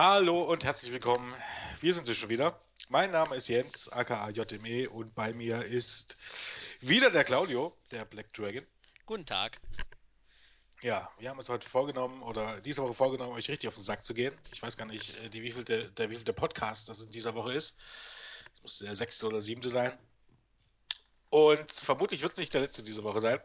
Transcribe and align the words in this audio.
Hallo 0.00 0.44
und 0.44 0.62
herzlich 0.62 0.92
willkommen. 0.92 1.34
Wir 1.80 1.92
sind 1.92 2.08
es 2.08 2.16
schon 2.16 2.28
wieder. 2.28 2.62
Mein 2.88 3.10
Name 3.10 3.34
ist 3.34 3.48
Jens, 3.48 3.88
aka 3.88 4.30
JME, 4.30 4.88
und 4.88 5.12
bei 5.16 5.32
mir 5.32 5.64
ist 5.64 6.16
wieder 6.78 7.10
der 7.10 7.24
Claudio, 7.24 7.76
der 7.90 8.04
Black 8.04 8.32
Dragon. 8.32 8.64
Guten 9.06 9.26
Tag. 9.26 9.60
Ja, 10.84 11.10
wir 11.18 11.28
haben 11.28 11.38
uns 11.38 11.48
heute 11.48 11.68
vorgenommen, 11.68 12.22
oder 12.22 12.60
diese 12.60 12.80
Woche 12.80 12.94
vorgenommen, 12.94 13.32
euch 13.32 13.48
richtig 13.48 13.66
auf 13.66 13.74
den 13.74 13.82
Sack 13.82 14.04
zu 14.04 14.14
gehen. 14.14 14.32
Ich 14.52 14.62
weiß 14.62 14.76
gar 14.76 14.86
nicht, 14.86 15.18
äh, 15.18 15.30
die 15.30 15.42
wievielte, 15.42 15.90
der 15.90 16.10
wievielte 16.10 16.32
Podcast 16.32 16.88
das 16.88 17.00
in 17.00 17.10
dieser 17.10 17.34
Woche 17.34 17.52
ist. 17.54 17.76
Es 18.54 18.62
muss 18.62 18.78
der 18.78 18.94
sechste 18.94 19.26
oder 19.26 19.40
siebte 19.40 19.68
sein. 19.68 19.98
Und 21.28 21.72
vermutlich 21.72 22.22
wird 22.22 22.30
es 22.30 22.38
nicht 22.38 22.54
der 22.54 22.60
letzte 22.60 22.84
diese 22.84 23.02
Woche 23.02 23.18
sein. 23.18 23.40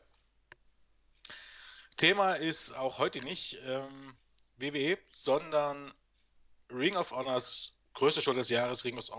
Thema 1.98 2.36
ist 2.36 2.74
auch 2.74 3.00
heute 3.00 3.24
nicht 3.24 3.58
ähm, 3.66 4.16
WWE, 4.60 5.00
sondern 5.08 5.92
Ring 6.74 6.96
of 6.96 7.12
Honors 7.12 7.78
größte 7.94 8.22
Show 8.22 8.34
des 8.34 8.50
Jahres, 8.50 8.84
Ring 8.86 8.98
of, 8.98 9.10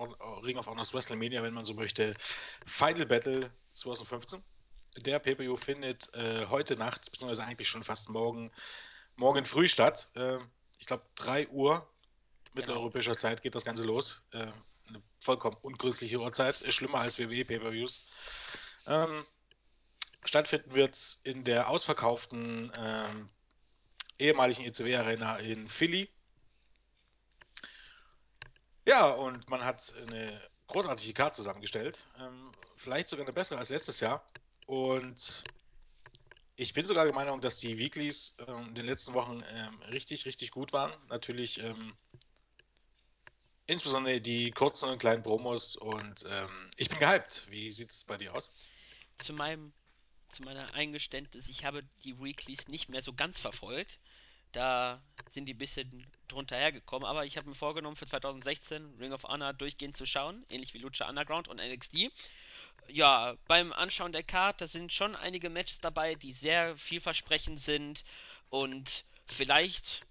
Ring 0.43 0.59
of 0.59 0.67
Honors 0.67 0.93
WrestleMania, 0.93 1.43
wenn 1.43 1.55
man 1.55 1.65
so 1.65 1.75
möchte, 1.75 2.15
Final 2.67 3.07
Battle 3.07 3.51
2015. 3.73 4.43
Der 4.99 5.19
pay 5.19 5.57
findet 5.57 6.13
äh, 6.15 6.47
heute 6.47 6.77
Nacht, 6.77 7.11
beziehungsweise 7.11 7.45
eigentlich 7.45 7.69
schon 7.69 7.83
fast 7.83 8.09
morgen, 8.09 8.53
morgen 9.17 9.45
früh 9.45 9.69
statt. 9.69 10.09
Äh, 10.15 10.39
ich 10.79 10.87
glaube, 10.87 11.05
3 11.17 11.49
Uhr 11.49 11.89
mitteleuropäischer 12.55 13.13
genau. 13.13 13.21
Zeit 13.21 13.43
geht 13.43 13.55
das 13.55 13.65
Ganze 13.65 13.83
los. 13.83 14.25
Äh, 14.33 14.47
eine 14.87 15.03
vollkommen 15.19 15.57
unchristliche 15.63 16.21
Uhrzeit, 16.21 16.61
ist 16.61 16.75
schlimmer 16.75 17.01
als 17.01 17.19
WWE 17.19 17.45
Pay-Per-Views. 17.45 18.05
Ähm, 18.87 19.27
stattfinden 20.25 20.75
wird 20.75 20.95
es 20.95 21.21
in 21.25 21.43
der 21.43 21.69
ausverkauften 21.69 22.71
ähm, 22.77 23.31
ehemaligen 24.19 24.65
ECW 24.65 24.95
Arena 24.97 25.37
in 25.39 25.67
Philly. 25.69 26.09
Ja, 28.87 29.09
und 29.09 29.49
man 29.49 29.65
hat 29.65 29.95
eine 30.07 30.41
großartige 30.67 31.15
Karte 31.15 31.37
zusammengestellt. 31.37 32.07
Ähm, 32.21 32.53
vielleicht 32.77 33.09
sogar 33.09 33.25
eine 33.25 33.33
bessere 33.33 33.59
als 33.59 33.71
letztes 33.71 34.01
Jahr. 34.01 34.27
Und 34.67 35.45
ich 36.57 36.75
bin 36.75 36.87
sogar 36.87 37.05
der 37.05 37.15
Meinung, 37.15 37.41
dass 37.41 37.59
die 37.59 37.79
Weeklies 37.79 38.37
ähm, 38.47 38.69
in 38.69 38.75
den 38.75 38.87
letzten 38.87 39.15
Wochen 39.15 39.43
ähm, 39.53 39.83
richtig, 39.91 40.27
richtig 40.27 40.51
gut 40.51 40.73
waren. 40.73 40.93
Natürlich 41.09 41.61
ähm, 41.61 41.95
insbesondere 43.67 44.21
die 44.21 44.51
kurzen 44.51 44.89
und 44.91 44.99
kleinen 44.99 45.23
Promos. 45.23 45.77
Und 45.77 46.25
ähm, 46.29 46.71
ich 46.77 46.89
bin 46.89 46.99
gehypt. 46.99 47.47
Wie 47.51 47.71
sieht 47.71 47.91
es 47.91 48.05
bei 48.05 48.17
dir 48.17 48.35
aus? 48.35 48.51
Zu 49.19 49.33
meinem 49.33 49.73
zu 50.35 50.43
meiner 50.43 50.75
Eingeständnis, 50.75 51.49
ich 51.49 51.65
habe 51.65 51.85
die 52.03 52.19
Weeklies 52.19 52.67
nicht 52.67 52.89
mehr 52.89 53.03
so 53.03 53.13
ganz 53.13 53.39
verfolgt. 53.39 54.01
Da 54.55 55.03
sind 55.31 55.47
die 55.47 55.55
ein 55.55 55.59
bisschen 55.59 56.07
drunter 56.29 56.57
hergekommen, 56.57 57.07
aber 57.07 57.25
ich 57.25 57.37
habe 57.37 57.49
mir 57.49 57.57
vorgenommen, 57.57 57.97
für 57.97 58.07
2016 58.07 58.95
Ring 59.01 59.13
of 59.13 59.25
Honor 59.25 59.53
durchgehend 59.53 59.97
zu 59.97 60.07
schauen, 60.07 60.47
ähnlich 60.49 60.75
wie 60.75 60.79
Lucha 60.79 61.09
Underground 61.09 61.49
und 61.49 61.57
NXT. 61.57 62.13
Ja, 62.87 63.37
beim 63.49 63.73
Anschauen 63.73 64.13
der 64.13 64.23
da 64.23 64.67
sind 64.67 64.93
schon 64.93 65.17
einige 65.17 65.51
Matches 65.51 65.81
dabei, 65.81 66.15
die 66.15 66.33
sehr 66.33 66.77
vielversprechend 66.77 67.59
sind 67.59 68.05
und 68.49 69.05
vielleicht 69.27 70.07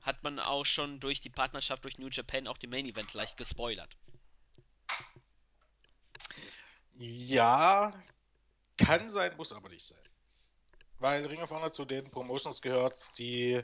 hat 0.00 0.22
man 0.22 0.38
auch 0.38 0.64
schon 0.64 0.98
durch 0.98 1.20
die 1.20 1.28
Partnerschaft 1.28 1.84
durch 1.84 1.98
New 1.98 2.08
Japan 2.08 2.46
auch 2.46 2.56
den 2.56 2.70
Main 2.70 2.86
Event 2.86 3.12
leicht 3.12 3.36
gespoilert. 3.36 3.94
Ja, 6.96 7.92
kann 8.78 9.10
sein, 9.10 9.36
muss 9.36 9.52
aber 9.52 9.68
nicht 9.68 9.84
sein 9.84 10.09
weil 11.00 11.26
Ring 11.26 11.40
of 11.40 11.50
Honor 11.50 11.72
zu 11.72 11.84
den 11.84 12.04
Promotions 12.10 12.60
gehört, 12.60 13.18
die, 13.18 13.60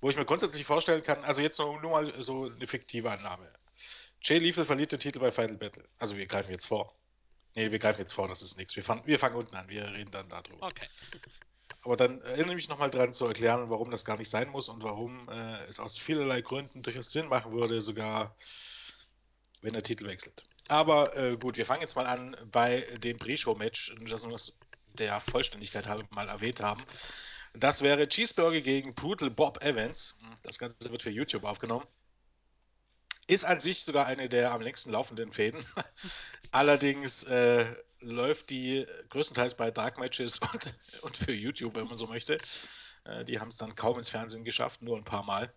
wo 0.00 0.10
ich 0.10 0.16
mir 0.16 0.24
grundsätzlich 0.24 0.64
vorstellen 0.64 1.02
kann, 1.02 1.24
also 1.24 1.42
jetzt 1.42 1.58
nur, 1.58 1.80
nur 1.80 1.90
mal 1.90 2.22
so 2.22 2.50
eine 2.50 2.66
fiktive 2.66 3.10
Annahme. 3.10 3.48
Jay 4.22 4.38
Lethal 4.38 4.64
verliert 4.64 4.92
den 4.92 5.00
Titel 5.00 5.18
bei 5.18 5.30
Final 5.30 5.56
Battle. 5.56 5.84
Also 5.98 6.16
wir 6.16 6.26
greifen 6.26 6.52
jetzt 6.52 6.66
vor. 6.66 6.94
Nee, 7.54 7.70
wir 7.70 7.78
greifen 7.78 8.00
jetzt 8.00 8.12
vor, 8.12 8.26
das 8.28 8.42
ist 8.42 8.56
nichts. 8.56 8.76
Wir, 8.76 8.84
wir 9.04 9.18
fangen 9.18 9.36
unten 9.36 9.54
an, 9.54 9.68
wir 9.68 9.86
reden 9.92 10.10
dann 10.10 10.28
darüber. 10.28 10.66
Okay. 10.66 10.86
Aber 11.82 11.96
dann 11.96 12.20
erinnere 12.22 12.54
mich 12.54 12.68
nochmal 12.68 12.90
dran 12.90 13.12
zu 13.12 13.26
erklären, 13.26 13.68
warum 13.68 13.90
das 13.90 14.04
gar 14.04 14.16
nicht 14.16 14.30
sein 14.30 14.48
muss 14.48 14.68
und 14.68 14.82
warum 14.82 15.28
äh, 15.28 15.64
es 15.66 15.78
aus 15.78 15.98
vielerlei 15.98 16.40
Gründen 16.40 16.82
durchaus 16.82 17.12
Sinn 17.12 17.28
machen 17.28 17.52
würde, 17.52 17.80
sogar 17.82 18.34
wenn 19.60 19.74
der 19.74 19.82
Titel 19.82 20.06
wechselt. 20.06 20.44
Aber 20.68 21.14
äh, 21.16 21.36
gut, 21.36 21.58
wir 21.58 21.66
fangen 21.66 21.82
jetzt 21.82 21.94
mal 21.94 22.06
an 22.06 22.36
bei 22.50 22.80
dem 22.98 23.18
Pre-Show-Match, 23.18 23.94
das 24.08 24.56
der 24.94 25.20
Vollständigkeit 25.20 25.88
halber 25.88 26.06
mal 26.10 26.28
erwähnt 26.28 26.60
haben. 26.60 26.82
Das 27.54 27.82
wäre 27.82 28.08
Cheeseburger 28.08 28.60
gegen 28.60 28.94
Brutal 28.94 29.30
Bob 29.30 29.62
Evans. 29.62 30.18
Das 30.42 30.58
Ganze 30.58 30.90
wird 30.90 31.02
für 31.02 31.10
YouTube 31.10 31.44
aufgenommen. 31.44 31.86
Ist 33.26 33.44
an 33.44 33.60
sich 33.60 33.84
sogar 33.84 34.06
eine 34.06 34.28
der 34.28 34.50
am 34.50 34.60
längsten 34.60 34.90
laufenden 34.90 35.32
Fäden. 35.32 35.64
Allerdings 36.50 37.22
äh, 37.24 37.74
läuft 38.00 38.50
die 38.50 38.86
größtenteils 39.08 39.54
bei 39.54 39.70
Dark 39.70 39.98
Matches 39.98 40.38
und, 40.38 40.74
und 41.02 41.16
für 41.16 41.32
YouTube, 41.32 41.76
wenn 41.76 41.86
man 41.86 41.96
so 41.96 42.06
möchte. 42.06 42.38
Äh, 43.04 43.24
die 43.24 43.40
haben 43.40 43.48
es 43.48 43.56
dann 43.56 43.74
kaum 43.74 43.98
ins 43.98 44.08
Fernsehen 44.08 44.44
geschafft, 44.44 44.82
nur 44.82 44.96
ein 44.96 45.04
paar 45.04 45.22
Mal. 45.22 45.52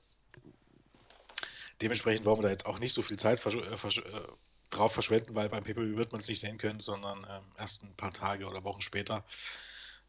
Dementsprechend 1.81 2.25
wollen 2.25 2.39
wir 2.39 2.43
da 2.43 2.49
jetzt 2.49 2.65
auch 2.65 2.79
nicht 2.79 2.93
so 2.93 3.01
viel 3.01 3.17
Zeit 3.17 3.39
versch 3.39 3.55
äh, 3.55 3.77
versch 3.77 3.99
äh, 3.99 4.21
drauf 4.69 4.94
verschwenden, 4.94 5.35
weil 5.35 5.50
beim 5.50 5.63
PPV 5.63 5.97
wird 5.97 6.11
man 6.11 6.19
es 6.19 6.28
nicht 6.28 6.39
sehen 6.39 6.57
können, 6.57 6.79
sondern 6.79 7.25
ähm, 7.29 7.51
erst 7.57 7.83
ein 7.83 7.95
paar 7.95 8.13
Tage 8.13 8.47
oder 8.47 8.63
Wochen 8.63 8.81
später. 8.81 9.25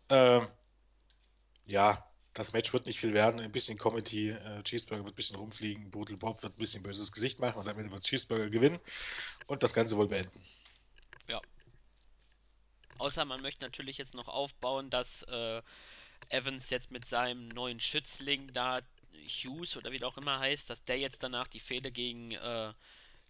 Ähm, 0.09 0.49
ja, 1.67 2.05
das 2.35 2.53
Match 2.53 2.73
wird 2.73 2.87
nicht 2.87 2.99
viel 2.99 3.15
werden. 3.15 3.41
Ein 3.41 3.53
bisschen 3.53 3.79
Comedy. 3.79 4.31
Äh, 4.31 4.63
Cheeseburger 4.63 5.05
wird 5.05 5.15
ein 5.15 5.17
bisschen 5.17 5.37
rumfliegen. 5.37 5.91
Brutal 5.91 6.17
Bob 6.17 6.43
wird 6.43 6.55
ein 6.55 6.59
bisschen 6.59 6.83
böses 6.83 7.13
Gesicht 7.13 7.39
machen 7.39 7.59
und 7.59 7.67
Ende 7.67 7.91
wird 7.91 8.05
Cheeseburger 8.05 8.49
gewinnen 8.49 8.79
und 9.47 9.63
das 9.63 9.75
Ganze 9.75 9.97
wohl 9.97 10.09
beenden. 10.09 10.43
Ja. 11.29 11.41
Außer 12.99 13.25
man 13.25 13.43
möchte 13.43 13.65
natürlich 13.65 13.99
jetzt 13.99 14.15
noch 14.15 14.29
aufbauen, 14.29 14.91
dass 14.91 15.23
äh, 15.25 15.63
Evans 16.31 16.71
jetzt 16.71 16.91
mit 16.91 17.05
seinem 17.05 17.49
neuen 17.49 17.81
Schützling 17.81 18.53
da, 18.53 18.81
Hughes 19.27 19.77
oder 19.77 19.93
wie 19.93 20.03
auch 20.05 20.17
immer 20.17 20.39
heißt, 20.39 20.71
dass 20.71 20.85
der 20.85 20.99
jetzt 20.99 21.23
danach 21.23 21.49
die 21.49 21.61
Fehde 21.61 21.91
gegen 21.91 22.33
äh, 22.33 22.73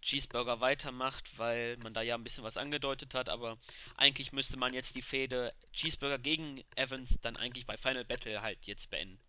Cheeseburger 0.03 0.60
weitermacht, 0.60 1.38
weil 1.38 1.76
man 1.78 1.94
da 1.94 2.03
ja 2.03 2.14
ein 2.14 2.25
bisschen 2.25 2.44
was 2.44 2.56
angedeutet 2.56 3.14
hat, 3.14 3.28
aber 3.28 3.59
eigentlich 3.97 4.32
müsste 4.32 4.56
man 4.56 4.75
jetzt 4.75 4.94
die 4.94 5.03
Fehde 5.03 5.53
Cheeseburger 5.72 6.19
gegen 6.19 6.62
Evans 6.76 7.19
dann 7.22 7.36
eigentlich 7.36 7.66
bei 7.66 7.76
Final 7.76 8.04
Battle 8.04 8.42
halt 8.42 8.59
jetzt 8.66 8.91
beenden. 8.91 9.20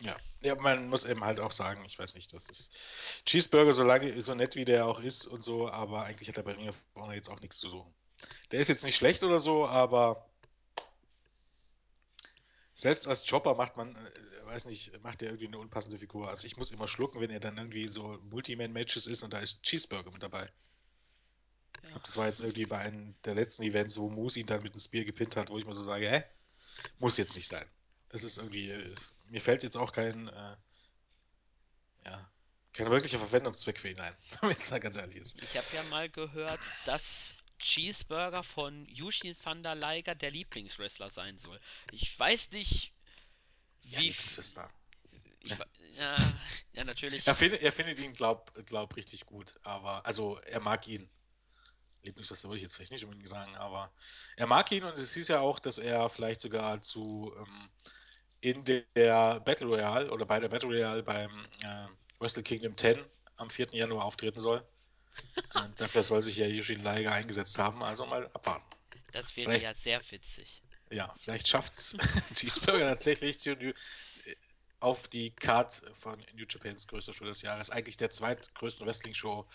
Ja. 0.00 0.16
ja, 0.42 0.54
man 0.56 0.88
muss 0.88 1.04
eben 1.04 1.24
halt 1.24 1.40
auch 1.40 1.52
sagen, 1.52 1.82
ich 1.86 1.98
weiß 1.98 2.16
nicht, 2.16 2.32
das 2.32 2.50
ist 2.50 3.24
Cheeseburger, 3.24 3.72
so 3.72 3.82
lange, 3.82 4.20
so 4.20 4.34
nett 4.34 4.54
wie 4.54 4.66
der 4.66 4.86
auch 4.86 5.00
ist 5.00 5.26
und 5.26 5.42
so, 5.42 5.70
aber 5.70 6.04
eigentlich 6.04 6.28
hat 6.28 6.36
er 6.36 6.42
bei 6.42 6.52
Ring 6.52 6.68
of 6.68 6.76
jetzt 7.12 7.30
auch 7.30 7.40
nichts 7.40 7.58
zu 7.58 7.70
suchen. 7.70 7.94
Der 8.50 8.60
ist 8.60 8.68
jetzt 8.68 8.84
nicht 8.84 8.96
schlecht 8.96 9.22
oder 9.22 9.40
so, 9.40 9.66
aber 9.66 10.28
selbst 12.76 13.08
als 13.08 13.26
Chopper 13.26 13.54
macht 13.54 13.78
man, 13.78 13.96
äh, 13.96 14.46
weiß 14.46 14.66
nicht, 14.66 15.02
macht 15.02 15.22
er 15.22 15.28
irgendwie 15.28 15.46
eine 15.46 15.58
unpassende 15.58 15.96
Figur. 15.96 16.28
Also 16.28 16.46
ich 16.46 16.58
muss 16.58 16.70
immer 16.70 16.86
schlucken, 16.86 17.22
wenn 17.22 17.30
er 17.30 17.40
dann 17.40 17.56
irgendwie 17.56 17.88
so 17.88 18.18
Multiman-Matches 18.24 19.06
ist 19.06 19.22
und 19.22 19.32
da 19.32 19.38
ist 19.38 19.62
Cheeseburger 19.62 20.10
mit 20.10 20.22
dabei. 20.22 20.52
Ich 21.82 21.88
glaube, 21.88 22.04
das 22.04 22.18
war 22.18 22.26
jetzt 22.26 22.40
irgendwie 22.40 22.66
bei 22.66 22.78
einem 22.78 23.14
der 23.24 23.34
letzten 23.34 23.62
Events, 23.62 23.96
wo 23.96 24.10
Moose 24.10 24.40
ihn 24.40 24.46
dann 24.46 24.62
mit 24.62 24.72
einem 24.72 24.80
Spear 24.80 25.04
gepinnt 25.04 25.36
hat, 25.36 25.48
wo 25.48 25.56
ich 25.56 25.64
mir 25.64 25.74
so 25.74 25.82
sage, 25.82 26.06
hä? 26.10 26.24
Muss 26.98 27.16
jetzt 27.16 27.34
nicht 27.34 27.48
sein. 27.48 27.64
Es 28.10 28.24
ist 28.24 28.36
irgendwie, 28.36 28.70
äh, 28.70 28.94
mir 29.28 29.40
fällt 29.40 29.62
jetzt 29.62 29.76
auch 29.76 29.92
kein, 29.92 30.28
äh, 30.28 30.56
ja, 32.04 32.30
kein 32.74 32.90
wirklicher 32.90 33.18
Verwendungszweck 33.18 33.80
für 33.80 33.88
ihn 33.88 34.00
ein, 34.00 34.14
wenn 34.32 34.38
man 34.42 34.50
jetzt 34.50 34.70
da 34.70 34.78
ganz 34.78 34.96
ehrlich 34.96 35.16
ist. 35.16 35.42
Ich 35.42 35.56
habe 35.56 35.66
ja 35.72 35.82
mal 35.84 36.10
gehört, 36.10 36.60
dass 36.84 37.34
Cheeseburger 37.58 38.42
von 38.42 38.86
Yushin 38.86 39.34
Thunder 39.34 39.74
Liger 39.74 40.14
der 40.14 40.30
Lieblingswrestler 40.30 41.10
sein 41.10 41.38
soll. 41.38 41.60
Ich 41.92 42.18
weiß 42.18 42.50
nicht, 42.52 42.92
wie. 43.82 44.08
Ja. 44.08 44.70
Ich, 45.40 45.56
ja. 45.94 46.16
ja, 46.72 46.84
natürlich. 46.84 47.26
Er 47.26 47.34
findet, 47.34 47.62
er 47.62 47.72
findet 47.72 48.00
ihn, 48.00 48.12
glaub, 48.12 48.52
glaub, 48.66 48.96
richtig 48.96 49.26
gut, 49.26 49.54
aber, 49.62 50.04
also, 50.04 50.38
er 50.40 50.60
mag 50.60 50.86
ihn. 50.88 51.08
Lieblingswrestler 52.02 52.50
würde 52.50 52.58
ich 52.58 52.62
jetzt 52.62 52.74
vielleicht 52.74 52.92
nicht 52.92 53.04
unbedingt 53.04 53.28
sagen, 53.28 53.56
aber 53.56 53.92
er 54.36 54.46
mag 54.46 54.70
ihn 54.72 54.84
und 54.84 54.96
es 54.96 55.14
hieß 55.14 55.28
ja 55.28 55.40
auch, 55.40 55.58
dass 55.58 55.78
er 55.78 56.08
vielleicht 56.08 56.40
sogar 56.40 56.80
zu 56.80 57.34
ähm, 57.36 57.70
in 58.40 58.64
der 58.64 59.40
Battle 59.40 59.66
Royale 59.66 60.10
oder 60.10 60.24
bei 60.24 60.38
der 60.38 60.48
Battle 60.48 60.68
Royale 60.68 61.02
beim 61.02 61.46
äh, 61.62 61.86
Wrestle 62.20 62.44
Kingdom 62.44 62.76
10 62.76 63.04
am 63.36 63.50
4. 63.50 63.68
Januar 63.72 64.04
auftreten 64.04 64.38
soll. 64.38 64.64
Und 65.54 65.80
dafür 65.80 66.02
soll 66.02 66.22
sich 66.22 66.36
ja 66.36 66.46
Yushin 66.46 66.82
Liger 66.82 67.12
eingesetzt 67.12 67.58
haben, 67.58 67.82
also 67.82 68.06
mal 68.06 68.26
abwarten. 68.32 68.64
Das 69.12 69.36
wäre 69.36 69.50
vielleicht, 69.50 69.64
ja 69.64 69.74
sehr 69.74 70.00
witzig. 70.10 70.62
Ja, 70.90 71.14
vielleicht 71.18 71.48
schafft's 71.48 71.96
Cheeseburger 72.34 72.86
tatsächlich 72.86 73.38
zu, 73.38 73.56
auf 74.80 75.08
die 75.08 75.30
Card 75.30 75.82
von 75.94 76.18
New 76.34 76.44
Japans 76.48 76.86
größter 76.86 77.12
Show 77.12 77.24
des 77.24 77.42
Jahres. 77.42 77.70
Eigentlich 77.70 77.96
der 77.96 78.10
zweitgrößten 78.10 78.86
Wrestling-Show 78.86 79.46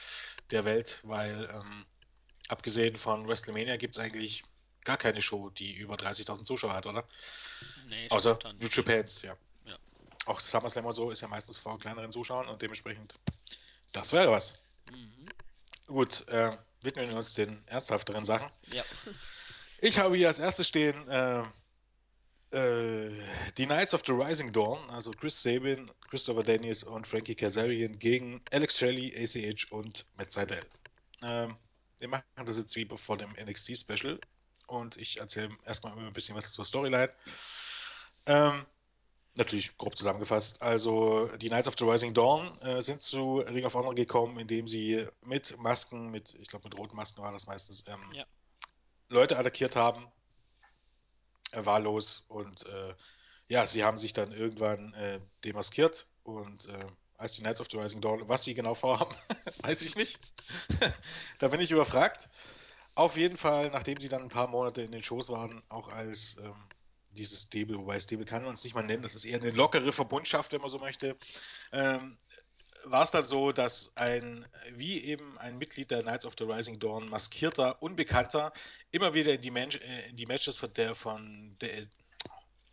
der 0.49 0.65
Welt, 0.65 1.01
weil 1.03 1.49
ähm, 1.53 1.85
abgesehen 2.47 2.97
von 2.97 3.27
WrestleMania 3.27 3.77
gibt 3.77 3.95
es 3.95 3.99
eigentlich 3.99 4.43
gar 4.83 4.97
keine 4.97 5.21
Show, 5.21 5.49
die 5.51 5.73
über 5.73 5.95
30.000 5.95 6.43
Zuschauer 6.43 6.73
hat, 6.73 6.87
oder? 6.87 7.07
Nee, 7.87 8.09
Außer 8.09 8.39
New 8.59 8.67
Japans, 8.67 9.21
ja. 9.21 9.37
ja. 9.65 9.77
Auch 10.25 10.39
SummerSlam 10.39 10.85
und 10.85 10.95
so 10.95 11.11
ist 11.11 11.21
ja 11.21 11.27
meistens 11.27 11.57
vor 11.57 11.77
kleineren 11.79 12.11
Zuschauern 12.11 12.47
und 12.47 12.61
dementsprechend 12.61 13.19
Das 13.91 14.11
wäre 14.13 14.31
was. 14.31 14.59
Mhm. 14.89 15.27
Gut, 15.91 16.25
äh, 16.29 16.57
widmen 16.83 17.09
wir 17.09 17.17
uns 17.17 17.33
den 17.33 17.61
ernsthafteren 17.67 18.23
Sachen. 18.23 18.49
Ja. 18.71 18.83
Ich 19.83 19.97
habe 19.97 20.15
hier 20.15 20.27
als 20.27 20.38
erstes 20.38 20.67
stehen 20.67 21.07
äh, 21.09 21.41
äh, 22.51 23.09
die 23.57 23.65
Knights 23.65 23.95
of 23.95 24.03
the 24.05 24.11
Rising 24.11 24.53
Dawn, 24.53 24.88
also 24.91 25.09
Chris 25.09 25.41
Sabin, 25.41 25.89
Christopher 26.07 26.43
Daniels 26.43 26.83
und 26.83 27.07
Frankie 27.07 27.33
Kazarian 27.33 27.97
gegen 27.97 28.43
Alex 28.51 28.77
Shelley, 28.77 29.11
ACH 29.17 29.71
und 29.71 30.05
Matt 30.17 30.29
Seidel. 30.29 30.61
Ähm, 31.23 31.55
wir 31.97 32.07
machen 32.09 32.23
das 32.45 32.59
jetzt 32.59 32.75
wie 32.75 32.88
vor 32.95 33.17
dem 33.17 33.31
NXT-Special 33.31 34.19
und 34.67 34.97
ich 34.97 35.19
erzähle 35.19 35.49
erstmal 35.65 35.97
ein 35.97 36.13
bisschen 36.13 36.35
was 36.35 36.53
zur 36.53 36.63
Storyline. 36.63 37.11
Ähm, 38.27 38.67
natürlich 39.35 39.77
grob 39.77 39.97
zusammengefasst. 39.97 40.61
Also 40.61 41.27
die 41.37 41.47
Knights 41.47 41.67
of 41.67 41.75
the 41.77 41.85
Rising 41.85 42.13
Dawn 42.13 42.57
äh, 42.61 42.81
sind 42.81 43.01
zu 43.01 43.37
Ring 43.39 43.65
of 43.65 43.73
Honor 43.73 43.95
gekommen, 43.95 44.37
indem 44.39 44.67
sie 44.67 45.07
mit 45.21 45.57
Masken, 45.57 46.11
mit, 46.11 46.35
ich 46.35 46.49
glaube 46.49 46.67
mit 46.67 46.77
roten 46.77 46.95
Masken 46.95 47.21
war 47.21 47.31
das 47.31 47.47
meistens, 47.47 47.85
ähm, 47.87 48.01
Ja. 48.13 48.25
Leute 49.09 49.37
attackiert 49.37 49.75
haben, 49.75 50.07
äh, 51.51 51.65
wahllos 51.65 52.25
und 52.27 52.65
äh, 52.65 52.93
ja, 53.47 53.65
sie 53.65 53.83
haben 53.83 53.97
sich 53.97 54.13
dann 54.13 54.31
irgendwann 54.31 54.93
äh, 54.93 55.19
demaskiert 55.43 56.07
und 56.23 56.67
äh, 56.67 56.85
als 57.17 57.33
die 57.33 57.41
Knights 57.41 57.61
of 57.61 57.67
the 57.69 57.77
Rising 57.77 58.01
Dawn, 58.01 58.27
was 58.27 58.43
sie 58.43 58.53
genau 58.53 58.73
vorhaben, 58.73 59.15
weiß 59.63 59.81
ich 59.83 59.95
nicht. 59.95 60.19
da 61.39 61.49
bin 61.49 61.61
ich 61.61 61.71
überfragt. 61.71 62.29
Auf 62.95 63.15
jeden 63.15 63.37
Fall, 63.37 63.69
nachdem 63.69 63.99
sie 63.99 64.09
dann 64.09 64.23
ein 64.23 64.29
paar 64.29 64.47
Monate 64.47 64.81
in 64.81 64.91
den 64.91 65.03
Shows 65.03 65.29
waren, 65.29 65.61
auch 65.69 65.87
als 65.87 66.37
ähm, 66.43 66.55
dieses 67.11 67.43
Stable, 67.43 67.77
wobei 67.77 67.99
Stable 67.99 68.25
kann 68.25 68.43
man 68.43 68.53
es 68.53 68.63
nicht 68.63 68.73
mal 68.73 68.83
nennen, 68.83 69.03
das 69.03 69.15
ist 69.15 69.25
eher 69.25 69.39
eine 69.39 69.51
lockere 69.51 69.91
Verbundschaft, 69.91 70.51
wenn 70.53 70.61
man 70.61 70.69
so 70.69 70.79
möchte, 70.79 71.17
ähm, 71.71 72.17
war 72.85 73.03
es 73.03 73.11
dann 73.11 73.23
so, 73.23 73.51
dass 73.51 73.91
ein, 73.95 74.45
wie 74.73 75.03
eben 75.03 75.37
ein 75.37 75.57
Mitglied 75.57 75.91
der 75.91 76.01
Knights 76.01 76.25
of 76.25 76.33
the 76.37 76.45
Rising 76.45 76.79
Dawn, 76.79 77.09
maskierter, 77.09 77.81
Unbekannter, 77.81 78.51
immer 78.91 79.13
wieder 79.13 79.33
in 79.33 79.41
die, 79.41 79.51
Men 79.51 79.71
äh, 79.71 80.09
in 80.09 80.15
die 80.15 80.25
Matches 80.25 80.57
von 80.57 80.73
der, 80.73 80.95
von 80.95 81.55
der 81.61 81.83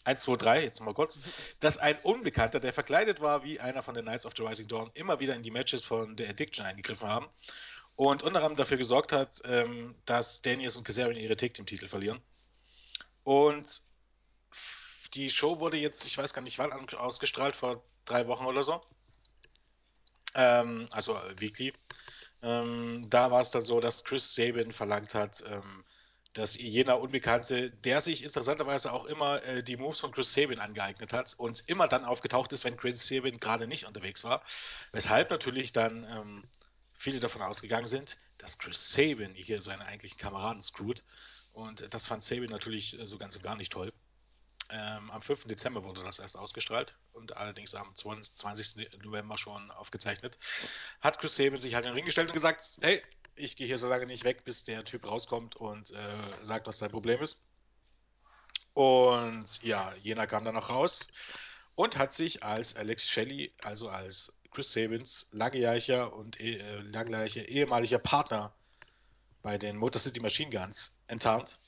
1, 0.05 0.23
2, 0.23 0.37
3, 0.37 0.63
jetzt 0.63 0.81
mal 0.81 0.95
kurz, 0.95 1.21
dass 1.61 1.79
ein 1.79 1.99
Unbekannter, 2.03 2.61
der 2.61 2.73
verkleidet 2.73 3.21
war 3.21 3.45
wie 3.45 3.61
einer 3.61 3.83
von 3.83 3.95
den 3.95 4.05
Knights 4.05 4.25
of 4.25 4.33
the 4.37 4.43
Rising 4.43 4.69
Dawn, 4.69 4.91
immer 4.95 5.21
wieder 5.21 5.35
in 5.35 5.43
die 5.43 5.51
Matches 5.51 5.85
von 5.85 6.17
der 6.17 6.31
Addiction 6.31 6.65
eingegriffen 6.65 7.09
haben 7.09 7.27
und 7.97 8.23
unter 8.23 8.39
anderem 8.39 8.57
dafür 8.57 8.77
gesorgt 8.77 9.13
hat, 9.13 9.41
ähm, 9.45 9.95
dass 10.05 10.41
Daniels 10.41 10.77
und 10.77 10.85
Kazarian 10.85 11.21
ihre 11.21 11.37
Tag 11.37 11.55
Team 11.55 11.67
Titel 11.67 11.89
verlieren. 11.89 12.21
Und 13.25 13.83
die 15.15 15.31
Show 15.31 15.61
wurde 15.61 15.77
jetzt, 15.77 16.05
ich 16.07 16.17
weiß 16.19 16.35
gar 16.35 16.43
nicht 16.43 16.59
wann, 16.59 16.73
ausgestrahlt, 16.95 17.57
vor 17.57 17.83
drei 18.05 18.27
Wochen 18.27 18.47
oder 18.47 18.63
so. 18.63 18.81
Ähm, 20.35 20.87
also 20.91 21.15
äh, 21.15 21.41
weekly. 21.41 21.73
Ähm, 22.43 23.07
da 23.11 23.31
war 23.31 23.41
es 23.41 23.51
dann 23.51 23.63
so, 23.63 23.81
dass 23.81 24.05
Chris 24.05 24.35
Sabin 24.35 24.73
verlangt 24.73 25.15
hat, 25.15 25.43
ähm, 25.47 25.85
dass 26.35 26.57
jener 26.57 27.01
Unbekannte, 27.01 27.71
der 27.71 28.01
sich 28.01 28.23
interessanterweise 28.23 28.93
auch 28.93 29.07
immer 29.07 29.43
äh, 29.43 29.63
die 29.63 29.77
Moves 29.77 29.99
von 29.99 30.13
Chris 30.13 30.33
Sabin 30.33 30.61
angeeignet 30.61 31.13
hat 31.13 31.35
und 31.39 31.65
immer 31.69 31.89
dann 31.89 32.05
aufgetaucht 32.05 32.53
ist, 32.53 32.65
wenn 32.65 32.77
Chris 32.77 33.09
Sabin 33.09 33.41
gerade 33.41 33.67
nicht 33.67 33.87
unterwegs 33.87 34.25
war. 34.25 34.45
Weshalb 34.93 35.31
natürlich 35.31 35.73
dann 35.73 36.05
ähm, 36.05 36.45
viele 36.93 37.19
davon 37.19 37.43
ausgegangen 37.43 37.89
sind, 37.89 38.19
dass 38.37 38.59
Chris 38.59 38.93
Sabin 38.93 39.35
hier 39.35 39.61
seine 39.61 39.87
eigentlichen 39.87 40.19
Kameraden 40.19 40.63
screwt. 40.63 41.03
Und 41.53 41.93
das 41.93 42.07
fand 42.07 42.23
Sabin 42.23 42.51
natürlich 42.51 42.99
äh, 42.99 43.07
so 43.07 43.19
ganz 43.19 43.37
und 43.37 43.43
gar 43.43 43.57
nicht 43.57 43.73
toll. 43.73 43.93
Ähm, 44.71 45.11
am 45.11 45.23
5. 45.23 45.47
Dezember 45.47 45.85
wurde 45.85 46.03
das 46.03 46.19
erst 46.19 46.37
ausgestrahlt 46.37 46.99
und 47.13 47.37
allerdings 47.37 47.75
am 47.75 47.95
20. 47.95 49.03
November 49.03 49.39
schon 49.39 49.71
aufgezeichnet. 49.71 50.39
Hat 51.01 51.19
Chris 51.19 51.37
Sabin 51.37 51.57
sich 51.57 51.75
halt 51.75 51.87
in 51.87 51.93
den 51.93 51.97
Ring 51.97 52.05
gestellt 52.05 52.29
und 52.29 52.35
gesagt, 52.35 52.77
hey, 52.83 53.03
ich 53.35 53.57
gehe 53.57 53.67
hier 53.67 53.79
so 53.79 53.89
lange 53.89 54.07
nicht 54.07 54.25
weg, 54.25 54.45
bis 54.45 54.65
der 54.65 54.85
Typ 54.85 55.07
rauskommt 55.07 55.57
und 55.57 55.91
äh, 55.93 56.45
sagt, 56.45 56.67
was 56.67 56.79
sein 56.79 56.91
Problem 56.91 57.23
ist. 57.23 57.41
Und 58.75 59.63
ja, 59.63 59.95
jener 60.03 60.27
kam 60.27 60.45
dann 60.45 60.55
noch 60.55 60.69
raus 60.71 61.09
und 61.75 61.97
hat 61.97 62.13
sich 62.13 62.43
als 62.43 62.77
Alex 62.77 63.09
Shelley, 63.09 63.53
also 63.63 63.89
als 63.89 64.39
Chris 64.51 64.73
Sabins 64.73 65.29
langjähriger 65.33 66.13
und 66.13 66.41
äh, 66.41 66.81
langjähriger 66.81 67.49
ehemaliger 67.49 67.99
Partner 67.99 68.53
bei 69.43 69.59
den 69.59 69.77
Motor 69.77 70.01
City 70.01 70.21
Machine 70.21 70.51
Guns 70.51 70.97
enttarnt. 71.07 71.59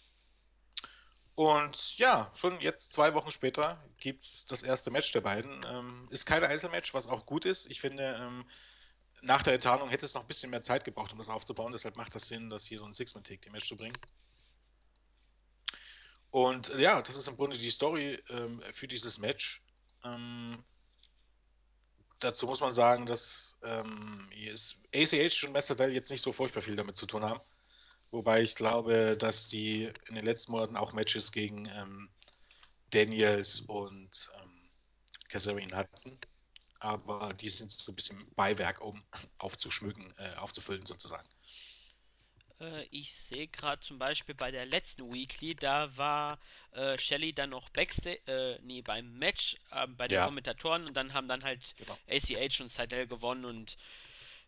Und 1.41 1.97
ja, 1.97 2.31
schon 2.37 2.61
jetzt 2.61 2.93
zwei 2.93 3.15
Wochen 3.15 3.31
später 3.31 3.83
gibt 3.97 4.23
es 4.25 4.45
das 4.45 4.63
erste 4.63 4.91
Match 4.91 5.11
der 5.13 5.23
beiden. 5.23 5.65
Ähm, 5.67 6.07
ist 6.11 6.27
kein 6.27 6.45
Einzelmatch, 6.45 6.93
was 6.93 7.07
auch 7.07 7.25
gut 7.25 7.47
ist. 7.47 7.65
Ich 7.71 7.81
finde, 7.81 8.15
ähm, 8.21 8.45
nach 9.23 9.43
der 9.43 9.55
Enttarnung 9.55 9.89
hätte 9.89 10.05
es 10.05 10.13
noch 10.13 10.21
ein 10.21 10.27
bisschen 10.29 10.51
mehr 10.51 10.61
Zeit 10.61 10.85
gebraucht, 10.85 11.13
um 11.13 11.19
das 11.19 11.31
aufzubauen. 11.31 11.73
Deshalb 11.73 11.97
macht 11.97 12.15
das 12.15 12.27
Sinn, 12.27 12.51
das 12.51 12.67
hier 12.67 12.79
so 12.79 12.85
ein 12.85 12.93
Six-Man-Take-Match 12.93 13.67
zu 13.67 13.77
bringen. 13.77 13.97
Und 16.31 16.79
ja, 16.79 17.01
das 17.01 17.17
ist 17.17 17.27
im 17.27 17.39
Grunde 17.39 17.57
die 17.57 17.71
Story 17.71 18.23
ähm, 18.29 18.63
für 18.73 18.87
dieses 18.87 19.17
Match. 19.17 19.63
Ähm, 20.05 20.63
dazu 22.19 22.49
muss 22.49 22.61
man 22.61 22.71
sagen, 22.71 23.07
dass 23.07 23.57
ähm, 23.63 24.29
ACH 24.95 25.45
und 25.45 25.55
Master 25.55 25.75
Dell 25.75 25.95
jetzt 25.95 26.11
nicht 26.11 26.21
so 26.21 26.33
furchtbar 26.33 26.61
viel 26.61 26.77
damit 26.77 26.99
zu 26.99 27.07
tun 27.07 27.25
haben. 27.25 27.41
Wobei 28.13 28.43
ich 28.43 28.55
glaube, 28.57 29.17
dass 29.19 29.49
die 29.49 29.93
in 30.09 30.15
den 30.17 30.25
letzten 30.25 30.53
Monaten 30.53 30.77
auch 30.77 30.93
Matches 30.93 31.33
gegen 31.33 31.67
ähm, 31.67 32.11
Daniels 32.91 33.61
und 33.61 34.31
ähm, 34.43 34.71
Kazarian 35.29 35.75
hatten. 35.75 36.19
Aber 36.81 37.35
die 37.35 37.51
sind 37.51 37.71
so 37.73 37.93
ein 37.93 37.97
bisschen 37.97 38.27
Beiwerk, 38.37 38.81
um 38.83 39.03
aufzuschmücken, 39.39 40.15
äh, 40.19 40.35
aufzufüllen 40.37 40.87
sozusagen. 40.87 41.29
Äh, 42.61 42.85
ich 42.91 43.15
sehe 43.17 43.49
gerade 43.49 43.81
zum 43.81 43.99
Beispiel 43.99 44.35
bei 44.35 44.51
der 44.51 44.67
letzten 44.67 45.13
Weekly, 45.13 45.57
da 45.57 45.97
war 45.97 46.39
äh, 46.73 46.99
Shelly 46.99 47.33
dann 47.33 47.51
noch 47.51 47.69
Backstage, 47.71 48.21
äh, 48.27 48.59
nee, 48.63 48.83
beim 48.83 49.19
Match 49.19 49.57
äh, 49.71 49.87
bei 49.89 50.09
den 50.09 50.19
Ja. 50.19 50.21
Kommentatoren 50.21 50.87
und 50.87 50.95
dann 50.97 51.13
haben 51.15 51.29
dann 51.29 51.45
halt 51.45 51.75
Genau. 51.77 52.01
ACH 52.09 52.61
und 52.61 52.69
Seidel 52.71 53.07
gewonnen 53.07 53.45
und 53.45 53.77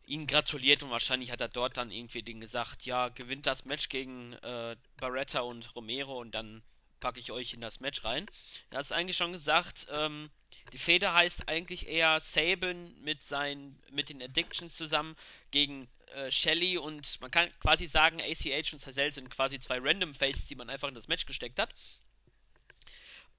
ihn 0.07 0.27
gratuliert 0.27 0.83
und 0.83 0.91
wahrscheinlich 0.91 1.31
hat 1.31 1.41
er 1.41 1.49
dort 1.49 1.77
dann 1.77 1.91
irgendwie 1.91 2.23
den 2.23 2.41
gesagt, 2.41 2.85
ja, 2.85 3.09
gewinnt 3.09 3.47
das 3.47 3.65
Match 3.65 3.89
gegen 3.89 4.33
äh, 4.35 4.77
Barretta 4.99 5.41
und 5.41 5.75
Romero 5.75 6.21
und 6.21 6.33
dann 6.33 6.63
packe 7.01 7.21
ich 7.21 7.33
euch 7.33 7.53
in 7.55 7.61
das 7.61 7.81
Match 7.81 8.05
rein. 8.05 8.27
Er 8.71 8.79
hat 8.79 8.85
es 8.85 8.93
eigentlich 8.93 9.17
schon 9.17 9.33
gesagt, 9.33 9.87
ähm, 9.91 10.31
die 10.73 10.79
Feder 10.79 11.15
heißt 11.15 11.49
eigentlich 11.49 11.89
eher 11.89 12.21
Sabin 12.21 12.95
mit 13.03 13.23
seinen, 13.23 13.79
mit 13.91 14.09
den 14.09 14.23
Addictions 14.23 14.77
zusammen 14.77 15.17
gegen 15.51 15.89
äh, 16.15 16.31
Shelly 16.31 16.79
und 16.79 17.21
man 17.21 17.31
kann 17.31 17.49
quasi 17.61 17.87
sagen, 17.87 18.21
ACH 18.21 18.73
und 18.73 18.81
Seidel 18.81 19.13
sind 19.13 19.31
quasi 19.31 19.59
zwei 19.59 19.79
Random 19.81 20.15
Faces, 20.15 20.47
die 20.47 20.55
man 20.55 20.71
einfach 20.71 20.89
in 20.89 20.95
das 20.95 21.09
Match 21.09 21.27
gesteckt 21.27 21.59
hat. 21.59 21.75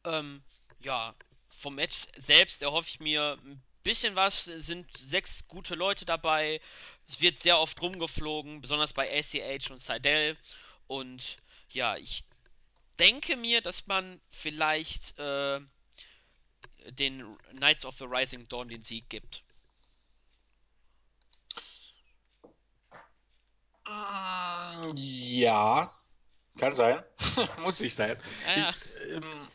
Ähm, 0.04 0.44
ja, 0.82 1.16
vom 1.50 1.76
Match 1.76 2.08
selbst 2.18 2.62
erhoffe 2.62 2.90
ich 2.90 3.00
mir 3.00 3.38
ein 3.44 3.62
bisschen 3.84 4.16
was. 4.16 4.46
Sind 4.46 4.88
sechs 4.98 5.48
gute 5.48 5.76
Leute 5.76 6.06
dabei. 6.06 6.62
Es 7.08 7.22
wird 7.22 7.40
sehr 7.40 7.60
oft 7.60 7.82
rumgeflogen, 7.82 8.62
besonders 8.62 8.94
bei 8.94 9.10
ACH 9.20 9.72
und 9.72 9.82
Seidel. 9.82 10.38
Und 10.88 11.38
ja, 11.70 11.98
ich 11.98 12.24
denke 13.00 13.36
mir, 13.38 13.62
dass 13.62 13.88
man 13.88 14.22
vielleicht 14.32 15.18
äh, 15.20 15.60
den 16.92 17.38
Knights 17.52 17.86
of 17.86 17.98
the 17.98 18.06
Rising 18.06 18.48
Dawn 18.48 18.70
den 18.70 18.84
Sieg 18.84 19.10
gibt. 19.10 19.44
Ja, 24.96 25.94
kann 26.58 26.74
sein. 26.74 27.04
Muss 27.60 27.80
nicht 27.80 27.96
sein. 27.96 28.18
Ja, 28.46 28.56
ja. 28.56 28.70
Ich, 28.70 29.12
ähm, 29.12 29.52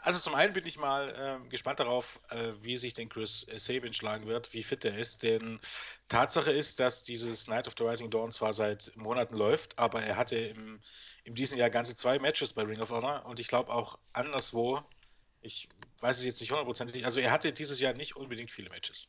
also 0.00 0.20
zum 0.20 0.34
einen 0.34 0.52
bin 0.52 0.64
ich 0.66 0.78
mal 0.78 1.14
ähm, 1.16 1.48
gespannt 1.48 1.80
darauf, 1.80 2.20
äh, 2.30 2.52
wie 2.60 2.76
sich 2.76 2.92
denn 2.92 3.08
Chris 3.08 3.46
Sabin 3.56 3.92
schlagen 3.92 4.26
wird, 4.26 4.52
wie 4.52 4.62
fit 4.62 4.84
er 4.84 4.96
ist. 4.96 5.22
Denn 5.22 5.60
Tatsache 6.08 6.52
ist, 6.52 6.80
dass 6.80 7.02
dieses 7.02 7.48
Night 7.48 7.66
of 7.66 7.74
the 7.76 7.84
Rising 7.84 8.10
Dawn 8.10 8.32
zwar 8.32 8.52
seit 8.52 8.92
Monaten 8.96 9.36
läuft, 9.36 9.78
aber 9.78 10.02
er 10.02 10.16
hatte 10.16 10.36
im, 10.36 10.80
in 11.24 11.34
diesem 11.34 11.58
Jahr 11.58 11.70
ganze 11.70 11.96
zwei 11.96 12.18
Matches 12.18 12.52
bei 12.52 12.62
Ring 12.62 12.80
of 12.80 12.90
Honor 12.90 13.26
und 13.26 13.40
ich 13.40 13.48
glaube 13.48 13.72
auch 13.72 13.98
anderswo, 14.12 14.82
ich 15.42 15.68
weiß 16.00 16.18
es 16.18 16.24
jetzt 16.24 16.40
nicht 16.40 16.50
hundertprozentig, 16.50 17.04
also 17.04 17.20
er 17.20 17.30
hatte 17.30 17.52
dieses 17.52 17.80
Jahr 17.80 17.94
nicht 17.94 18.16
unbedingt 18.16 18.50
viele 18.50 18.70
Matches. 18.70 19.08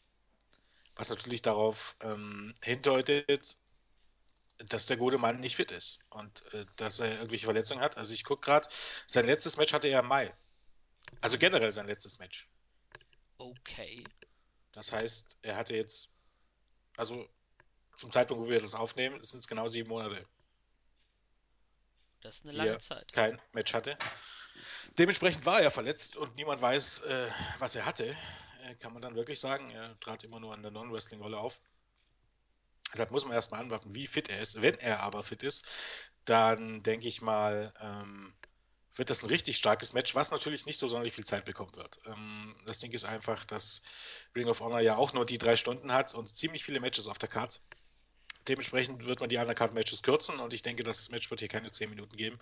Was 0.95 1.09
natürlich 1.09 1.41
darauf 1.41 1.95
ähm, 2.01 2.53
hindeutet, 2.61 3.57
dass 4.67 4.87
der 4.87 4.97
gute 4.97 5.17
Mann 5.17 5.39
nicht 5.39 5.55
fit 5.55 5.71
ist 5.71 6.01
und 6.09 6.43
äh, 6.53 6.65
dass 6.75 6.99
er 6.99 7.11
irgendwelche 7.15 7.45
Verletzungen 7.45 7.81
hat. 7.81 7.97
Also 7.97 8.13
ich 8.13 8.23
gucke 8.23 8.41
gerade, 8.41 8.67
sein 9.07 9.25
letztes 9.25 9.55
Match 9.57 9.71
hatte 9.73 9.87
er 9.87 10.01
im 10.01 10.07
Mai. 10.07 10.33
Also 11.21 11.37
generell 11.37 11.71
sein 11.71 11.87
letztes 11.87 12.19
Match. 12.19 12.47
Okay. 13.37 14.03
Das 14.71 14.91
heißt, 14.91 15.37
er 15.41 15.55
hatte 15.57 15.75
jetzt, 15.75 16.11
also 16.97 17.27
zum 17.95 18.11
Zeitpunkt, 18.11 18.45
wo 18.45 18.49
wir 18.49 18.61
das 18.61 18.75
aufnehmen, 18.75 19.21
sind 19.23 19.39
es 19.39 19.47
genau 19.47 19.67
sieben 19.67 19.89
Monate, 19.89 20.25
Das 22.21 22.37
ist 22.37 22.45
eine 22.45 22.53
lange 22.53 22.77
Zeit. 22.79 23.11
kein 23.11 23.41
Match 23.53 23.73
hatte. 23.73 23.97
Dementsprechend 24.97 25.45
war 25.45 25.61
er 25.61 25.71
verletzt 25.71 26.15
und 26.17 26.35
niemand 26.35 26.61
weiß, 26.61 26.99
äh, 26.99 27.29
was 27.59 27.75
er 27.75 27.85
hatte. 27.85 28.15
Äh, 28.63 28.75
kann 28.75 28.93
man 28.93 29.01
dann 29.01 29.15
wirklich 29.15 29.39
sagen, 29.39 29.69
er 29.71 29.99
trat 29.99 30.23
immer 30.23 30.39
nur 30.39 30.53
in 30.55 30.61
der 30.61 30.71
Non-Wrestling-Rolle 30.71 31.37
auf. 31.37 31.61
Deshalb 32.91 33.11
muss 33.11 33.23
man 33.23 33.33
erstmal 33.33 33.61
anwarten, 33.61 33.93
wie 33.95 34.07
fit 34.07 34.29
er 34.29 34.39
ist. 34.39 34.61
Wenn 34.61 34.75
er 34.79 35.01
aber 35.01 35.23
fit 35.23 35.43
ist, 35.43 35.65
dann 36.25 36.83
denke 36.83 37.07
ich 37.07 37.21
mal, 37.21 37.73
ähm, 37.79 38.33
wird 38.95 39.09
das 39.09 39.23
ein 39.23 39.29
richtig 39.29 39.57
starkes 39.57 39.93
Match, 39.93 40.15
was 40.15 40.31
natürlich 40.31 40.65
nicht 40.65 40.77
so 40.77 40.87
sonderlich 40.87 41.13
viel 41.13 41.25
Zeit 41.25 41.45
bekommen 41.45 41.75
wird. 41.75 41.99
Ähm, 42.05 42.55
das 42.65 42.79
Ding 42.79 42.91
ist 42.91 43.05
einfach, 43.05 43.45
dass 43.45 43.81
Ring 44.35 44.47
of 44.47 44.59
Honor 44.59 44.79
ja 44.79 44.95
auch 44.97 45.13
nur 45.13 45.25
die 45.25 45.37
drei 45.37 45.55
Stunden 45.55 45.93
hat 45.93 46.13
und 46.13 46.35
ziemlich 46.35 46.63
viele 46.63 46.79
Matches 46.79 47.07
auf 47.07 47.17
der 47.17 47.29
Karte. 47.29 47.59
Dementsprechend 48.47 49.05
wird 49.05 49.19
man 49.19 49.29
die 49.29 49.37
Undercard-Matches 49.37 50.01
kürzen 50.01 50.39
und 50.39 50.53
ich 50.53 50.63
denke, 50.63 50.83
das 50.83 51.09
Match 51.09 51.29
wird 51.29 51.39
hier 51.39 51.49
keine 51.49 51.69
10 51.69 51.89
Minuten 51.89 52.15
geben. 52.17 52.39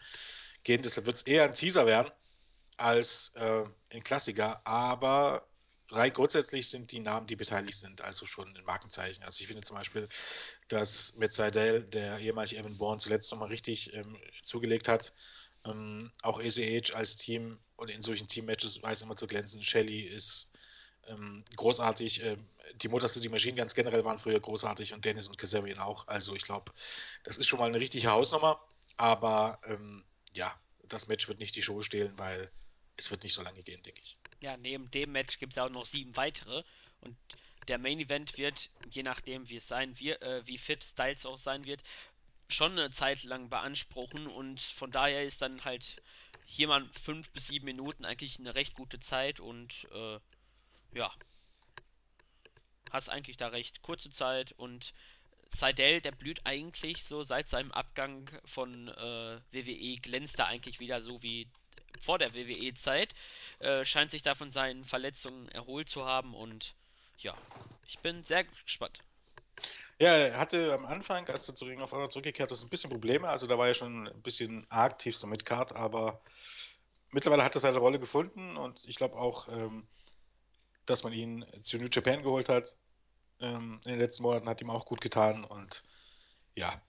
Gehen. 0.64 0.82
Deshalb 0.82 1.06
wird 1.06 1.18
es 1.18 1.22
eher 1.24 1.46
ein 1.46 1.54
Teaser 1.54 1.86
werden 1.86 2.12
als 2.78 3.34
äh, 3.36 3.66
ein 3.92 4.04
Klassiker, 4.04 4.62
aber 4.66 5.48
rein 5.90 6.14
grundsätzlich 6.14 6.70
sind 6.70 6.92
die 6.92 7.00
Namen, 7.00 7.28
die 7.28 7.36
beteiligt 7.36 7.78
sind, 7.78 8.02
also 8.02 8.26
schon 8.26 8.56
ein 8.56 8.64
Markenzeichen. 8.66 9.24
Also 9.24 9.42
ich 9.42 9.48
finde 9.48 9.64
zum 9.64 9.78
Beispiel, 9.78 10.08
dass 10.68 11.16
mit 11.16 11.34
Seidel, 11.34 11.84
der 11.84 12.20
ehemalige 12.20 12.58
Evan 12.58 12.78
Bourne, 12.78 13.00
zuletzt 13.00 13.32
nochmal 13.32 13.50
richtig 13.50 13.94
ähm, 13.94 14.18
zugelegt 14.44 14.88
hat. 14.88 15.14
Ähm, 15.68 16.12
auch 16.22 16.40
ACH 16.40 16.94
als 16.94 17.16
Team 17.16 17.60
und 17.76 17.90
in 17.90 18.02
solchen 18.02 18.28
Teammatches 18.28 18.82
weiß 18.82 19.02
immer 19.02 19.16
zu 19.16 19.28
glänzen. 19.28 19.62
Shelly 19.62 20.02
ist 20.02 20.52
ähm, 21.08 21.44
großartig. 21.56 22.24
Ähm, 22.24 22.48
die 22.76 22.88
Mutter 22.88 23.08
City 23.08 23.30
Machine 23.30 23.56
ganz 23.56 23.74
generell 23.74 24.04
waren 24.06 24.20
früher 24.20 24.40
großartig 24.40 24.94
und 24.94 25.06
Dennis 25.06 25.28
und 25.28 25.38
Kazarian 25.38 25.80
auch. 25.80 26.08
Also 26.08 26.36
ich 26.36 26.44
glaube, 26.44 26.72
das 27.24 27.38
ist 27.38 27.48
schon 27.48 27.60
mal 27.60 27.70
eine 27.70 27.80
richtige 27.80 28.10
Hausnummer. 28.10 28.62
Aber 28.98 29.60
ähm, 29.66 30.04
ja, 30.34 30.60
das 30.88 31.08
Match 31.08 31.28
wird 31.28 31.40
nicht 31.40 31.56
die 31.56 31.62
Show 31.62 31.82
stehlen, 31.82 32.18
weil 32.18 32.52
es 32.96 33.12
wird 33.12 33.24
nicht 33.24 33.34
so 33.34 33.42
lange 33.42 33.62
gehen, 33.64 33.82
denke 33.84 34.02
ich. 34.02 34.18
Ja, 34.42 34.58
neben 34.58 34.90
dem 34.92 35.12
Match 35.12 35.40
gibt 35.40 35.54
es 35.54 35.60
auch 35.60 35.70
noch 35.70 35.86
sieben 35.86 36.16
weitere. 36.16 36.64
Und 37.02 37.16
der 37.68 37.78
Main 37.78 38.00
Event 38.00 38.38
wird, 38.38 38.70
je 38.92 39.04
nachdem 39.04 39.48
wie 39.50 39.58
es 39.58 39.68
sein 39.68 39.98
wird, 40.00 40.22
äh, 40.22 40.46
wie 40.48 40.58
fit 40.58 40.84
Styles 40.84 41.26
auch 41.26 41.38
sein 41.38 41.66
wird, 41.66 41.84
schon 42.48 42.74
eine 42.74 42.92
Zeit 42.92 43.24
lang 43.24 43.50
beanspruchen. 43.50 44.28
Und 44.28 44.62
von 44.62 44.92
daher 44.92 45.24
ist 45.24 45.42
dann 45.42 45.66
halt 45.66 46.02
hier 46.46 46.68
mal 46.68 46.88
fünf 46.92 47.30
bis 47.32 47.48
sieben 47.48 47.66
Minuten 47.66 48.06
eigentlich 48.06 48.40
eine 48.40 48.56
recht 48.56 48.74
gute 48.74 49.00
Zeit. 49.00 49.40
Und 49.40 49.88
äh, 49.94 50.20
ja, 50.94 51.12
hast 52.92 53.10
eigentlich 53.10 53.38
da 53.38 53.48
recht 53.48 53.82
kurze 53.82 54.10
Zeit. 54.10 54.54
Und 54.54 54.94
Seidel, 55.54 56.02
der 56.02 56.12
blüht 56.12 56.46
eigentlich 56.46 57.04
so 57.04 57.24
seit 57.24 57.50
seinem 57.50 57.72
Abgang 57.72 58.30
von 58.46 58.90
äh, 58.90 59.40
WWE, 59.52 59.96
glänzt 60.02 60.40
er 60.40 60.48
eigentlich 60.48 60.80
wieder 60.80 61.02
so 61.02 61.22
wie 61.24 61.48
vor 62.02 62.20
der 62.20 62.34
WWE-Zeit. 62.34 63.16
Äh, 63.60 63.84
scheint 63.86 64.12
sich 64.12 64.22
da 64.22 64.36
von 64.36 64.52
seinen 64.52 64.84
Verletzungen 64.84 65.50
erholt 65.50 65.90
zu 65.90 66.06
haben 66.06 66.34
und 66.34 66.76
ja, 67.20 67.36
ich 67.88 67.98
bin 68.00 68.24
sehr 68.24 68.44
gespannt. 68.44 69.00
Ja, 70.00 70.14
er 70.16 70.38
hatte 70.38 70.74
am 70.74 70.86
Anfang, 70.86 71.28
als 71.28 71.48
er 71.48 71.56
zu 71.56 71.66
Ring 71.66 71.82
of 71.82 71.92
Honor 71.92 72.10
zurückgekehrt 72.10 72.52
ist, 72.52 72.64
ein 72.64 72.70
bisschen 72.70 72.92
Probleme. 72.92 73.28
Also 73.28 73.48
da 73.48 73.58
war 73.58 73.68
er 73.68 73.74
schon 73.74 74.08
ein 74.08 74.22
bisschen 74.22 74.68
arg 74.70 75.00
tief 75.00 75.18
so 75.18 75.26
mit 75.26 75.44
Card, 75.44 75.76
aber 75.76 76.22
mittlerweile 77.12 77.44
hat 77.44 77.56
er 77.56 77.62
seine 77.62 77.80
Rolle 77.80 78.00
gefunden 78.00 78.58
und 78.58 78.86
ich 78.86 78.96
glaube 78.96 79.16
auch, 79.16 79.48
ähm, 79.48 79.88
dass 80.86 81.04
man 81.04 81.14
ihn 81.14 81.46
zu 81.64 81.78
New 81.78 81.88
Japan 81.92 82.22
geholt 82.22 82.48
hat 82.48 82.78
ähm, 83.40 83.80
in 83.86 83.94
den 83.94 84.00
letzten 84.00 84.24
Monaten, 84.24 84.48
hat 84.48 84.62
ihm 84.62 84.70
auch 84.70 84.86
gut 84.86 85.02
getan 85.02 85.44
und 85.44 85.84
ja, 86.56 86.80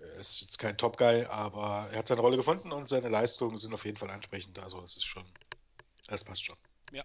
er 0.00 0.14
ist 0.16 0.40
jetzt 0.40 0.58
kein 0.58 0.76
Top 0.76 0.96
Guy, 0.96 1.24
aber 1.26 1.88
er 1.92 1.98
hat 1.98 2.08
seine 2.08 2.20
Rolle 2.20 2.36
gefunden 2.36 2.72
und 2.72 2.88
seine 2.88 3.08
Leistungen 3.08 3.58
sind 3.58 3.74
auf 3.74 3.84
jeden 3.84 3.96
Fall 3.96 4.10
ansprechend. 4.10 4.58
Also 4.58 4.82
es 4.82 4.96
ist 4.96 5.04
schon, 5.04 5.24
es 6.08 6.24
passt 6.24 6.44
schon. 6.44 6.56
Ja. 6.90 7.04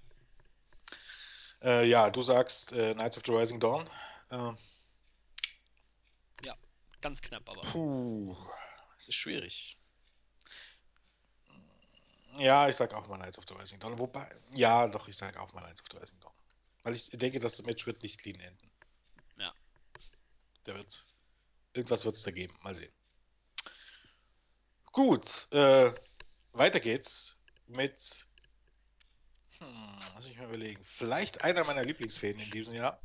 Äh, 1.61 1.87
ja, 1.87 2.09
du 2.09 2.21
sagst 2.21 2.73
äh, 2.73 2.93
Knights 2.93 3.17
of 3.17 3.23
the 3.25 3.31
Rising 3.31 3.59
Dawn. 3.59 3.87
Äh, 4.29 4.53
ganz 7.05 7.21
knapp 7.21 7.47
aber. 7.47 7.61
puh, 7.71 8.35
es 8.97 9.07
ist 9.07 9.13
schwierig. 9.13 9.77
Ja, 12.39 12.67
ich 12.67 12.75
sag 12.75 12.95
auch 12.95 13.07
mal 13.07 13.17
Knights 13.17 13.37
of 13.37 13.45
the 13.47 13.53
Rising 13.53 13.79
Dawn. 13.79 13.99
Wobei, 13.99 14.27
ja, 14.55 14.87
doch, 14.87 15.07
ich 15.07 15.15
sag 15.15 15.37
auch 15.37 15.53
mal 15.53 15.61
Knights 15.61 15.81
of 15.83 15.87
the 15.91 15.97
Rising 15.97 16.19
Dawn. 16.19 16.33
Weil 16.81 16.95
ich 16.95 17.11
denke, 17.11 17.37
das 17.37 17.61
Match 17.61 17.85
wird 17.85 18.01
nicht 18.01 18.19
clean 18.19 18.39
enden. 18.39 18.71
Ja. 19.37 19.53
Der 20.65 20.77
wird, 20.77 21.05
irgendwas 21.73 22.05
wird 22.05 22.15
es 22.15 22.23
da 22.23 22.31
geben. 22.31 22.57
Mal 22.63 22.73
sehen. 22.73 22.91
Gut, 24.91 25.47
äh, 25.51 25.93
weiter 26.53 26.79
geht's 26.79 27.39
mit, 27.67 28.27
hm, 29.59 29.99
lass 30.15 30.27
mich 30.27 30.37
mal 30.37 30.47
überlegen, 30.47 30.83
vielleicht 30.83 31.43
einer 31.43 31.63
meiner 31.65 31.83
Lieblingsfäden 31.83 32.41
in 32.41 32.49
diesem 32.49 32.73
Jahr. 32.73 32.99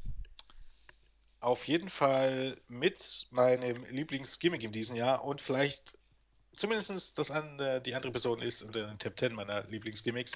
Auf 1.40 1.66
jeden 1.66 1.88
Fall 1.88 2.60
mit 2.68 3.28
meinem 3.30 3.84
Lieblingsgimmick 3.84 4.62
in 4.62 4.72
diesem 4.72 4.96
Jahr 4.96 5.24
und 5.24 5.40
vielleicht 5.40 5.94
zumindest 6.56 7.18
das 7.18 7.30
an, 7.30 7.58
äh, 7.58 7.80
die 7.80 7.94
andere 7.94 8.12
Person 8.12 8.42
ist 8.42 8.62
unter 8.62 8.86
den 8.86 8.98
Top 8.98 9.18
10 9.18 9.34
meiner 9.34 9.64
Lieblingsgimmicks. 9.64 10.32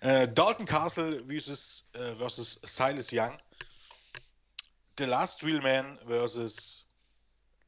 Äh, 0.00 0.28
Dalton 0.28 0.66
Castle 0.66 1.24
versus, 1.26 1.88
äh, 1.94 2.14
versus 2.14 2.60
Silas 2.62 3.12
Young. 3.12 3.36
The 4.98 5.04
Last 5.04 5.42
Real 5.42 5.60
Man 5.60 5.98
versus 6.06 6.88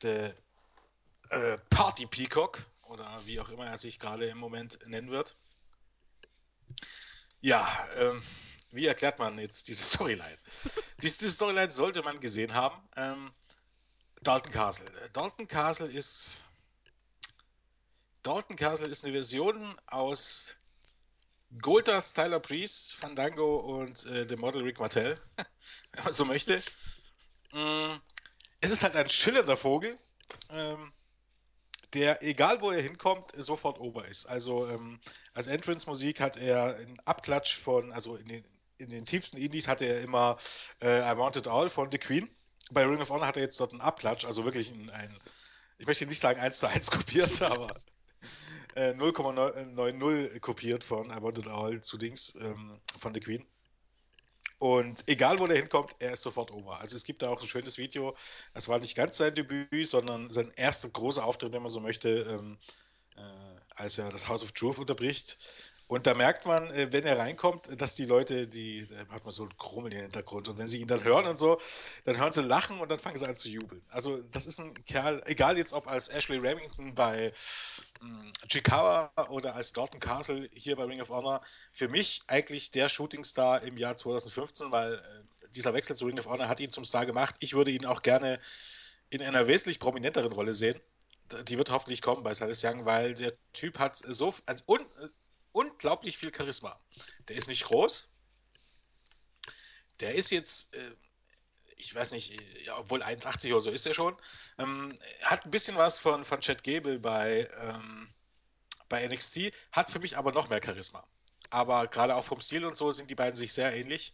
The 0.03 0.33
äh, 1.31 1.59
Party 1.71 2.07
Peacock 2.07 2.67
oder 2.83 3.21
wie 3.25 3.41
auch 3.41 3.49
immer 3.51 3.67
er 3.67 3.77
sich 3.77 3.99
gerade 3.99 4.27
im 4.27 4.39
Moment 4.39 4.79
nennen 4.87 5.11
wird. 5.11 5.37
Ja, 7.41 7.67
ähm, 7.97 8.23
wie 8.71 8.87
erklärt 8.87 9.19
man 9.19 9.39
jetzt 9.39 9.69
diese 9.69 9.83
Storyline? 9.85 10.39
diese 11.03 11.31
Storyline 11.31 11.71
sollte 11.71 12.03
man 12.03 12.21
gesehen 12.21 12.55
haben. 12.55 12.81
Ähm, 12.97 13.33
Dalton 14.23 14.53
Castle. 14.53 14.91
Dalton 15.13 15.49
Castle 15.49 15.91
ist 15.91 16.45
Dalton 18.23 18.57
Castle 18.57 18.89
ist 18.89 19.05
eine 19.05 19.15
Version 19.15 19.81
aus 19.87 20.59
Goldust, 21.63 22.15
Tyler 22.15 22.39
Priest, 22.39 22.95
Fandango 22.95 23.57
und 23.81 24.05
äh, 24.07 24.27
dem 24.27 24.41
Model 24.41 24.63
Rick 24.63 24.79
Martell, 24.79 25.19
wenn 25.93 26.05
man 26.05 26.13
so 26.13 26.25
möchte. 26.25 26.63
Mm, 27.53 27.97
es 28.61 28.71
ist 28.71 28.83
halt 28.83 28.95
ein 28.95 29.09
schillernder 29.09 29.57
Vogel, 29.57 29.99
ähm, 30.51 30.93
der, 31.95 32.23
egal 32.23 32.61
wo 32.61 32.71
er 32.71 32.83
hinkommt, 32.83 33.33
sofort 33.37 33.81
over 33.81 34.07
ist. 34.07 34.27
Also 34.27 34.69
ähm, 34.69 35.01
als 35.35 35.49
Entrance-Musik 35.49 36.21
hat 36.21 36.37
er 36.37 36.77
einen 36.77 37.01
Abklatsch 37.05 37.57
von, 37.57 37.91
also 37.93 38.17
in 38.17 38.29
den, 38.29 38.45
in 38.81 38.91
den 38.91 39.07
tiefsten 39.07 39.37
Indies 39.37 39.69
hatte 39.69 39.85
er 39.85 40.01
immer 40.01 40.37
äh, 40.83 41.01
I 41.01 41.17
Want 41.17 41.37
It 41.37 41.49
All 41.49 41.71
von 41.71 41.91
The 41.91 41.99
Queen. 41.99 42.29
Bei 42.71 42.85
Ring 42.85 43.01
of 43.01 43.11
Honor 43.11 43.27
hat 43.27 43.37
er 43.37 43.43
jetzt 43.43 43.59
dort 43.61 43.73
einen 43.73 43.81
Abklatsch, 43.81 44.25
also 44.25 44.45
wirklich 44.45 44.71
ein, 44.71 44.91
ein 44.91 45.19
ich 45.79 45.87
möchte 45.87 46.07
nicht 46.07 46.21
sagen 46.21 46.41
1 46.41 46.59
zu 46.59 46.69
1 46.69 46.91
kopiert, 46.91 47.43
aber 47.43 47.69
äh, 48.75 48.93
0,90 48.93 50.41
kopiert 50.41 50.85
von 50.85 51.11
I 51.11 51.23
Want 51.23 51.39
It 51.39 51.49
All 51.49 51.81
zu 51.81 51.97
Dings 51.97 52.35
ähm, 52.41 52.79
von 52.99 53.15
The 53.15 53.21
Queen. 53.21 53.47
Und 54.59 55.09
egal, 55.09 55.39
wo 55.39 55.47
der 55.47 55.57
hinkommt, 55.57 55.97
er 56.01 56.13
ist 56.13 56.21
sofort 56.21 56.51
over. 56.51 56.79
Also 56.79 56.95
es 56.95 57.05
gibt 57.05 57.23
da 57.23 57.31
auch 57.31 57.41
ein 57.41 57.49
schönes 57.49 57.79
Video. 57.79 58.15
Es 58.53 58.69
war 58.69 58.79
nicht 58.79 58.95
ganz 58.95 59.17
sein 59.17 59.35
Debüt, 59.35 59.89
sondern 59.89 60.29
sein 60.29 60.53
erster 60.55 60.91
großer 60.91 61.25
Auftritt, 61.25 61.55
wenn 61.55 61.63
man 61.63 61.71
so 61.71 61.81
möchte, 61.81 62.11
ähm, 62.29 62.59
äh, 63.17 63.23
als 63.77 63.97
er 63.97 64.11
das 64.11 64.29
House 64.29 64.43
of 64.43 64.53
Truth 64.53 64.79
unterbricht. 64.79 65.39
Und 65.91 66.07
da 66.07 66.15
merkt 66.15 66.47
man, 66.47 66.71
äh, 66.71 66.93
wenn 66.93 67.05
er 67.05 67.19
reinkommt, 67.19 67.69
dass 67.81 67.97
die 67.97 68.05
Leute, 68.05 68.47
die 68.47 68.87
da 68.87 69.13
hat 69.13 69.25
man 69.25 69.33
so 69.33 69.43
ein 69.43 69.57
Krummeln 69.59 69.93
im 69.93 70.03
Hintergrund. 70.03 70.49
Und 70.49 70.57
wenn 70.57 70.69
sie 70.69 70.79
ihn 70.79 70.87
dann 70.87 71.03
hören 71.03 71.27
und 71.27 71.37
so, 71.37 71.61
dann 72.05 72.17
hören 72.17 72.31
sie 72.31 72.43
lachen 72.43 72.79
und 72.79 72.93
dann 72.93 73.01
fangen 73.01 73.19
sie 73.19 73.27
an 73.27 73.35
zu 73.35 73.49
jubeln. 73.49 73.83
Also 73.89 74.23
das 74.31 74.47
ist 74.47 74.61
ein 74.61 74.73
Kerl, 74.85 75.21
egal 75.27 75.59
jetzt 75.59 75.73
ob 75.73 75.89
als 75.89 76.09
Ashley 76.09 76.39
Remington 76.39 76.95
bei 76.95 77.33
mh, 78.01 78.31
Chikawa 78.47 79.11
oder 79.31 79.57
als 79.57 79.73
Dalton 79.73 79.99
Castle 79.99 80.49
hier 80.53 80.77
bei 80.77 80.85
Ring 80.85 81.01
of 81.01 81.09
Honor, 81.09 81.41
für 81.73 81.89
mich 81.89 82.23
eigentlich 82.29 82.71
der 82.71 82.89
Shootingstar 82.89 83.63
im 83.63 83.77
Jahr 83.77 83.97
2015, 83.97 84.71
weil 84.71 84.95
äh, 84.95 85.49
dieser 85.57 85.75
Wechsel 85.75 85.97
zu 85.97 86.07
Ring 86.07 86.21
of 86.21 86.27
Honor 86.29 86.47
hat 86.47 86.61
ihn 86.61 86.71
zum 86.71 86.85
Star 86.85 87.05
gemacht. 87.05 87.35
Ich 87.41 87.55
würde 87.55 87.73
ihn 87.73 87.85
auch 87.85 88.03
gerne 88.03 88.39
in 89.09 89.23
einer 89.23 89.49
wesentlich 89.49 89.81
prominenteren 89.81 90.31
Rolle 90.31 90.55
sehen. 90.55 90.79
Die 91.49 91.59
wird 91.59 91.71
hoffentlich 91.71 92.01
kommen 92.01 92.23
bei 92.23 92.33
Silas 92.33 92.63
Young, 92.63 92.85
weil 92.85 93.15
der 93.15 93.33
Typ 93.53 93.81
hat 93.81 93.97
so 93.97 94.33
also 94.47 94.65
un, 94.69 94.85
unglaublich 95.53 96.19
viel 96.19 96.35
Charisma. 96.35 96.79
Der 97.29 97.37
ist 97.37 97.49
nicht 97.49 97.65
groß. 97.65 98.11
Der 100.01 100.15
ist 100.15 100.31
jetzt, 100.31 100.75
äh, 100.75 100.95
ich 101.77 101.95
weiß 101.95 102.13
nicht, 102.13 102.41
ja, 102.65 102.79
obwohl 102.79 103.03
1,80 103.03 103.51
oder 103.51 103.61
so 103.61 103.71
ist 103.71 103.87
er 103.87 103.95
schon. 103.95 104.17
Ähm, 104.59 104.99
hat 105.23 105.45
ein 105.45 105.51
bisschen 105.51 105.77
was 105.77 105.99
von, 105.99 106.25
von 106.25 106.41
Chad 106.41 106.63
Gable 106.63 106.99
bei, 106.99 107.49
ähm, 107.59 108.13
bei 108.89 109.07
NXT, 109.07 109.53
hat 109.73 109.91
für 109.91 109.99
mich 109.99 110.17
aber 110.17 110.33
noch 110.33 110.49
mehr 110.49 110.61
Charisma. 110.63 111.07
Aber 111.51 111.89
gerade 111.89 112.15
auch 112.15 112.25
vom 112.25 112.41
Stil 112.41 112.65
und 112.65 112.77
so 112.77 112.91
sind 112.93 113.11
die 113.11 113.15
beiden 113.15 113.37
sich 113.37 113.53
sehr 113.53 113.75
ähnlich. 113.75 114.13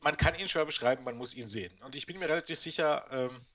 Man 0.00 0.16
kann 0.16 0.34
ihn 0.34 0.48
schwer 0.48 0.64
beschreiben, 0.64 1.04
man 1.04 1.16
muss 1.16 1.34
ihn 1.34 1.46
sehen. 1.46 1.80
Und 1.82 1.94
ich 1.94 2.06
bin 2.06 2.18
mir 2.18 2.28
relativ 2.28 2.58
sicher, 2.58 3.06
ähm, 3.10 3.46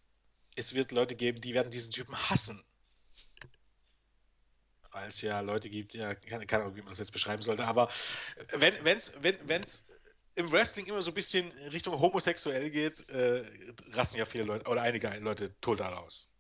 es 0.56 0.74
wird 0.74 0.92
Leute 0.92 1.16
geben, 1.16 1.42
die 1.42 1.54
werden 1.54 1.72
diesen 1.72 1.92
Typen 1.92 2.18
hassen. 2.30 2.64
Weil 4.94 5.08
es 5.08 5.22
ja 5.22 5.42
Leute 5.42 5.70
gibt, 5.70 5.94
ja, 5.96 6.16
keine, 6.16 6.46
keine 6.46 6.64
Ahnung, 6.64 6.76
wie 6.76 6.82
man 6.82 6.90
das 6.90 7.00
jetzt 7.00 7.12
beschreiben 7.12 7.42
sollte, 7.42 7.66
aber 7.66 7.90
wenn, 8.52 8.74
wenn's, 8.84 9.12
wenn, 9.20 9.38
wenn's 9.48 9.86
im 10.36 10.52
Wrestling 10.52 10.86
immer 10.86 11.02
so 11.02 11.12
ein 11.12 11.16
bisschen 11.16 11.52
Richtung 11.72 12.00
homosexuell 12.00 12.70
geht, 12.70 13.08
äh, 13.10 13.44
rasten 13.92 14.18
ja 14.18 14.26
viele 14.26 14.46
Leute 14.46 14.70
oder 14.70 14.82
einige 14.82 15.10
Leute 15.20 15.60
total 15.62 15.94
aus. 15.94 16.32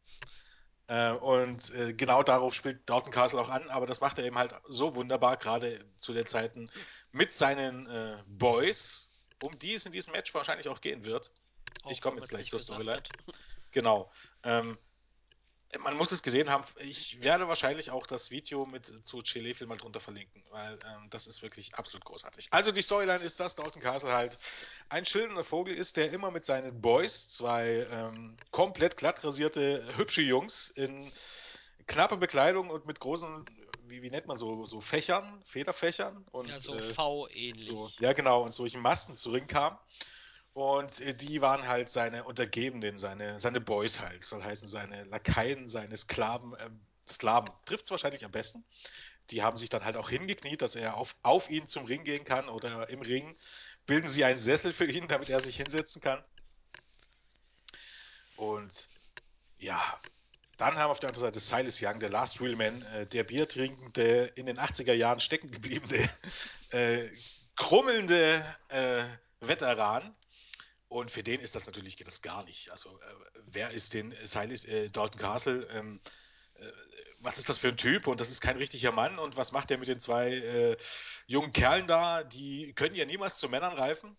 Äh, 0.87 1.11
und 1.11 1.73
äh, 1.75 1.93
genau 1.93 2.23
darauf 2.23 2.53
spielt 2.53 2.87
Dalton 2.89 3.11
Castle 3.11 3.39
auch 3.39 3.49
an, 3.49 3.69
aber 3.69 3.85
das 3.85 4.01
macht 4.01 4.19
er 4.19 4.25
eben 4.25 4.37
halt 4.37 4.53
so 4.67 4.95
wunderbar, 4.95 5.37
gerade 5.37 5.85
zu 5.99 6.13
den 6.13 6.27
Zeiten 6.27 6.69
mit 7.11 7.31
seinen 7.31 7.87
äh, 7.87 8.17
Boys, 8.27 9.11
um 9.41 9.57
die 9.59 9.73
es 9.73 9.85
in 9.85 9.91
diesem 9.91 10.13
Match 10.13 10.33
wahrscheinlich 10.33 10.67
auch 10.67 10.81
gehen 10.81 11.05
wird. 11.05 11.31
Auch 11.83 11.91
ich 11.91 12.01
komme 12.01 12.17
jetzt 12.17 12.29
gleich 12.29 12.47
zur 12.47 12.59
Storyline. 12.59 13.03
Genau. 13.71 14.11
Ähm, 14.43 14.77
man 15.79 15.97
muss 15.97 16.11
es 16.11 16.23
gesehen 16.23 16.49
haben. 16.49 16.63
Ich 16.79 17.21
werde 17.21 17.47
wahrscheinlich 17.47 17.91
auch 17.91 18.05
das 18.05 18.31
Video 18.31 18.65
mit 18.65 18.91
zu 19.03 19.21
Chile-Film 19.21 19.69
mal 19.69 19.77
drunter 19.77 19.99
verlinken, 19.99 20.43
weil 20.49 20.79
ähm, 20.85 21.09
das 21.09 21.27
ist 21.27 21.41
wirklich 21.41 21.75
absolut 21.75 22.05
großartig. 22.05 22.47
Also 22.51 22.71
die 22.71 22.81
Storyline 22.81 23.23
ist, 23.23 23.39
dass 23.39 23.55
Dalton 23.55 23.81
Castle 23.81 24.11
halt 24.11 24.37
ein 24.89 25.05
schillernder 25.05 25.43
Vogel 25.43 25.73
ist, 25.73 25.97
der 25.97 26.11
immer 26.11 26.31
mit 26.31 26.45
seinen 26.45 26.81
Boys, 26.81 27.29
zwei 27.29 27.87
ähm, 27.91 28.37
komplett 28.51 28.97
glatt 28.97 29.23
rasierte, 29.23 29.97
hübsche 29.97 30.21
Jungs 30.21 30.69
in 30.69 31.11
knapper 31.87 32.17
Bekleidung 32.17 32.69
und 32.69 32.85
mit 32.85 32.99
großen, 32.99 33.45
wie, 33.87 34.01
wie 34.01 34.09
nennt 34.09 34.27
man 34.27 34.37
so, 34.37 34.65
so 34.65 34.81
Fächern, 34.81 35.41
Federfächern 35.45 36.25
und 36.31 36.49
Ja, 36.49 36.59
so 36.59 36.75
äh, 36.75 36.81
V-ähnlich. 36.81 37.65
so, 37.65 37.91
ja 37.99 38.13
genau, 38.13 38.43
und 38.43 38.53
solchen 38.53 38.81
Masten 38.81 39.17
zu 39.17 39.31
Ring 39.31 39.47
kam. 39.47 39.77
Und 40.53 41.01
äh, 41.01 41.13
die 41.13 41.41
waren 41.41 41.67
halt 41.67 41.89
seine 41.89 42.23
Untergebenen, 42.23 42.95
seine, 42.97 43.39
seine 43.39 43.59
Boys 43.59 43.99
halt, 43.99 44.23
soll 44.23 44.43
heißen, 44.43 44.67
seine 44.67 45.03
Lakaien, 45.05 45.67
seine 45.67 45.97
Sklaven, 45.97 46.55
ähm, 46.59 46.79
Sklaven. 47.07 47.49
Trifft 47.65 47.85
es 47.85 47.91
wahrscheinlich 47.91 48.23
am 48.23 48.31
besten. 48.31 48.63
Die 49.29 49.41
haben 49.41 49.57
sich 49.57 49.69
dann 49.69 49.83
halt 49.83 49.97
auch 49.97 50.09
hingekniet, 50.09 50.61
dass 50.61 50.75
er 50.75 50.97
auf, 50.97 51.15
auf 51.23 51.49
ihn 51.49 51.65
zum 51.65 51.85
Ring 51.85 52.03
gehen 52.03 52.23
kann 52.23 52.49
oder 52.49 52.89
im 52.89 53.01
Ring 53.01 53.35
bilden 53.85 54.07
sie 54.07 54.23
einen 54.23 54.37
Sessel 54.37 54.73
für 54.73 54.85
ihn, 54.85 55.07
damit 55.07 55.29
er 55.29 55.39
sich 55.39 55.57
hinsetzen 55.57 56.01
kann. 56.01 56.23
Und 58.35 58.89
ja, 59.57 59.99
dann 60.57 60.75
haben 60.75 60.91
auf 60.91 60.99
der 60.99 61.09
anderen 61.09 61.27
Seite 61.27 61.39
Silas 61.39 61.81
Young, 61.81 61.99
der 61.99 62.09
Last 62.09 62.41
Real 62.41 62.55
Man, 62.55 62.81
äh, 62.83 63.07
der 63.07 63.23
Bier 63.23 63.47
trinkende, 63.47 64.25
in 64.35 64.45
den 64.45 64.59
80er 64.59 64.93
Jahren 64.93 65.19
stecken 65.19 65.49
gebliebene, 65.49 66.09
äh, 66.71 67.09
krummelnde 67.55 68.43
äh, 68.69 69.03
Veteran. 69.39 70.15
Und 70.93 71.09
für 71.09 71.23
den 71.23 71.39
ist 71.39 71.55
das 71.55 71.65
natürlich, 71.65 71.97
geht 71.97 72.05
das 72.05 72.21
gar 72.21 72.43
nicht. 72.43 72.69
Also, 72.69 72.99
äh, 72.99 73.39
wer 73.47 73.71
ist 73.71 73.95
denn 73.95 74.13
Silas 74.25 74.63
äh, 74.65 74.91
Dalton 74.91 75.19
Castle? 75.19 75.67
Ähm, 75.71 75.99
äh, 76.53 76.71
was 77.17 77.39
ist 77.39 77.49
das 77.49 77.57
für 77.57 77.69
ein 77.69 77.77
Typ? 77.77 78.05
Und 78.05 78.21
das 78.21 78.29
ist 78.29 78.41
kein 78.41 78.57
richtiger 78.57 78.91
Mann. 78.91 79.17
Und 79.17 79.35
was 79.35 79.51
macht 79.51 79.71
der 79.71 79.79
mit 79.79 79.87
den 79.87 79.99
zwei 79.99 80.29
äh, 80.29 80.77
jungen 81.25 81.51
Kerlen 81.51 81.87
da? 81.87 82.23
Die 82.23 82.73
können 82.73 82.93
ja 82.93 83.05
niemals 83.05 83.39
zu 83.39 83.49
Männern 83.49 83.73
reifen. 83.73 84.15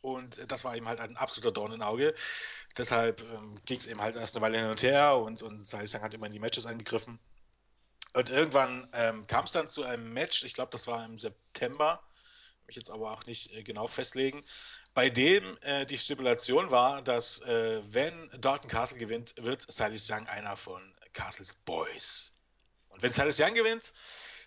Und 0.00 0.50
das 0.50 0.64
war 0.64 0.74
ihm 0.74 0.88
halt 0.88 0.98
ein 0.98 1.18
absoluter 1.18 1.52
Dorn 1.52 1.72
im 1.72 1.82
Auge. 1.82 2.14
Deshalb 2.78 3.20
ähm, 3.20 3.56
ging 3.66 3.76
es 3.78 3.86
eben 3.86 4.00
halt 4.00 4.16
erst 4.16 4.34
eine 4.34 4.42
Weile 4.42 4.58
hin 4.58 4.70
und 4.70 4.82
her 4.82 5.18
und, 5.18 5.42
und 5.42 5.60
Young 5.74 6.02
hat 6.02 6.14
immer 6.14 6.26
in 6.26 6.32
die 6.32 6.38
Matches 6.38 6.64
eingegriffen. 6.64 7.18
Und 8.14 8.30
irgendwann 8.30 8.88
ähm, 8.94 9.26
kam 9.26 9.44
es 9.44 9.52
dann 9.52 9.68
zu 9.68 9.82
einem 9.82 10.10
Match, 10.10 10.42
ich 10.44 10.54
glaube, 10.54 10.72
das 10.72 10.86
war 10.86 11.04
im 11.04 11.18
September, 11.18 12.02
mich 12.66 12.76
jetzt 12.76 12.90
aber 12.90 13.12
auch 13.12 13.26
nicht 13.26 13.52
äh, 13.52 13.62
genau 13.62 13.86
festlegen, 13.86 14.44
bei 14.94 15.10
dem 15.10 15.58
äh, 15.62 15.86
die 15.86 15.98
Stipulation 15.98 16.70
war, 16.70 17.02
dass 17.02 17.40
äh, 17.40 17.82
wenn 17.84 18.30
Dalton 18.38 18.70
Castle 18.70 18.98
gewinnt, 18.98 19.34
wird 19.38 19.70
Silas 19.70 20.08
Young 20.10 20.26
einer 20.26 20.56
von 20.56 20.94
Castles 21.12 21.54
Boys. 21.54 22.34
Und 22.88 23.02
wenn 23.02 23.10
Silas 23.10 23.40
Young 23.40 23.54
gewinnt, 23.54 23.92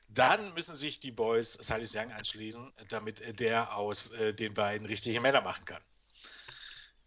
dann 0.09 0.53
müssen 0.53 0.73
sich 0.73 0.99
die 0.99 1.11
Boys 1.11 1.53
Silas 1.53 1.95
Young 1.95 2.11
anschließen, 2.11 2.73
damit 2.89 3.39
der 3.39 3.75
aus 3.75 4.11
äh, 4.11 4.33
den 4.33 4.53
beiden 4.53 4.87
richtige 4.87 5.19
Männer 5.19 5.41
machen 5.41 5.65
kann. 5.65 5.81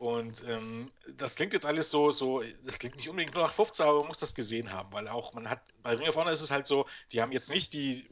Und 0.01 0.43
ähm, 0.49 0.91
das 1.17 1.35
klingt 1.35 1.53
jetzt 1.53 1.67
alles 1.67 1.91
so, 1.91 2.11
so, 2.11 2.43
das 2.65 2.79
klingt 2.79 2.97
nicht 2.97 3.11
unbedingt 3.11 3.35
nur 3.35 3.43
nach 3.43 3.53
15, 3.53 3.85
aber 3.85 3.99
man 3.99 4.09
muss 4.09 4.21
das 4.21 4.35
gesehen 4.35 4.73
haben, 4.73 4.91
weil 4.95 5.07
auch 5.09 5.35
man 5.35 5.51
hat, 5.51 5.61
bei 5.83 5.95
Ring 5.95 6.09
of 6.09 6.17
Honor 6.17 6.33
ist 6.33 6.41
es 6.41 6.51
halt 6.51 6.67
so, 6.67 6.87
die 7.13 7.21
haben 7.21 7.33
jetzt 7.33 7.51
nicht 7.51 7.75
die 7.75 8.09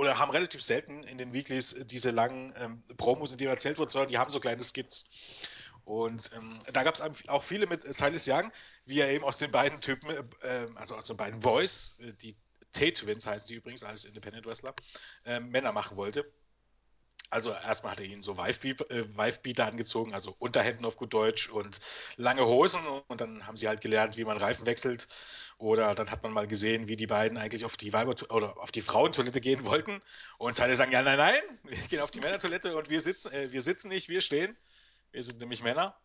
oder 0.00 0.18
haben 0.18 0.30
relativ 0.30 0.62
selten 0.62 1.02
in 1.02 1.18
den 1.18 1.34
Weeklies 1.34 1.76
diese 1.84 2.10
langen 2.10 2.54
ähm, 2.56 2.82
Promos, 2.96 3.32
in 3.32 3.38
denen 3.38 3.50
erzählt 3.50 3.76
wird, 3.76 3.90
sondern 3.90 4.08
die 4.08 4.16
haben 4.16 4.30
so 4.30 4.40
kleine 4.40 4.62
Skits. 4.62 5.10
Und 5.84 6.30
ähm, 6.34 6.58
da 6.72 6.84
gab 6.84 6.94
es 6.94 7.28
auch 7.28 7.42
viele 7.42 7.66
mit 7.66 7.82
Silas 7.82 8.26
Young, 8.26 8.50
wie 8.86 9.00
er 9.00 9.10
eben 9.10 9.24
aus 9.24 9.36
den 9.36 9.50
beiden 9.50 9.82
Typen, 9.82 10.08
äh, 10.08 10.68
also 10.74 10.94
aus 10.94 11.06
den 11.06 11.18
beiden 11.18 11.40
Boys, 11.40 11.96
äh, 11.98 12.14
die 12.14 12.34
Tate-Twins 12.72 13.26
heißen 13.26 13.48
die 13.48 13.56
übrigens 13.56 13.84
als 13.84 14.06
Independent 14.06 14.46
Wrestler, 14.46 14.74
äh, 15.26 15.38
Männer 15.38 15.72
machen 15.72 15.98
wollte. 15.98 16.24
Also 17.30 17.52
erstmal 17.52 17.92
hat 17.92 18.00
er 18.00 18.06
ihnen 18.06 18.22
so 18.22 18.36
Wife-Beater 18.36 19.62
äh, 19.62 19.66
angezogen, 19.68 20.12
also 20.14 20.34
Unterhemden 20.40 20.84
auf 20.84 20.96
gut 20.96 21.14
Deutsch 21.14 21.48
und 21.48 21.78
lange 22.16 22.44
Hosen 22.44 22.84
und 23.06 23.20
dann 23.20 23.46
haben 23.46 23.56
sie 23.56 23.68
halt 23.68 23.80
gelernt, 23.80 24.16
wie 24.16 24.24
man 24.24 24.36
Reifen 24.36 24.66
wechselt. 24.66 25.06
Oder 25.56 25.94
dann 25.94 26.10
hat 26.10 26.24
man 26.24 26.32
mal 26.32 26.48
gesehen, 26.48 26.88
wie 26.88 26.96
die 26.96 27.06
beiden 27.06 27.38
eigentlich 27.38 27.64
auf 27.64 27.76
die 27.76 27.92
Weiber 27.92 28.14
oder 28.30 28.58
auf 28.58 28.72
die 28.72 28.80
Frauentoilette 28.80 29.40
gehen 29.40 29.64
wollten. 29.64 30.00
Und 30.38 30.56
Teile 30.56 30.74
sagen, 30.74 30.90
ja, 30.90 31.02
nein, 31.02 31.18
nein, 31.18 31.42
wir 31.62 31.78
gehen 31.88 32.00
auf 32.00 32.10
die 32.10 32.20
Männertoilette 32.20 32.76
und 32.76 32.90
wir 32.90 33.00
sitzen, 33.00 33.32
äh, 33.32 33.52
wir 33.52 33.62
sitzen 33.62 33.88
nicht, 33.88 34.08
wir 34.08 34.20
stehen. 34.22 34.56
Wir 35.12 35.22
sind 35.22 35.40
nämlich 35.40 35.62
Männer. 35.62 35.96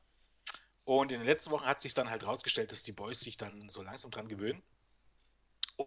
Und 0.83 1.11
in 1.11 1.19
den 1.19 1.27
letzten 1.27 1.49
Wochen 1.49 1.65
hat 1.65 1.81
sich 1.81 1.95
dann 1.95 2.11
halt 2.11 2.25
rausgestellt, 2.27 2.71
dass 2.71 2.83
die 2.83 2.91
Boys 2.91 3.19
sich 3.19 3.37
dann 3.37 3.67
so 3.69 3.81
langsam 3.81 4.11
dran 4.11 4.27
gewöhnen. 4.27 4.61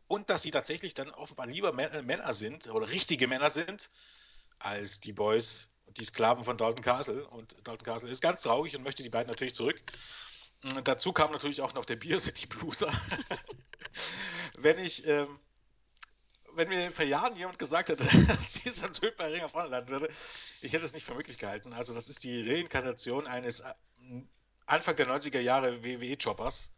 Und 0.09 0.31
dass 0.31 0.42
sie 0.42 0.51
tatsächlich 0.51 0.94
dann 0.94 1.11
offenbar 1.11 1.46
lieber 1.46 1.72
Männer 1.72 2.33
sind 2.33 2.68
oder 2.68 2.88
richtige 2.90 3.29
Männer 3.29 3.51
sind, 3.51 3.90
als 4.59 5.01
die 5.01 5.12
Boys 5.12 5.73
und 5.87 5.99
die 5.99 6.05
Sklaven 6.05 6.44
von 6.44 6.57
Dalton 6.57 6.83
Castle. 6.83 7.27
Und 7.29 7.57
Dalton 7.64 7.85
Castle 7.85 8.11
ist 8.11 8.21
ganz 8.21 8.42
traurig 8.42 8.77
und 8.77 8.83
möchte 8.83 9.03
die 9.03 9.11
beiden 9.11 9.29
natürlich 9.29 9.55
zurück. 9.55 9.81
Und 10.62 10.88
dazu 10.88 11.12
kam 11.12 11.31
natürlich 11.31 11.61
auch 11.61 11.75
noch 11.75 11.85
der 11.85 11.97
Beer 11.97 12.18
City 12.18 12.47
Blueser. 12.47 12.92
wenn 14.59 14.79
ich, 14.79 15.07
ähm, 15.07 15.38
wenn 16.55 16.68
mir 16.68 16.90
vor 16.90 17.05
Jahren 17.05 17.37
jemand 17.37 17.59
gesagt 17.59 17.88
hätte, 17.88 18.05
dass 18.27 18.53
dieser 18.53 18.92
Typ 18.92 19.16
bei 19.16 19.31
Ring 19.31 19.44
of 19.44 19.55
Honor 19.55 19.68
landen 19.68 19.90
würde, 19.90 20.09
ich 20.61 20.73
hätte 20.73 20.85
es 20.85 20.94
nicht 20.94 21.05
für 21.05 21.14
möglich 21.14 21.38
gehalten. 21.38 21.73
Also 21.73 21.94
das 21.94 22.09
ist 22.09 22.25
die 22.25 22.51
Reinkarnation 22.51 23.27
eines 23.27 23.61
äh, 23.61 23.73
Anfang 24.66 24.97
der 24.97 25.09
90er 25.09 25.40
Jahre 25.40 25.85
WWE-Choppers. 25.85 26.75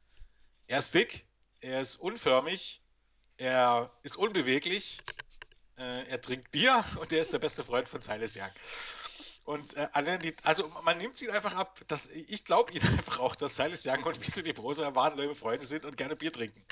Er 0.66 0.78
ist 0.78 0.94
dick, 0.94 1.26
er 1.60 1.80
ist 1.80 1.96
unförmig, 1.96 2.82
er 3.38 3.90
ist 4.02 4.16
unbeweglich, 4.16 5.00
äh, 5.80 6.04
er 6.08 6.20
trinkt 6.20 6.50
Bier 6.50 6.84
und 7.00 7.12
er 7.12 7.20
ist 7.22 7.32
der 7.32 7.38
beste 7.38 7.64
Freund 7.64 7.88
von 7.88 8.02
Silas 8.02 8.36
Young. 8.36 8.52
Und 9.44 9.76
äh, 9.76 9.88
allein 9.92 10.20
die, 10.20 10.34
also 10.42 10.68
man 10.84 10.98
nimmt 10.98 11.16
sie 11.16 11.30
einfach 11.30 11.54
ab. 11.54 11.80
Dass, 11.88 12.06
ich 12.08 12.44
glaube 12.44 12.72
ihnen 12.72 12.86
einfach 12.98 13.18
auch, 13.18 13.34
dass 13.34 13.56
Silas 13.56 13.86
Young 13.86 14.04
und 14.04 14.24
Visi 14.24 14.42
die 14.42 14.52
Brosa 14.52 14.94
wahnlöwe 14.94 15.34
Freunde 15.34 15.66
sind 15.66 15.84
und 15.84 15.96
gerne 15.96 16.16
Bier 16.16 16.32
trinken. 16.32 16.64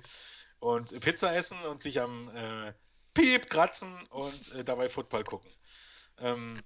Und 0.61 0.99
Pizza 1.01 1.35
essen 1.35 1.61
und 1.63 1.81
sich 1.83 2.01
am 2.01 2.29
äh, 2.37 2.73
Piep 3.15 3.49
kratzen 3.49 4.07
und 4.09 4.53
äh, 4.53 4.65
dabei 4.65 4.89
Football 4.89 5.25
gucken. 5.25 5.51
Ähm, 6.19 6.63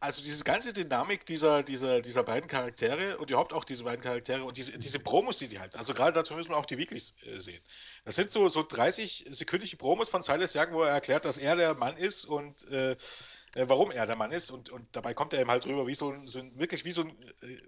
also 0.00 0.22
diese 0.22 0.44
ganze 0.44 0.72
Dynamik 0.72 1.26
dieser, 1.26 1.62
dieser, 1.62 2.00
dieser 2.00 2.22
beiden 2.22 2.48
Charaktere 2.48 3.18
und 3.18 3.30
überhaupt 3.30 3.52
auch 3.52 3.64
diese 3.64 3.84
beiden 3.84 4.02
Charaktere 4.02 4.44
und 4.44 4.56
diese, 4.56 4.78
diese 4.78 5.00
Promos, 5.00 5.38
die 5.38 5.48
die 5.48 5.58
halten. 5.58 5.76
Also 5.76 5.92
gerade 5.92 6.12
dazu 6.12 6.34
müssen 6.34 6.50
wir 6.50 6.56
auch 6.56 6.66
die 6.66 6.78
Weeklies 6.78 7.16
äh, 7.22 7.38
sehen. 7.38 7.60
Das 8.04 8.14
sind 8.14 8.30
so, 8.30 8.48
so 8.48 8.60
30-sekündige 8.60 9.76
Promos 9.76 10.08
von 10.08 10.22
Silas 10.22 10.54
Young, 10.54 10.72
wo 10.72 10.82
er 10.82 10.92
erklärt, 10.92 11.24
dass 11.24 11.38
er 11.38 11.56
der 11.56 11.74
Mann 11.74 11.96
ist 11.96 12.24
und 12.24 12.68
äh, 12.68 12.92
äh, 12.92 12.96
warum 13.54 13.90
er 13.90 14.06
der 14.06 14.16
Mann 14.16 14.30
ist. 14.30 14.50
Und, 14.50 14.70
und 14.70 14.86
dabei 14.92 15.14
kommt 15.14 15.32
er 15.32 15.40
eben 15.40 15.50
halt 15.50 15.66
rüber 15.66 15.86
wie 15.86 15.94
so 15.94 16.12
ein, 16.12 16.28
so 16.28 16.40
wirklich 16.56 16.84
wie 16.84 16.92
so 16.92 17.02
ein 17.02 17.16
äh, 17.42 17.58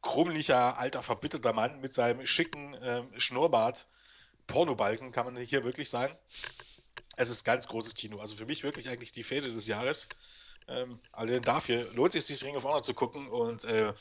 krummlicher, 0.00 0.78
alter, 0.78 1.02
verbitterter 1.02 1.52
Mann 1.52 1.80
mit 1.80 1.92
seinem 1.92 2.24
schicken 2.24 2.76
ähm, 2.80 3.08
Schnurrbart. 3.18 3.88
Pornobalken 4.46 5.10
kann 5.10 5.26
man 5.26 5.36
hier 5.36 5.64
wirklich 5.64 5.90
sagen. 5.90 6.16
Es 7.16 7.30
ist 7.30 7.44
ganz 7.44 7.66
großes 7.66 7.96
Kino. 7.96 8.20
Also 8.20 8.36
für 8.36 8.46
mich 8.46 8.62
wirklich 8.62 8.88
eigentlich 8.88 9.12
die 9.12 9.24
Fäde 9.24 9.50
des 9.50 9.66
Jahres. 9.66 10.08
Ähm, 10.68 11.00
also 11.12 11.38
dafür 11.40 11.92
lohnt 11.92 12.14
es 12.14 12.26
sich, 12.26 12.44
Ring 12.44 12.56
of 12.56 12.64
Honor 12.64 12.82
zu 12.82 12.94
gucken 12.94 13.28
und 13.28 13.64
äh, 13.64 13.92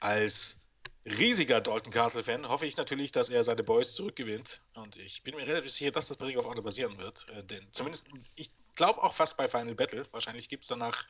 als 0.00 0.60
riesiger 1.04 1.60
Dalton 1.60 1.92
Castle-Fan 1.92 2.48
hoffe 2.48 2.66
ich 2.66 2.76
natürlich, 2.76 3.12
dass 3.12 3.28
er 3.28 3.44
seine 3.44 3.62
Boys 3.62 3.94
zurückgewinnt. 3.94 4.62
Und 4.74 4.96
ich 4.96 5.22
bin 5.22 5.36
mir 5.36 5.46
relativ 5.46 5.72
sicher, 5.72 5.90
dass 5.90 6.08
das 6.08 6.16
bei 6.16 6.26
Ring 6.26 6.38
of 6.38 6.46
Honor 6.46 6.62
passieren 6.62 6.98
wird. 6.98 7.28
Äh, 7.30 7.44
denn 7.44 7.66
zumindest, 7.72 8.06
ich 8.34 8.50
glaube 8.74 9.02
auch 9.02 9.14
fast 9.14 9.36
bei 9.36 9.48
Final 9.48 9.74
Battle. 9.74 10.06
Wahrscheinlich 10.12 10.48
gibt 10.48 10.64
es 10.64 10.68
danach 10.68 11.06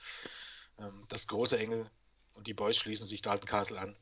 ähm, 0.78 1.04
das 1.08 1.26
große 1.28 1.58
Engel 1.58 1.88
und 2.34 2.46
die 2.46 2.54
Boys 2.54 2.76
schließen 2.76 3.06
sich 3.06 3.22
Dalton 3.22 3.46
Castle 3.46 3.78
an. 3.78 3.96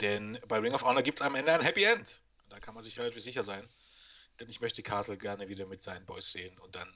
Denn 0.00 0.38
bei 0.48 0.58
Ring 0.58 0.74
of 0.74 0.82
Honor 0.82 1.02
gibt 1.02 1.20
es 1.20 1.26
am 1.26 1.34
Ende 1.34 1.52
ein 1.52 1.60
Happy 1.60 1.84
End. 1.84 2.22
Da 2.48 2.58
kann 2.58 2.74
man 2.74 2.82
sich 2.82 2.98
relativ 2.98 3.22
sicher 3.22 3.42
sein. 3.42 3.68
Denn 4.38 4.48
ich 4.48 4.60
möchte 4.60 4.82
Castle 4.82 5.16
gerne 5.16 5.48
wieder 5.48 5.66
mit 5.66 5.82
seinen 5.82 6.06
Boys 6.06 6.32
sehen 6.32 6.58
und 6.58 6.74
dann 6.74 6.88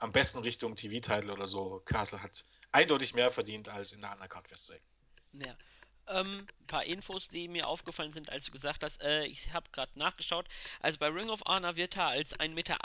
am 0.00 0.12
besten 0.12 0.38
Richtung 0.40 0.74
TV-Title 0.74 1.32
oder 1.32 1.46
so. 1.46 1.80
Castle 1.84 2.22
hat 2.22 2.44
eindeutig 2.72 3.14
mehr 3.14 3.30
verdient 3.30 3.68
als 3.68 3.92
in 3.92 4.00
der 4.00 4.12
Undercard 4.12 4.48
festzulegen. 4.48 4.84
Ja. 5.32 5.56
Ähm, 6.08 6.46
ein 6.60 6.66
paar 6.66 6.84
Infos, 6.84 7.28
die 7.28 7.46
mir 7.46 7.68
aufgefallen 7.68 8.12
sind, 8.12 8.30
als 8.30 8.46
du 8.46 8.50
gesagt 8.50 8.82
hast, 8.82 9.00
äh, 9.02 9.26
ich 9.26 9.52
habe 9.52 9.70
gerade 9.70 9.96
nachgeschaut. 9.96 10.48
Also 10.80 10.98
bei 10.98 11.08
Ring 11.08 11.28
of 11.28 11.42
Honor 11.46 11.76
wird 11.76 11.96
er 11.96 12.08
als 12.08 12.34
1,80 12.34 12.48
Meter 12.54 12.78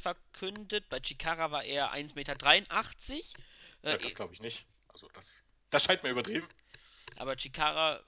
verkündet, 0.00 0.88
bei 0.88 1.00
Chikara 1.00 1.50
war 1.50 1.64
er 1.64 1.92
1,83 1.92 2.14
Meter. 2.14 2.34
Äh, 3.82 3.98
das 3.98 4.14
glaube 4.14 4.32
ich 4.32 4.40
nicht. 4.40 4.66
Also 4.88 5.08
das, 5.12 5.42
das 5.70 5.84
scheint 5.84 6.02
mir 6.04 6.10
übertrieben. 6.10 6.48
Aber 7.16 7.36
Chikara 7.36 8.02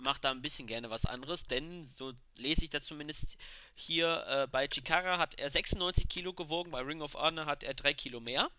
macht 0.00 0.24
da 0.24 0.30
ein 0.30 0.42
bisschen 0.42 0.66
gerne 0.66 0.90
was 0.90 1.04
anderes, 1.04 1.44
denn 1.44 1.86
so 1.86 2.12
lese 2.36 2.64
ich 2.64 2.70
das 2.70 2.84
zumindest 2.84 3.26
hier 3.74 4.24
äh, 4.26 4.46
bei 4.46 4.68
Chikara 4.68 5.18
hat 5.18 5.38
er 5.38 5.50
96 5.50 6.08
Kilo 6.08 6.32
gewogen, 6.32 6.70
bei 6.70 6.80
Ring 6.80 7.02
of 7.02 7.14
Honor 7.14 7.46
hat 7.46 7.62
er 7.62 7.74
3 7.74 7.94
Kilo 7.94 8.20
mehr. 8.20 8.50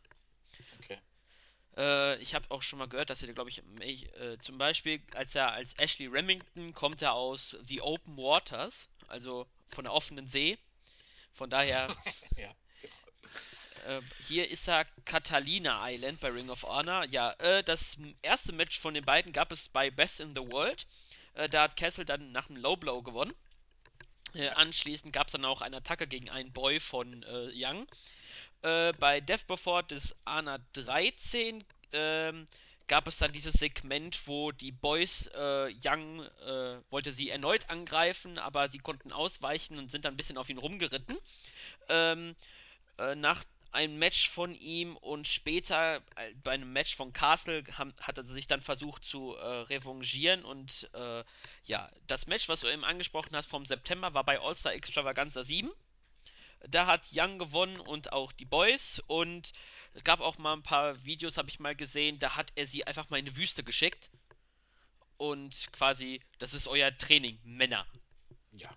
Okay. 0.79 0.97
Äh, 1.77 2.17
ich 2.17 2.35
habe 2.35 2.49
auch 2.49 2.61
schon 2.61 2.79
mal 2.79 2.87
gehört, 2.87 3.09
dass 3.09 3.23
er, 3.23 3.33
glaube 3.33 3.49
ich, 3.49 3.63
äh, 3.81 4.37
zum 4.39 4.57
Beispiel, 4.57 5.01
als 5.15 5.35
er 5.35 5.51
als 5.53 5.73
Ashley 5.77 6.07
Remington 6.07 6.73
kommt 6.73 7.01
er 7.01 7.13
aus 7.13 7.57
The 7.63 7.81
Open 7.81 8.17
Waters, 8.17 8.89
also 9.07 9.47
von 9.69 9.85
der 9.85 9.93
offenen 9.93 10.27
See. 10.27 10.57
Von 11.33 11.49
daher. 11.49 11.95
ja. 12.37 12.53
Äh, 13.87 14.01
hier 14.27 14.49
ist 14.49 14.67
er 14.67 14.85
Catalina 15.05 15.89
Island 15.89 16.19
bei 16.19 16.29
Ring 16.29 16.49
of 16.49 16.63
Honor. 16.63 17.05
Ja, 17.05 17.31
äh, 17.39 17.63
das 17.63 17.97
erste 18.21 18.51
Match 18.53 18.79
von 18.79 18.93
den 18.93 19.05
beiden 19.05 19.31
gab 19.33 19.51
es 19.51 19.69
bei 19.69 19.89
Best 19.89 20.19
in 20.19 20.35
the 20.35 20.51
World. 20.51 20.85
Äh, 21.35 21.49
da 21.49 21.63
hat 21.63 21.77
Kessel 21.77 22.05
dann 22.05 22.31
nach 22.31 22.49
einem 22.49 22.61
Low 22.61 22.75
Blow 22.75 23.01
gewonnen. 23.01 23.33
Äh, 24.33 24.49
anschließend 24.49 25.13
gab 25.13 25.27
es 25.27 25.33
dann 25.33 25.45
auch 25.45 25.61
eine 25.61 25.77
Attacke 25.77 26.07
gegen 26.07 26.29
einen 26.29 26.51
Boy 26.51 26.79
von 26.79 27.23
äh, 27.23 27.49
Young. 27.53 27.87
Äh, 28.61 28.93
bei 28.93 29.21
Death 29.21 29.47
Before 29.47 29.83
des 29.83 30.15
ANA 30.25 30.59
13 30.73 31.63
ähm, 31.93 32.47
gab 32.87 33.07
es 33.07 33.17
dann 33.17 33.31
dieses 33.31 33.53
Segment, 33.53 34.27
wo 34.27 34.51
die 34.51 34.71
Boys 34.71 35.27
äh, 35.33 35.73
Young 35.83 36.23
äh, 36.45 36.77
wollte 36.89 37.11
sie 37.11 37.29
erneut 37.29 37.69
angreifen, 37.69 38.37
aber 38.37 38.69
sie 38.69 38.79
konnten 38.79 39.11
ausweichen 39.11 39.77
und 39.77 39.89
sind 39.89 40.05
dann 40.05 40.13
ein 40.13 40.17
bisschen 40.17 40.37
auf 40.37 40.49
ihn 40.49 40.57
rumgeritten. 40.57 41.17
Ähm, 41.89 42.35
äh, 42.97 43.15
nach 43.15 43.43
einem 43.71 43.97
Match 43.97 44.29
von 44.29 44.53
ihm 44.55 44.97
und 44.97 45.27
später 45.27 45.97
äh, 46.15 46.33
bei 46.43 46.51
einem 46.51 46.73
Match 46.73 46.95
von 46.95 47.13
Castle 47.13 47.63
hat 47.77 48.17
er 48.17 48.25
sich 48.25 48.47
dann 48.47 48.61
versucht 48.61 49.03
zu 49.03 49.35
äh, 49.35 49.45
revanchieren 49.45 50.43
und 50.43 50.89
äh, 50.93 51.23
ja, 51.63 51.89
das 52.07 52.27
Match, 52.27 52.49
was 52.49 52.61
du 52.61 52.67
eben 52.67 52.83
angesprochen 52.83 53.35
hast 53.35 53.49
vom 53.49 53.65
September, 53.65 54.13
war 54.13 54.23
bei 54.23 54.39
All-Star 54.39 54.73
Extravaganza 54.73 55.43
7. 55.43 55.71
Da 56.67 56.85
hat 56.85 57.07
Young 57.11 57.39
gewonnen 57.39 57.79
und 57.79 58.13
auch 58.13 58.31
die 58.31 58.45
Boys 58.45 59.01
und 59.07 59.51
es 59.93 60.03
gab 60.03 60.19
auch 60.19 60.37
mal 60.37 60.53
ein 60.53 60.63
paar 60.63 61.03
Videos, 61.03 61.37
habe 61.37 61.49
ich 61.49 61.59
mal 61.59 61.75
gesehen, 61.75 62.19
da 62.19 62.35
hat 62.35 62.51
er 62.55 62.67
sie 62.67 62.85
einfach 62.85 63.09
mal 63.09 63.17
in 63.17 63.25
die 63.25 63.35
Wüste 63.35 63.63
geschickt 63.63 64.11
und 65.17 65.71
quasi, 65.71 66.19
das 66.39 66.53
ist 66.53 66.67
euer 66.67 66.95
Training, 66.97 67.39
Männer. 67.43 67.85
Ja. 68.51 68.69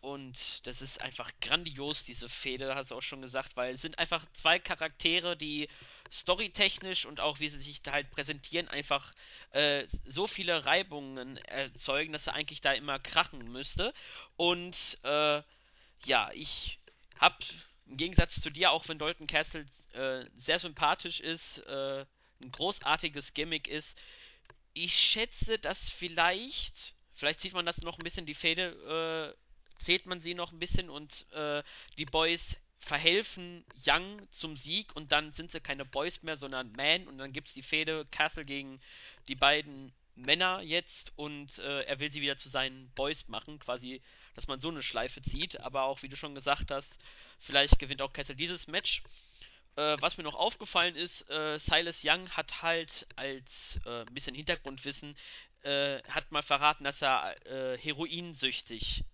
Und 0.00 0.66
das 0.66 0.80
ist 0.80 1.02
einfach 1.02 1.30
grandios, 1.42 2.04
diese 2.04 2.28
Fehde, 2.30 2.74
hast 2.74 2.90
du 2.90 2.94
auch 2.96 3.02
schon 3.02 3.20
gesagt, 3.20 3.56
weil 3.56 3.74
es 3.74 3.82
sind 3.82 3.98
einfach 3.98 4.24
zwei 4.32 4.58
Charaktere, 4.58 5.36
die 5.36 5.68
storytechnisch 6.10 7.04
und 7.04 7.20
auch 7.20 7.38
wie 7.38 7.48
sie 7.48 7.60
sich 7.60 7.82
da 7.82 7.92
halt 7.92 8.10
präsentieren, 8.10 8.68
einfach 8.68 9.14
äh, 9.50 9.86
so 10.06 10.26
viele 10.26 10.64
Reibungen 10.64 11.36
erzeugen, 11.36 12.14
dass 12.14 12.26
er 12.26 12.34
eigentlich 12.34 12.62
da 12.62 12.72
immer 12.72 12.98
krachen 12.98 13.52
müsste. 13.52 13.92
Und 14.36 14.98
äh, 15.02 15.42
ja, 16.06 16.30
ich 16.32 16.78
hab 17.18 17.44
im 17.86 17.98
Gegensatz 17.98 18.40
zu 18.40 18.48
dir, 18.48 18.70
auch 18.70 18.88
wenn 18.88 18.98
Dalton 18.98 19.26
Castle 19.26 19.66
äh, 19.92 20.24
sehr 20.34 20.58
sympathisch 20.58 21.20
ist, 21.20 21.58
äh, 21.66 22.06
ein 22.40 22.50
großartiges 22.52 23.34
Gimmick 23.34 23.68
ist, 23.68 23.98
ich 24.72 24.94
schätze, 24.94 25.58
dass 25.58 25.90
vielleicht, 25.90 26.94
vielleicht 27.12 27.40
sieht 27.40 27.52
man 27.52 27.66
das 27.66 27.82
noch 27.82 27.98
ein 27.98 28.04
bisschen 28.04 28.24
die 28.24 28.34
Fäde 28.34 29.36
äh, 29.36 29.49
zählt 29.80 30.06
man 30.06 30.20
sie 30.20 30.34
noch 30.34 30.52
ein 30.52 30.58
bisschen 30.58 30.90
und 30.90 31.26
äh, 31.32 31.62
die 31.98 32.06
Boys 32.06 32.56
verhelfen 32.78 33.64
Young 33.86 34.26
zum 34.30 34.56
Sieg 34.56 34.94
und 34.96 35.12
dann 35.12 35.32
sind 35.32 35.52
sie 35.52 35.60
keine 35.60 35.84
Boys 35.84 36.22
mehr, 36.22 36.36
sondern 36.36 36.72
Man 36.72 37.08
und 37.08 37.18
dann 37.18 37.32
gibt 37.32 37.48
es 37.48 37.54
die 37.54 37.62
Fehde 37.62 38.04
Castle 38.10 38.44
gegen 38.44 38.80
die 39.28 39.34
beiden 39.34 39.92
Männer 40.16 40.60
jetzt 40.62 41.12
und 41.16 41.58
äh, 41.58 41.82
er 41.82 42.00
will 42.00 42.10
sie 42.10 42.20
wieder 42.20 42.36
zu 42.36 42.48
seinen 42.48 42.90
Boys 42.90 43.28
machen, 43.28 43.58
quasi, 43.58 44.02
dass 44.34 44.48
man 44.48 44.60
so 44.60 44.68
eine 44.68 44.82
Schleife 44.82 45.22
zieht, 45.22 45.60
aber 45.60 45.84
auch 45.84 46.02
wie 46.02 46.08
du 46.08 46.16
schon 46.16 46.34
gesagt 46.34 46.70
hast, 46.70 46.98
vielleicht 47.38 47.78
gewinnt 47.78 48.02
auch 48.02 48.12
Castle 48.12 48.36
dieses 48.36 48.66
Match. 48.66 49.02
Äh, 49.76 49.96
was 50.00 50.16
mir 50.16 50.24
noch 50.24 50.34
aufgefallen 50.34 50.96
ist, 50.96 51.28
äh, 51.30 51.58
Silas 51.58 52.02
Young 52.04 52.28
hat 52.30 52.62
halt 52.62 53.06
als 53.16 53.78
äh, 53.86 54.00
ein 54.00 54.14
bisschen 54.14 54.34
Hintergrundwissen, 54.34 55.16
äh, 55.62 56.02
hat 56.08 56.32
mal 56.32 56.42
verraten, 56.42 56.84
dass 56.84 57.02
er 57.02 57.36
äh, 57.46 57.78
heroinsüchtig 57.78 59.04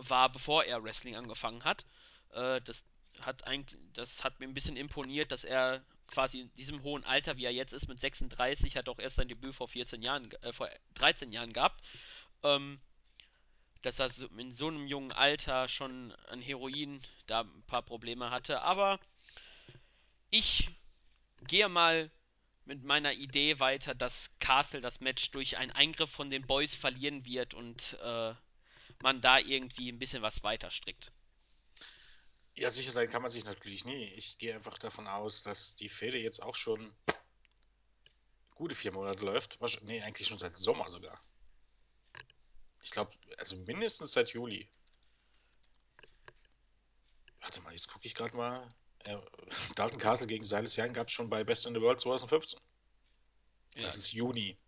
war, 0.00 0.30
bevor 0.30 0.64
er 0.64 0.82
Wrestling 0.82 1.16
angefangen 1.16 1.64
hat. 1.64 1.86
Äh, 2.32 2.60
das, 2.62 2.84
hat 3.20 3.46
ein, 3.46 3.66
das 3.94 4.24
hat 4.24 4.40
mir 4.40 4.46
ein 4.46 4.54
bisschen 4.54 4.76
imponiert, 4.76 5.32
dass 5.32 5.44
er 5.44 5.82
quasi 6.06 6.40
in 6.40 6.54
diesem 6.54 6.82
hohen 6.82 7.04
Alter, 7.04 7.36
wie 7.36 7.44
er 7.44 7.52
jetzt 7.52 7.72
ist, 7.72 7.88
mit 7.88 8.00
36, 8.00 8.76
hat 8.76 8.88
auch 8.88 8.98
erst 8.98 9.16
sein 9.16 9.28
Debüt 9.28 9.54
vor 9.54 9.68
14 9.68 10.02
Jahren, 10.02 10.30
äh, 10.42 10.52
vor 10.52 10.68
13 10.94 11.32
Jahren 11.32 11.52
gehabt. 11.52 11.82
Ähm, 12.42 12.80
dass 13.82 14.00
er 14.00 14.10
in 14.36 14.52
so 14.52 14.68
einem 14.68 14.86
jungen 14.86 15.12
Alter 15.12 15.68
schon 15.68 16.12
an 16.28 16.42
Heroin 16.42 17.00
da 17.26 17.42
ein 17.42 17.62
paar 17.66 17.82
Probleme 17.82 18.30
hatte. 18.30 18.62
Aber 18.62 18.98
ich 20.30 20.70
gehe 21.46 21.68
mal 21.68 22.10
mit 22.64 22.82
meiner 22.84 23.12
Idee 23.12 23.60
weiter, 23.60 23.94
dass 23.94 24.36
Castle 24.40 24.80
das 24.80 25.00
Match 25.00 25.30
durch 25.30 25.56
einen 25.56 25.72
Eingriff 25.72 26.10
von 26.10 26.28
den 26.28 26.46
Boys 26.46 26.76
verlieren 26.76 27.24
wird 27.24 27.54
und 27.54 27.96
äh, 28.02 28.34
man 29.02 29.20
da 29.20 29.38
irgendwie 29.38 29.90
ein 29.90 29.98
bisschen 29.98 30.22
was 30.22 30.42
weiter 30.42 30.70
strickt. 30.70 31.12
Ja, 32.54 32.70
sicher 32.70 32.90
sein 32.90 33.08
kann 33.08 33.22
man 33.22 33.30
sich 33.30 33.44
natürlich 33.44 33.84
nie. 33.84 34.06
Ich 34.14 34.38
gehe 34.38 34.54
einfach 34.54 34.78
davon 34.78 35.06
aus, 35.06 35.42
dass 35.42 35.76
die 35.76 35.88
Fehde 35.88 36.18
jetzt 36.18 36.42
auch 36.42 36.56
schon 36.56 36.92
gute 38.56 38.74
vier 38.74 38.92
Monate 38.92 39.24
läuft. 39.24 39.58
Nee, 39.82 40.02
eigentlich 40.02 40.26
schon 40.26 40.38
seit 40.38 40.58
Sommer 40.58 40.90
sogar. 40.90 41.20
Ich 42.82 42.90
glaube, 42.90 43.12
also 43.38 43.56
mindestens 43.58 44.12
seit 44.12 44.30
Juli. 44.32 44.68
Warte 47.40 47.60
mal, 47.60 47.72
jetzt 47.72 47.88
gucke 47.88 48.06
ich 48.06 48.14
gerade 48.14 48.36
mal. 48.36 48.74
Äh, 49.04 49.16
Dalton 49.76 49.98
Castle 49.98 50.26
gegen 50.26 50.42
Silas 50.42 50.76
Young 50.76 50.92
gab 50.92 51.06
es 51.06 51.12
schon 51.12 51.30
bei 51.30 51.44
Best 51.44 51.66
in 51.66 51.74
the 51.74 51.80
World 51.80 52.00
2015. 52.00 52.58
Ja. 53.76 53.82
Das 53.82 53.96
ist 53.96 54.12
Juni. 54.12 54.58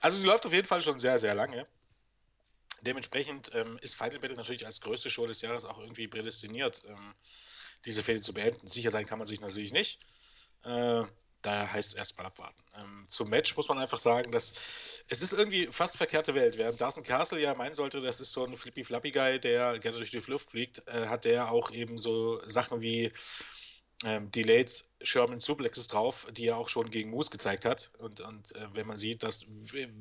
Also 0.00 0.18
die 0.20 0.26
läuft 0.26 0.44
auf 0.46 0.52
jeden 0.52 0.66
Fall 0.66 0.80
schon 0.80 0.98
sehr, 0.98 1.18
sehr 1.18 1.36
lange. 1.36 1.68
Dementsprechend 2.82 3.50
ähm, 3.54 3.78
ist 3.80 3.96
Final 3.96 4.20
Battle 4.20 4.36
natürlich 4.36 4.66
als 4.66 4.80
größte 4.80 5.10
Show 5.10 5.26
des 5.26 5.40
Jahres 5.42 5.64
auch 5.64 5.78
irgendwie 5.78 6.08
prädestiniert, 6.08 6.82
ähm, 6.88 7.14
diese 7.84 8.02
Fehde 8.02 8.20
zu 8.20 8.34
beenden. 8.34 8.66
Sicher 8.66 8.90
sein 8.90 9.06
kann 9.06 9.18
man 9.18 9.26
sich 9.26 9.40
natürlich 9.40 9.72
nicht. 9.72 10.00
Äh, 10.64 11.04
daher 11.42 11.72
heißt 11.72 11.90
es 11.90 11.94
erstmal 11.94 12.26
abwarten. 12.26 12.62
Ähm, 12.76 13.06
zum 13.08 13.30
Match 13.30 13.56
muss 13.56 13.68
man 13.68 13.78
einfach 13.78 13.98
sagen, 13.98 14.32
dass 14.32 14.54
es 15.08 15.22
ist 15.22 15.32
irgendwie 15.32 15.68
fast 15.68 15.96
verkehrte 15.96 16.34
Welt. 16.34 16.58
Während 16.58 16.80
Dawson 16.80 17.04
Castle 17.04 17.40
ja 17.40 17.54
meinen 17.54 17.74
sollte, 17.74 18.00
das 18.00 18.20
ist 18.20 18.32
so 18.32 18.44
ein 18.44 18.56
flippy-flappy-Guy, 18.56 19.40
der 19.40 19.78
gerne 19.78 19.98
durch 19.98 20.10
die 20.10 20.18
Luft 20.18 20.50
fliegt, 20.50 20.86
äh, 20.88 21.06
hat 21.06 21.24
der 21.24 21.50
auch 21.50 21.70
eben 21.70 21.98
so 21.98 22.40
Sachen 22.46 22.82
wie 22.82 23.12
ähm, 24.04 24.30
Delayed 24.30 24.84
Sherman 25.00 25.40
Suplexes 25.40 25.88
drauf, 25.88 26.26
die 26.30 26.46
er 26.46 26.56
auch 26.56 26.68
schon 26.68 26.90
gegen 26.90 27.10
Moose 27.10 27.30
gezeigt 27.30 27.64
hat. 27.64 27.92
Und, 27.98 28.20
und 28.20 28.54
äh, 28.54 28.68
wenn 28.74 28.86
man 28.86 28.96
sieht, 28.96 29.22
dass, 29.22 29.44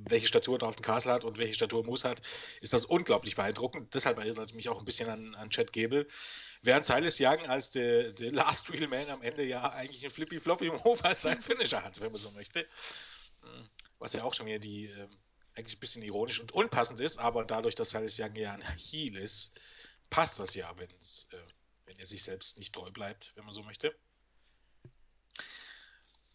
welche 0.08 0.28
Statur 0.28 0.60
Dalton 0.60 0.84
Castle 0.84 1.12
hat 1.12 1.24
und 1.24 1.38
welche 1.38 1.56
Statur 1.56 1.84
Moose 1.84 2.08
hat, 2.08 2.22
ist 2.62 2.74
das 2.74 2.86
unglaublich 2.86 3.36
beeindruckend. 3.36 3.94
Deshalb 3.96 4.20
erinnert 4.20 4.54
mich 4.54 4.70
auch 4.70 4.80
ein 4.80 4.86
bisschen 4.86 5.10
an, 5.10 5.34
an 5.36 5.50
Chad 5.50 5.74
Gable. 5.74 6.08
Während 6.62 6.86
Silas 6.86 7.20
Young 7.20 7.48
als 7.48 7.72
der, 7.72 8.14
Last 8.32 8.70
Real 8.74 8.88
Man 8.88 9.10
am 9.10 9.24
Ende 9.24 9.44
ja 9.44 9.72
eigentlich 9.72 10.04
ein 10.04 10.12
Flippy 10.12 10.40
Floppy 10.40 10.70
Move 10.70 11.04
als 11.04 11.24
sein 11.24 11.42
Finisher 11.42 11.84
hat, 11.84 12.00
wenn 12.00 12.12
man 12.12 12.22
so 12.22 12.30
möchte. 12.32 12.68
Hm, 13.42 13.70
was 13.98 14.14
ja 14.14 14.24
auch 14.24 14.34
schon 14.34 14.46
wieder 14.46 14.60
die 14.60 14.86
äh, 14.86 15.08
eigentlich 15.56 15.78
ein 15.78 15.80
bisschen 15.80 16.04
ironisch 16.04 16.40
und 16.40 16.52
unpassend 16.52 17.00
ist, 17.00 17.18
aber 17.18 17.44
dadurch, 17.44 17.74
dass 17.74 17.90
Silas 17.90 18.20
Young 18.20 18.36
ja 18.36 18.54
ein 18.54 18.78
Heel 18.78 19.18
ist, 19.18 19.60
passt 20.12 20.40
das 20.40 20.54
ja, 20.54 20.72
wenn 20.78 20.90
es 21.00 21.28
äh, 21.32 21.38
wenn 21.88 21.98
er 21.98 22.06
sich 22.06 22.24
selbst 22.24 22.60
nicht 22.60 22.76
treu 22.76 22.92
bleibt, 22.92 23.32
wenn 23.36 23.46
man 23.46 23.54
so 23.54 23.64
möchte. 23.64 23.98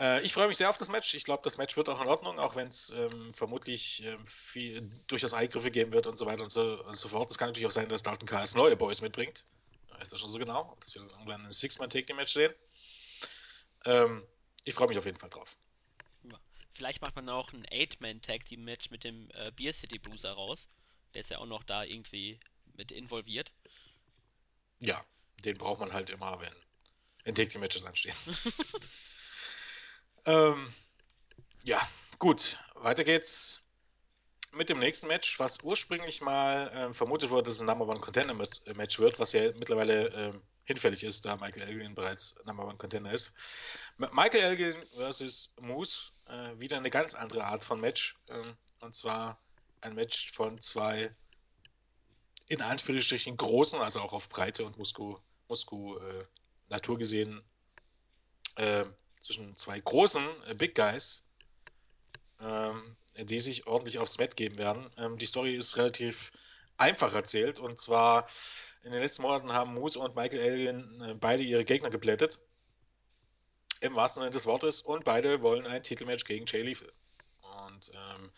Äh, 0.01 0.23
ich 0.23 0.33
freue 0.33 0.49
mich 0.49 0.57
sehr 0.57 0.71
auf 0.71 0.79
das 0.79 0.89
Match. 0.89 1.15
Ich 1.15 1.25
glaube, 1.25 1.43
das 1.45 1.59
Match 1.59 1.77
wird 1.77 1.89
auch 1.89 2.01
in 2.01 2.09
Ordnung, 2.09 2.39
auch 2.41 2.57
wenn 2.57 2.67
es 2.67 2.91
ähm, 2.91 3.33
vermutlich 3.33 4.03
ähm, 4.03 4.27
viel, 4.27 4.91
durchaus 5.07 5.33
Eingriffe 5.33 5.71
geben 5.71 5.93
wird 5.93 6.07
und 6.09 6.17
so 6.17 6.27
weiter 6.27 6.43
und 6.43 6.51
so, 6.51 6.83
und 6.85 6.97
so 6.97 7.09
fort. 7.09 7.31
Es 7.31 7.39
kann 7.39 7.49
natürlich 7.49 7.67
auch 7.67 7.73
sein, 7.73 7.89
dass 7.89 8.03
Dalton 8.03 8.27
KS 8.27 8.55
neue 8.55 8.77
Boys 8.77 9.01
mitbringt. 9.01 9.47
Ist 10.01 10.13
das 10.13 10.19
schon 10.19 10.31
so 10.31 10.39
genau, 10.39 10.77
dass 10.81 10.97
wir 10.97 11.03
irgendwann 11.03 11.45
ein 11.45 11.53
Six-Man-Take-Match 11.53 12.33
sehen. 12.33 12.53
Ähm, 13.85 14.27
ich 14.65 14.75
freue 14.75 14.89
mich 14.89 14.99
auf 14.99 15.05
jeden 15.05 15.19
Fall 15.19 15.31
drauf. 15.31 15.57
Vielleicht 16.75 17.03
macht 17.03 17.15
man 17.15 17.29
auch 17.29 17.53
ein 17.53 17.65
Eight-Man-Tag-Team-Match 17.71 18.91
mit 18.91 19.05
dem 19.05 19.31
äh, 19.35 19.53
Beer 19.53 19.73
City 19.73 19.99
Bruiser 20.01 20.33
raus. 20.33 20.69
Der 21.15 21.21
ist 21.21 21.31
ja 21.31 21.39
auch 21.39 21.47
noch 21.47 21.63
da 21.63 21.85
irgendwie 21.85 22.41
mit 22.75 22.91
involviert. 22.91 23.53
Ja, 24.81 25.05
den 25.43 25.59
braucht 25.59 25.81
man 25.81 25.93
halt 25.93 26.11
immer, 26.11 26.41
wenn, 26.41 27.35
Take 27.35 27.59
Matches 27.59 27.85
anstehen. 27.85 28.15
ähm, 30.27 30.73
ja, 31.63 31.81
gut. 32.19 32.59
Weiter 32.75 33.05
geht's 33.05 33.63
mit 34.53 34.69
dem 34.69 34.79
nächsten 34.79 35.07
Match, 35.07 35.39
was 35.39 35.63
ursprünglich 35.63 36.21
mal 36.21 36.69
äh, 36.69 36.93
vermutet 36.93 37.31
wurde, 37.31 37.45
dass 37.45 37.55
es 37.55 37.61
ein 37.61 37.67
Number 37.67 37.89
One 37.89 38.01
Contender 38.01 38.35
Match 38.35 38.99
wird, 38.99 39.19
was 39.19 39.33
ja 39.33 39.53
mittlerweile 39.53 40.09
äh, 40.09 40.33
hinfällig 40.65 41.05
ist, 41.05 41.25
da 41.25 41.37
Michael 41.37 41.69
Elgin 41.69 41.95
bereits 41.95 42.35
Number 42.45 42.67
One 42.67 42.77
Contender 42.77 43.13
ist. 43.13 43.33
Michael 43.97 44.43
Elgin 44.43 44.75
versus 44.95 45.55
Moose, 45.61 46.11
äh, 46.27 46.59
wieder 46.59 46.77
eine 46.77 46.91
ganz 46.91 47.15
andere 47.15 47.45
Art 47.45 47.65
von 47.65 47.81
Match. 47.81 48.17
Ähm, 48.29 48.57
und 48.81 48.95
zwar 48.95 49.41
ein 49.81 49.95
Match 49.95 50.33
von 50.33 50.61
zwei 50.61 51.15
in 52.49 52.61
Anführungsstrichen 52.61 53.37
großen, 53.37 53.81
also 53.81 54.01
auch 54.01 54.13
auf 54.13 54.29
Breite 54.29 54.65
und 54.65 54.77
Musku, 54.77 55.19
Musku 55.53 55.99
äh, 55.99 56.25
Natur 56.71 56.97
gesehen, 56.97 57.43
äh, 58.57 58.87
zwischen 59.21 59.55
zwei 59.55 59.81
großen 59.81 60.25
äh, 60.47 60.55
Big 60.55 60.75
Guys, 60.75 61.29
ähm, 62.41 62.97
die 63.19 63.39
sich 63.39 63.67
ordentlich 63.67 63.99
aufs 63.99 64.17
Met 64.17 64.35
geben 64.35 64.57
werden. 64.57 64.91
Ähm, 64.97 65.19
die 65.19 65.27
Story 65.27 65.55
ist 65.55 65.77
relativ 65.77 66.33
einfach 66.79 67.13
erzählt 67.13 67.59
und 67.59 67.79
zwar 67.79 68.27
in 68.83 68.93
den 68.93 69.03
letzten 69.03 69.23
Monaten 69.23 69.53
haben 69.53 69.75
Moose 69.75 70.01
und 70.01 70.17
Michael 70.17 70.41
Elgin 70.41 71.03
äh, 71.03 71.15
beide 71.15 71.43
ihre 71.43 71.67
Gegner 71.67 71.91
geblättet. 71.91 72.39
Im 73.81 73.95
wahrsten 73.95 74.21
Sinne 74.21 74.31
des 74.31 74.47
Wortes 74.47 74.81
und 74.81 75.05
beide 75.05 75.43
wollen 75.43 75.67
ein 75.67 75.83
Titelmatch 75.83 76.25
gegen 76.25 76.47
Jay 76.47 76.63
Lethal. 76.63 76.91
Und 77.67 77.93
ähm, 77.95 78.33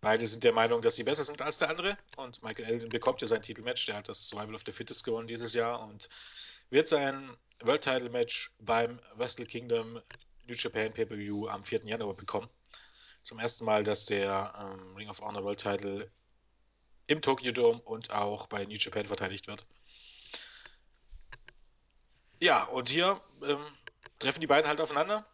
beide 0.00 0.26
sind 0.26 0.44
der 0.44 0.52
Meinung, 0.52 0.82
dass 0.82 0.96
sie 0.96 1.04
besser 1.04 1.24
sind 1.24 1.42
als 1.42 1.58
der 1.58 1.70
andere. 1.70 1.96
Und 2.16 2.42
Michael 2.42 2.66
Elgin 2.66 2.88
bekommt 2.88 3.20
ja 3.20 3.26
sein 3.26 3.42
Titelmatch. 3.42 3.86
Der 3.86 3.96
hat 3.96 4.08
das 4.08 4.28
Survival 4.28 4.54
of 4.54 4.62
the 4.66 4.72
Fittest 4.72 5.04
gewonnen 5.04 5.28
dieses 5.28 5.54
Jahr 5.54 5.80
und 5.80 6.08
wird 6.70 6.88
sein 6.88 7.36
World 7.62 7.82
Title 7.82 8.10
Match 8.10 8.52
beim 8.58 8.98
Wrestle 9.16 9.46
Kingdom 9.46 10.00
New 10.46 10.54
Japan 10.54 10.92
Pay-Per-View 10.92 11.46
am 11.48 11.62
4. 11.62 11.84
Januar 11.84 12.14
bekommen. 12.14 12.48
Zum 13.22 13.38
ersten 13.38 13.64
Mal, 13.64 13.84
dass 13.84 14.06
der 14.06 14.52
ähm, 14.58 14.96
Ring 14.96 15.08
of 15.08 15.20
Honor 15.20 15.44
World 15.44 15.60
Title 15.60 16.10
im 17.06 17.20
Tokyo 17.20 17.52
Dome 17.52 17.80
und 17.82 18.10
auch 18.10 18.46
bei 18.46 18.64
New 18.64 18.76
Japan 18.76 19.04
verteidigt 19.04 19.46
wird. 19.46 19.66
Ja, 22.40 22.64
und 22.64 22.88
hier 22.88 23.20
ähm, 23.42 23.64
treffen 24.18 24.40
die 24.40 24.46
beiden 24.46 24.68
halt 24.68 24.80
aufeinander. 24.80 25.26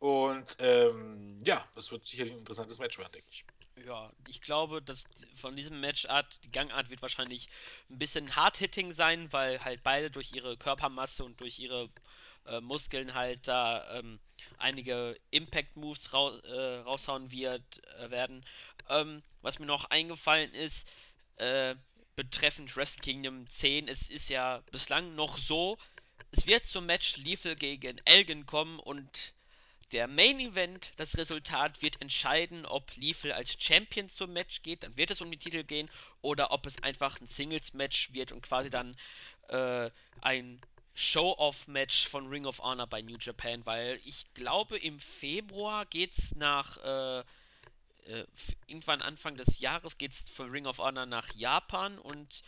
Und 0.00 0.56
ähm, 0.58 1.38
ja, 1.44 1.64
das 1.74 1.92
wird 1.92 2.04
sicherlich 2.04 2.32
ein 2.32 2.40
interessantes 2.40 2.80
Match 2.80 2.98
werden, 2.98 3.12
denke 3.12 3.28
ich. 3.30 3.44
Ja, 3.86 4.12
ich 4.26 4.40
glaube, 4.40 4.82
dass 4.82 5.04
von 5.36 5.54
diesem 5.56 5.80
Matchart, 5.80 6.26
die 6.44 6.50
Gangart 6.50 6.90
wird 6.90 7.02
wahrscheinlich 7.02 7.48
ein 7.90 7.98
bisschen 7.98 8.34
hard-hitting 8.34 8.92
sein, 8.92 9.32
weil 9.32 9.62
halt 9.64 9.82
beide 9.82 10.10
durch 10.10 10.32
ihre 10.32 10.56
Körpermasse 10.56 11.24
und 11.24 11.40
durch 11.40 11.58
ihre 11.58 11.88
äh, 12.46 12.60
Muskeln 12.60 13.14
halt 13.14 13.46
da 13.46 13.98
ähm, 13.98 14.18
einige 14.58 15.18
Impact-Moves 15.30 16.12
rau 16.12 16.36
äh, 16.38 16.78
raushauen 16.80 17.30
wird, 17.30 17.84
äh, 17.98 18.10
werden. 18.10 18.44
Ähm, 18.88 19.22
was 19.42 19.58
mir 19.58 19.66
noch 19.66 19.84
eingefallen 19.90 20.52
ist, 20.54 20.90
äh, 21.36 21.74
betreffend 22.16 22.76
Wrestle 22.76 23.02
Kingdom 23.02 23.46
10, 23.46 23.86
es 23.88 24.10
ist 24.10 24.28
ja 24.28 24.62
bislang 24.72 25.14
noch 25.14 25.38
so, 25.38 25.78
es 26.32 26.46
wird 26.46 26.66
zum 26.66 26.86
Match 26.86 27.16
Lethal 27.16 27.54
gegen 27.54 27.98
Elgin 28.04 28.44
kommen 28.46 28.80
und 28.80 29.34
der 29.92 30.06
Main 30.06 30.38
Event, 30.40 30.92
das 30.96 31.16
Resultat 31.16 31.82
wird 31.82 32.00
entscheiden, 32.00 32.66
ob 32.66 32.94
Lethal 32.96 33.32
als 33.32 33.56
Champion 33.58 34.08
zum 34.08 34.32
Match 34.32 34.62
geht, 34.62 34.82
dann 34.82 34.96
wird 34.96 35.10
es 35.10 35.20
um 35.20 35.30
die 35.30 35.38
Titel 35.38 35.64
gehen, 35.64 35.90
oder 36.20 36.50
ob 36.50 36.66
es 36.66 36.82
einfach 36.82 37.20
ein 37.20 37.26
Singles-Match 37.26 38.12
wird 38.12 38.32
und 38.32 38.42
quasi 38.42 38.70
dann 38.70 38.96
äh, 39.48 39.90
ein 40.20 40.60
Show-Off-Match 40.94 42.08
von 42.08 42.26
Ring 42.28 42.44
of 42.44 42.58
Honor 42.58 42.86
bei 42.86 43.02
New 43.02 43.16
Japan, 43.20 43.64
weil 43.64 44.00
ich 44.04 44.24
glaube, 44.34 44.78
im 44.78 44.98
Februar 44.98 45.86
geht's 45.86 46.34
nach 46.34 46.76
äh, 46.78 47.24
äh, 48.08 48.26
irgendwann 48.66 49.02
Anfang 49.02 49.36
des 49.36 49.60
Jahres 49.60 49.98
geht's 49.98 50.28
für 50.28 50.50
Ring 50.50 50.66
of 50.66 50.78
Honor 50.78 51.06
nach 51.06 51.32
Japan 51.34 51.98
und 51.98 52.42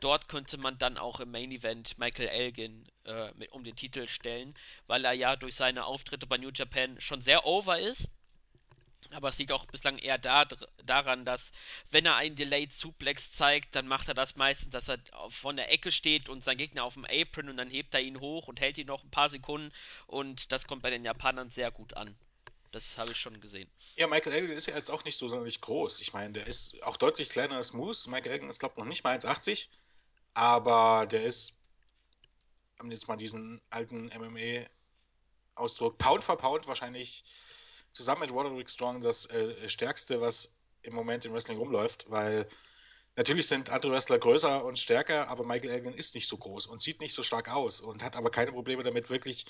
dort 0.00 0.28
könnte 0.28 0.58
man 0.58 0.78
dann 0.78 0.98
auch 0.98 1.20
im 1.20 1.30
Main 1.30 1.52
Event 1.52 1.98
Michael 1.98 2.28
Elgin 2.28 2.86
äh, 3.04 3.32
mit, 3.34 3.52
um 3.52 3.64
den 3.64 3.76
Titel 3.76 4.08
stellen, 4.08 4.54
weil 4.86 5.04
er 5.04 5.12
ja 5.12 5.36
durch 5.36 5.54
seine 5.54 5.84
Auftritte 5.84 6.26
bei 6.26 6.38
New 6.38 6.50
Japan 6.52 7.00
schon 7.00 7.20
sehr 7.20 7.46
over 7.46 7.78
ist. 7.78 8.08
Aber 9.10 9.28
es 9.28 9.38
liegt 9.38 9.52
auch 9.52 9.66
bislang 9.66 9.98
eher 9.98 10.18
da, 10.18 10.46
daran, 10.84 11.24
dass 11.24 11.52
wenn 11.90 12.06
er 12.06 12.16
einen 12.16 12.34
Delayed 12.34 12.72
Suplex 12.72 13.30
zeigt, 13.30 13.74
dann 13.76 13.86
macht 13.86 14.08
er 14.08 14.14
das 14.14 14.34
meistens, 14.34 14.70
dass 14.70 14.88
er 14.88 14.98
von 15.28 15.56
der 15.56 15.70
Ecke 15.72 15.92
steht 15.92 16.28
und 16.28 16.42
sein 16.42 16.58
Gegner 16.58 16.82
auf 16.82 16.94
dem 16.94 17.04
Apron 17.04 17.48
und 17.48 17.56
dann 17.56 17.70
hebt 17.70 17.94
er 17.94 18.00
ihn 18.00 18.20
hoch 18.20 18.48
und 18.48 18.60
hält 18.60 18.78
ihn 18.78 18.88
noch 18.88 19.04
ein 19.04 19.10
paar 19.10 19.28
Sekunden 19.28 19.72
und 20.06 20.50
das 20.50 20.66
kommt 20.66 20.82
bei 20.82 20.90
den 20.90 21.04
Japanern 21.04 21.50
sehr 21.50 21.70
gut 21.70 21.96
an. 21.96 22.16
Das 22.72 22.98
habe 22.98 23.12
ich 23.12 23.18
schon 23.18 23.40
gesehen. 23.40 23.70
Ja, 23.96 24.06
Michael 24.06 24.32
Elgin 24.32 24.56
ist 24.56 24.66
ja 24.66 24.74
jetzt 24.74 24.90
auch 24.90 25.04
nicht 25.04 25.16
so 25.16 25.28
sonderlich 25.28 25.60
groß. 25.60 26.00
Ich 26.00 26.12
meine, 26.12 26.32
der 26.32 26.46
ist 26.46 26.82
auch 26.82 26.96
deutlich 26.96 27.30
kleiner 27.30 27.56
als 27.56 27.72
Moose. 27.72 28.10
Michael 28.10 28.32
Elgin 28.32 28.50
ist, 28.50 28.58
glaube 28.58 28.74
ich, 28.74 28.78
noch 28.78 28.84
nicht 28.84 29.04
mal 29.04 29.16
1,80. 29.16 29.68
Aber 30.36 31.06
der 31.06 31.24
ist, 31.24 31.58
um 32.78 32.90
jetzt 32.90 33.08
mal 33.08 33.16
diesen 33.16 33.62
alten 33.70 34.10
MMA-Ausdruck, 34.14 35.96
Pound 35.96 36.24
for 36.24 36.36
Pound 36.36 36.66
wahrscheinlich 36.66 37.24
zusammen 37.90 38.20
mit 38.20 38.30
Roderick 38.30 38.68
Strong 38.68 39.00
das 39.00 39.24
äh, 39.30 39.66
stärkste, 39.70 40.20
was 40.20 40.54
im 40.82 40.92
Moment 40.92 41.24
im 41.24 41.32
Wrestling 41.32 41.56
rumläuft, 41.56 42.04
weil 42.10 42.46
natürlich 43.16 43.48
sind 43.48 43.70
andere 43.70 43.92
Wrestler 43.92 44.18
größer 44.18 44.62
und 44.62 44.78
stärker, 44.78 45.28
aber 45.28 45.42
Michael 45.46 45.70
Elgin 45.70 45.94
ist 45.94 46.14
nicht 46.14 46.28
so 46.28 46.36
groß 46.36 46.66
und 46.66 46.82
sieht 46.82 47.00
nicht 47.00 47.14
so 47.14 47.22
stark 47.22 47.48
aus 47.48 47.80
und 47.80 48.04
hat 48.04 48.14
aber 48.14 48.30
keine 48.30 48.52
Probleme 48.52 48.82
damit, 48.82 49.08
wirklich 49.08 49.46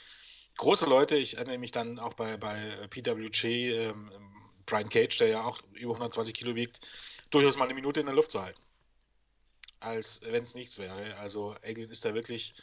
große 0.57 0.87
Leute, 0.87 1.16
ich 1.16 1.37
erinnere 1.37 1.59
mich 1.59 1.72
dann 1.72 1.99
auch 1.99 2.14
bei, 2.14 2.37
bei 2.37 2.87
PWG, 2.90 3.44
ähm, 3.72 4.12
Brian 4.66 4.88
Cage, 4.88 5.16
der 5.18 5.27
ja 5.27 5.42
auch 5.42 5.59
über 5.72 5.94
120 5.94 6.33
Kilo 6.33 6.55
wiegt, 6.55 6.87
durchaus 7.31 7.57
mal 7.57 7.64
eine 7.64 7.75
Minute 7.75 7.99
in 7.99 8.07
der 8.07 8.14
Luft 8.14 8.31
zu 8.31 8.40
halten. 8.40 8.61
Als 9.80 10.22
wenn 10.22 10.42
es 10.42 10.54
nichts 10.54 10.78
wäre. 10.78 11.16
Also 11.16 11.54
Elgin 11.62 11.90
ist 11.90 12.04
da 12.04 12.14
wirklich 12.14 12.54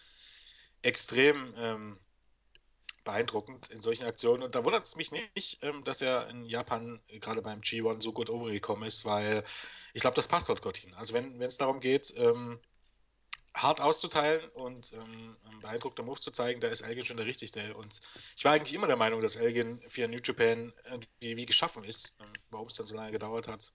extrem 0.82 1.54
ähm, 1.58 2.00
beeindruckend 3.04 3.70
in 3.70 3.82
solchen 3.82 4.06
Aktionen. 4.06 4.44
Und 4.44 4.56
da 4.56 4.64
wundert 4.66 4.86
es 4.86 4.96
mich 4.96 5.12
nicht, 5.12 5.60
ähm, 5.62 5.84
dass 5.84 6.02
er 6.02 6.28
in 6.30 6.46
Japan 6.46 7.02
gerade 7.08 7.42
beim 7.42 7.62
G1 7.62 8.02
so 8.02 8.14
gut 8.14 8.30
overgekommen 8.30 8.88
ist, 8.88 9.06
weil 9.06 9.44
ich 9.94 10.02
glaube, 10.02 10.16
das 10.16 10.28
passt 10.28 10.50
dort 10.50 10.62
gut 10.62 10.78
hin. 10.78 10.94
Also 10.94 11.14
wenn 11.14 11.42
es 11.42 11.58
darum 11.58 11.80
geht, 11.80 12.14
ähm, 12.18 12.60
hart 13.54 13.82
auszuteilen 13.82 14.50
und 14.50 14.94
ähm, 14.94 15.38
beeindruckter 15.62 16.04
Moves 16.04 16.22
zu 16.22 16.32
zeigen, 16.32 16.60
da 16.60 16.70
ist 16.70 16.82
Elgin 16.82 17.06
schon 17.06 17.18
der 17.18 17.26
Richtige. 17.26 17.76
Und 17.76 18.02
ich 18.36 18.46
war 18.46 18.54
eigentlich 18.54 18.74
immer 18.74 18.88
der 18.88 18.96
Meinung, 18.96 19.22
dass 19.22 19.36
Elgin 19.36 19.82
für 19.88 20.08
New 20.08 20.20
Japan 20.24 20.74
irgendwie 20.86 21.38
wie 21.38 21.46
geschaffen 21.46 21.84
ist. 21.84 22.18
Ähm, 22.20 22.34
warum 22.50 22.68
es 22.68 22.74
dann 22.76 22.88
so 22.88 22.96
lange 22.96 23.12
gedauert 23.12 23.48
hat, 23.48 23.74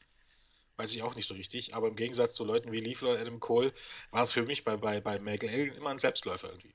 weiß 0.79 0.95
ich 0.95 1.03
auch 1.03 1.15
nicht 1.17 1.27
so 1.27 1.35
richtig. 1.35 1.75
Aber 1.75 1.89
im 1.89 1.97
Gegensatz 1.97 2.35
zu 2.35 2.45
Leuten 2.45 2.73
wie 2.73 2.81
Leafler 2.81 3.11
oder 3.11 3.21
Adam 3.21 3.41
Cole 3.41 3.73
war 4.11 4.23
es 4.23 4.33
für 4.33 4.43
mich 4.43 4.65
bei, 4.65 4.77
bei, 4.77 5.01
bei 5.01 5.19
Michael 5.19 5.51
Elgin 5.51 5.75
immer 5.75 5.91
ein 5.91 5.99
Selbstläufer 5.99 6.49
irgendwie. 6.49 6.73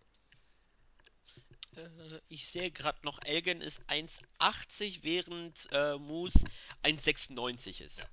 Äh, 1.78 2.20
ich 2.28 2.48
sehe 2.48 2.70
gerade 2.70 3.00
noch, 3.04 3.20
Elgin 3.24 3.62
ist 3.62 3.82
1,80, 3.88 5.00
während 5.04 5.68
äh, 5.72 5.98
Moose 5.98 6.40
1,96 6.84 7.82
ist. 7.82 8.00
Ja. 8.00 8.06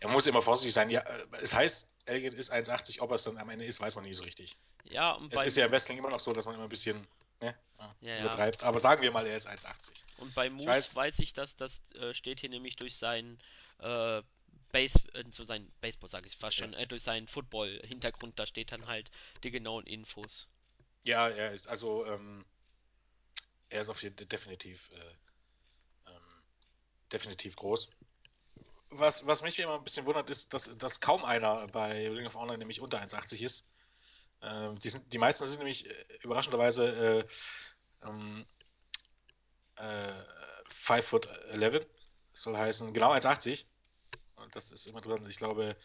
Er 0.00 0.08
muss 0.10 0.26
immer 0.26 0.42
vorsichtig 0.42 0.74
sein. 0.74 0.90
Ja, 0.90 1.00
äh, 1.00 1.26
es 1.42 1.54
heißt, 1.54 1.88
Elgin 2.04 2.34
ist 2.34 2.52
1,80, 2.52 3.00
ob 3.00 3.10
er 3.10 3.14
es 3.14 3.24
dann 3.24 3.38
am 3.38 3.48
Ende 3.48 3.64
ist, 3.64 3.80
weiß 3.80 3.94
man 3.94 4.04
nie 4.04 4.14
so 4.14 4.24
richtig. 4.24 4.56
Ja, 4.84 5.12
und 5.12 5.32
es 5.32 5.42
ist 5.42 5.56
ja 5.56 5.64
im 5.64 5.72
Wrestling 5.72 5.98
immer 5.98 6.10
noch 6.10 6.20
so, 6.20 6.32
dass 6.32 6.44
man 6.44 6.54
immer 6.54 6.64
ein 6.64 6.68
bisschen 6.68 7.06
ne, 7.40 7.54
ja, 8.02 8.20
übertreibt. 8.20 8.60
Ja. 8.60 8.68
Aber 8.68 8.78
sagen 8.78 9.00
wir 9.00 9.10
mal, 9.12 9.26
er 9.26 9.36
ist 9.36 9.48
1,80. 9.48 9.92
Und 10.18 10.34
bei 10.34 10.50
Moose 10.50 10.64
ich 10.64 10.68
weiß, 10.68 10.96
weiß, 10.96 11.18
ich, 11.20 11.32
dass 11.32 11.56
das 11.56 11.80
äh, 11.94 12.12
steht 12.12 12.40
hier 12.40 12.50
nämlich 12.50 12.76
durch 12.76 12.96
seinen 12.96 13.38
äh, 13.78 14.22
Base, 14.72 14.98
äh, 15.14 15.24
so 15.30 15.44
sein 15.44 15.70
Baseball 15.80 16.10
sage 16.10 16.26
ich 16.26 16.36
fast 16.36 16.56
schon, 16.56 16.74
äh, 16.74 16.86
durch 16.86 17.02
seinen 17.02 17.28
Football-Hintergrund, 17.28 18.38
da 18.38 18.46
steht 18.46 18.72
dann 18.72 18.86
halt 18.86 19.10
die 19.44 19.50
genauen 19.50 19.86
Infos. 19.86 20.48
Ja, 21.04 21.28
er 21.28 21.52
ist 21.52 21.68
also 21.68 22.06
ähm, 22.06 22.44
er 23.72 23.80
ist 23.80 23.88
auf 23.88 24.02
jeden 24.02 24.16
Fall 24.16 24.26
definitiv, 24.26 24.90
äh, 24.92 26.10
ähm, 26.10 26.42
definitiv 27.10 27.56
groß. 27.56 27.90
Was, 28.90 29.26
was 29.26 29.42
mich 29.42 29.58
immer 29.58 29.76
ein 29.76 29.84
bisschen 29.84 30.04
wundert, 30.04 30.28
ist, 30.28 30.52
dass, 30.52 30.76
dass 30.76 31.00
kaum 31.00 31.24
einer 31.24 31.66
bei 31.68 32.08
Ring 32.10 32.26
of 32.26 32.34
Honor 32.34 32.58
nämlich 32.58 32.80
unter 32.80 33.00
1,80 33.00 33.42
ist. 33.42 33.70
Ähm, 34.42 34.78
die, 34.78 34.90
sind, 34.90 35.10
die 35.12 35.18
meisten 35.18 35.44
sind 35.44 35.58
nämlich 35.58 35.88
äh, 35.88 36.04
überraschenderweise 36.22 37.24
äh, 38.02 38.06
ähm, 38.06 38.44
äh, 39.76 40.12
5 40.68 41.06
foot 41.06 41.26
11. 41.26 41.86
Das 42.32 42.42
soll 42.42 42.56
heißen 42.56 42.92
genau 42.92 43.12
1,80. 43.12 43.64
Und 44.42 44.56
das 44.56 44.72
ist 44.72 44.86
immer 44.86 45.00
drin. 45.00 45.24
Ich 45.28 45.36
glaube, 45.38 45.76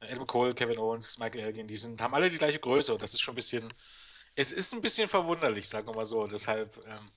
Adam 0.00 0.26
Cole, 0.26 0.54
Kevin 0.54 0.78
Owens, 0.78 1.18
Michael 1.18 1.40
Elgin, 1.40 1.68
die 1.68 1.76
sind, 1.76 2.00
haben 2.00 2.14
alle 2.14 2.30
die 2.30 2.38
gleiche 2.38 2.58
Größe 2.58 2.92
und 2.94 3.02
das 3.02 3.14
ist 3.14 3.20
schon 3.20 3.34
ein 3.34 3.36
bisschen. 3.36 3.72
Es 4.34 4.52
ist 4.52 4.74
ein 4.74 4.82
bisschen 4.82 5.08
verwunderlich, 5.08 5.68
sagen 5.68 5.86
wir 5.86 5.94
mal 5.94 6.04
so. 6.04 6.26
Deshalb 6.26 6.76
ähm, 6.86 7.10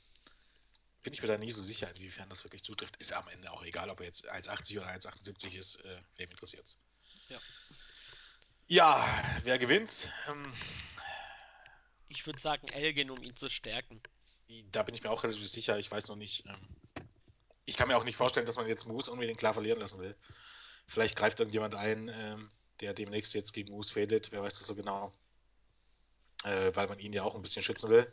bin 1.03 1.13
ich 1.13 1.21
mir 1.21 1.27
da 1.27 1.37
nie 1.37 1.51
so 1.51 1.61
sicher, 1.61 1.89
inwiefern 1.95 2.29
das 2.29 2.43
wirklich 2.43 2.63
zutrifft. 2.63 2.95
Ist 2.97 3.13
am 3.13 3.27
Ende 3.27 3.51
auch 3.51 3.63
egal, 3.63 3.89
ob 3.89 3.99
er 3.99 4.05
jetzt 4.05 4.31
1,80 4.31 4.77
oder 4.77 4.87
1,78 4.87 5.57
ist. 5.57 5.83
Äh, 5.83 6.01
wem 6.17 6.31
interessiert's? 6.31 6.79
Ja. 7.27 7.39
Ja, 8.67 9.39
wer 9.43 9.57
gewinnt? 9.57 10.11
Ähm, 10.29 10.53
ich 12.07 12.25
würde 12.25 12.39
sagen, 12.39 12.67
Elgin, 12.69 13.09
um 13.09 13.21
ihn 13.21 13.35
zu 13.35 13.49
stärken. 13.49 14.01
Da 14.71 14.83
bin 14.83 14.95
ich 14.95 15.03
mir 15.03 15.09
auch 15.09 15.23
relativ 15.23 15.47
sicher. 15.47 15.77
Ich 15.77 15.91
weiß 15.91 16.07
noch 16.07 16.15
nicht. 16.15 16.45
Ähm, 16.45 16.67
ich 17.65 17.77
kann 17.77 17.87
mir 17.87 17.97
auch 17.97 18.03
nicht 18.03 18.15
vorstellen, 18.15 18.45
dass 18.45 18.55
man 18.55 18.67
jetzt 18.67 18.85
Moose 18.85 19.11
unbedingt 19.11 19.39
klar 19.39 19.53
verlieren 19.53 19.79
lassen 19.79 19.99
will. 19.99 20.15
Vielleicht 20.89 21.15
greift 21.15 21.39
irgendjemand 21.39 21.75
ein, 21.75 22.09
ähm, 22.09 22.49
der 22.81 22.95
demnächst 22.95 23.35
jetzt 23.35 23.53
gegen 23.53 23.71
Moose 23.71 23.93
fädet. 23.93 24.31
Wer 24.31 24.41
weiß 24.41 24.57
das 24.57 24.65
so 24.65 24.75
genau. 24.75 25.13
äh, 26.45 26.71
weil 26.73 26.87
man 26.87 26.97
ihn 26.97 27.13
ja 27.13 27.23
auch 27.23 27.35
ein 27.35 27.43
bisschen 27.43 27.61
schützen 27.61 27.91
will. 27.91 28.11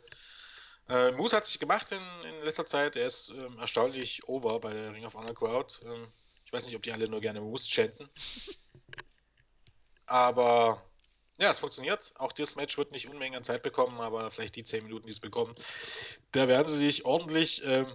Äh, 0.87 1.11
Moose 1.13 1.35
hat 1.35 1.45
sich 1.45 1.59
gemacht 1.59 1.91
in, 1.91 2.29
in 2.29 2.45
letzter 2.45 2.67
Zeit. 2.67 2.95
Er 2.95 3.07
ist 3.07 3.29
ähm, 3.31 3.57
erstaunlich 3.57 4.27
over 4.27 4.59
bei 4.59 4.73
der 4.73 4.93
Ring 4.93 5.05
of 5.05 5.15
Honor 5.15 5.33
Crowd. 5.33 5.73
Ähm, 5.83 6.07
ich 6.45 6.53
weiß 6.53 6.67
nicht, 6.67 6.75
ob 6.75 6.83
die 6.83 6.91
alle 6.91 7.09
nur 7.09 7.19
gerne 7.19 7.41
Moose 7.41 7.67
chanten. 7.67 8.07
Aber 10.05 10.85
ja, 11.39 11.49
es 11.49 11.59
funktioniert. 11.59 12.13
Auch 12.17 12.31
das 12.31 12.57
Match 12.57 12.77
wird 12.77 12.91
nicht 12.91 13.07
Unmengen 13.07 13.37
an 13.37 13.43
Zeit 13.43 13.63
bekommen, 13.63 13.99
aber 13.99 14.31
vielleicht 14.31 14.55
die 14.55 14.63
10 14.63 14.83
Minuten, 14.85 15.05
die 15.05 15.11
es 15.11 15.19
bekommen, 15.19 15.53
da 16.31 16.47
werden 16.47 16.67
sie 16.67 16.77
sich 16.77 17.05
ordentlich 17.05 17.63
ähm, 17.63 17.93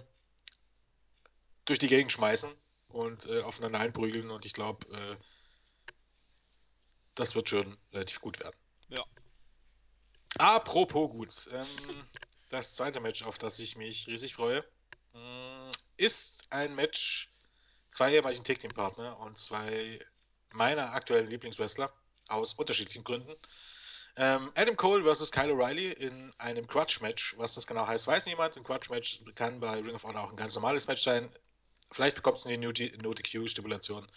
durch 1.65 1.79
die 1.79 1.87
Gegend 1.87 2.11
schmeißen 2.11 2.53
und 2.93 3.25
äh, 3.25 3.41
aufeinander 3.41 3.79
einprügeln. 3.79 4.29
Und 4.31 4.45
ich 4.45 4.53
glaube, 4.53 4.87
äh, 4.95 5.15
das 7.15 7.35
wird 7.35 7.49
schon 7.49 7.77
relativ 7.91 8.21
gut 8.21 8.39
werden. 8.39 8.55
Ja. 8.89 9.03
Apropos 10.37 11.09
gut. 11.11 11.49
Ähm, 11.51 12.07
das 12.49 12.75
zweite 12.75 12.99
Match, 12.99 13.23
auf 13.23 13.37
das 13.37 13.59
ich 13.59 13.75
mich 13.75 14.07
riesig 14.07 14.33
freue, 14.35 14.63
mm, 15.13 15.69
ist 15.97 16.45
ein 16.51 16.75
Match 16.75 17.31
zwei 17.91 18.13
ehemaligen 18.13 18.43
Tag 18.43 18.59
Team 18.59 18.71
Partner 18.71 19.19
und 19.19 19.37
zwei 19.37 19.99
meiner 20.51 20.93
aktuellen 20.93 21.29
Lieblingswrestler 21.29 21.93
aus 22.27 22.53
unterschiedlichen 22.53 23.03
Gründen. 23.03 23.35
Ähm, 24.15 24.51
Adam 24.55 24.75
Cole 24.75 25.03
versus 25.03 25.31
Kyle 25.31 25.51
O'Reilly 25.51 25.91
in 25.93 26.31
einem 26.37 26.67
Crutch-Match. 26.67 27.35
Was 27.37 27.55
das 27.55 27.65
genau 27.65 27.87
heißt, 27.87 28.05
weiß 28.05 28.27
niemand. 28.27 28.55
Ein 28.55 28.63
Crutch-Match 28.63 29.23
kann 29.33 29.59
bei 29.59 29.79
Ring 29.79 29.95
of 29.95 30.03
Honor 30.03 30.23
auch 30.23 30.29
ein 30.29 30.35
ganz 30.35 30.53
normales 30.53 30.87
Match 30.87 31.01
sein. 31.01 31.31
Vielleicht 31.93 32.15
bekommt 32.15 32.37
es 32.37 32.45
eine 32.45 32.57
No-DQ-Stipulation. 32.57 34.07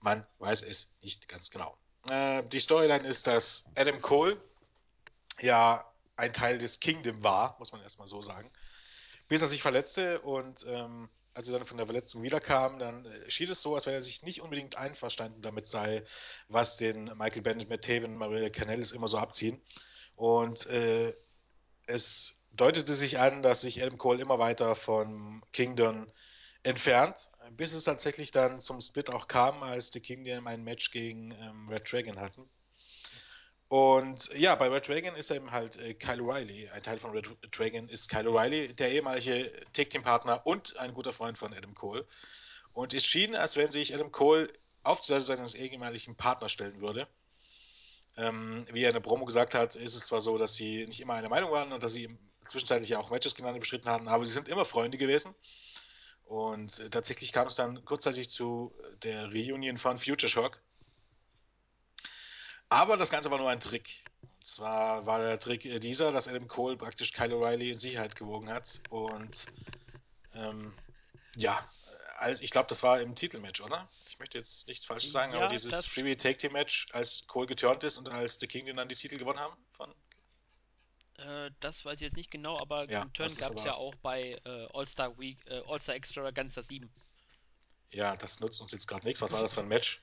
Man 0.00 0.26
weiß 0.38 0.62
es 0.62 0.92
nicht 1.00 1.28
ganz 1.28 1.50
genau. 1.50 1.78
Äh, 2.08 2.44
die 2.48 2.60
Storyline 2.60 3.06
ist, 3.06 3.26
dass 3.26 3.64
Adam 3.74 4.00
Cole 4.00 4.40
ja 5.40 5.84
ein 6.16 6.32
Teil 6.32 6.58
des 6.58 6.80
Kingdom 6.80 7.22
war, 7.22 7.56
muss 7.58 7.72
man 7.72 7.82
erstmal 7.82 8.06
so 8.06 8.22
sagen, 8.22 8.50
bis 9.28 9.42
er 9.42 9.48
sich 9.48 9.62
verletzte 9.62 10.20
und 10.20 10.64
ähm, 10.68 11.08
als 11.34 11.48
er 11.48 11.58
dann 11.58 11.66
von 11.66 11.76
der 11.76 11.86
Verletzung 11.86 12.22
wiederkam, 12.22 12.78
dann 12.78 13.04
äh, 13.04 13.30
schien 13.30 13.50
es 13.50 13.60
so, 13.60 13.74
als 13.74 13.84
wenn 13.86 13.92
er 13.92 14.00
sich 14.00 14.22
nicht 14.22 14.40
unbedingt 14.40 14.78
einverstanden 14.78 15.42
damit 15.42 15.66
sei, 15.66 16.02
was 16.48 16.78
den 16.78 17.04
Michael 17.16 17.42
Bennett, 17.42 17.68
Matt 17.68 17.84
Taven 17.84 18.16
Maria 18.16 18.48
Canellis 18.48 18.92
immer 18.92 19.08
so 19.08 19.18
abziehen. 19.18 19.60
Und 20.14 20.64
äh, 20.66 21.14
es 21.86 22.38
deutete 22.52 22.94
sich 22.94 23.18
an, 23.18 23.42
dass 23.42 23.60
sich 23.60 23.82
Adam 23.82 23.98
Cole 23.98 24.22
immer 24.22 24.38
weiter 24.38 24.74
von 24.74 25.42
Kingdom 25.52 26.06
entfernt, 26.66 27.30
bis 27.52 27.72
es 27.72 27.84
tatsächlich 27.84 28.32
dann 28.32 28.58
zum 28.58 28.80
Split 28.80 29.10
auch 29.10 29.28
kam, 29.28 29.62
als 29.62 29.90
die 29.90 30.00
Kingdom 30.00 30.46
ein 30.46 30.64
Match 30.64 30.90
gegen 30.90 31.30
ähm, 31.32 31.68
Red 31.68 31.90
Dragon 31.90 32.20
hatten. 32.20 32.48
Und 33.68 34.30
ja, 34.34 34.54
bei 34.54 34.68
Red 34.68 34.88
Dragon 34.88 35.16
ist 35.16 35.30
eben 35.30 35.50
halt 35.50 35.76
äh, 35.76 35.94
Kyle 35.94 36.22
O'Reilly. 36.22 36.70
Ein 36.70 36.82
Teil 36.82 36.98
von 36.98 37.12
Red 37.12 37.28
Dragon 37.50 37.88
ist 37.88 38.08
Kyle 38.08 38.28
O'Reilly, 38.28 38.72
der 38.74 38.90
ehemalige 38.90 39.52
Tag-Team-Partner 39.72 40.46
und 40.46 40.76
ein 40.76 40.92
guter 40.92 41.12
Freund 41.12 41.38
von 41.38 41.52
Adam 41.54 41.74
Cole. 41.74 42.06
Und 42.72 42.94
es 42.94 43.04
schien, 43.04 43.34
als 43.34 43.56
wenn 43.56 43.70
sich 43.70 43.94
Adam 43.94 44.12
Cole 44.12 44.48
auf 44.82 45.00
die 45.00 45.06
Seite 45.06 45.24
seines 45.24 45.54
ehemaligen 45.54 46.16
Partners 46.16 46.52
stellen 46.52 46.80
würde. 46.80 47.08
Ähm, 48.16 48.66
wie 48.72 48.82
er 48.82 48.90
in 48.90 48.94
der 48.94 49.00
Promo 49.00 49.24
gesagt 49.24 49.54
hat, 49.54 49.74
ist 49.74 49.96
es 49.96 50.06
zwar 50.06 50.20
so, 50.20 50.38
dass 50.38 50.54
sie 50.54 50.86
nicht 50.86 51.00
immer 51.00 51.14
eine 51.14 51.28
Meinung 51.28 51.50
waren 51.50 51.72
und 51.72 51.82
dass 51.82 51.92
sie 51.92 52.16
zwischenzeitlich 52.46 52.94
auch 52.96 53.10
Matches 53.10 53.34
gegeneinander 53.34 53.60
bestritten 53.60 53.88
haben, 53.88 54.08
aber 54.08 54.24
sie 54.24 54.32
sind 54.32 54.48
immer 54.48 54.64
Freunde 54.64 54.98
gewesen. 54.98 55.34
Und 56.26 56.80
äh, 56.80 56.90
tatsächlich 56.90 57.32
kam 57.32 57.46
es 57.46 57.54
dann 57.54 57.84
kurzzeitig 57.84 58.30
zu 58.30 58.72
der 59.02 59.26
Reunion 59.26 59.78
von 59.78 59.96
Future 59.96 60.28
Shock. 60.28 60.60
Aber 62.68 62.96
das 62.96 63.10
Ganze 63.10 63.30
war 63.30 63.38
nur 63.38 63.48
ein 63.48 63.60
Trick. 63.60 64.04
Und 64.22 64.46
zwar 64.46 65.06
war 65.06 65.20
der 65.20 65.38
Trick 65.38 65.62
dieser, 65.80 66.10
dass 66.10 66.26
Adam 66.26 66.48
Cole 66.48 66.76
praktisch 66.76 67.12
Kyle 67.12 67.34
O'Reilly 67.34 67.70
in 67.72 67.78
Sicherheit 67.78 68.16
gewogen 68.16 68.50
hat. 68.50 68.80
Und 68.90 69.46
ähm, 70.34 70.74
ja, 71.36 71.64
also 72.18 72.42
ich 72.42 72.50
glaube, 72.50 72.68
das 72.68 72.82
war 72.82 73.00
im 73.00 73.14
Titelmatch, 73.14 73.60
oder? 73.60 73.88
Ich 74.08 74.18
möchte 74.18 74.38
jetzt 74.38 74.66
nichts 74.66 74.84
Falsches 74.84 75.12
sagen, 75.12 75.32
Ja, 75.32 75.40
aber 75.40 75.48
dieses 75.48 75.86
Freebie 75.86 76.16
Take 76.16 76.38
Team 76.38 76.52
Match, 76.52 76.88
als 76.92 77.24
Cole 77.28 77.46
geturnt 77.46 77.84
ist 77.84 77.98
und 77.98 78.08
als 78.08 78.38
The 78.40 78.48
King 78.48 78.74
dann 78.74 78.88
die 78.88 78.96
Titel 78.96 79.16
gewonnen 79.16 79.38
haben 79.38 79.56
von 79.72 79.94
Äh, 81.18 81.50
das 81.60 81.84
weiß 81.84 81.98
ich 81.98 82.02
jetzt 82.06 82.16
nicht 82.16 82.30
genau, 82.30 82.58
aber 82.58 82.88
Ja, 82.88 83.00
einen 83.02 83.12
Turn 83.12 83.34
gab 83.36 83.54
es 83.56 83.64
ja 83.64 83.74
auch 83.74 83.94
bei 83.96 84.40
äh, 84.44 84.68
All-Star 84.72 85.18
Week, 85.18 85.38
äh, 85.46 85.62
All-Star 85.66 85.94
Extravaganza 85.94 86.62
7. 86.62 86.90
Ja, 87.90 88.16
das 88.16 88.38
nutzt 88.40 88.60
uns 88.60 88.70
jetzt 88.72 88.86
gerade 88.86 89.04
nichts. 89.06 89.20
Was 89.22 89.32
war 89.32 89.40
das 89.42 89.52
für 89.52 89.60
ein 89.60 89.66
Match? 89.68 90.00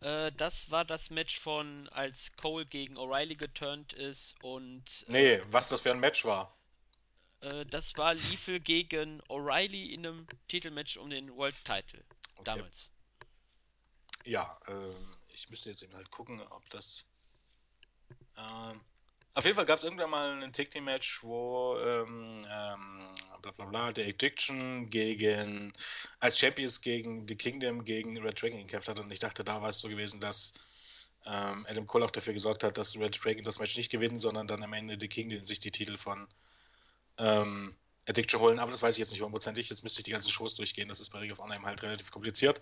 Äh, 0.00 0.30
das 0.32 0.70
war 0.70 0.84
das 0.84 1.10
Match 1.10 1.38
von, 1.40 1.88
als 1.88 2.32
Cole 2.36 2.64
gegen 2.66 2.96
O'Reilly 2.96 3.34
geturnt 3.36 3.92
ist 3.92 4.36
und 4.42 5.04
Nee, 5.08 5.40
was 5.50 5.68
das 5.68 5.80
für 5.80 5.90
ein 5.90 6.00
Match 6.00 6.24
war. 6.24 6.56
äh, 7.40 7.64
das 7.66 7.96
war 7.96 8.14
Lethal 8.14 8.58
gegen 8.60 9.20
O'Reilly 9.28 9.90
in 9.92 10.06
einem 10.06 10.26
Titelmatch 10.48 10.96
um 10.96 11.10
den 11.10 11.34
World 11.36 11.54
Title 11.64 12.04
Okay. 12.36 12.44
damals. 12.44 12.90
Ja, 14.24 14.58
ähm, 14.68 15.16
ich 15.28 15.48
müsste 15.50 15.70
jetzt 15.70 15.82
eben 15.82 15.94
halt 15.94 16.10
gucken, 16.10 16.40
ob 16.40 16.68
das. 16.70 17.06
Ähm, 18.36 18.80
auf 19.34 19.44
jeden 19.44 19.56
Fall 19.56 19.64
gab 19.64 19.78
es 19.78 19.84
irgendwann 19.84 20.10
mal 20.10 20.42
ein 20.42 20.52
Tag 20.52 20.70
Team 20.70 20.84
Match, 20.84 21.22
wo 21.22 21.76
ähm, 21.78 22.28
ähm, 22.30 23.04
bla 23.42 23.50
bla 23.52 23.64
bla, 23.66 23.92
der 23.92 24.06
Addiction 24.06 24.88
gegen 24.88 25.72
als 26.20 26.38
Champions 26.38 26.80
gegen 26.80 27.26
The 27.26 27.36
Kingdom 27.36 27.84
gegen 27.84 28.16
Red 28.18 28.40
Dragon 28.40 28.58
gekämpft 28.58 28.88
hat 28.88 28.98
und 28.98 29.10
ich 29.10 29.18
dachte, 29.18 29.44
da 29.44 29.60
war 29.60 29.70
es 29.70 29.80
so 29.80 29.88
gewesen, 29.88 30.20
dass 30.20 30.54
ähm, 31.26 31.66
Adam 31.68 31.86
Cole 31.86 32.04
auch 32.04 32.10
dafür 32.10 32.32
gesorgt 32.32 32.64
hat, 32.64 32.78
dass 32.78 32.98
Red 32.98 33.22
Dragon 33.22 33.44
das 33.44 33.58
Match 33.58 33.76
nicht 33.76 33.90
gewinnt, 33.90 34.20
sondern 34.20 34.46
dann 34.46 34.62
am 34.62 34.72
Ende 34.72 34.96
The 34.98 35.08
Kingdom 35.08 35.42
sich 35.44 35.58
die 35.58 35.70
Titel 35.70 35.96
von 35.96 36.28
ähm, 37.18 37.74
Addiction 38.06 38.40
holen, 38.40 38.58
aber 38.58 38.70
das 38.70 38.82
weiß 38.82 38.94
ich 38.94 38.98
jetzt 38.98 39.12
nicht 39.12 39.20
hundertprozentig. 39.20 39.70
Jetzt 39.70 39.82
müsste 39.82 40.00
ich 40.00 40.04
die 40.04 40.10
ganzen 40.10 40.30
Shows 40.30 40.54
durchgehen. 40.54 40.88
Das 40.88 41.00
ist 41.00 41.10
bei 41.10 41.18
Ring 41.20 41.32
of 41.32 41.38
Honor 41.38 41.60
halt 41.62 41.82
relativ 41.82 42.10
kompliziert. 42.10 42.60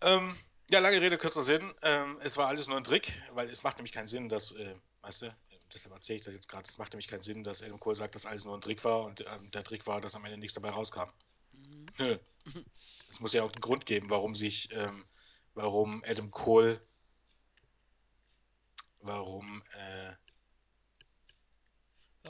Ähm, 0.00 0.36
ja, 0.70 0.78
lange 0.78 1.00
Rede, 1.00 1.18
kurzer 1.18 1.42
Sinn. 1.42 1.74
Ähm, 1.82 2.18
es 2.22 2.36
war 2.36 2.48
alles 2.48 2.66
nur 2.66 2.78
ein 2.78 2.84
Trick, 2.84 3.12
weil 3.32 3.50
es 3.50 3.62
macht 3.62 3.76
nämlich 3.76 3.92
keinen 3.92 4.06
Sinn, 4.06 4.28
dass, 4.28 4.52
äh, 4.52 4.74
weißt 5.04 5.22
du, 5.22 5.36
deshalb 5.72 5.94
erzähle 5.94 6.16
ich 6.16 6.24
das 6.24 6.34
jetzt 6.34 6.48
gerade, 6.48 6.66
es 6.66 6.78
macht 6.78 6.92
nämlich 6.92 7.08
keinen 7.08 7.22
Sinn, 7.22 7.44
dass 7.44 7.62
Adam 7.62 7.78
Cole 7.78 7.94
sagt, 7.94 8.14
dass 8.14 8.26
alles 8.26 8.44
nur 8.44 8.54
ein 8.54 8.60
Trick 8.60 8.82
war 8.84 9.02
und 9.02 9.24
ähm, 9.26 9.50
der 9.50 9.62
Trick 9.62 9.86
war, 9.86 10.00
dass 10.00 10.14
am 10.14 10.24
Ende 10.24 10.38
nichts 10.38 10.54
dabei 10.54 10.70
rauskam. 10.70 11.10
Mhm. 11.52 11.86
Nö. 11.98 12.18
Es 13.06 13.20
muss 13.20 13.32
ja 13.32 13.44
auch 13.44 13.52
einen 13.52 13.60
Grund 13.60 13.86
geben, 13.86 14.10
warum 14.10 14.34
sich, 14.34 14.72
ähm, 14.72 15.06
warum 15.52 16.02
Adam 16.04 16.32
Cole, 16.32 16.84
warum 19.02 19.62
äh, 19.72 20.12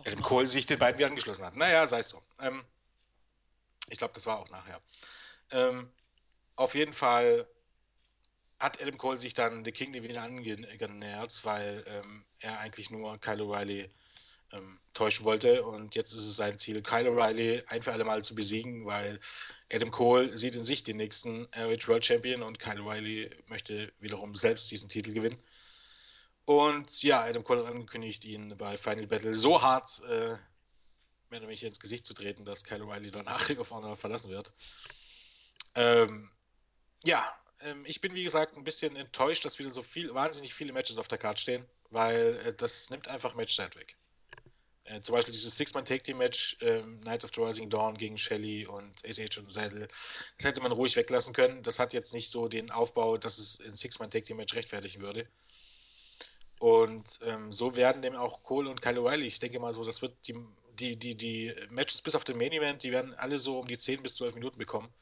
Adam 0.01 0.21
Cole 0.21 0.47
sich 0.47 0.67
den 0.67 0.79
beiden 0.79 0.99
wieder 0.99 1.09
angeschlossen 1.09 1.47
hat. 1.47 1.57
Naja, 1.57 1.87
sei 1.87 2.01
es 2.01 2.11
drum. 2.11 2.23
Ähm, 2.39 2.63
ich 3.89 3.97
glaube, 3.97 4.13
das 4.13 4.27
war 4.27 4.39
auch 4.39 4.51
nachher. 4.51 4.83
Ähm, 5.53 5.91
auf 6.57 6.75
jeden 6.75 6.93
Fall 6.93 7.49
hat 8.59 8.81
Adam 8.81 8.99
Cole 8.99 9.17
sich 9.17 9.35
dann 9.35 9.65
The 9.65 9.73
King 9.73 9.93
wieder 9.95 10.23
angenähert, 10.23 11.41
weil 11.45 11.85
ähm, 11.87 12.25
er 12.41 12.59
eigentlich 12.61 12.91
nur 12.91 13.19
Kyle 13.19 13.43
O'Reilly 13.43 13.91
ähm, 14.53 14.79
täuschen 14.93 15.25
wollte 15.25 15.65
und 15.65 15.95
jetzt 15.95 16.13
ist 16.13 16.27
es 16.27 16.37
sein 16.37 16.59
Ziel, 16.59 16.83
Kyle 16.83 17.11
O'Reilly 17.11 17.65
ein 17.67 17.83
für 17.83 17.93
alle 17.93 18.05
Mal 18.05 18.23
zu 18.23 18.35
besiegen, 18.35 18.87
weil 18.87 19.19
Adam 19.73 19.91
Cole 19.91 20.37
sieht 20.37 20.55
in 20.55 20.65
sich 20.65 20.83
den 20.83 20.97
nächsten 20.97 21.49
ROH 21.57 21.89
World 21.89 22.07
Champion 22.07 22.43
und 22.43 22.61
Kyle 22.61 22.81
O'Reilly 22.81 23.31
möchte 23.49 23.93
wiederum 23.99 24.35
selbst 24.35 24.71
diesen 24.71 24.89
Titel 24.89 25.13
gewinnen. 25.13 25.39
Und 26.47 27.03
ja, 27.03 27.23
Adam 27.23 27.43
Cole 27.43 27.61
hat 27.61 27.73
angekündigt, 27.73 28.25
ihn 28.25 28.57
bei 28.57 28.77
Final 28.77 29.07
Battle 29.07 29.35
so 29.35 29.63
hart 29.63 30.03
äh, 30.09 30.37
mehr 31.31 31.41
oder 31.41 31.49
weniger 31.49 31.67
ins 31.67 31.81
Gesicht 31.81 32.05
zu 32.05 32.15
treten, 32.15 32.45
dass 32.45 32.65
Kyle 32.65 32.85
O'Reilly 32.85 33.11
danach 33.11 33.49
Ring 33.49 33.59
of 33.59 33.71
Honor 33.71 33.97
verlassen 33.97 34.31
wird. 34.31 34.53
Ähm, 35.75 36.31
ja, 37.03 37.35
ich 37.85 38.01
bin 38.01 38.15
wie 38.15 38.25
gesagt 38.25 38.57
ein 38.57 38.65
bisschen 38.65 38.97
enttäuscht, 38.97 39.45
dass 39.45 39.59
wieder 39.59 39.71
so 39.71 39.83
viel, 39.83 40.13
wahnsinnig 40.15 40.55
viele 40.55 40.73
Matches 40.73 40.99
auf 40.99 41.09
der 41.09 41.19
Karte 41.19 41.41
stehen, 41.41 41.65
weil 41.91 42.39
äh, 42.47 42.55
das 42.55 42.91
nimmt 42.91 43.09
einfach 43.09 43.35
Matchzeit 43.35 43.77
weg. 43.77 43.97
Äh, 44.85 45.01
zum 45.01 45.15
Beispiel 45.15 45.33
dieses 45.33 45.57
Six-Man-Take-Team-Match 45.57 46.59
ähm, 46.61 47.01
Night 47.01 47.25
of 47.25 47.31
the 47.35 47.41
Rising 47.41 47.71
Dawn 47.71 47.97
gegen 47.97 48.19
Shelley 48.19 48.67
und 48.67 49.05
ACH 49.07 49.39
und 49.39 49.51
Seidel, 49.51 49.89
das 50.37 50.47
hätte 50.47 50.61
man 50.61 50.73
ruhig 50.73 50.95
weglassen 50.97 51.33
können. 51.33 51.63
Das 51.63 51.79
hat 51.79 51.95
jetzt 51.95 52.13
nicht 52.13 52.31
so 52.31 52.49
den 52.49 52.71
Aufbau, 52.71 53.17
dass 53.17 53.39
es 53.39 53.61
ein 53.61 53.75
Six-Man-Take-Team-Match 53.75 54.55
rechtfertigen 54.55 55.03
würde. 55.03 55.27
Und 56.59 57.19
ähm, 57.23 57.53
so 57.53 57.77
werden 57.77 58.03
dem 58.03 58.15
auch 58.15 58.43
Cole 58.43 58.71
und 58.71 58.83
Kyle 58.83 59.01
O'Reilly, 59.01 59.25
ich 59.25 59.41
denke 59.41 59.59
mal 59.59 59.73
so, 59.73 59.85
das 59.85 60.03
wird 60.03 60.15
die, 60.29 60.37
die, 60.79 60.97
die, 60.97 61.15
die 61.15 61.55
Matches 61.71 62.03
bis 62.03 62.15
auf 62.15 62.25
den 62.25 62.37
Main 62.37 62.53
Event, 62.53 62.83
die 62.83 62.93
werden 62.93 63.15
alle 63.15 63.39
so 63.39 63.59
um 63.59 63.67
die 63.67 63.79
10 63.79 64.03
bis 64.03 64.15
12 64.17 64.35
Minuten 64.35 64.59
bekommen. 64.59 64.93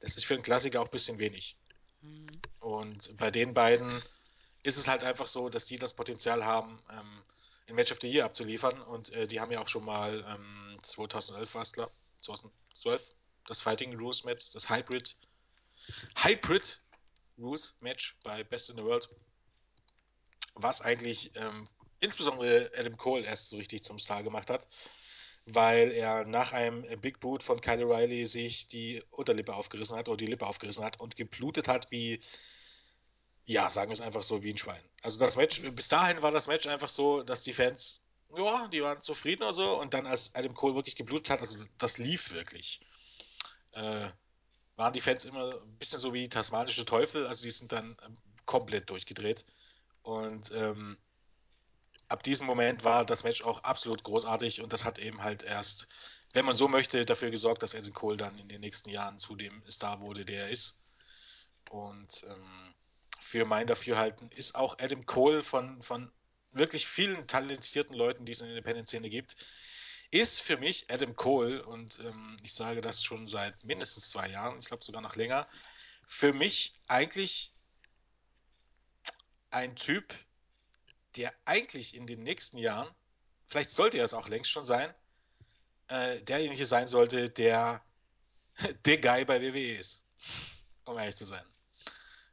Das 0.00 0.16
ist 0.16 0.24
für 0.24 0.34
einen 0.34 0.42
Klassiker 0.42 0.80
auch 0.80 0.86
ein 0.86 0.90
bisschen 0.90 1.18
wenig. 1.18 1.56
Mhm. 2.06 2.26
Und 2.60 3.16
bei 3.16 3.30
den 3.30 3.54
beiden 3.54 4.02
ist 4.62 4.76
es 4.76 4.88
halt 4.88 5.04
einfach 5.04 5.26
so, 5.26 5.48
dass 5.48 5.66
die 5.66 5.78
das 5.78 5.94
Potenzial 5.94 6.44
haben, 6.44 6.82
ähm, 6.90 7.22
ein 7.68 7.74
Match 7.74 7.92
of 7.92 8.00
the 8.00 8.10
Year 8.10 8.24
abzuliefern. 8.24 8.80
Und 8.82 9.10
äh, 9.10 9.26
die 9.26 9.40
haben 9.40 9.52
ja 9.52 9.60
auch 9.60 9.68
schon 9.68 9.84
mal 9.84 10.24
ähm, 10.28 10.78
2011 10.82 11.54
war 11.54 11.62
es, 11.62 11.72
glaube 11.72 11.92
2012, 12.22 13.14
das 13.46 13.60
Fighting 13.60 13.96
Rules 13.96 14.24
Match, 14.24 14.50
das 14.52 14.68
Hybrid, 14.68 15.16
Hybrid 16.16 16.80
Rules 17.38 17.76
Match 17.80 18.16
bei 18.24 18.42
Best 18.42 18.70
in 18.70 18.76
the 18.76 18.82
World, 18.82 19.08
was 20.54 20.80
eigentlich 20.80 21.30
ähm, 21.36 21.68
insbesondere 22.00 22.70
Adam 22.76 22.96
Cole 22.96 23.24
erst 23.24 23.48
so 23.48 23.56
richtig 23.56 23.82
zum 23.82 23.98
Star 23.98 24.22
gemacht 24.22 24.50
hat, 24.50 24.66
weil 25.46 25.92
er 25.92 26.24
nach 26.24 26.52
einem 26.52 26.82
Big 27.00 27.20
Boot 27.20 27.42
von 27.42 27.60
Kyle 27.60 27.84
O'Reilly 27.84 28.26
sich 28.26 28.66
die 28.66 29.02
Unterlippe 29.10 29.54
aufgerissen 29.54 29.96
hat 29.96 30.08
oder 30.08 30.16
die 30.16 30.26
Lippe 30.26 30.46
aufgerissen 30.46 30.84
hat 30.84 31.00
und 31.00 31.16
geblutet 31.16 31.68
hat 31.68 31.90
wie, 31.90 32.20
ja, 33.44 33.68
sagen 33.68 33.90
wir 33.90 33.94
es 33.94 34.00
einfach 34.00 34.24
so, 34.24 34.42
wie 34.42 34.52
ein 34.52 34.58
Schwein. 34.58 34.82
Also 35.02 35.20
das 35.20 35.36
Match, 35.36 35.62
bis 35.62 35.86
dahin 35.86 36.20
war 36.20 36.32
das 36.32 36.48
Match 36.48 36.66
einfach 36.66 36.88
so, 36.88 37.22
dass 37.22 37.42
die 37.42 37.52
Fans, 37.52 38.02
ja, 38.36 38.66
die 38.68 38.82
waren 38.82 39.00
zufrieden 39.00 39.44
oder 39.44 39.52
so 39.52 39.80
und 39.80 39.94
dann 39.94 40.06
als 40.06 40.34
Adam 40.34 40.52
Cole 40.52 40.74
wirklich 40.74 40.96
geblutet 40.96 41.30
hat, 41.30 41.40
also 41.40 41.64
das 41.78 41.98
lief 41.98 42.32
wirklich. 42.32 42.80
Äh, 43.72 44.08
waren 44.74 44.92
die 44.92 45.00
Fans 45.00 45.24
immer 45.24 45.60
ein 45.62 45.78
bisschen 45.78 46.00
so 46.00 46.12
wie 46.12 46.28
tasmanische 46.28 46.84
Teufel, 46.84 47.24
also 47.26 47.44
die 47.44 47.52
sind 47.52 47.70
dann 47.70 47.96
ähm, 48.04 48.16
komplett 48.46 48.90
durchgedreht. 48.90 49.46
Und 50.02 50.50
ähm, 50.52 50.98
ab 52.08 52.22
diesem 52.22 52.46
Moment 52.46 52.84
war 52.84 53.04
das 53.04 53.24
Match 53.24 53.42
auch 53.42 53.62
absolut 53.64 54.04
großartig 54.04 54.60
und 54.60 54.72
das 54.72 54.84
hat 54.84 54.98
eben 54.98 55.22
halt 55.22 55.42
erst, 55.42 55.88
wenn 56.32 56.44
man 56.44 56.56
so 56.56 56.68
möchte, 56.68 57.04
dafür 57.04 57.30
gesorgt, 57.30 57.62
dass 57.62 57.74
Adam 57.74 57.92
Cole 57.92 58.16
dann 58.16 58.38
in 58.38 58.48
den 58.48 58.60
nächsten 58.60 58.90
Jahren 58.90 59.18
zu 59.18 59.34
dem 59.36 59.62
Star 59.70 60.00
wurde, 60.00 60.24
der 60.24 60.44
er 60.44 60.50
ist. 60.50 60.78
Und 61.70 62.24
ähm, 62.28 62.74
für 63.20 63.44
mein 63.44 63.66
Dafürhalten 63.66 64.30
ist 64.30 64.54
auch 64.54 64.78
Adam 64.78 65.04
Cole 65.06 65.42
von, 65.42 65.82
von 65.82 66.12
wirklich 66.52 66.86
vielen 66.86 67.26
talentierten 67.26 67.94
Leuten, 67.94 68.24
die 68.24 68.32
es 68.32 68.40
in 68.40 68.46
der 68.46 68.56
Independent-Szene 68.56 69.10
gibt, 69.10 69.36
ist 70.10 70.40
für 70.40 70.56
mich 70.56 70.90
Adam 70.90 71.16
Cole, 71.16 71.64
und 71.64 71.98
ähm, 72.00 72.36
ich 72.42 72.54
sage 72.54 72.80
das 72.80 73.02
schon 73.02 73.26
seit 73.26 73.64
mindestens 73.64 74.10
zwei 74.10 74.28
Jahren, 74.28 74.58
ich 74.58 74.66
glaube 74.66 74.84
sogar 74.84 75.02
noch 75.02 75.16
länger, 75.16 75.48
für 76.06 76.32
mich 76.32 76.74
eigentlich 76.86 77.52
ein 79.50 79.74
Typ, 79.74 80.14
der 81.16 81.32
eigentlich 81.44 81.94
in 81.94 82.06
den 82.06 82.22
nächsten 82.22 82.58
Jahren, 82.58 82.88
vielleicht 83.46 83.70
sollte 83.70 83.98
er 83.98 84.04
es 84.04 84.14
auch 84.14 84.28
längst 84.28 84.50
schon 84.50 84.64
sein, 84.64 84.94
äh, 85.88 86.20
derjenige 86.22 86.66
sein 86.66 86.86
sollte, 86.86 87.30
der 87.30 87.82
der 88.84 88.98
Guy 88.98 89.24
bei 89.24 89.40
WWE 89.40 89.76
ist. 89.76 90.02
Um 90.84 90.98
ehrlich 90.98 91.16
zu 91.16 91.24
sein. 91.24 91.44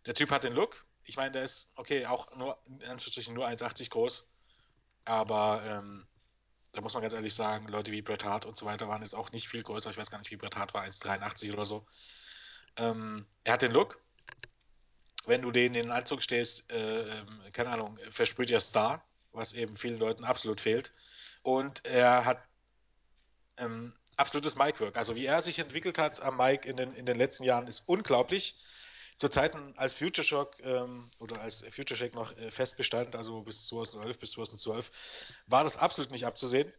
Der 0.06 0.14
Typ 0.14 0.32
hat 0.32 0.44
den 0.44 0.54
Look. 0.54 0.86
Ich 1.06 1.18
meine, 1.18 1.32
der 1.32 1.44
ist, 1.44 1.70
okay, 1.76 2.06
auch 2.06 2.34
nur, 2.36 2.62
in 2.66 2.82
Anführungsstrichen, 2.84 3.34
nur 3.34 3.48
1,80 3.48 3.90
groß. 3.90 4.30
Aber 5.06 5.62
ähm, 5.66 6.08
da 6.72 6.82
muss 6.82 6.94
man 6.94 7.02
ganz 7.02 7.14
ehrlich 7.14 7.34
sagen, 7.34 7.68
Leute 7.68 7.92
wie 7.92 8.02
Bret 8.02 8.24
Hart 8.24 8.46
und 8.46 8.56
so 8.56 8.66
weiter 8.66 8.88
waren 8.88 9.02
jetzt 9.02 9.16
auch 9.16 9.32
nicht 9.32 9.50
viel 9.50 9.64
größer. 9.64 9.90
Ich 9.90 9.98
weiß 9.98 10.12
gar 10.12 10.20
nicht, 10.20 10.32
wie 10.32 10.38
Bret 10.38 10.56
Hart 10.56 10.74
war, 10.74 10.84
1,83 10.84 11.52
oder 11.52 11.66
so. 11.66 11.86
Ähm, 12.78 13.28
er 13.44 13.54
hat 13.54 13.62
den 13.62 13.72
Look. 13.72 14.03
Wenn 15.26 15.42
du 15.42 15.52
den 15.52 15.76
in 15.76 15.86
den 15.86 15.92
Anzug 15.92 16.22
stehst, 16.22 16.72
äh, 16.72 17.20
ähm, 17.20 17.42
keine 17.54 17.70
Ahnung, 17.70 17.98
versprüht 18.10 18.52
er 18.52 18.60
Star, 18.60 19.04
was 19.32 19.54
eben 19.54 19.78
vielen 19.78 19.98
Leuten 19.98 20.24
absolut 20.24 20.60
fehlt. 20.60 20.92
Und 21.44 21.86
er 21.86 22.26
hat 22.26 22.46
ähm, 23.58 23.94
absolutes 24.18 24.56
Mic-Work. 24.56 24.98
Also 24.98 25.16
wie 25.16 25.26
er 25.26 25.42
sich 25.42 25.60
entwickelt 25.60 25.98
hat 25.98 26.22
am 26.22 26.38
Mic 26.38 26.68
in 26.68 26.78
den, 26.78 26.94
in 26.94 27.06
den 27.06 27.18
letzten 27.18 27.44
Jahren 27.44 27.68
ist 27.68 27.84
unglaublich. 27.88 28.56
Zu 29.18 29.30
Zeiten 29.30 29.74
als 29.78 29.94
Future 29.94 30.26
Shock 30.26 30.56
ähm, 30.64 31.10
oder 31.20 31.40
als 31.40 31.64
Future 31.70 31.96
Shock 31.96 32.16
noch 32.16 32.36
äh, 32.38 32.50
fest 32.50 32.76
also 33.16 33.42
bis 33.44 33.68
2011 33.68 34.20
bis 34.20 34.32
2012, 34.32 34.92
war 35.48 35.64
das 35.64 35.78
absolut 35.78 36.12
nicht 36.12 36.26
abzusehen. 36.26 36.74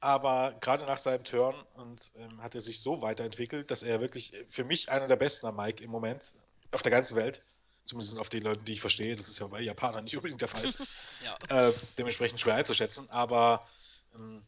Aber 0.00 0.54
gerade 0.60 0.84
nach 0.84 0.98
seinem 0.98 1.24
Turn 1.24 1.54
und 1.74 2.12
ähm, 2.16 2.42
hat 2.42 2.54
er 2.54 2.60
sich 2.60 2.82
so 2.82 3.00
weiterentwickelt, 3.02 3.70
dass 3.70 3.82
er 3.82 4.00
wirklich 4.00 4.32
für 4.48 4.64
mich 4.64 4.90
einer 4.90 5.06
der 5.06 5.16
besten 5.16 5.46
am 5.46 5.56
Mic 5.56 5.82
im 5.82 5.90
Moment 5.90 6.34
auf 6.72 6.82
der 6.82 6.90
ganzen 6.90 7.16
Welt, 7.16 7.42
zumindest 7.86 8.18
auf 8.18 8.28
den 8.28 8.42
Leuten, 8.42 8.64
die 8.64 8.74
ich 8.74 8.80
verstehe, 8.80 9.16
das 9.16 9.28
ist 9.28 9.38
ja 9.38 9.46
bei 9.46 9.60
Japanern 9.60 10.04
nicht 10.04 10.16
unbedingt 10.16 10.40
der 10.40 10.48
Fall, 10.48 10.72
Ja. 11.24 11.68
äh, 11.68 11.72
dementsprechend 11.96 12.40
schwer 12.40 12.56
einzuschätzen, 12.56 13.08
aber 13.10 13.66
ähm, 14.14 14.44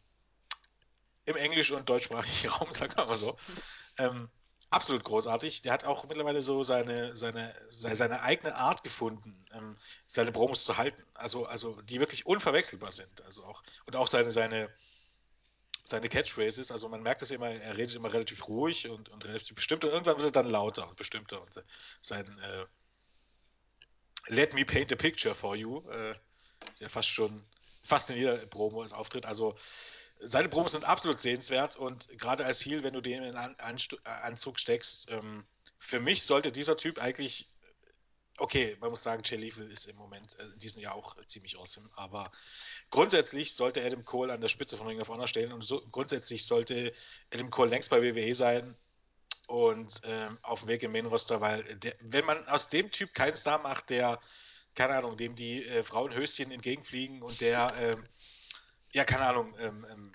im 1.24 1.36
englisch- 1.36 1.70
und 1.70 1.89
deutschsprachigen 1.89 2.51
Raum, 2.53 2.72
sagen 2.72 2.95
wir 2.97 3.07
mal 3.07 3.16
so. 3.16 3.36
Ähm, 3.99 4.28
absolut 4.70 5.05
großartig. 5.05 5.62
Der 5.62 5.72
hat 5.72 5.84
auch 5.84 6.05
mittlerweile 6.09 6.43
so 6.43 6.62
seine, 6.62 7.16
seine, 7.16 7.55
seine, 7.68 8.22
eigene 8.22 8.55
Art 8.55 8.82
gefunden, 8.82 9.45
ähm, 9.53 9.76
seine 10.07 10.32
Promos 10.32 10.64
zu 10.64 10.76
halten. 10.76 11.03
Also, 11.14 11.47
also 11.47 11.80
die 11.82 12.01
wirklich 12.01 12.26
unverwechselbar 12.26 12.93
sind. 12.93 13.22
Also 13.22 13.45
auch, 13.45 13.62
und 13.86 13.97
auch 13.97 14.09
seine, 14.09 14.30
seine, 14.30 14.70
seine 15.84 16.09
Catchphrases. 16.09 16.70
Also 16.70 16.89
man 16.89 17.03
merkt 17.03 17.22
es 17.22 17.30
immer, 17.30 17.49
er 17.49 17.76
redet 17.76 17.95
immer 17.95 18.12
relativ 18.12 18.49
ruhig 18.49 18.89
und, 18.89 19.09
und 19.09 19.24
relativ 19.24 19.55
bestimmt 19.55 19.84
und 19.84 19.91
irgendwann 19.91 20.16
wird 20.16 20.28
er 20.28 20.43
dann 20.43 20.51
lauter 20.51 20.89
und 20.89 20.97
bestimmter. 20.97 21.41
Und 21.43 21.62
sein 22.01 22.39
äh, 22.39 22.66
Let 24.28 24.54
me 24.54 24.64
paint 24.64 24.92
a 24.92 24.96
picture 24.96 25.34
for 25.34 25.56
you 25.56 25.82
äh, 25.90 26.14
ist 26.70 26.80
ja 26.80 26.88
fast 26.88 27.08
schon 27.08 27.44
fast 27.82 28.10
in 28.10 28.16
jeder 28.16 28.36
Promo 28.46 28.82
als 28.82 28.92
Auftritt. 28.92 29.24
Also 29.26 29.54
seine 30.20 30.48
Promos 30.48 30.72
sind 30.72 30.84
absolut 30.84 31.20
sehenswert 31.20 31.76
und 31.76 32.08
gerade 32.18 32.44
als 32.44 32.64
Heel, 32.64 32.82
wenn 32.82 32.94
du 32.94 33.00
den 33.00 33.22
in 33.22 33.36
einen 33.36 33.56
Anzug 34.04 34.58
steckst, 34.58 35.10
ähm, 35.10 35.44
für 35.78 36.00
mich 36.00 36.24
sollte 36.24 36.50
dieser 36.50 36.76
Typ 36.76 36.98
eigentlich, 36.98 37.48
okay, 38.38 38.76
man 38.80 38.90
muss 38.90 39.02
sagen, 39.02 39.22
Jay 39.24 39.36
Lethal 39.36 39.70
ist 39.70 39.86
im 39.86 39.96
Moment 39.96 40.38
äh, 40.38 40.44
in 40.44 40.58
diesem 40.58 40.82
Jahr 40.82 40.94
auch 40.94 41.16
ziemlich 41.26 41.56
awesome, 41.56 41.88
aber 41.94 42.32
grundsätzlich 42.90 43.54
sollte 43.54 43.84
Adam 43.84 44.04
Cole 44.04 44.32
an 44.32 44.40
der 44.40 44.48
Spitze 44.48 44.76
von 44.76 44.88
Ring 44.88 45.00
of 45.00 45.08
Honor 45.08 45.28
stehen 45.28 45.52
und 45.52 45.62
so, 45.62 45.80
grundsätzlich 45.92 46.44
sollte 46.44 46.92
Adam 47.32 47.50
Cole 47.50 47.70
längst 47.70 47.90
bei 47.90 48.02
WWE 48.02 48.34
sein 48.34 48.76
und 49.49 50.03
ähm, 50.05 50.38
auf 50.42 50.61
dem 50.61 50.68
Weg 50.68 50.82
im 50.82 50.92
Main 50.92 51.07
Roster, 51.07 51.40
weil 51.40 51.62
der, 51.76 51.94
wenn 52.01 52.24
man 52.26 52.46
aus 52.49 52.68
dem 52.68 52.90
Typ 52.90 53.14
keinen 53.14 53.34
Star 53.34 53.59
macht, 53.59 53.88
der, 53.88 54.20
keine 54.74 54.94
Ahnung, 54.94 55.16
dem 55.16 55.34
die 55.34 55.66
äh, 55.66 55.82
Frauenhöschen 55.82 56.53
entgegenfliegen 56.53 57.22
und 57.22 57.40
der, 57.40 57.72
ähm, 57.80 58.07
ja, 58.92 59.05
keine 59.05 59.26
Ahnung, 59.26 59.55
ähm, 59.59 59.86
ähm, 59.90 60.12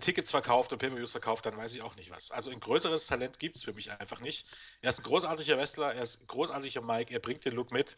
Tickets 0.00 0.30
verkauft 0.30 0.72
und 0.72 0.78
Pay-Per-Views 0.78 1.12
verkauft, 1.12 1.46
dann 1.46 1.56
weiß 1.56 1.74
ich 1.74 1.80
auch 1.80 1.96
nicht 1.96 2.10
was. 2.10 2.30
Also 2.30 2.50
ein 2.50 2.60
größeres 2.60 3.06
Talent 3.06 3.38
gibt 3.38 3.56
es 3.56 3.64
für 3.64 3.72
mich 3.72 3.90
einfach 3.90 4.20
nicht. 4.20 4.46
Er 4.82 4.90
ist 4.90 5.00
ein 5.00 5.04
großartiger 5.04 5.56
Wrestler, 5.56 5.94
er 5.94 6.02
ist 6.02 6.20
ein 6.20 6.26
großartiger 6.26 6.82
Mike, 6.82 7.14
er 7.14 7.20
bringt 7.20 7.46
den 7.46 7.54
Look 7.54 7.72
mit. 7.72 7.96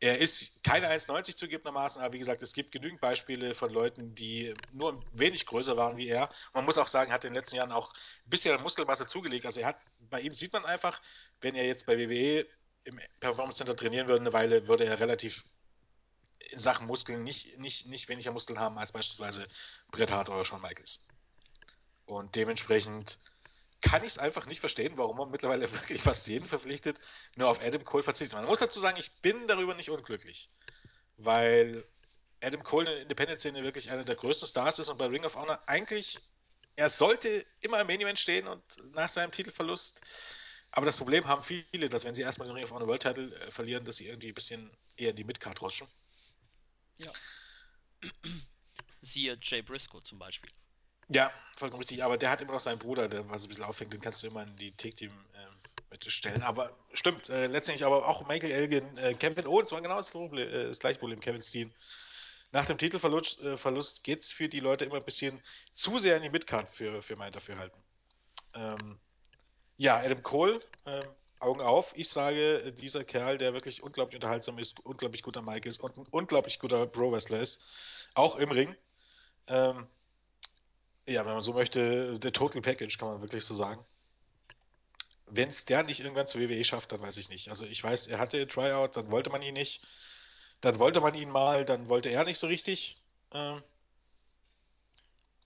Er 0.00 0.18
ist 0.18 0.62
keine 0.62 0.88
1,90 0.88 1.34
zugegebenermaßen, 1.34 2.00
aber 2.00 2.12
wie 2.12 2.20
gesagt, 2.20 2.42
es 2.42 2.52
gibt 2.52 2.70
genügend 2.70 3.00
Beispiele 3.00 3.54
von 3.54 3.70
Leuten, 3.72 4.14
die 4.14 4.54
nur 4.72 4.92
ein 4.92 5.02
wenig 5.12 5.44
größer 5.44 5.76
waren 5.76 5.96
wie 5.96 6.06
er. 6.06 6.28
Man 6.54 6.64
muss 6.64 6.78
auch 6.78 6.86
sagen, 6.86 7.10
er 7.10 7.14
hat 7.14 7.24
in 7.24 7.30
den 7.30 7.36
letzten 7.36 7.56
Jahren 7.56 7.72
auch 7.72 7.92
ein 7.92 8.30
bisschen 8.30 8.60
Muskelmasse 8.62 9.06
zugelegt. 9.06 9.44
Also 9.44 9.60
er 9.60 9.68
hat, 9.68 9.80
bei 9.98 10.20
ihm 10.20 10.32
sieht 10.32 10.52
man 10.52 10.64
einfach, 10.64 11.00
wenn 11.40 11.56
er 11.56 11.66
jetzt 11.66 11.84
bei 11.86 11.98
WWE 11.98 12.46
im 12.84 13.00
Performance 13.18 13.58
Center 13.58 13.74
trainieren 13.74 14.06
würde, 14.06 14.20
eine 14.20 14.32
Weile, 14.32 14.68
würde 14.68 14.84
er 14.84 15.00
relativ 15.00 15.44
in 16.50 16.60
Sachen 16.60 16.86
Muskeln 16.86 17.24
nicht, 17.24 17.58
nicht, 17.58 17.86
nicht 17.86 18.08
weniger 18.08 18.32
Muskeln 18.32 18.58
haben 18.58 18.78
als 18.78 18.92
beispielsweise 18.92 19.46
Bret 19.90 20.12
Hart 20.12 20.28
oder 20.28 20.44
Shawn 20.44 20.62
Michaels. 20.62 21.00
Und 22.06 22.36
dementsprechend 22.36 23.18
kann 23.80 24.02
ich 24.02 24.08
es 24.08 24.18
einfach 24.18 24.46
nicht 24.46 24.60
verstehen, 24.60 24.94
warum 24.96 25.16
man 25.16 25.30
mittlerweile 25.30 25.72
wirklich 25.72 26.02
fast 26.02 26.26
jeden 26.26 26.48
verpflichtet, 26.48 26.98
nur 27.36 27.48
auf 27.48 27.62
Adam 27.62 27.84
Cole 27.84 28.02
verzichtet. 28.02 28.36
Man 28.36 28.46
muss 28.46 28.58
dazu 28.58 28.80
sagen, 28.80 28.98
ich 28.98 29.12
bin 29.22 29.46
darüber 29.46 29.74
nicht 29.74 29.90
unglücklich, 29.90 30.48
weil 31.16 31.84
Adam 32.40 32.62
Cole 32.62 32.86
in 32.86 32.92
der 32.92 33.02
Independent-Szene 33.02 33.62
wirklich 33.62 33.90
einer 33.90 34.04
der 34.04 34.16
größten 34.16 34.48
Stars 34.48 34.78
ist 34.78 34.88
und 34.88 34.98
bei 34.98 35.06
Ring 35.06 35.24
of 35.24 35.36
Honor 35.36 35.60
eigentlich, 35.66 36.18
er 36.76 36.88
sollte 36.88 37.44
immer 37.60 37.80
im 37.80 37.86
Main 37.86 38.00
Event 38.00 38.18
stehen 38.18 38.46
und 38.46 38.62
nach 38.94 39.08
seinem 39.08 39.32
Titelverlust. 39.32 40.00
Aber 40.70 40.86
das 40.86 40.98
Problem 40.98 41.26
haben 41.26 41.42
viele, 41.42 41.88
dass 41.88 42.04
wenn 42.04 42.14
sie 42.14 42.22
erstmal 42.22 42.46
den 42.46 42.54
Ring 42.54 42.64
of 42.64 42.70
Honor 42.70 42.86
World 42.86 43.02
Title 43.02 43.34
äh, 43.34 43.50
verlieren, 43.50 43.84
dass 43.84 43.96
sie 43.96 44.06
irgendwie 44.06 44.28
ein 44.28 44.34
bisschen 44.34 44.70
eher 44.96 45.10
in 45.10 45.16
die 45.16 45.24
Midcard 45.24 45.60
rutschen. 45.62 45.88
Ja. 46.98 47.10
Siehe 49.00 49.38
Jay 49.40 49.62
Briscoe 49.62 50.00
zum 50.00 50.18
Beispiel. 50.18 50.50
Ja, 51.08 51.30
vollkommen 51.56 51.80
richtig. 51.80 52.04
Aber 52.04 52.18
der 52.18 52.30
hat 52.30 52.40
immer 52.42 52.52
noch 52.52 52.60
seinen 52.60 52.78
Bruder, 52.78 53.08
der 53.08 53.28
was 53.28 53.44
ein 53.44 53.48
bisschen 53.48 53.64
auffängt. 53.64 53.92
Den 53.92 54.00
kannst 54.00 54.22
du 54.22 54.26
immer 54.26 54.42
in 54.42 54.56
die 54.56 54.72
Take-Team 54.72 55.10
ähm, 55.10 55.54
mitstellen. 55.90 56.42
Aber 56.42 56.70
stimmt, 56.92 57.28
äh, 57.28 57.46
letztendlich 57.46 57.84
aber 57.84 58.06
auch 58.06 58.26
Michael 58.28 58.52
Elgin, 58.52 58.96
äh, 58.98 59.14
Kevin 59.14 59.46
Owens 59.46 59.72
war 59.72 59.80
genau 59.80 59.96
das, 59.96 60.10
Problem, 60.10 60.48
äh, 60.48 60.68
das 60.68 60.78
gleiche 60.78 60.98
Problem, 60.98 61.20
Kevin 61.20 61.42
Steen. 61.42 61.72
Nach 62.50 62.66
dem 62.66 62.78
Titelverlust 62.78 63.40
äh, 63.40 63.56
Verlust 63.56 64.04
geht 64.04 64.20
es 64.20 64.30
für 64.30 64.48
die 64.48 64.60
Leute 64.60 64.84
immer 64.84 64.96
ein 64.96 65.04
bisschen 65.04 65.42
zu 65.72 65.98
sehr 65.98 66.16
in 66.16 66.22
die 66.22 66.30
Midcard 66.30 66.68
für, 66.68 67.02
für 67.02 67.16
mein 67.16 67.32
Dafürhalten. 67.32 67.78
Ähm, 68.54 68.98
ja, 69.76 69.98
Adam 69.98 70.22
Cole, 70.22 70.60
ähm, 70.86 71.04
Augen 71.40 71.60
auf. 71.60 71.92
Ich 71.96 72.08
sage, 72.08 72.72
dieser 72.72 73.04
Kerl, 73.04 73.38
der 73.38 73.52
wirklich 73.52 73.82
unglaublich 73.82 74.16
unterhaltsam 74.16 74.58
ist, 74.58 74.84
unglaublich 74.84 75.22
guter 75.22 75.42
Mike 75.42 75.68
ist 75.68 75.80
und 75.80 75.96
ein 75.96 76.06
unglaublich 76.10 76.58
guter 76.58 76.86
Pro-Wrestler 76.86 77.40
ist, 77.40 78.08
auch 78.14 78.36
im 78.36 78.50
Ring. 78.50 78.74
Ähm, 79.46 79.86
ja, 81.08 81.24
wenn 81.24 81.32
man 81.32 81.40
so 81.40 81.52
möchte, 81.52 82.18
der 82.18 82.32
Total 82.32 82.60
Package, 82.60 82.98
kann 82.98 83.08
man 83.08 83.20
wirklich 83.20 83.44
so 83.44 83.54
sagen. 83.54 83.84
Wenn 85.26 85.48
es 85.48 85.64
der 85.64 85.82
nicht 85.82 86.00
irgendwann 86.00 86.26
zur 86.26 86.40
WWE 86.40 86.64
schafft, 86.64 86.92
dann 86.92 87.00
weiß 87.00 87.16
ich 87.16 87.28
nicht. 87.28 87.48
Also 87.48 87.64
ich 87.64 87.82
weiß, 87.82 88.06
er 88.06 88.18
hatte 88.18 88.46
Tryout, 88.46 88.96
dann 88.96 89.10
wollte 89.10 89.30
man 89.30 89.42
ihn 89.42 89.54
nicht. 89.54 89.86
Dann 90.60 90.78
wollte 90.78 91.00
man 91.00 91.14
ihn 91.14 91.30
mal, 91.30 91.64
dann 91.64 91.88
wollte 91.88 92.08
er 92.08 92.24
nicht 92.24 92.38
so 92.38 92.46
richtig. 92.46 92.98
Ähm, 93.32 93.62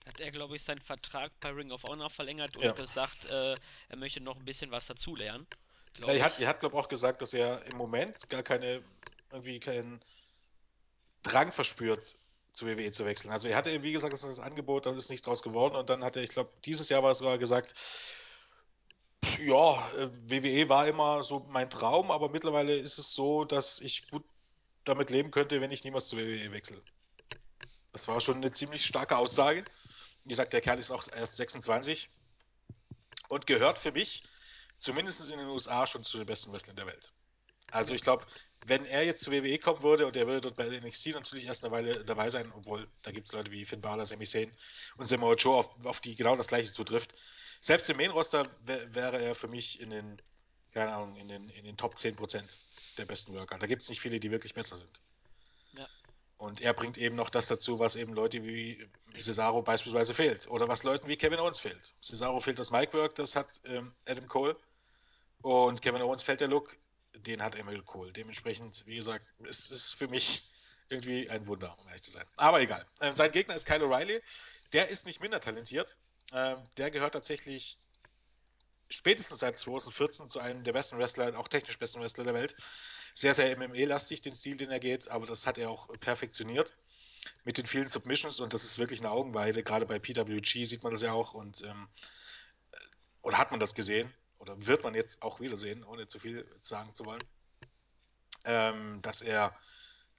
Hat 0.05 0.19
er, 0.19 0.31
glaube 0.31 0.55
ich, 0.55 0.63
seinen 0.63 0.81
Vertrag 0.81 1.31
bei 1.39 1.49
Ring 1.49 1.71
of 1.71 1.83
Honor 1.83 2.09
verlängert 2.09 2.55
und 2.55 2.63
ja. 2.63 2.71
gesagt, 2.71 3.25
äh, 3.25 3.55
er 3.89 3.97
möchte 3.97 4.21
noch 4.21 4.37
ein 4.37 4.45
bisschen 4.45 4.71
was 4.71 4.87
dazulernen. 4.87 5.45
ja, 5.97 6.07
er 6.07 6.23
hat, 6.25 6.39
er 6.39 6.47
hat 6.47 6.59
glaube 6.59 6.75
ich, 6.75 6.83
auch 6.83 6.89
gesagt, 6.89 7.21
dass 7.21 7.33
er 7.33 7.63
im 7.65 7.77
Moment 7.77 8.29
gar 8.29 8.43
keine, 8.43 8.81
irgendwie 9.31 9.59
keinen 9.59 10.01
Drang 11.23 11.51
verspürt, 11.51 12.17
zu 12.53 12.67
WWE 12.67 12.91
zu 12.91 13.05
wechseln. 13.05 13.31
Also 13.31 13.47
er 13.47 13.57
hatte 13.57 13.83
wie 13.83 13.91
gesagt, 13.91 14.13
das 14.13 14.21
das 14.21 14.39
Angebot, 14.39 14.85
da 14.85 14.91
ist 14.91 15.09
nichts 15.09 15.25
draus 15.25 15.41
geworden 15.41 15.75
und 15.75 15.89
dann 15.89 16.03
hat 16.03 16.15
er, 16.15 16.23
ich 16.23 16.29
glaube, 16.29 16.51
dieses 16.65 16.89
Jahr 16.89 17.03
war 17.03 17.11
es 17.11 17.17
sogar 17.17 17.37
gesagt, 17.37 17.73
ja, 19.39 19.91
äh, 19.97 20.09
WWE 20.29 20.69
war 20.69 20.87
immer 20.87 21.23
so 21.23 21.39
mein 21.49 21.69
Traum, 21.69 22.11
aber 22.11 22.29
mittlerweile 22.29 22.75
ist 22.75 22.97
es 22.97 23.13
so, 23.13 23.43
dass 23.43 23.79
ich 23.79 24.09
gut 24.09 24.23
damit 24.83 25.09
leben 25.09 25.31
könnte, 25.31 25.61
wenn 25.61 25.71
ich 25.71 25.83
niemals 25.83 26.07
zu 26.07 26.17
WWE 26.17 26.51
wechsle. 26.51 26.81
Das 27.91 28.07
war 28.07 28.21
schon 28.21 28.37
eine 28.37 28.51
ziemlich 28.51 28.85
starke 28.85 29.17
Aussage. 29.17 29.63
Wie 30.23 30.29
gesagt, 30.29 30.53
der 30.53 30.61
Kerl 30.61 30.79
ist 30.79 30.91
auch 30.91 31.03
erst 31.15 31.37
26 31.37 32.09
und 33.29 33.47
gehört 33.47 33.79
für 33.79 33.91
mich, 33.91 34.23
zumindest 34.77 35.31
in 35.31 35.39
den 35.39 35.47
USA, 35.47 35.87
schon 35.87 36.03
zu 36.03 36.17
den 36.17 36.25
besten 36.25 36.51
Wrestlern 36.51 36.75
der 36.75 36.87
Welt. 36.87 37.13
Also 37.73 37.93
ich 37.93 38.01
glaube, 38.01 38.25
wenn 38.65 38.85
er 38.85 39.03
jetzt 39.03 39.23
zu 39.23 39.31
WWE 39.31 39.57
kommen 39.57 39.83
würde 39.83 40.05
und 40.05 40.15
er 40.15 40.27
würde 40.27 40.41
dort 40.41 40.55
bei 40.55 40.67
NXT 40.67 41.07
natürlich 41.07 41.45
erst 41.45 41.65
eine 41.65 41.73
Weile 41.73 42.05
dabei 42.05 42.29
sein, 42.29 42.51
obwohl 42.55 42.87
da 43.01 43.11
gibt 43.11 43.25
es 43.25 43.31
Leute 43.31 43.51
wie 43.51 43.65
Finn 43.65 43.81
Balor, 43.81 44.05
Sami 44.05 44.25
Zayn 44.25 44.51
und 44.97 45.05
Samoa 45.05 45.33
Joe, 45.33 45.57
auf, 45.57 45.85
auf 45.85 45.99
die 45.99 46.15
genau 46.15 46.35
das 46.35 46.47
gleiche 46.47 46.71
zutrifft. 46.71 47.13
Selbst 47.59 47.89
im 47.89 47.97
Main-Roster 47.97 48.47
wäre 48.65 49.21
er 49.21 49.35
für 49.35 49.47
mich 49.47 49.81
in 49.81 49.89
den, 49.89 50.21
keine 50.71 50.93
Ahnung, 50.93 51.15
in 51.15 51.27
den, 51.27 51.49
in 51.49 51.65
den 51.65 51.77
Top 51.77 51.95
10% 51.95 52.57
der 52.97 53.05
besten 53.05 53.33
Worker. 53.33 53.57
Da 53.57 53.67
gibt 53.67 53.81
es 53.81 53.89
nicht 53.89 54.01
viele, 54.01 54.19
die 54.19 54.31
wirklich 54.31 54.53
besser 54.53 54.77
sind. 54.77 55.01
Ja. 55.73 55.87
Und 56.37 56.61
er 56.61 56.73
bringt 56.73 56.97
eben 56.97 57.15
noch 57.15 57.29
das 57.29 57.47
dazu, 57.47 57.79
was 57.79 57.95
eben 57.95 58.13
Leute 58.13 58.45
wie 58.45 58.85
Cesaro 59.17 59.61
beispielsweise 59.61 60.13
fehlt. 60.13 60.47
Oder 60.49 60.67
was 60.67 60.83
Leuten 60.83 61.07
wie 61.07 61.15
Kevin 61.15 61.39
Owens 61.39 61.59
fehlt. 61.59 61.93
Cesaro 62.01 62.39
fehlt 62.39 62.59
das 62.59 62.71
Mic-Work, 62.71 63.15
das 63.15 63.35
hat 63.35 63.61
ähm, 63.65 63.93
Adam 64.05 64.27
Cole. 64.27 64.57
Und 65.41 65.81
Kevin 65.81 66.01
Owens 66.01 66.21
fällt 66.21 66.41
der 66.41 66.49
Look, 66.49 66.77
den 67.15 67.41
hat 67.41 67.55
Emil 67.55 67.81
Cole. 67.83 68.11
Dementsprechend, 68.11 68.85
wie 68.85 68.95
gesagt, 68.95 69.25
es 69.47 69.71
ist 69.71 69.93
für 69.93 70.07
mich 70.07 70.49
irgendwie 70.89 71.29
ein 71.29 71.47
Wunder, 71.47 71.77
um 71.79 71.87
ehrlich 71.87 72.03
zu 72.03 72.11
sein. 72.11 72.25
Aber 72.37 72.61
egal. 72.61 72.85
Ähm, 73.01 73.13
sein 73.13 73.31
Gegner 73.31 73.55
ist 73.55 73.65
Kyle 73.65 73.83
O'Reilly. 73.83 74.21
Der 74.73 74.89
ist 74.89 75.05
nicht 75.05 75.21
minder 75.21 75.39
talentiert. 75.39 75.95
Ähm, 76.31 76.57
der 76.77 76.91
gehört 76.91 77.13
tatsächlich 77.13 77.77
spätestens 78.89 79.39
seit 79.39 79.57
2014 79.57 80.27
zu 80.27 80.39
einem 80.39 80.63
der 80.63 80.73
besten 80.73 80.97
Wrestler, 80.97 81.37
auch 81.37 81.47
technisch 81.47 81.79
besten 81.79 82.01
Wrestler 82.01 82.23
der 82.23 82.33
Welt. 82.33 82.55
Sehr, 83.13 83.33
sehr 83.33 83.55
MMA-lastig, 83.57 84.21
den 84.21 84.35
Stil, 84.35 84.57
den 84.57 84.71
er 84.71 84.79
geht, 84.79 85.09
aber 85.09 85.25
das 85.25 85.47
hat 85.47 85.57
er 85.57 85.69
auch 85.69 85.87
perfektioniert 85.99 86.73
mit 87.43 87.57
den 87.57 87.65
vielen 87.65 87.87
Submissions 87.87 88.39
und 88.39 88.53
das 88.53 88.63
ist 88.63 88.77
wirklich 88.79 88.99
eine 88.99 89.11
Augenweide. 89.11 89.63
Gerade 89.63 89.85
bei 89.85 89.99
PWG 89.99 90.65
sieht 90.65 90.83
man 90.83 90.91
das 90.91 91.01
ja 91.01 91.13
auch 91.13 91.33
und 91.33 91.61
ähm, 91.63 91.87
oder 93.21 93.37
hat 93.37 93.51
man 93.51 93.59
das 93.59 93.75
gesehen 93.75 94.13
oder 94.43 94.65
wird 94.67 94.83
man 94.83 94.93
jetzt 94.93 95.21
auch 95.21 95.39
wieder 95.39 95.55
sehen, 95.55 95.83
ohne 95.85 96.07
zu 96.07 96.19
viel 96.19 96.45
sagen 96.59 96.93
zu 96.93 97.05
wollen, 97.05 97.23
ähm, 98.45 99.01
dass 99.01 99.21
er 99.21 99.57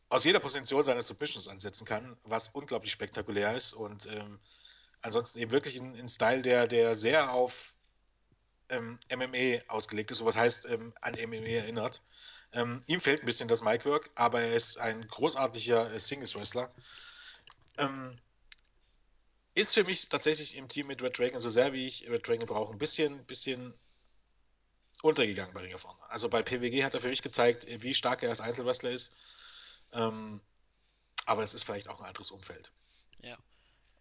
aus 0.09 0.25
jeder 0.25 0.41
Position 0.41 0.83
seine 0.83 1.03
Submissions 1.03 1.47
ansetzen 1.47 1.85
kann, 1.85 2.17
was 2.25 2.49
unglaublich 2.49 2.93
spektakulär 2.93 3.55
ist 3.55 3.75
und 3.75 4.07
ähm, 4.07 4.41
ansonsten 5.03 5.39
eben 5.41 5.51
wirklich 5.51 5.79
ein, 5.79 5.95
ein 5.95 6.09
Style, 6.09 6.43
der, 6.43 6.67
der 6.67 6.95
sehr 6.95 7.33
auf 7.33 7.75
ähm, 8.71 8.99
MMA 9.15 9.63
ausgelegt 9.69 10.11
ist, 10.11 10.19
so 10.19 10.25
was 10.25 10.37
heißt 10.37 10.67
ähm, 10.67 10.95
an 11.03 11.15
MMA 11.15 11.49
erinnert. 11.49 12.01
Ähm, 12.53 12.81
ihm 12.87 13.01
fehlt 13.01 13.23
ein 13.23 13.27
bisschen 13.27 13.49
das 13.49 13.63
Micwork, 13.63 14.11
aber 14.15 14.41
er 14.41 14.55
ist 14.55 14.79
ein 14.79 15.07
großartiger 15.07 15.93
äh, 15.93 16.01
Singles-Wrestler. 16.01 16.73
Ähm, 17.77 18.19
ist 19.55 19.75
für 19.75 19.85
mich 19.85 20.09
tatsächlich 20.09 20.57
im 20.57 20.69
Team 20.69 20.87
mit 20.87 21.03
Red 21.03 21.19
Dragon, 21.19 21.39
so 21.39 21.51
sehr 21.51 21.73
wie 21.73 21.87
ich 21.87 22.09
Red 22.09 22.27
Dragon 22.27 22.47
brauche, 22.47 22.73
ein 22.73 22.79
bisschen, 22.79 23.25
bisschen 23.27 23.75
untergegangen 25.05 25.53
bei 25.53 25.61
Ring 25.61 25.75
of 25.75 25.85
Honor. 25.85 26.11
Also 26.11 26.29
bei 26.31 26.43
PWG 26.43 26.83
hat 26.83 26.95
er 26.95 27.01
für 27.01 27.09
mich 27.09 27.21
gezeigt, 27.21 27.67
wie 27.69 27.93
stark 27.93 28.23
er 28.23 28.31
als 28.31 28.41
Einzelwrestler 28.41 28.91
ist. 28.91 29.13
Ähm, 29.93 30.41
aber 31.27 31.43
es 31.43 31.53
ist 31.53 31.65
vielleicht 31.65 31.89
auch 31.89 32.01
ein 32.01 32.07
anderes 32.07 32.31
Umfeld. 32.31 32.73
Ja. 33.23 33.37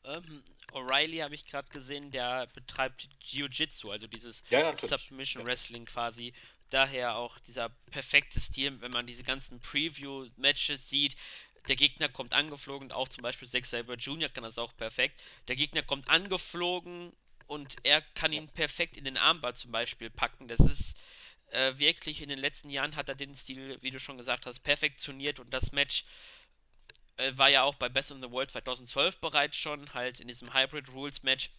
Ähm, 0.06 0.44
O'Reilly 0.72 1.22
habe 1.22 1.36
ich 1.36 1.46
gerade 1.46 1.70
gesehen, 1.70 2.12
der 2.12 2.48
betreibt 2.48 3.10
Jiu-Jitsu, 3.22 3.92
also 3.92 4.08
dieses 4.08 4.44
ja, 4.50 4.76
Submission 4.78 5.46
Wrestling 5.46 5.86
quasi. 5.86 6.34
Daher 6.70 7.18
auch 7.18 7.38
dieser 7.40 7.70
perfekte 7.92 8.40
Stil, 8.40 8.80
wenn 8.82 8.92
man 8.92 9.06
diese 9.06 9.24
ganzen 9.24 9.60
Preview-Matches 9.60 10.90
sieht. 10.90 11.18
Der 11.68 11.76
Gegner 11.76 12.10
kommt 12.10 12.34
angeflogen, 12.34 12.92
auch 12.92 13.10
zum 13.10 13.24
Beispiel 13.24 13.48
Zack 13.48 13.66
Saber 13.66 13.96
Jr. 13.96 14.30
kann 14.30 14.44
das 14.44 14.58
auch 14.58 14.76
perfekt. 14.76 15.22
Der 15.48 15.56
Gegner 15.56 15.84
kommt 15.84 16.10
angeflogen 16.10 17.14
und 17.54 17.76
er 17.84 18.02
kann 18.02 18.34
ihn 18.34 18.50
perfekt 18.50 18.98
in 18.98 19.06
den 19.06 19.16
Armbar 19.16 19.54
zum 19.54 19.72
Beispiel 19.72 20.10
packen. 20.10 20.48
Das 20.48 20.60
ist 20.60 20.98
äh, 21.52 21.78
wirklich 21.78 22.22
in 22.22 22.30
den 22.30 22.40
letzten 22.40 22.72
Jahren 22.72 22.96
hat 22.96 23.10
er 23.10 23.16
den 23.16 23.36
Stil, 23.36 23.78
wie 23.82 23.92
du 23.92 24.00
schon 24.00 24.18
gesagt 24.18 24.48
hast, 24.48 24.62
perfektioniert 24.62 25.40
und 25.40 25.54
das 25.54 25.72
Match 25.72 26.04
äh, 27.18 27.32
war 27.38 27.50
ja 27.50 27.62
auch 27.62 27.76
bei 27.76 27.90
Best 27.90 28.10
in 28.10 28.24
the 28.24 28.32
World 28.32 28.50
2012 28.50 29.20
bereits 29.20 29.56
schon, 29.56 29.94
halt 29.94 30.20
in 30.20 30.28
diesem 30.28 30.52
Hybrid 30.52 30.90
Rules 30.90 31.22
Match, 31.22 31.52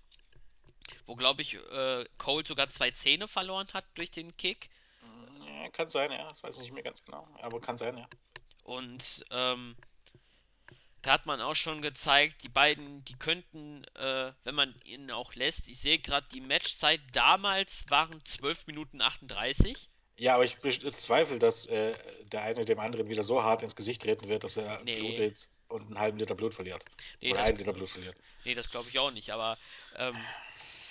wo 1.07 1.15
glaube 1.15 1.43
ich 1.43 1.55
äh, 1.55 2.05
Cole 2.19 2.45
sogar 2.45 2.69
zwei 2.71 2.91
Zähne 2.91 3.29
verloren 3.29 3.69
hat 3.73 3.85
durch 3.95 4.11
den 4.11 4.37
Kick. 4.37 4.71
Ja, 5.47 5.69
kann 5.69 5.89
sein, 5.89 6.11
ja, 6.11 6.29
das 6.29 6.43
weiß 6.43 6.57
ich 6.57 6.63
nicht 6.65 6.73
mehr 6.73 6.83
ganz 6.83 7.05
genau, 7.05 7.29
aber 7.41 7.61
kann 7.61 7.79
sein, 7.79 7.97
ja. 7.97 8.09
Und 8.65 9.25
ähm, 9.31 9.77
da 11.05 11.13
hat 11.13 11.27
man 11.27 11.41
auch 11.43 11.55
schon 11.55 11.83
gezeigt, 11.83 12.43
die 12.43 12.49
beiden, 12.49 13.05
die 13.05 13.15
könnten, 13.15 13.85
äh, 13.95 14.33
wenn 14.45 14.55
man 14.55 14.75
ihnen 14.85 15.11
auch 15.11 15.35
lässt, 15.35 15.69
ich 15.69 15.79
sehe 15.79 15.99
gerade, 15.99 16.27
die 16.33 16.41
Matchzeit 16.41 17.01
damals 17.13 17.85
waren 17.91 18.25
12 18.25 18.67
Minuten 18.67 19.03
38. 19.03 19.91
Ja, 20.17 20.37
aber 20.37 20.45
ich 20.45 20.57
bezweifle, 20.59 21.39
dass 21.39 21.67
äh, 21.67 21.93
der 22.27 22.43
eine 22.43 22.65
dem 22.65 22.79
anderen 22.79 23.09
wieder 23.09 23.23
so 23.23 23.43
hart 23.43 23.63
ins 23.63 23.77
Gesicht 23.77 24.01
treten 24.03 24.29
wird, 24.29 24.45
dass 24.45 24.57
er 24.57 24.81
nee. 24.85 24.99
blutet 24.99 25.51
und 25.69 25.87
einen 25.87 25.99
halben 25.99 26.19
Liter 26.19 26.35
Blut 26.35 26.55
verliert. 26.55 26.85
Nee, 27.21 27.33
Oder 27.33 27.41
das, 27.41 27.49
einen 27.49 27.59
Liter 27.59 27.73
Blut 27.75 27.91
verliert. 27.91 28.17
Nee, 28.45 28.55
das 28.55 28.71
glaube 28.71 28.89
ich 28.89 28.99
auch 28.99 29.11
nicht, 29.11 29.31
aber 29.31 29.59
ähm, 29.97 30.17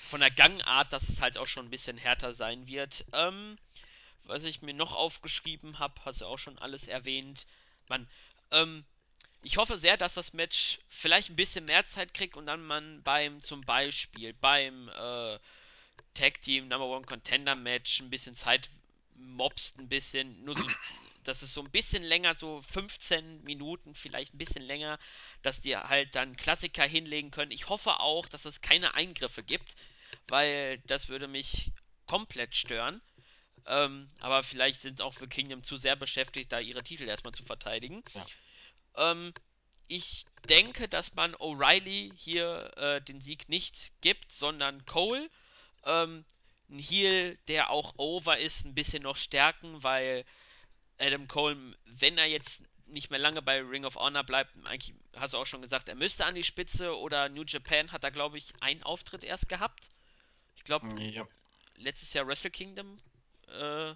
von 0.09 0.19
der 0.19 0.29
Gangart, 0.29 0.93
dass 0.93 1.09
es 1.09 1.21
halt 1.21 1.39
auch 1.39 1.47
schon 1.47 1.65
ein 1.65 1.71
bisschen 1.71 1.97
härter 1.97 2.35
sein 2.35 2.67
wird. 2.67 3.05
Ähm, 3.13 3.57
was 4.25 4.43
ich 4.43 4.61
mir 4.61 4.73
noch 4.75 4.93
aufgeschrieben 4.93 5.79
habe, 5.79 5.95
hast 6.05 6.21
du 6.21 6.25
auch 6.25 6.37
schon 6.37 6.59
alles 6.59 6.87
erwähnt. 6.87 7.47
Man, 7.87 8.07
ähm, 8.51 8.85
ich 9.43 9.57
hoffe 9.57 9.77
sehr, 9.77 9.97
dass 9.97 10.13
das 10.13 10.33
Match 10.33 10.79
vielleicht 10.89 11.29
ein 11.29 11.35
bisschen 11.35 11.65
mehr 11.65 11.85
Zeit 11.85 12.13
kriegt 12.13 12.37
und 12.37 12.45
dann 12.45 12.63
man 12.63 13.03
beim, 13.03 13.41
zum 13.41 13.61
Beispiel 13.61 14.33
beim 14.33 14.87
äh, 14.89 15.37
Tag 16.13 16.41
Team 16.41 16.69
Number 16.69 16.87
One 16.87 17.05
Contender 17.05 17.55
Match 17.55 17.99
ein 17.99 18.09
bisschen 18.09 18.35
Zeit 18.35 18.69
mobst, 19.15 19.77
ein 19.77 19.89
bisschen, 19.89 20.43
nur 20.43 20.57
so, 20.57 20.65
dass 21.23 21.41
es 21.41 21.53
so 21.53 21.61
ein 21.61 21.69
bisschen 21.69 22.03
länger, 22.03 22.35
so 22.35 22.61
15 22.61 23.43
Minuten, 23.43 23.95
vielleicht 23.95 24.33
ein 24.33 24.37
bisschen 24.37 24.63
länger, 24.63 24.97
dass 25.41 25.61
die 25.61 25.75
halt 25.75 26.15
dann 26.15 26.37
Klassiker 26.37 26.83
hinlegen 26.83 27.31
können. 27.31 27.51
Ich 27.51 27.69
hoffe 27.69 27.99
auch, 27.99 28.27
dass 28.27 28.45
es 28.45 28.61
keine 28.61 28.93
Eingriffe 28.93 29.43
gibt, 29.43 29.75
weil 30.27 30.79
das 30.87 31.09
würde 31.09 31.27
mich 31.27 31.71
komplett 32.07 32.55
stören. 32.55 33.01
Ähm, 33.65 34.09
aber 34.19 34.43
vielleicht 34.43 34.81
sind 34.81 35.01
auch 35.01 35.13
für 35.13 35.27
Kingdom 35.27 35.63
zu 35.63 35.77
sehr 35.77 35.95
beschäftigt, 35.95 36.51
da 36.51 36.59
ihre 36.59 36.83
Titel 36.83 37.03
erstmal 37.03 37.33
zu 37.33 37.43
verteidigen. 37.43 38.03
Ja. 38.13 38.25
Ähm, 38.95 39.33
ich 39.87 40.25
denke, 40.49 40.87
dass 40.87 41.13
man 41.13 41.35
O'Reilly 41.35 42.11
hier 42.15 42.71
äh, 42.77 43.01
den 43.01 43.21
Sieg 43.21 43.49
nicht 43.49 43.91
gibt, 44.01 44.31
sondern 44.31 44.85
Cole. 44.85 45.29
Ähm, 45.85 46.25
ein 46.69 46.79
Heal, 46.79 47.37
der 47.47 47.69
auch 47.69 47.93
over 47.97 48.39
ist, 48.39 48.65
ein 48.65 48.73
bisschen 48.73 49.03
noch 49.03 49.17
stärken, 49.17 49.83
weil 49.83 50.25
Adam 50.99 51.27
Cole, 51.27 51.75
wenn 51.85 52.17
er 52.17 52.25
jetzt 52.25 52.63
nicht 52.87 53.09
mehr 53.09 53.19
lange 53.19 53.41
bei 53.41 53.61
Ring 53.61 53.85
of 53.85 53.95
Honor 53.95 54.23
bleibt, 54.23 54.51
eigentlich 54.65 54.93
hast 55.15 55.33
du 55.33 55.37
auch 55.37 55.45
schon 55.45 55.61
gesagt, 55.61 55.89
er 55.89 55.95
müsste 55.95 56.25
an 56.25 56.35
die 56.35 56.43
Spitze 56.43 56.97
oder 56.97 57.29
New 57.29 57.43
Japan 57.43 57.91
hat 57.91 58.03
er, 58.03 58.11
glaube 58.11 58.37
ich, 58.37 58.53
einen 58.61 58.83
Auftritt 58.83 59.23
erst 59.23 59.49
gehabt. 59.49 59.91
Ich 60.55 60.63
glaube, 60.63 60.87
ja. 61.01 61.27
letztes 61.75 62.13
Jahr 62.13 62.27
Wrestle 62.27 62.51
Kingdom 62.51 62.99
äh, 63.47 63.95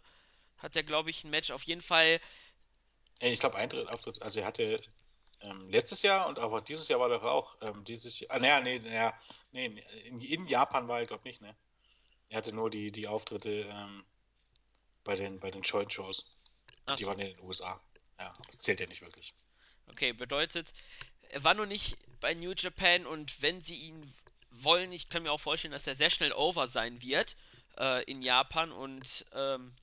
hat 0.58 0.76
er, 0.76 0.84
glaube 0.84 1.10
ich, 1.10 1.24
ein 1.24 1.30
Match. 1.30 1.52
Auf 1.52 1.64
jeden 1.64 1.82
Fall. 1.82 2.20
Ich 3.20 3.40
glaube, 3.40 3.56
Eintritt, 3.56 3.90
Auftritt, 3.90 4.22
also 4.22 4.40
er 4.40 4.46
hatte 4.46 4.82
ähm, 5.42 5.70
letztes 5.70 6.02
Jahr 6.02 6.28
und 6.28 6.40
aber 6.40 6.62
dieses 6.62 6.88
Jahr 6.88 7.00
war 7.00 7.12
er 7.12 7.24
auch. 7.24 7.58
Ähm, 7.62 7.84
dieses 7.84 8.20
Jahr, 8.20 8.32
ah, 8.32 8.40
naja, 8.40 8.62
nee, 8.62 8.80
naja, 8.80 9.18
nee, 9.52 9.84
in, 10.06 10.22
in 10.22 10.48
Japan 10.48 10.88
war 10.88 11.00
er, 11.00 11.06
glaube 11.06 11.22
ich, 11.28 11.40
nicht, 11.40 11.42
ne? 11.42 11.56
Er 12.30 12.38
hatte 12.38 12.54
nur 12.54 12.70
die, 12.70 12.92
die 12.92 13.08
Auftritte 13.08 13.68
ähm, 13.70 14.06
bei 15.04 15.16
den, 15.16 15.40
bei 15.40 15.50
den 15.50 15.62
Joint 15.62 15.94
Shows. 15.94 16.36
Die 16.98 17.04
so. 17.04 17.08
waren 17.08 17.20
in 17.20 17.36
den 17.36 17.40
USA. 17.40 17.82
Ja, 18.20 18.34
das 18.48 18.60
zählt 18.60 18.80
ja 18.80 18.88
nicht 18.88 19.02
wirklich. 19.02 19.34
Okay, 19.88 20.12
bedeutet, 20.12 20.74
er 21.30 21.44
war 21.44 21.54
noch 21.54 21.66
nicht 21.66 21.98
bei 22.20 22.34
New 22.34 22.54
Japan 22.56 23.06
und 23.06 23.42
wenn 23.42 23.62
sie 23.62 23.76
ihn 23.76 24.14
wollen, 24.52 24.92
ich 24.92 25.10
kann 25.10 25.24
mir 25.24 25.32
auch 25.32 25.40
vorstellen, 25.40 25.72
dass 25.72 25.88
er 25.88 25.96
sehr 25.96 26.10
schnell 26.10 26.34
over 26.34 26.68
sein 26.68 27.02
wird 27.02 27.36
äh, 27.78 28.04
in 28.04 28.22
Japan 28.22 28.72
und 28.72 29.26
ähm, 29.34 29.74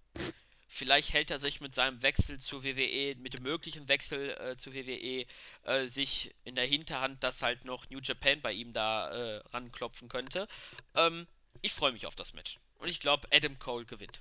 vielleicht 0.67 1.12
hält 1.12 1.31
er 1.31 1.39
sich 1.39 1.61
mit 1.61 1.75
seinem 1.75 2.03
Wechsel 2.03 2.39
zu 2.39 2.65
WWE, 2.65 3.15
mit 3.17 3.35
dem 3.35 3.43
möglichen 3.43 3.89
Wechsel 3.89 4.31
äh, 4.31 4.57
zu 4.57 4.75
WWE, 4.75 5.27
äh, 5.65 5.87
sich 5.89 6.35
in 6.45 6.55
der 6.55 6.67
Hinterhand, 6.67 7.23
dass 7.23 7.43
halt 7.43 7.65
noch 7.65 7.89
New 7.91 8.01
Japan 8.03 8.41
bei 8.41 8.53
ihm 8.53 8.73
da 8.73 9.11
äh, 9.11 9.37
ranklopfen 9.49 10.09
könnte. 10.09 10.49
Ähm, 10.95 11.27
ich 11.62 11.73
freue 11.73 11.93
mich 11.93 12.07
auf 12.07 12.15
das 12.15 12.35
Match. 12.35 12.59
Und 12.79 12.89
ich 12.89 13.01
glaube, 13.01 13.29
Adam 13.33 13.59
Cole 13.59 13.85
gewinnt. 13.85 14.21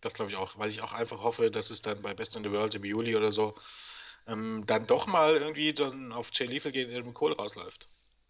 Das 0.00 0.14
glaube 0.14 0.30
ich 0.30 0.36
auch, 0.36 0.58
weil 0.58 0.68
ich 0.68 0.82
auch 0.82 0.92
einfach 0.92 1.22
hoffe, 1.22 1.50
dass 1.50 1.70
es 1.70 1.82
dann 1.82 2.02
bei 2.02 2.14
Best 2.14 2.36
in 2.36 2.44
the 2.44 2.50
World 2.50 2.74
im 2.74 2.84
Juli 2.84 3.16
oder 3.16 3.32
so 3.32 3.56
ähm, 4.26 4.64
dann 4.66 4.86
doch 4.86 5.06
mal 5.06 5.36
irgendwie 5.36 5.72
dann 5.72 6.12
auf 6.12 6.30
Jay 6.32 6.46
Lethal 6.46 6.72
gegen 6.72 6.92
Adam 6.92 7.14
Cole 7.14 7.36
rausläuft. 7.36 7.88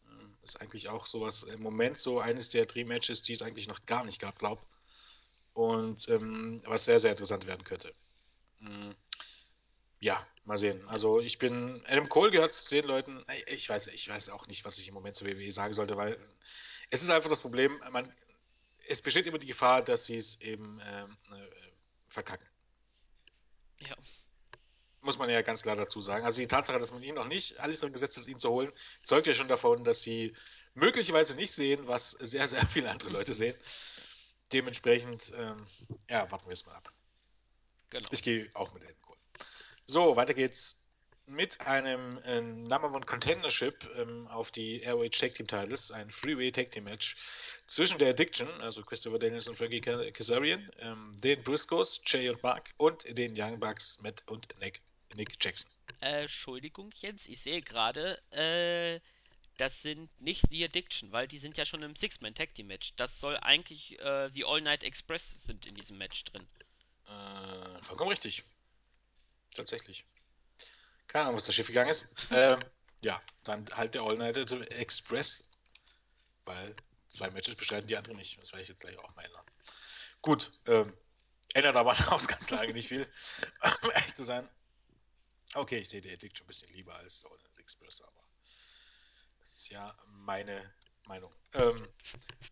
Ähm, 0.09 0.37
ist 0.43 0.61
eigentlich 0.61 0.89
auch 0.89 1.07
sowas 1.07 1.43
im 1.43 1.62
Moment 1.62 1.99
so 1.99 2.20
eines 2.20 2.51
der 2.51 2.66
Dream-Matches, 2.66 3.22
die 3.22 3.33
es 3.33 3.43
eigentlich 3.43 3.68
noch 3.68 3.85
gar 3.87 4.05
nicht 4.05 4.20
gab, 4.20 4.39
glaub. 4.39 4.66
Und 5.57 6.07
ähm, 6.11 6.61
was 6.67 6.85
sehr, 6.85 7.01
sehr 7.01 7.13
interessant 7.13 7.47
werden 7.47 7.65
könnte. 7.65 7.91
Mhm. 8.61 8.95
Ja, 10.01 10.23
mal 10.45 10.59
sehen. 10.59 10.87
Also 10.87 11.19
ich 11.19 11.39
bin, 11.39 11.83
Adam 11.87 12.11
Cole 12.11 12.31
gehört 12.31 12.53
zu 12.53 12.69
den 12.75 12.85
Leuten, 12.85 13.25
ich 13.47 13.67
weiß, 13.67 13.87
ich 13.87 14.07
weiß 14.07 14.29
auch 14.29 14.47
nicht, 14.49 14.67
was 14.67 14.79
ich 14.79 14.87
im 14.87 14.93
Moment 14.93 15.17
zu 15.17 15.25
WWE 15.25 15.51
sagen 15.51 15.73
sollte, 15.73 15.97
weil 15.97 16.19
es 16.91 17.03
ist 17.03 17.09
einfach 17.09 17.31
das 17.31 17.41
Problem, 17.41 17.81
man, 17.91 18.07
es 18.87 19.01
besteht 19.01 19.27
immer 19.27 19.39
die 19.39 19.47
Gefahr, 19.47 19.83
dass 19.83 20.05
sie 20.05 20.17
es 20.17 20.43
eben 20.43 20.79
ähm, 20.85 21.17
äh, 21.33 21.49
verkacken. 22.11 22.47
Ja. 23.79 23.97
Muss 25.01 25.17
man 25.17 25.31
ja 25.31 25.41
ganz 25.41 25.63
klar 25.63 25.77
dazu 25.77 26.03
sagen. 26.03 26.27
Also 26.27 26.43
die 26.43 26.49
Tatsache, 26.49 26.79
dass 26.79 26.93
man 26.93 27.03
ihn 27.03 27.15
noch 27.15 27.29
nicht 27.29 27.59
alles 27.61 27.81
drin 27.81 27.95
gesetzt 27.95 28.19
hat, 28.19 28.27
ihn 28.27 28.39
zu 28.39 28.51
holen, 28.51 28.71
zeugt 29.03 29.27
ja 29.27 29.33
schon 29.33 29.49
davon, 29.49 29.85
dass 29.85 30.03
sie 30.03 30.37
möglicherweise 30.75 31.35
nicht 31.35 31.53
sehen, 31.53 31.87
was 31.87 32.11
sehr, 32.11 32.47
sehr 32.47 32.67
viele 32.67 32.91
andere 32.91 33.09
Leute 33.09 33.33
sehen. 33.33 33.57
Dementsprechend, 34.53 35.32
ähm, 35.36 35.66
ja, 36.09 36.30
warten 36.30 36.47
wir 36.47 36.53
es 36.53 36.64
mal 36.66 36.74
ab. 36.74 36.92
Genau. 37.90 38.09
Ich 38.11 38.22
gehe 38.22 38.49
auch 38.55 38.72
mit 38.72 38.82
Cole. 39.03 39.18
So, 39.84 40.16
weiter 40.16 40.34
geht's 40.34 40.86
mit 41.26 41.61
einem 41.66 42.18
äh, 42.18 42.40
Number 42.40 42.92
One 42.92 43.05
Contendership 43.05 43.88
ähm, 43.97 44.28
auf 44.28 44.53
die 44.53 44.84
ROH 44.84 45.09
Tag 45.09 45.34
Team 45.34 45.47
Titles, 45.47 45.90
ein 45.90 46.11
Freeway 46.11 46.53
Tag 46.53 46.70
Team 46.70 46.84
Match 46.84 47.16
zwischen 47.66 47.99
der 47.99 48.11
Addiction, 48.11 48.49
also 48.61 48.82
Christopher 48.82 49.18
Daniels 49.18 49.49
und 49.49 49.57
Frankie 49.57 49.80
Kazarian, 49.80 50.70
ähm, 50.78 51.16
den 51.22 51.42
Briscoes, 51.42 52.01
Jay 52.07 52.28
und 52.28 52.42
Mark 52.42 52.70
und 52.76 53.05
den 53.18 53.34
Young 53.36 53.59
Bucks, 53.59 54.01
Matt 54.03 54.22
und 54.26 54.47
Nick, 54.61 54.80
Nick 55.14 55.32
Jackson. 55.42 55.70
Äh, 56.01 56.22
Entschuldigung, 56.22 56.90
Jens, 56.94 57.26
ich 57.26 57.40
sehe 57.40 57.61
gerade, 57.61 58.22
äh, 58.30 59.01
das 59.57 59.83
sind 59.83 60.11
nicht 60.21 60.43
The 60.51 60.65
Addiction, 60.65 61.13
weil 61.13 61.29
die 61.29 61.39
sind 61.39 61.57
ja 61.57 61.65
schon 61.65 61.83
im 61.83 61.97
Six-Man 61.97 62.35
Tag 62.35 62.55
Team 62.55 62.67
Match. 62.67 62.95
Das 62.97 63.19
soll 63.19 63.37
eigentlich 63.39 63.99
äh, 64.01 64.31
The 64.31 64.45
All 64.45 64.61
Night 64.61 64.83
Express 64.83 65.43
sind 65.45 65.67
in 65.67 65.75
diesem 65.75 65.99
Match 65.99 66.25
drin. 66.25 66.47
Äh, 67.07 67.83
vollkommen 67.83 68.11
richtig. 68.11 68.45
Tatsächlich. 69.55 70.05
Keine 71.07 71.25
Ahnung, 71.25 71.37
was 71.37 71.45
da 71.45 71.53
schief 71.53 71.69
gegangen 71.69 71.91
ist. 71.91 72.15
ähm, 72.31 72.59
ja, 73.01 73.21
dann 73.45 73.67
halt 73.75 73.95
der 73.95 74.03
All 74.03 74.17
Night 74.17 74.37
Express, 74.73 75.51
weil 76.45 76.75
zwei 77.09 77.31
Matches 77.31 77.55
bestreiten 77.55 77.87
die 77.87 77.97
anderen 77.97 78.19
nicht. 78.19 78.41
Das 78.41 78.53
werde 78.53 78.63
ich 78.63 78.69
jetzt 78.69 78.81
gleich 78.81 78.99
auch 78.99 79.15
mal 79.15 79.25
ändern. 79.25 79.47
Gut, 80.23 80.53
ähm, 80.67 80.93
ändert 81.55 81.77
aber 81.77 81.93
an 81.99 82.09
Ausgangslage 82.09 82.73
nicht 82.73 82.89
viel, 82.89 83.11
um 83.83 83.91
echt 83.93 84.17
zu 84.17 84.25
sein. 84.25 84.49
Okay, 85.55 85.79
ich 85.79 85.89
sehe 85.89 86.03
die 86.03 86.13
Addiction 86.13 86.45
ein 86.45 86.49
bisschen 86.49 86.73
lieber 86.73 86.95
als 86.97 87.25
All 87.25 87.39
Night 87.39 87.59
Express, 87.59 88.03
aber 88.03 88.26
das 89.47 89.55
ist 89.55 89.68
ja 89.70 89.94
meine 90.24 90.61
Meinung. 91.07 91.32
Ähm, 91.55 91.86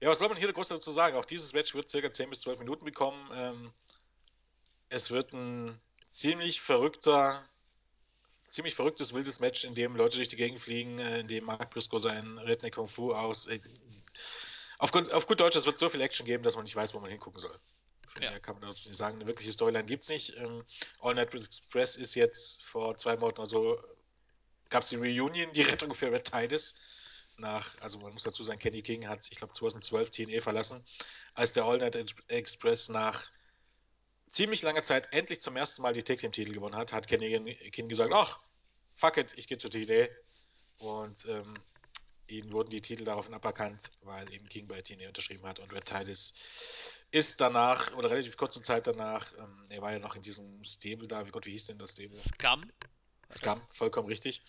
ja, 0.00 0.08
was 0.08 0.20
soll 0.20 0.28
man 0.28 0.36
hier 0.36 0.52
groß 0.52 0.68
dazu 0.68 0.92
sagen? 0.92 1.16
Auch 1.16 1.24
dieses 1.24 1.52
Match 1.52 1.74
wird 1.74 1.88
circa 1.88 2.12
10 2.12 2.30
bis 2.30 2.40
12 2.40 2.60
Minuten 2.60 2.84
bekommen. 2.84 3.28
Ähm, 3.34 3.72
es 4.90 5.10
wird 5.10 5.32
ein 5.32 5.80
ziemlich 6.06 6.60
verrückter 6.60 7.44
ziemlich 8.48 8.76
verrücktes, 8.76 9.12
wildes 9.12 9.40
Match, 9.40 9.64
in 9.64 9.74
dem 9.74 9.96
Leute 9.96 10.16
durch 10.16 10.28
die 10.28 10.36
Gegend 10.36 10.60
fliegen, 10.60 11.00
äh, 11.00 11.18
in 11.18 11.26
dem 11.26 11.44
Mark 11.44 11.70
Briscoe 11.70 11.98
seinen 11.98 12.38
Redneck 12.38 12.76
Kung 12.76 12.86
Fu 12.86 13.12
aus. 13.12 13.46
Äh, 13.46 13.58
auf, 14.78 14.92
gut, 14.92 15.10
auf 15.10 15.26
gut 15.26 15.40
Deutsch, 15.40 15.56
es 15.56 15.66
wird 15.66 15.76
so 15.76 15.88
viel 15.88 16.00
Action 16.00 16.24
geben, 16.24 16.44
dass 16.44 16.54
man 16.54 16.62
nicht 16.62 16.76
weiß, 16.76 16.94
wo 16.94 17.00
man 17.00 17.10
hingucken 17.10 17.40
soll. 17.40 17.58
Ja. 18.20 18.38
Kann 18.38 18.54
man 18.54 18.70
dazu 18.70 18.88
nicht 18.88 18.96
sagen. 18.96 19.16
Eine 19.16 19.26
wirkliche 19.26 19.50
Storyline 19.50 19.86
gibt 19.86 20.04
es 20.04 20.08
nicht. 20.08 20.36
Ähm, 20.36 20.64
All 21.00 21.16
Night 21.16 21.34
Express 21.34 21.96
ist 21.96 22.14
jetzt 22.14 22.62
vor 22.62 22.96
zwei 22.96 23.16
Monaten 23.16 23.40
oder 23.40 23.48
so, 23.48 23.82
gab 24.70 24.82
es 24.82 24.90
die 24.90 24.96
Reunion, 24.96 25.52
die 25.52 25.62
Rettung 25.62 25.94
für 25.94 26.10
Red 26.10 26.24
Titus. 26.24 26.74
Nach, 27.36 27.76
also 27.80 27.98
man 27.98 28.12
muss 28.12 28.22
dazu 28.22 28.44
sagen, 28.44 28.60
Kenny 28.60 28.82
King 28.82 29.08
hat, 29.08 29.26
ich 29.30 29.38
glaube, 29.38 29.52
2012 29.52 30.10
TNE 30.10 30.40
verlassen, 30.40 30.84
als 31.34 31.50
der 31.50 31.64
All 31.64 31.78
Night 31.78 31.96
Express 32.28 32.88
nach 32.88 33.28
ziemlich 34.28 34.62
langer 34.62 34.82
Zeit 34.82 35.12
endlich 35.12 35.40
zum 35.40 35.56
ersten 35.56 35.82
Mal 35.82 35.92
die 35.92 36.02
Tag 36.02 36.18
Team 36.18 36.32
Titel 36.32 36.52
gewonnen 36.52 36.76
hat, 36.76 36.92
hat 36.92 37.08
Kenny 37.08 37.54
King 37.70 37.88
gesagt, 37.88 38.12
ach, 38.12 38.40
fuck 38.94 39.16
it, 39.16 39.32
ich 39.36 39.48
gehe 39.48 39.58
zur 39.58 39.70
TNA. 39.70 40.08
Und 40.78 41.26
ähm, 41.26 41.54
ihnen 42.26 42.52
wurden 42.52 42.70
die 42.70 42.80
Titel 42.80 43.04
daraufhin 43.04 43.34
aberkannt, 43.34 43.90
weil 44.02 44.32
eben 44.32 44.48
King 44.48 44.66
bei 44.66 44.80
TNA 44.80 45.08
unterschrieben 45.08 45.46
hat. 45.46 45.60
Und 45.60 45.72
Red 45.72 45.86
Titus 45.86 46.34
ist 47.10 47.40
danach, 47.40 47.94
oder 47.96 48.10
relativ 48.10 48.36
kurze 48.36 48.60
Zeit 48.62 48.86
danach, 48.86 49.32
ähm, 49.38 49.66
er 49.68 49.82
war 49.82 49.92
ja 49.92 49.98
noch 49.98 50.16
in 50.16 50.22
diesem 50.22 50.62
Stable 50.64 51.06
da, 51.06 51.26
wie 51.26 51.30
Gott, 51.30 51.46
wie 51.46 51.52
hieß 51.52 51.66
denn 51.66 51.78
das 51.78 51.92
Stable? 51.92 52.18
Scum. 52.18 52.64
Scum, 53.38 53.60
vollkommen 53.70 54.08
richtig. 54.08 54.42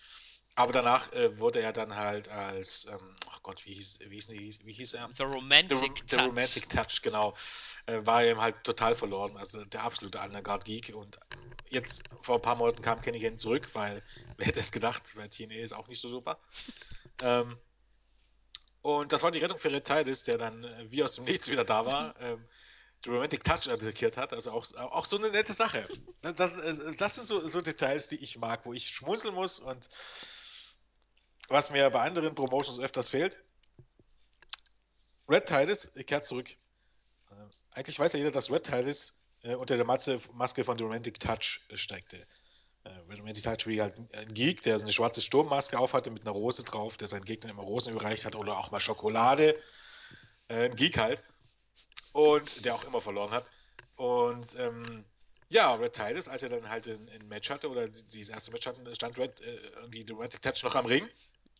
Aber 0.58 0.72
danach 0.72 1.12
äh, 1.12 1.38
wurde 1.38 1.60
er 1.60 1.74
dann 1.74 1.96
halt 1.96 2.30
als, 2.30 2.86
ähm, 2.86 3.14
oh 3.26 3.38
Gott, 3.42 3.66
wie 3.66 3.74
hieß, 3.74 4.00
wie 4.08 4.14
hieß, 4.14 4.30
wie 4.30 4.38
hieß, 4.38 4.60
wie 4.64 4.72
hieß 4.72 4.94
er? 4.94 5.10
The 5.14 5.24
Romantic 5.24 5.78
The, 5.78 5.84
Touch. 5.84 6.04
The 6.08 6.16
Romantic 6.16 6.68
Touch, 6.70 7.02
genau. 7.02 7.36
Äh, 7.84 8.06
war 8.06 8.24
ihm 8.24 8.40
halt 8.40 8.64
total 8.64 8.94
verloren. 8.94 9.36
Also 9.36 9.62
der 9.66 9.82
absolute 9.82 10.18
Undercard-Geek. 10.18 10.94
Und 10.94 11.18
jetzt 11.68 12.04
vor 12.22 12.36
ein 12.36 12.42
paar 12.42 12.56
Monaten 12.56 12.80
kam 12.80 13.02
Kenny 13.02 13.20
Ken 13.20 13.36
zurück, 13.36 13.68
weil 13.74 14.02
wer 14.38 14.46
hätte 14.46 14.60
es 14.60 14.72
gedacht, 14.72 15.14
weil 15.14 15.28
TNA 15.28 15.56
ist 15.56 15.74
auch 15.74 15.88
nicht 15.88 16.00
so 16.00 16.08
super. 16.08 16.40
ähm, 17.20 17.58
und 18.80 19.10
das 19.12 19.22
war 19.24 19.32
die 19.32 19.40
Rettung 19.40 19.58
für 19.58 19.72
Red 19.72 19.84
Titus, 19.84 20.22
der 20.22 20.38
dann 20.38 20.62
äh, 20.64 20.90
wie 20.90 21.02
aus 21.02 21.16
dem 21.16 21.24
Nichts 21.24 21.50
wieder 21.50 21.64
da 21.64 21.84
war. 21.84 22.14
Ähm, 22.20 22.46
Romantic 23.06 23.44
Touch 23.44 23.68
attackiert 23.68 24.16
hat. 24.16 24.32
Also 24.32 24.52
auch, 24.52 24.72
auch 24.74 25.04
so 25.04 25.16
eine 25.16 25.30
nette 25.30 25.52
Sache. 25.52 25.88
Das, 26.22 26.52
das, 26.96 27.14
sind 27.14 27.26
so, 27.26 27.46
so 27.46 27.60
Details, 27.60 28.08
die 28.08 28.16
ich 28.16 28.38
mag, 28.38 28.64
wo 28.66 28.72
ich 28.72 28.88
schmunzeln 28.88 29.34
muss 29.34 29.60
und 29.60 29.88
was 31.48 31.70
mir 31.70 31.88
bei 31.90 32.00
anderen 32.00 32.34
Promotions 32.34 32.78
öfters 32.78 33.08
fehlt. 33.08 33.38
Red 35.28 35.46
Titus 35.46 35.92
kehrt 36.06 36.24
zurück. 36.24 36.50
Äh, 37.30 37.34
eigentlich 37.72 37.98
weiß 37.98 38.12
ja 38.12 38.18
jeder, 38.18 38.30
dass 38.30 38.50
Red 38.50 38.64
Titus 38.64 39.14
äh, 39.42 39.54
unter 39.54 39.76
der 39.76 39.84
Maske, 39.84 40.64
von 40.64 40.78
The 40.78 40.84
Romantic 40.84 41.20
Touch 41.20 41.60
äh, 41.68 41.76
steckte. 41.76 42.26
Äh, 42.84 42.90
Romantic 43.12 43.44
Touch 43.44 43.66
wie 43.66 43.80
halt 43.80 43.96
ein 44.14 44.32
Geek, 44.32 44.62
der 44.62 44.76
eine 44.76 44.92
schwarze 44.92 45.20
Sturmmaske 45.20 45.78
aufhatte 45.78 46.10
mit 46.10 46.22
einer 46.22 46.32
Rose 46.32 46.62
drauf, 46.62 46.96
der 46.96 47.08
seinen 47.08 47.24
Gegnern 47.24 47.50
immer 47.50 47.62
Rosen 47.62 47.92
überreicht 47.92 48.24
hat 48.24 48.36
oder 48.36 48.58
auch 48.58 48.70
mal 48.70 48.80
Schokolade. 48.80 49.56
Ein 50.48 50.74
Geek 50.74 50.98
halt. 50.98 51.24
Und 52.16 52.64
der 52.64 52.74
auch 52.74 52.84
immer 52.84 53.02
verloren 53.02 53.30
hat. 53.30 53.44
Und 53.96 54.56
ähm, 54.58 55.04
ja, 55.50 55.74
Red 55.74 55.92
Titus, 55.92 56.28
als 56.28 56.42
er 56.42 56.48
dann 56.48 56.70
halt 56.70 56.88
ein, 56.88 57.28
Match 57.28 57.50
hatte 57.50 57.68
oder 57.68 57.88
dieses 57.88 58.30
erste 58.30 58.50
Match 58.52 58.66
hatten, 58.66 58.94
stand 58.94 59.18
Red 59.18 59.42
äh, 59.42 59.56
irgendwie 59.76 60.02
The 60.06 60.14
Romantic 60.14 60.40
Touch 60.40 60.62
noch 60.62 60.74
am 60.74 60.86
Ring. 60.86 61.06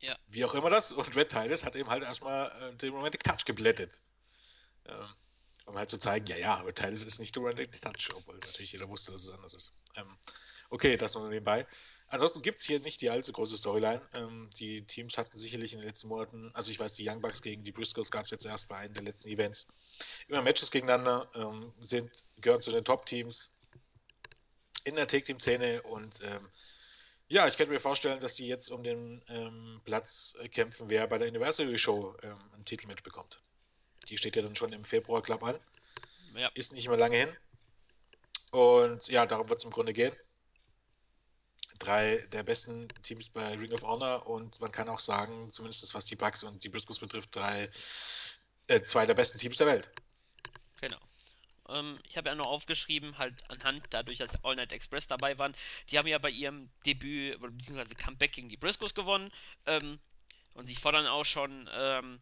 Ja. 0.01 0.17
Wie 0.29 0.47
auch 0.47 0.55
immer 0.55 0.71
das. 0.71 0.93
Und 0.93 1.15
Red 1.15 1.29
Titus 1.29 1.63
hat 1.63 1.77
eben 1.77 1.91
halt 1.91 2.05
erstmal 2.05 2.73
äh, 2.73 2.77
den 2.77 2.95
Romantic 2.95 3.23
Touch 3.23 3.45
geblättet. 3.45 4.01
Ähm, 4.87 5.07
um 5.67 5.77
halt 5.77 5.91
zu 5.91 5.99
zeigen, 5.99 6.27
ja, 6.27 6.39
ja, 6.39 6.61
Red 6.63 6.77
Titus 6.77 7.03
ist 7.03 7.21
nicht 7.21 7.37
der 7.37 7.43
Romantic 7.43 7.79
Touch, 7.79 8.15
obwohl 8.15 8.39
natürlich 8.39 8.73
jeder 8.73 8.89
wusste, 8.89 9.13
dass 9.13 9.25
es 9.25 9.31
anders 9.31 9.53
ist. 9.53 9.83
Ähm, 9.95 10.17
okay, 10.71 10.97
das 10.97 11.13
nur 11.13 11.29
nebenbei. 11.29 11.67
Ansonsten 12.09 12.43
gibt 12.43 12.59
es 12.61 12.65
hier 12.65 12.79
nicht 12.81 13.01
die 13.01 13.11
allzu 13.11 13.33
große 13.33 13.57
Storyline. 13.57 14.01
Ähm, 14.15 14.49
die 14.59 14.83
Teams 14.87 15.19
hatten 15.19 15.37
sicherlich 15.37 15.73
in 15.73 15.81
den 15.81 15.89
letzten 15.89 16.09
Monaten, 16.09 16.51
also 16.55 16.71
ich 16.71 16.79
weiß, 16.79 16.93
die 16.95 17.09
Young 17.09 17.21
Bucks 17.21 17.43
gegen 17.43 17.65
die 17.65 17.73
Briscoes 17.73 18.11
gab 18.11 18.25
es 18.25 18.31
jetzt 18.31 18.47
erst 18.47 18.69
bei 18.69 18.77
einem 18.77 18.95
der 18.95 19.03
letzten 19.03 19.29
Events, 19.29 19.67
immer 20.29 20.43
Matches 20.43 20.71
gegeneinander, 20.71 21.29
ähm, 21.35 21.73
sind, 21.81 22.25
gehören 22.37 22.63
zu 22.63 22.71
den 22.71 22.85
Top-Teams 22.85 23.53
in 24.85 24.95
der 24.95 25.09
Take-Team-Szene 25.09 25.83
und 25.83 26.21
ähm, 26.23 26.49
ja, 27.29 27.49
ich 27.49 27.57
könnte 27.57 27.73
mir 27.73 27.81
vorstellen, 27.81 28.21
dass 28.21 28.37
die 28.37 28.47
jetzt 28.47 28.71
um 28.71 28.85
den 28.85 29.21
ähm, 29.29 29.81
Platz 29.85 30.37
kämpfen, 30.53 30.89
wer 30.89 31.09
bei 31.09 31.19
der 31.19 31.27
Anniversary 31.27 31.77
Show 31.77 32.17
ähm, 32.23 32.39
ein 32.55 32.65
Titelmatch 32.65 33.03
bekommt. 33.03 33.41
Die 34.09 34.17
steht 34.17 34.37
ja 34.37 34.43
dann 34.43 34.55
schon 34.55 34.73
im 34.73 34.85
Februar 34.85 35.23
Club 35.23 35.43
an. 35.43 35.59
Ja. 36.37 36.49
Ist 36.55 36.73
nicht 36.73 36.87
mehr 36.87 36.97
lange 36.97 37.17
hin. 37.17 37.37
Und 38.53 39.09
ja, 39.09 39.27
darum 39.27 39.49
wird 39.49 39.59
es 39.59 39.65
im 39.65 39.73
Grunde 39.73 39.93
gehen. 39.93 40.15
Drei 41.79 42.19
der 42.33 42.43
besten 42.43 42.89
Teams 43.03 43.31
bei 43.31 43.55
Ring 43.55 43.73
of 43.73 43.83
Honor 43.83 44.27
und 44.27 44.61
man 44.61 44.73
kann 44.73 44.89
auch 44.89 45.01
sagen, 45.01 45.51
zumindest 45.51 45.95
was 45.95 46.07
die 46.07 46.17
Bucks 46.17 46.43
und 46.43 46.65
die 46.65 46.69
Briscoes 46.69 46.99
betrifft, 46.99 47.35
drei, 47.35 47.71
äh, 48.69 48.83
zwei 48.83 49.07
der 49.07 49.15
besten 49.15 49.39
Teams 49.39 49.59
der 49.59 49.67
Welt. 49.67 49.91
Genau. 50.81 50.99
Ähm, 51.69 51.99
ich 52.09 52.17
habe 52.17 52.29
ja 52.29 52.35
noch 52.35 52.47
aufgeschrieben, 52.47 53.19
halt 53.19 53.35
anhand 53.51 53.85
dadurch, 53.91 54.19
dass 54.19 54.45
All 54.45 54.57
Night 54.57 54.73
Express 54.73 55.07
dabei 55.07 55.39
waren, 55.39 55.55
die 55.91 55.99
haben 55.99 56.07
ja 56.07 56.19
bei 56.19 56.31
ihrem 56.31 56.71
Debüt 56.85 57.41
bzw. 57.41 57.95
Comeback 57.95 58.33
gegen 58.33 58.49
die 58.49 58.57
Briscoes 58.57 58.95
gewonnen. 58.95 59.31
Ähm, 59.67 59.99
und 60.55 60.67
sie 60.67 60.77
fordern 60.77 61.07
auch 61.07 61.25
schon, 61.25 61.69
ähm, 61.73 62.21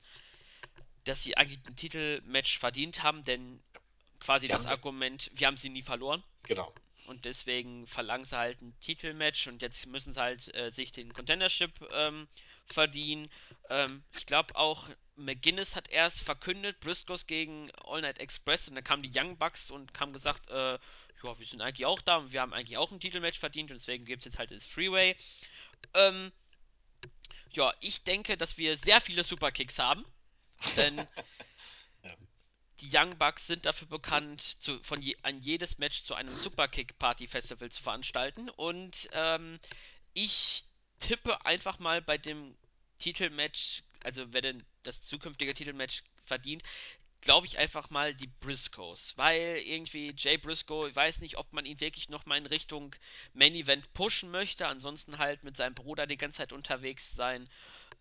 dass 1.04 1.22
sie 1.22 1.36
eigentlich 1.36 1.60
ein 1.66 1.76
Titelmatch 1.76 2.58
verdient 2.58 3.02
haben, 3.02 3.22
denn 3.24 3.62
quasi 4.18 4.46
Die 4.46 4.52
das 4.52 4.66
Argument, 4.66 5.30
wir 5.34 5.46
haben 5.46 5.56
sie 5.56 5.68
nie 5.68 5.82
verloren. 5.82 6.22
Genau. 6.44 6.72
Und 7.06 7.24
deswegen 7.24 7.86
verlangen 7.86 8.24
sie 8.24 8.36
halt 8.36 8.60
ein 8.62 8.78
Titelmatch 8.80 9.46
und 9.46 9.62
jetzt 9.62 9.86
müssen 9.86 10.12
sie 10.14 10.20
halt 10.20 10.54
äh, 10.54 10.70
sich 10.70 10.92
den 10.92 11.12
Contendership 11.12 11.72
ähm, 11.92 12.28
verdienen. 12.66 13.30
Ähm, 13.70 14.02
ich 14.16 14.26
glaube 14.26 14.56
auch 14.56 14.88
McGuinness 15.16 15.76
hat 15.76 15.88
erst 15.88 16.24
verkündet, 16.24 16.80
Briscoes 16.80 17.26
gegen 17.26 17.70
All 17.84 18.00
Night 18.00 18.18
Express 18.18 18.68
und 18.68 18.74
dann 18.74 18.84
kamen 18.84 19.02
die 19.02 19.12
Young 19.14 19.36
Bucks 19.36 19.70
und 19.70 19.98
haben 19.98 20.12
gesagt, 20.12 20.48
äh, 20.50 20.78
ja, 21.22 21.38
wir 21.38 21.46
sind 21.46 21.60
eigentlich 21.60 21.86
auch 21.86 22.00
da 22.00 22.16
und 22.16 22.32
wir 22.32 22.40
haben 22.40 22.52
eigentlich 22.52 22.76
auch 22.76 22.90
ein 22.90 23.00
Titelmatch 23.00 23.38
verdient 23.38 23.70
und 23.70 23.78
deswegen 23.78 24.04
gibt 24.04 24.22
es 24.22 24.26
jetzt 24.26 24.38
halt 24.38 24.50
das 24.50 24.66
Freeway. 24.66 25.16
Ähm, 25.94 26.32
ja, 27.50 27.72
ich 27.80 28.02
denke, 28.02 28.36
dass 28.36 28.58
wir 28.58 28.76
sehr 28.76 29.00
viele 29.00 29.24
Superkicks 29.24 29.78
haben, 29.78 30.04
denn. 30.76 31.06
die 32.80 32.90
Young 32.92 33.16
Bucks 33.18 33.46
sind 33.46 33.66
dafür 33.66 33.88
bekannt, 33.88 34.40
zu, 34.42 34.82
von 34.82 35.00
je, 35.00 35.16
an 35.22 35.40
jedes 35.40 35.78
Match 35.78 36.02
zu 36.02 36.14
einem 36.14 36.34
Superkick-Party-Festival 36.36 37.70
zu 37.70 37.82
veranstalten. 37.82 38.48
Und 38.50 39.08
ähm, 39.12 39.60
ich 40.12 40.64
tippe 40.98 41.44
einfach 41.46 41.78
mal 41.78 42.02
bei 42.02 42.18
dem 42.18 42.56
Titelmatch, 42.98 43.82
also 44.02 44.32
wer 44.32 44.42
denn 44.42 44.64
das 44.82 45.02
zukünftige 45.02 45.54
Titelmatch 45.54 46.02
verdient, 46.24 46.62
glaube 47.20 47.46
ich 47.46 47.58
einfach 47.58 47.90
mal 47.90 48.14
die 48.14 48.26
Briscoes. 48.26 49.14
Weil 49.16 49.58
irgendwie 49.64 50.12
Jay 50.16 50.36
Briscoe, 50.36 50.88
ich 50.88 50.96
weiß 50.96 51.20
nicht, 51.20 51.38
ob 51.38 51.52
man 51.52 51.64
ihn 51.64 51.80
wirklich 51.80 52.08
nochmal 52.08 52.38
in 52.38 52.46
Richtung 52.46 52.94
Main 53.32 53.54
Event 53.54 53.92
pushen 53.94 54.30
möchte. 54.30 54.66
Ansonsten 54.66 55.18
halt 55.18 55.42
mit 55.44 55.56
seinem 55.56 55.74
Bruder 55.74 56.06
die 56.06 56.16
ganze 56.16 56.38
Zeit 56.38 56.52
unterwegs 56.52 57.14
sein. 57.14 57.48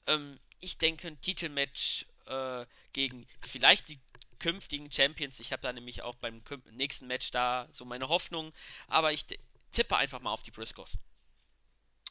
Ähm, 0.07 0.37
ich 0.59 0.77
denke, 0.77 1.07
ein 1.07 1.21
Titelmatch 1.21 2.05
äh, 2.25 2.65
gegen 2.93 3.27
vielleicht 3.41 3.89
die 3.89 3.99
künftigen 4.43 4.91
Champions. 4.91 5.39
Ich 5.39 5.53
habe 5.53 5.61
da 5.61 5.71
nämlich 5.71 6.01
auch 6.01 6.15
beim 6.15 6.41
nächsten 6.71 7.07
Match 7.07 7.31
da 7.31 7.69
so 7.71 7.85
meine 7.85 8.09
Hoffnung. 8.09 8.51
Aber 8.87 9.13
ich 9.13 9.25
tippe 9.71 9.95
einfach 9.95 10.19
mal 10.19 10.31
auf 10.31 10.43
die 10.43 10.51
Briscoes. 10.51 10.97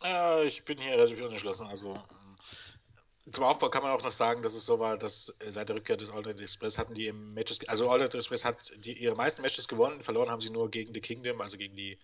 Äh, 0.03 0.47
ich 0.47 0.65
bin 0.65 0.79
hier 0.79 0.93
relativ 0.93 1.21
unentschlossen. 1.21 1.67
Also 1.67 1.95
ähm, 1.95 3.33
zum 3.33 3.45
Aufbau 3.45 3.69
kann 3.69 3.83
man 3.83 3.93
auch 3.93 4.03
noch 4.03 4.13
sagen, 4.13 4.43
dass 4.43 4.55
es 4.55 4.65
so 4.65 4.81
war, 4.81 4.97
dass 4.97 5.29
äh, 5.41 5.53
seit 5.53 5.69
der 5.69 5.77
Rückkehr 5.77 5.99
des 5.99 6.11
All 6.11 6.23
Night 6.23 6.41
Express 6.41 6.79
hatten 6.79 6.95
die 6.95 7.07
im 7.07 7.35
Matches, 7.35 7.69
also 7.69 7.91
All 7.91 7.99
Night 7.99 8.15
Express 8.15 8.47
hat 8.47 8.73
die, 8.77 8.95
ihre 8.95 9.15
meisten 9.15 9.43
Matches 9.43 9.69
gewonnen, 9.69 10.03
verloren 10.03 10.31
haben 10.31 10.41
sie 10.41 10.51
nur 10.51 10.71
gegen 10.71 10.95
The 10.95 11.03
Kingdom, 11.03 11.43
also 11.43 11.59
gegen 11.59 11.77
die 11.77 11.99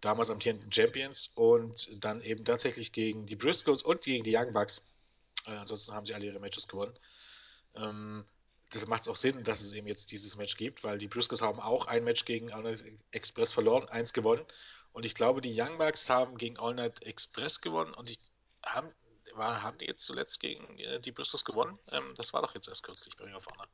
damals 0.00 0.30
amtierenden 0.30 0.72
Champions 0.72 1.30
und 1.36 2.04
dann 2.04 2.20
eben 2.22 2.44
tatsächlich 2.44 2.90
gegen 2.90 3.24
die 3.24 3.36
Briscoes 3.36 3.82
und 3.82 4.02
gegen 4.02 4.24
die 4.24 4.36
Young 4.36 4.52
Bucks. 4.52 4.92
Äh, 5.46 5.52
ansonsten 5.52 5.94
haben 5.94 6.06
sie 6.06 6.14
alle 6.14 6.26
ihre 6.26 6.40
Matches 6.40 6.66
gewonnen. 6.66 6.98
Ähm, 7.76 8.24
das 8.74 8.86
macht 8.86 9.02
es 9.02 9.08
auch 9.08 9.16
Sinn, 9.16 9.44
dass 9.44 9.60
es 9.60 9.72
eben 9.72 9.86
jetzt 9.86 10.10
dieses 10.10 10.36
Match 10.36 10.56
gibt, 10.56 10.84
weil 10.84 10.98
die 10.98 11.08
Briscoes 11.08 11.42
haben 11.42 11.60
auch 11.60 11.86
ein 11.86 12.04
Match 12.04 12.24
gegen 12.24 12.52
All 12.52 12.62
Night 12.62 12.84
Express 13.12 13.52
verloren, 13.52 13.88
eins 13.88 14.12
gewonnen. 14.12 14.44
Und 14.92 15.06
ich 15.06 15.14
glaube, 15.14 15.40
die 15.40 15.60
Young 15.60 15.78
Bucks 15.78 16.08
haben 16.10 16.36
gegen 16.36 16.58
All 16.58 16.74
Night 16.74 17.02
Express 17.02 17.60
gewonnen 17.60 17.94
und 17.94 18.10
ich 18.10 18.18
haben, 18.64 18.90
war, 19.34 19.62
haben 19.62 19.78
die 19.78 19.86
jetzt 19.86 20.04
zuletzt 20.04 20.40
gegen 20.40 20.78
äh, 20.78 21.00
die 21.00 21.12
Briscoes 21.12 21.44
gewonnen? 21.44 21.78
Ähm, 21.90 22.14
das 22.16 22.32
war 22.32 22.42
doch 22.42 22.54
jetzt 22.54 22.68
erst 22.68 22.82
kürzlich 22.82 23.14
bei 23.16 23.24
Ring 23.24 23.34
of 23.34 23.46
Honor. 23.46 23.68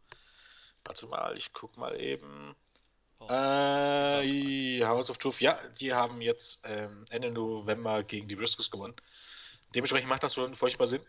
Warte 0.85 1.07
mal, 1.07 1.37
ich 1.37 1.53
guck 1.53 1.77
mal 1.77 1.99
eben. 2.01 2.55
Oh, 3.21 3.27
Äh, 3.29 4.81
House 4.83 5.11
of 5.11 5.19
Truth, 5.19 5.41
ja, 5.41 5.59
die 5.79 5.93
haben 5.93 6.23
jetzt 6.23 6.63
ähm, 6.65 7.05
Ende 7.11 7.31
November 7.31 8.03
gegen 8.03 8.29
die 8.29 8.37
Briscoes 8.37 8.71
gewonnen. 8.71 8.95
Dementsprechend 9.75 10.09
macht 10.09 10.23
das 10.23 10.35
schon 10.35 10.55
furchtbar 10.55 10.87
Sinn. 10.87 11.07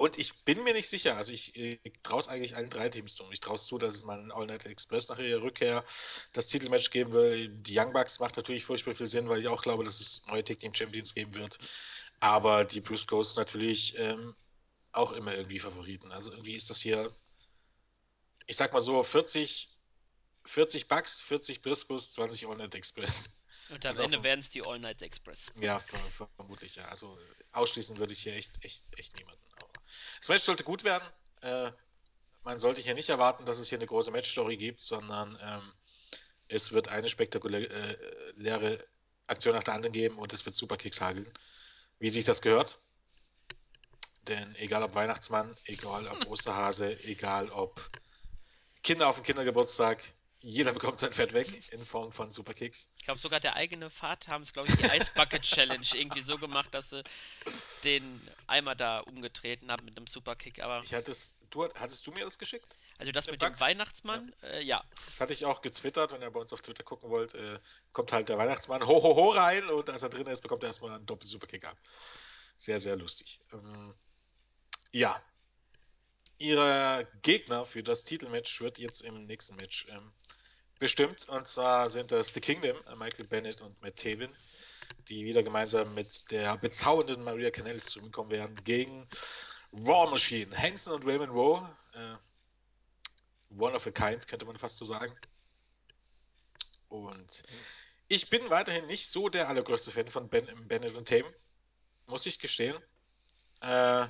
Und 0.00 0.18
ich 0.18 0.44
bin 0.46 0.64
mir 0.64 0.72
nicht 0.72 0.88
sicher, 0.88 1.18
also 1.18 1.30
ich, 1.30 1.54
ich 1.54 1.92
traue 2.02 2.20
es 2.20 2.28
eigentlich 2.28 2.56
allen 2.56 2.70
drei 2.70 2.88
Teams 2.88 3.16
zu. 3.16 3.30
Ich 3.32 3.40
traue 3.40 3.56
es 3.56 3.66
zu, 3.66 3.76
dass 3.76 3.92
es 3.92 4.02
mal 4.02 4.18
ein 4.18 4.32
All 4.32 4.46
Night 4.46 4.64
Express 4.64 5.10
nach 5.10 5.18
ihrer 5.18 5.42
Rückkehr 5.42 5.84
das 6.32 6.46
Titelmatch 6.46 6.88
geben 6.88 7.12
will. 7.12 7.50
Die 7.50 7.78
Young 7.78 7.92
Bucks 7.92 8.18
macht 8.18 8.38
natürlich 8.38 8.64
furchtbar 8.64 8.94
viel 8.94 9.06
Sinn, 9.06 9.28
weil 9.28 9.40
ich 9.40 9.48
auch 9.48 9.60
glaube, 9.60 9.84
dass 9.84 10.00
es 10.00 10.26
neue 10.26 10.42
Tag 10.42 10.58
Team 10.58 10.72
Champions 10.72 11.14
geben 11.14 11.34
wird. 11.34 11.58
Aber 12.18 12.64
die 12.64 12.80
Briscoes 12.80 13.36
natürlich 13.36 13.94
ähm, 13.98 14.34
auch 14.92 15.12
immer 15.12 15.34
irgendwie 15.34 15.58
Favoriten. 15.58 16.12
Also 16.12 16.30
irgendwie 16.32 16.54
ist 16.54 16.70
das 16.70 16.80
hier, 16.80 17.14
ich 18.46 18.56
sag 18.56 18.72
mal 18.72 18.80
so, 18.80 19.02
40, 19.02 19.68
40 20.46 20.88
Bucks, 20.88 21.20
40 21.20 21.60
Briscoes, 21.60 22.12
20 22.12 22.48
All 22.48 22.56
Night 22.56 22.74
Express. 22.74 23.38
Und 23.68 23.84
am 23.84 23.90
Also 23.90 24.02
Ende 24.04 24.22
werden 24.22 24.40
es 24.40 24.48
die 24.48 24.62
All 24.62 24.78
Night 24.78 25.02
Express. 25.02 25.52
ja, 25.60 25.78
ver 25.78 26.00
vermutlich 26.36 26.76
ja. 26.76 26.86
Also 26.86 27.18
ausschließen 27.52 27.98
würde 27.98 28.14
ich 28.14 28.20
hier 28.22 28.34
echt, 28.34 28.64
echt, 28.64 28.98
echt 28.98 29.14
niemanden. 29.16 29.44
Aber 29.56 29.69
das 30.18 30.28
Match 30.28 30.44
sollte 30.44 30.64
gut 30.64 30.84
werden. 30.84 31.06
Äh, 31.42 31.70
man 32.42 32.58
sollte 32.58 32.80
hier 32.80 32.94
nicht 32.94 33.08
erwarten, 33.08 33.44
dass 33.44 33.58
es 33.58 33.68
hier 33.68 33.78
eine 33.78 33.86
große 33.86 34.10
Matchstory 34.10 34.56
gibt, 34.56 34.80
sondern 34.80 35.38
ähm, 35.42 35.72
es 36.48 36.72
wird 36.72 36.88
eine 36.88 37.08
spektakuläre 37.08 37.68
äh, 38.38 38.84
Aktion 39.26 39.54
nach 39.54 39.62
der 39.62 39.74
anderen 39.74 39.92
geben 39.92 40.18
und 40.18 40.32
es 40.32 40.44
wird 40.44 40.56
Superkicks 40.56 41.00
hageln, 41.00 41.30
wie 41.98 42.10
sich 42.10 42.24
das 42.24 42.42
gehört. 42.42 42.78
Denn 44.22 44.54
egal 44.56 44.82
ob 44.82 44.94
Weihnachtsmann, 44.94 45.56
egal 45.64 46.08
ob 46.08 46.26
Osterhase, 46.26 46.98
egal 47.04 47.50
ob 47.50 47.80
Kinder 48.82 49.08
auf 49.08 49.16
dem 49.16 49.24
Kindergeburtstag, 49.24 50.02
jeder 50.42 50.72
bekommt 50.72 50.98
sein 51.00 51.12
Fett 51.12 51.34
weg 51.34 51.70
in 51.72 51.84
Form 51.84 52.12
von 52.12 52.30
Superkicks. 52.30 52.90
Ich 52.96 53.04
glaube, 53.04 53.20
sogar 53.20 53.40
der 53.40 53.56
eigene 53.56 53.90
Vater 53.90 54.32
haben 54.32 54.42
es, 54.42 54.52
glaube 54.52 54.68
ich, 54.68 54.76
die 54.76 54.84
Ice 54.84 55.10
Bucket 55.14 55.42
Challenge 55.42 55.86
irgendwie 55.94 56.22
so 56.22 56.38
gemacht, 56.38 56.68
dass 56.72 56.90
sie 56.90 57.02
den 57.84 58.20
Eimer 58.46 58.74
da 58.74 59.00
umgetreten 59.00 59.70
haben 59.70 59.84
mit 59.84 59.96
einem 59.96 60.06
Superkick. 60.06 60.62
Aber 60.62 60.82
Ich 60.82 60.94
hatte 60.94 61.10
es, 61.10 61.36
du, 61.50 61.64
hattest 61.74 62.06
du 62.06 62.12
mir 62.12 62.24
das 62.24 62.38
geschickt? 62.38 62.78
also 62.98 63.12
das 63.12 63.26
Mit 63.26 63.32
mit 63.34 63.42
dem 63.42 63.48
Bugs? 63.48 63.60
Ja. 63.60 63.66
Weihnachtsmann, 63.66 64.32
äh, 64.42 64.62
ja. 64.62 64.82
Das 65.06 65.20
hatte 65.20 65.34
ich 65.34 65.44
auch 65.44 65.60
gezwittert, 65.60 66.12
wenn 66.12 66.22
ihr 66.22 66.30
bei 66.30 66.40
uns 66.40 66.52
auf 66.52 66.62
Twitter 66.62 66.84
gucken 66.84 67.10
wollt, 67.10 67.34
äh, 67.34 67.58
kommt 67.92 68.12
halt 68.12 68.28
der 68.30 68.38
Weihnachtsmann 68.38 68.86
ho 68.86 69.02
ho 69.02 69.16
ho 69.16 69.30
rein 69.30 69.68
und 69.68 69.90
als 69.90 70.02
er 70.02 70.08
drin 70.08 70.26
ist, 70.26 70.40
bekommt 70.40 70.62
er 70.62 70.68
erstmal 70.68 70.92
einen 70.92 71.06
Doppel-Superkick 71.06 71.64
ab. 71.64 71.76
Sehr, 72.56 72.78
sehr 72.78 72.96
lustig. 72.96 73.40
Ähm, 73.52 73.94
ja, 74.92 75.20
ihre 76.40 77.06
Gegner 77.22 77.64
für 77.64 77.82
das 77.82 78.04
Titelmatch 78.04 78.60
wird 78.60 78.78
jetzt 78.78 79.02
im 79.02 79.26
nächsten 79.26 79.56
Match 79.56 79.86
ähm, 79.90 80.12
bestimmt. 80.78 81.28
Und 81.28 81.46
zwar 81.46 81.88
sind 81.88 82.10
das 82.10 82.28
The 82.28 82.40
Kingdom, 82.40 82.76
äh, 82.86 82.96
Michael 82.96 83.26
Bennett 83.26 83.60
und 83.60 83.80
Matt 83.82 83.96
Taven, 83.96 84.34
die 85.08 85.24
wieder 85.24 85.42
gemeinsam 85.42 85.94
mit 85.94 86.30
der 86.30 86.56
bezaubernden 86.56 87.22
Maria 87.22 87.50
Kanellis 87.50 87.84
zurückkommen 87.86 88.30
werden 88.30 88.58
gegen 88.64 89.06
War 89.70 90.10
Machine. 90.10 90.56
Hanson 90.56 90.94
und 90.94 91.06
Raymond 91.06 91.32
Rowe, 91.32 91.76
äh, 91.94 92.16
one 93.56 93.76
of 93.76 93.86
a 93.86 93.90
kind, 93.90 94.26
könnte 94.26 94.46
man 94.46 94.58
fast 94.58 94.78
so 94.78 94.84
sagen. 94.84 95.14
Und 96.88 97.42
ich 98.08 98.28
bin 98.30 98.50
weiterhin 98.50 98.86
nicht 98.86 99.08
so 99.08 99.28
der 99.28 99.48
allergrößte 99.48 99.92
Fan 99.92 100.08
von 100.08 100.28
ben, 100.28 100.48
Bennett 100.66 100.94
und 100.94 101.06
Tame, 101.06 101.32
muss 102.06 102.26
ich 102.26 102.38
gestehen. 102.38 102.76
Äh, 103.60 104.08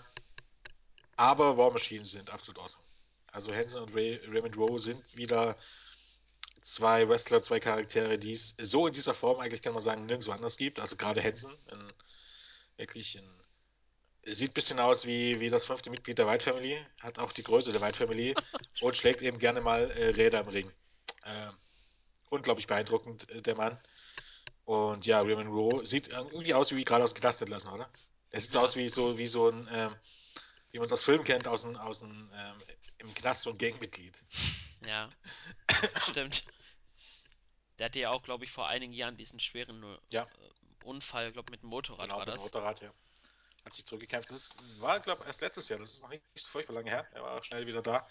aber 1.21 1.59
War 1.59 1.71
Machine 1.71 2.07
sind 2.07 2.31
absolut 2.31 2.59
awesome. 2.59 2.83
Also 3.31 3.55
Hanson 3.55 3.83
und 3.83 3.95
Ray, 3.95 4.19
Raymond 4.27 4.57
Rowe 4.57 4.79
sind 4.79 5.05
wieder 5.15 5.55
zwei 6.63 7.07
Wrestler, 7.07 7.43
zwei 7.43 7.61
Charaktere, 7.61 8.19
die 8.19 8.33
es 8.33 8.57
so 8.59 8.87
in 8.87 8.95
dieser 8.95 9.13
Form 9.13 9.39
eigentlich, 9.39 9.61
kann 9.61 9.75
man 9.75 9.83
sagen, 9.83 10.07
nirgendwo 10.07 10.33
anders 10.33 10.57
gibt. 10.57 10.81
Also 10.81 10.97
gerade 10.97 11.23
Hanson, 11.23 11.55
in, 11.71 11.93
wirklich 12.79 13.17
in, 13.17 14.35
sieht 14.35 14.53
ein 14.53 14.55
bisschen 14.55 14.79
aus 14.79 15.05
wie, 15.05 15.39
wie 15.41 15.51
das 15.51 15.67
fünfte 15.67 15.91
Mitglied 15.91 16.17
der 16.17 16.27
White 16.27 16.43
Family, 16.45 16.79
hat 17.03 17.19
auch 17.19 17.33
die 17.33 17.43
Größe 17.43 17.71
der 17.71 17.83
White 17.83 17.99
Family 17.99 18.35
und 18.81 18.97
schlägt 18.97 19.21
eben 19.21 19.39
gerne 19.39 19.61
mal 19.61 19.91
äh, 19.91 20.09
Räder 20.13 20.41
im 20.41 20.49
Ring. 20.49 20.73
Äh, 21.25 21.51
unglaublich 22.31 22.67
beeindruckend, 22.67 23.29
äh, 23.29 23.43
der 23.43 23.57
Mann. 23.57 23.79
Und 24.65 25.05
ja, 25.05 25.21
Raymond 25.21 25.51
Rowe 25.51 25.85
sieht 25.85 26.09
irgendwie 26.09 26.55
aus 26.55 26.75
wie 26.75 26.83
gerade 26.83 27.05
aus 27.05 27.15
Knast 27.15 27.43
entlassen, 27.43 27.73
oder? 27.73 27.91
Er 28.31 28.41
sieht 28.41 28.53
so 28.53 28.61
aus 28.61 28.75
wie 28.75 28.89
so, 28.89 29.19
wie 29.19 29.27
so 29.27 29.51
ein, 29.51 29.69
ähm, 29.71 29.95
wie 30.73 30.79
man 30.79 30.87
es 30.87 30.93
aus 30.93 31.05
Filmen 31.05 31.25
kennt, 31.25 31.49
aus, 31.49 31.65
ein, 31.65 31.77
aus 31.77 32.03
ein, 32.03 32.31
ähm, 32.35 32.63
im 32.99 33.15
Knast 33.15 33.43
so 33.43 33.51
ein 33.51 33.59
Gangmitglied. 33.59 34.25
ja, 34.87 35.11
stimmt. 36.11 36.45
Der 37.79 37.87
hatte 37.87 37.99
ja 37.99 38.11
auch, 38.11 38.23
glaube 38.23 38.45
ich, 38.45 38.53
vor 38.53 38.69
einigen 38.69 38.93
Jahren 38.93 39.17
diesen 39.17 39.41
schweren 39.41 39.83
äh, 39.83 39.99
Ja, 40.11 40.29
Unfall, 40.85 41.33
glaube 41.33 41.51
mit 41.51 41.63
dem 41.63 41.71
Motorrad 41.71 42.03
genau, 42.03 42.17
war 42.17 42.21
mit 42.21 42.29
dem 42.29 42.35
das. 42.35 42.43
Motorrad, 42.43 42.81
ja. 42.83 42.93
Hat 43.65 43.75
sich 43.75 43.85
zurückgekämpft. 43.85 44.31
Das 44.31 44.37
ist, 44.37 44.81
war, 44.81 45.01
glaube 45.01 45.23
ich, 45.23 45.27
erst 45.27 45.41
letztes 45.43 45.69
Jahr. 45.69 45.79
Das 45.79 45.91
ist 45.91 46.03
noch 46.03 46.09
nicht 46.09 46.23
so 46.35 46.49
furchtbar 46.49 46.75
lange 46.75 46.91
her. 46.91 47.07
Er 47.13 47.23
war 47.23 47.39
auch 47.39 47.45
schnell 47.45 47.67
wieder 47.67 47.83
da. 47.83 48.07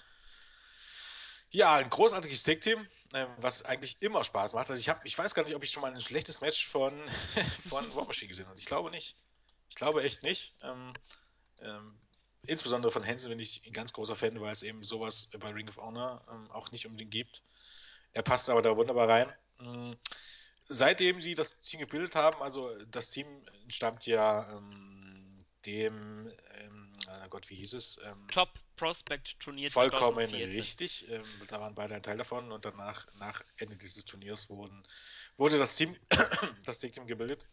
Ja, 1.51 1.74
ein 1.76 1.89
großartiges 1.89 2.43
Tag-Team, 2.43 2.88
ähm, 3.14 3.28
was 3.38 3.64
eigentlich 3.64 3.99
immer 4.01 4.24
Spaß 4.24 4.53
macht. 4.53 4.70
Also 4.70 4.80
ich, 4.80 4.89
hab, 4.89 5.03
ich 5.03 5.18
weiß 5.18 5.34
gar 5.34 5.43
nicht, 5.43 5.55
ob 5.55 5.64
ich 5.64 5.72
schon 5.72 5.82
mal 5.82 5.91
ein 5.91 5.99
schlechtes 5.99 6.41
Match 6.41 6.68
von, 6.68 6.93
von 7.70 7.93
War 7.95 8.05
Machine 8.05 8.30
gesehen 8.30 8.45
habe. 8.47 8.60
Ich 8.60 8.66
glaube 8.66 8.91
nicht. 8.91 9.16
Ich 9.70 9.76
glaube 9.76 10.03
echt 10.03 10.22
nicht. 10.22 10.53
Ähm, 10.62 10.93
ähm, 11.62 11.99
insbesondere 12.47 12.91
von 12.91 13.05
Hansen 13.05 13.29
bin 13.29 13.39
ich 13.39 13.65
ein 13.65 13.73
ganz 13.73 13.93
großer 13.93 14.15
Fan, 14.15 14.39
weil 14.41 14.51
es 14.51 14.63
eben 14.63 14.83
sowas 14.83 15.29
bei 15.39 15.49
Ring 15.49 15.69
of 15.69 15.77
Honor 15.77 16.23
ähm, 16.29 16.49
auch 16.51 16.71
nicht 16.71 16.85
unbedingt 16.85 17.11
gibt. 17.11 17.43
Er 18.13 18.23
passt 18.23 18.49
aber 18.49 18.61
da 18.61 18.75
wunderbar 18.75 19.07
rein. 19.07 19.33
Mm, 19.59 19.93
Seitdem 20.71 21.19
sie 21.19 21.33
das 21.33 21.59
Team 21.61 21.79
gebildet 21.79 22.15
haben, 22.15 22.43
also 22.43 22.77
das 22.85 23.09
Team 23.09 23.25
stammt 23.69 24.05
ja 24.05 24.55
ähm, 24.55 25.39
dem, 25.65 26.31
ähm, 26.59 26.93
oh 27.07 27.27
Gott, 27.29 27.49
wie 27.49 27.55
hieß 27.55 27.73
es? 27.73 27.99
Ähm, 28.05 28.27
Top 28.31 28.53
Prospect 28.75 29.39
Turnier 29.39 29.71
vollkommen 29.71 30.29
2014. 30.29 30.49
richtig. 30.51 31.09
Ähm, 31.09 31.25
da 31.47 31.59
waren 31.59 31.73
beide 31.73 31.95
ein 31.95 32.03
Teil 32.03 32.17
davon 32.17 32.51
und 32.51 32.65
danach, 32.65 33.07
nach 33.15 33.43
Ende 33.57 33.75
dieses 33.77 34.05
Turniers, 34.05 34.47
wurden, 34.47 34.83
wurde 35.37 35.57
das 35.57 35.75
Team, 35.75 35.97
das 36.65 36.77
Tag 36.77 36.93
Team 36.93 37.07
gebildet. 37.07 37.47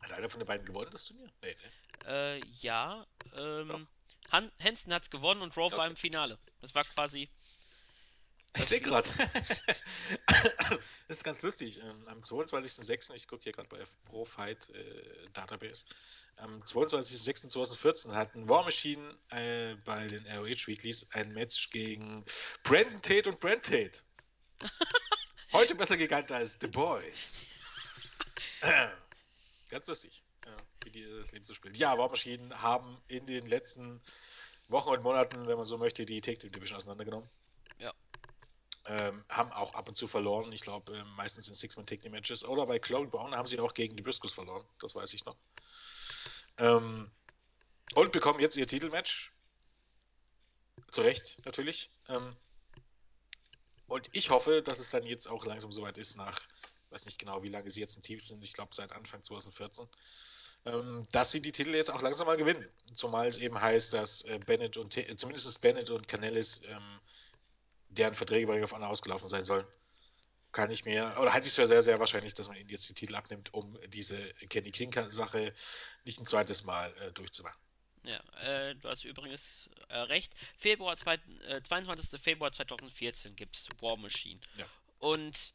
Hat 0.00 0.14
einer 0.14 0.28
von 0.28 0.40
den 0.40 0.48
beiden 0.48 0.66
gewonnen, 0.66 0.90
das 0.90 1.04
Turnier? 1.04 1.30
Nee, 1.42 1.50
ne? 1.50 1.70
Äh, 2.06 2.38
ja. 2.60 3.06
Ähm, 3.34 3.88
Han 4.30 4.50
Hansen 4.60 4.92
hat 4.92 5.04
es 5.04 5.10
gewonnen 5.10 5.42
und 5.42 5.56
Rove 5.56 5.66
okay. 5.66 5.76
war 5.76 5.86
im 5.86 5.96
Finale. 5.96 6.38
Das 6.60 6.74
war 6.74 6.84
quasi. 6.84 7.30
Ich 8.56 8.66
sehe 8.66 8.80
gerade. 8.80 9.10
das 11.08 11.18
ist 11.18 11.24
ganz 11.24 11.42
lustig. 11.42 11.80
Ähm, 11.80 12.06
am 12.06 12.20
22.06., 12.20 13.14
ich 13.14 13.26
gucke 13.26 13.42
hier 13.42 13.52
gerade 13.52 13.68
bei 13.68 13.82
Pro 14.04 14.24
Fight 14.24 14.70
äh, 14.70 15.28
Database, 15.32 15.84
am 16.36 16.62
22.06.2014 16.62 18.12
hatten 18.12 18.48
War 18.48 18.64
Machine 18.64 19.16
äh, 19.30 19.74
bei 19.84 20.06
den 20.06 20.26
ROH 20.26 20.66
Weeklies 20.66 21.06
ein 21.12 21.32
Match 21.32 21.70
gegen 21.70 22.24
Brandon 22.62 23.02
Tate 23.02 23.30
und 23.30 23.40
Brent 23.40 23.64
Tate. 23.64 24.00
Heute 25.52 25.74
besser 25.74 25.96
gekannt 25.96 26.32
als 26.32 26.58
The 26.60 26.66
Boys. 26.66 27.46
ganz 29.68 29.86
lustig, 29.86 30.23
wie 30.82 30.90
die 30.90 31.04
das 31.04 31.32
Leben 31.32 31.44
so 31.44 31.54
spielt. 31.54 31.76
Ja, 31.76 31.96
War 31.98 32.08
Machine 32.08 32.60
haben 32.60 33.00
in 33.08 33.26
den 33.26 33.46
letzten 33.46 34.00
Wochen 34.68 34.90
und 34.90 35.02
Monaten, 35.02 35.46
wenn 35.46 35.56
man 35.56 35.64
so 35.64 35.78
möchte, 35.78 36.06
die 36.06 36.20
Take 36.20 36.38
Team 36.38 36.52
Division 36.52 36.76
auseinandergenommen. 36.76 37.28
Ja. 37.78 37.92
Ähm, 38.86 39.24
haben 39.28 39.52
auch 39.52 39.74
ab 39.74 39.88
und 39.88 39.94
zu 39.94 40.06
verloren. 40.06 40.52
Ich 40.52 40.60
glaube, 40.60 40.94
äh, 40.94 41.04
meistens 41.16 41.48
in 41.48 41.54
Six-Man 41.54 41.86
Take 41.86 42.08
Matches. 42.10 42.44
Oder 42.44 42.66
bei 42.66 42.78
Chloe 42.78 43.06
Brown 43.06 43.34
haben 43.34 43.46
sie 43.46 43.58
auch 43.58 43.74
gegen 43.74 43.96
die 43.96 44.02
Briscoes 44.02 44.32
verloren. 44.32 44.64
Das 44.80 44.94
weiß 44.94 45.14
ich 45.14 45.24
noch. 45.24 45.36
Ähm, 46.58 47.10
und 47.94 48.12
bekommen 48.12 48.40
jetzt 48.40 48.56
ihr 48.56 48.66
Titelmatch. 48.66 49.32
Zu 50.90 51.02
Recht, 51.02 51.44
natürlich. 51.44 51.90
Ähm, 52.08 52.36
und 53.86 54.08
ich 54.12 54.30
hoffe, 54.30 54.62
dass 54.62 54.78
es 54.78 54.90
dann 54.90 55.04
jetzt 55.04 55.26
auch 55.26 55.44
langsam 55.44 55.72
soweit 55.72 55.98
ist, 55.98 56.16
nach, 56.16 56.38
ich 56.38 56.90
weiß 56.90 57.04
nicht 57.06 57.18
genau, 57.18 57.42
wie 57.42 57.48
lange 57.48 57.70
sie 57.70 57.80
jetzt 57.80 57.96
ein 57.96 58.02
Team 58.02 58.20
sind, 58.20 58.42
ich 58.44 58.54
glaube 58.54 58.74
seit 58.74 58.92
Anfang 58.92 59.22
2014, 59.22 59.84
ähm, 59.84 59.90
dass 61.12 61.30
sie 61.30 61.40
die 61.40 61.52
Titel 61.52 61.74
jetzt 61.74 61.90
auch 61.90 62.00
langsam 62.00 62.26
mal 62.26 62.36
gewinnen. 62.36 62.66
Zumal 62.94 63.26
es 63.26 63.36
eben 63.38 63.60
heißt, 63.60 63.92
dass 63.92 64.22
äh, 64.22 64.38
Bennett 64.38 64.76
und 64.76 64.96
äh, 64.96 65.16
zumindest 65.16 65.60
Bennett 65.60 65.90
und 65.90 66.08
Canellis 66.08 66.62
ähm, 66.66 67.00
deren 67.88 68.14
Verträge 68.14 68.46
bei 68.46 68.54
Ring 68.54 68.64
of 68.64 68.72
Honor 68.72 68.88
ausgelaufen 68.88 69.28
sein 69.28 69.44
sollen. 69.44 69.66
Kann 70.52 70.70
ich 70.70 70.84
mir, 70.84 71.16
oder 71.20 71.32
halte 71.32 71.46
ich 71.46 71.50
es 71.50 71.56
für 71.56 71.66
sehr, 71.66 71.82
sehr 71.82 71.98
wahrscheinlich, 71.98 72.32
dass 72.32 72.48
man 72.48 72.56
ihnen 72.56 72.68
jetzt 72.68 72.88
die 72.88 72.94
Titel 72.94 73.14
abnimmt, 73.16 73.52
um 73.52 73.76
diese 73.88 74.16
Kenny 74.48 74.70
King-Sache 74.70 75.52
nicht 76.04 76.20
ein 76.20 76.26
zweites 76.26 76.64
Mal 76.64 76.94
äh, 77.00 77.12
durchzumachen. 77.12 77.58
Ja, 78.04 78.20
äh, 78.40 78.74
du 78.76 78.88
hast 78.88 79.04
übrigens 79.04 79.68
äh, 79.88 79.96
recht. 79.96 80.32
Februar, 80.56 80.96
zwei, 80.96 81.18
22. 81.64 82.20
Februar 82.20 82.52
2014 82.52 83.34
gibt 83.34 83.56
es 83.56 83.68
War 83.80 83.96
Machine. 83.96 84.40
Ja. 84.56 84.66
Und 84.98 85.54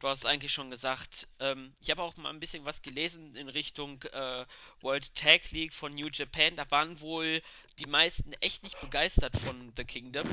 du 0.00 0.08
hast 0.08 0.26
eigentlich 0.26 0.52
schon 0.52 0.70
gesagt, 0.70 1.28
ähm, 1.40 1.74
ich 1.80 1.90
habe 1.90 2.02
auch 2.02 2.16
mal 2.16 2.30
ein 2.30 2.40
bisschen 2.40 2.64
was 2.64 2.82
gelesen 2.82 3.34
in 3.36 3.48
Richtung 3.48 4.02
äh, 4.12 4.44
World 4.80 5.14
Tag 5.14 5.50
League 5.50 5.72
von 5.72 5.94
New 5.94 6.08
Japan. 6.12 6.56
Da 6.56 6.70
waren 6.70 7.00
wohl 7.00 7.40
die 7.78 7.86
meisten 7.86 8.32
echt 8.34 8.62
nicht 8.62 8.80
begeistert 8.80 9.36
von 9.38 9.72
The 9.76 9.84
Kingdom. 9.84 10.28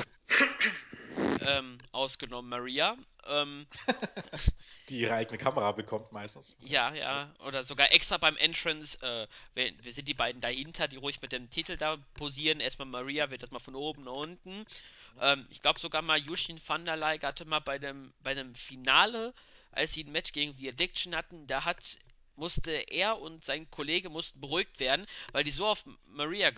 ähm, 1.41 1.77
ausgenommen 1.91 2.49
Maria. 2.49 2.97
Ähm, 3.27 3.67
die 4.89 5.01
ihre 5.01 5.13
eigene 5.13 5.37
Kamera 5.37 5.71
bekommt 5.71 6.11
meistens. 6.11 6.57
Ja, 6.61 6.93
ja. 6.93 7.33
Oder 7.47 7.63
sogar 7.63 7.91
extra 7.91 8.17
beim 8.17 8.37
Entrance. 8.37 8.97
Äh, 9.01 9.27
wir, 9.53 9.71
wir, 9.83 9.93
sind 9.93 10.07
die 10.07 10.13
beiden 10.13 10.41
dahinter, 10.41 10.87
die 10.87 10.97
ruhig 10.97 11.21
mit 11.21 11.31
dem 11.31 11.49
Titel 11.49 11.77
da 11.77 11.97
posieren. 12.13 12.59
Erstmal 12.59 12.87
Maria 12.87 13.29
wird 13.29 13.43
das 13.43 13.51
mal 13.51 13.59
von 13.59 13.75
oben 13.75 14.03
nach 14.03 14.13
unten. 14.13 14.65
Ähm, 15.19 15.45
ich 15.49 15.61
glaube 15.61 15.79
sogar 15.79 16.01
mal 16.01 16.19
Yushin 16.19 16.59
van 16.65 16.85
der 16.85 16.97
Leik 16.97 17.23
hatte 17.23 17.45
mal 17.45 17.59
bei 17.59 17.77
dem, 17.79 18.13
bei 18.23 18.33
dem 18.33 18.53
Finale 18.55 19.33
als 19.71 19.93
sie 19.93 20.03
ein 20.03 20.11
Match 20.11 20.33
gegen 20.33 20.55
The 20.57 20.69
Addiction 20.69 21.15
hatten, 21.15 21.47
da 21.47 21.65
hat 21.65 21.97
musste 22.35 22.71
er 22.71 23.19
und 23.19 23.45
sein 23.45 23.69
Kollege 23.69 24.09
mussten 24.09 24.39
beruhigt 24.41 24.79
werden, 24.79 25.05
weil 25.31 25.43
die 25.43 25.51
so 25.51 25.67
auf 25.67 25.85
Maria 26.07 26.49
äh, 26.49 26.51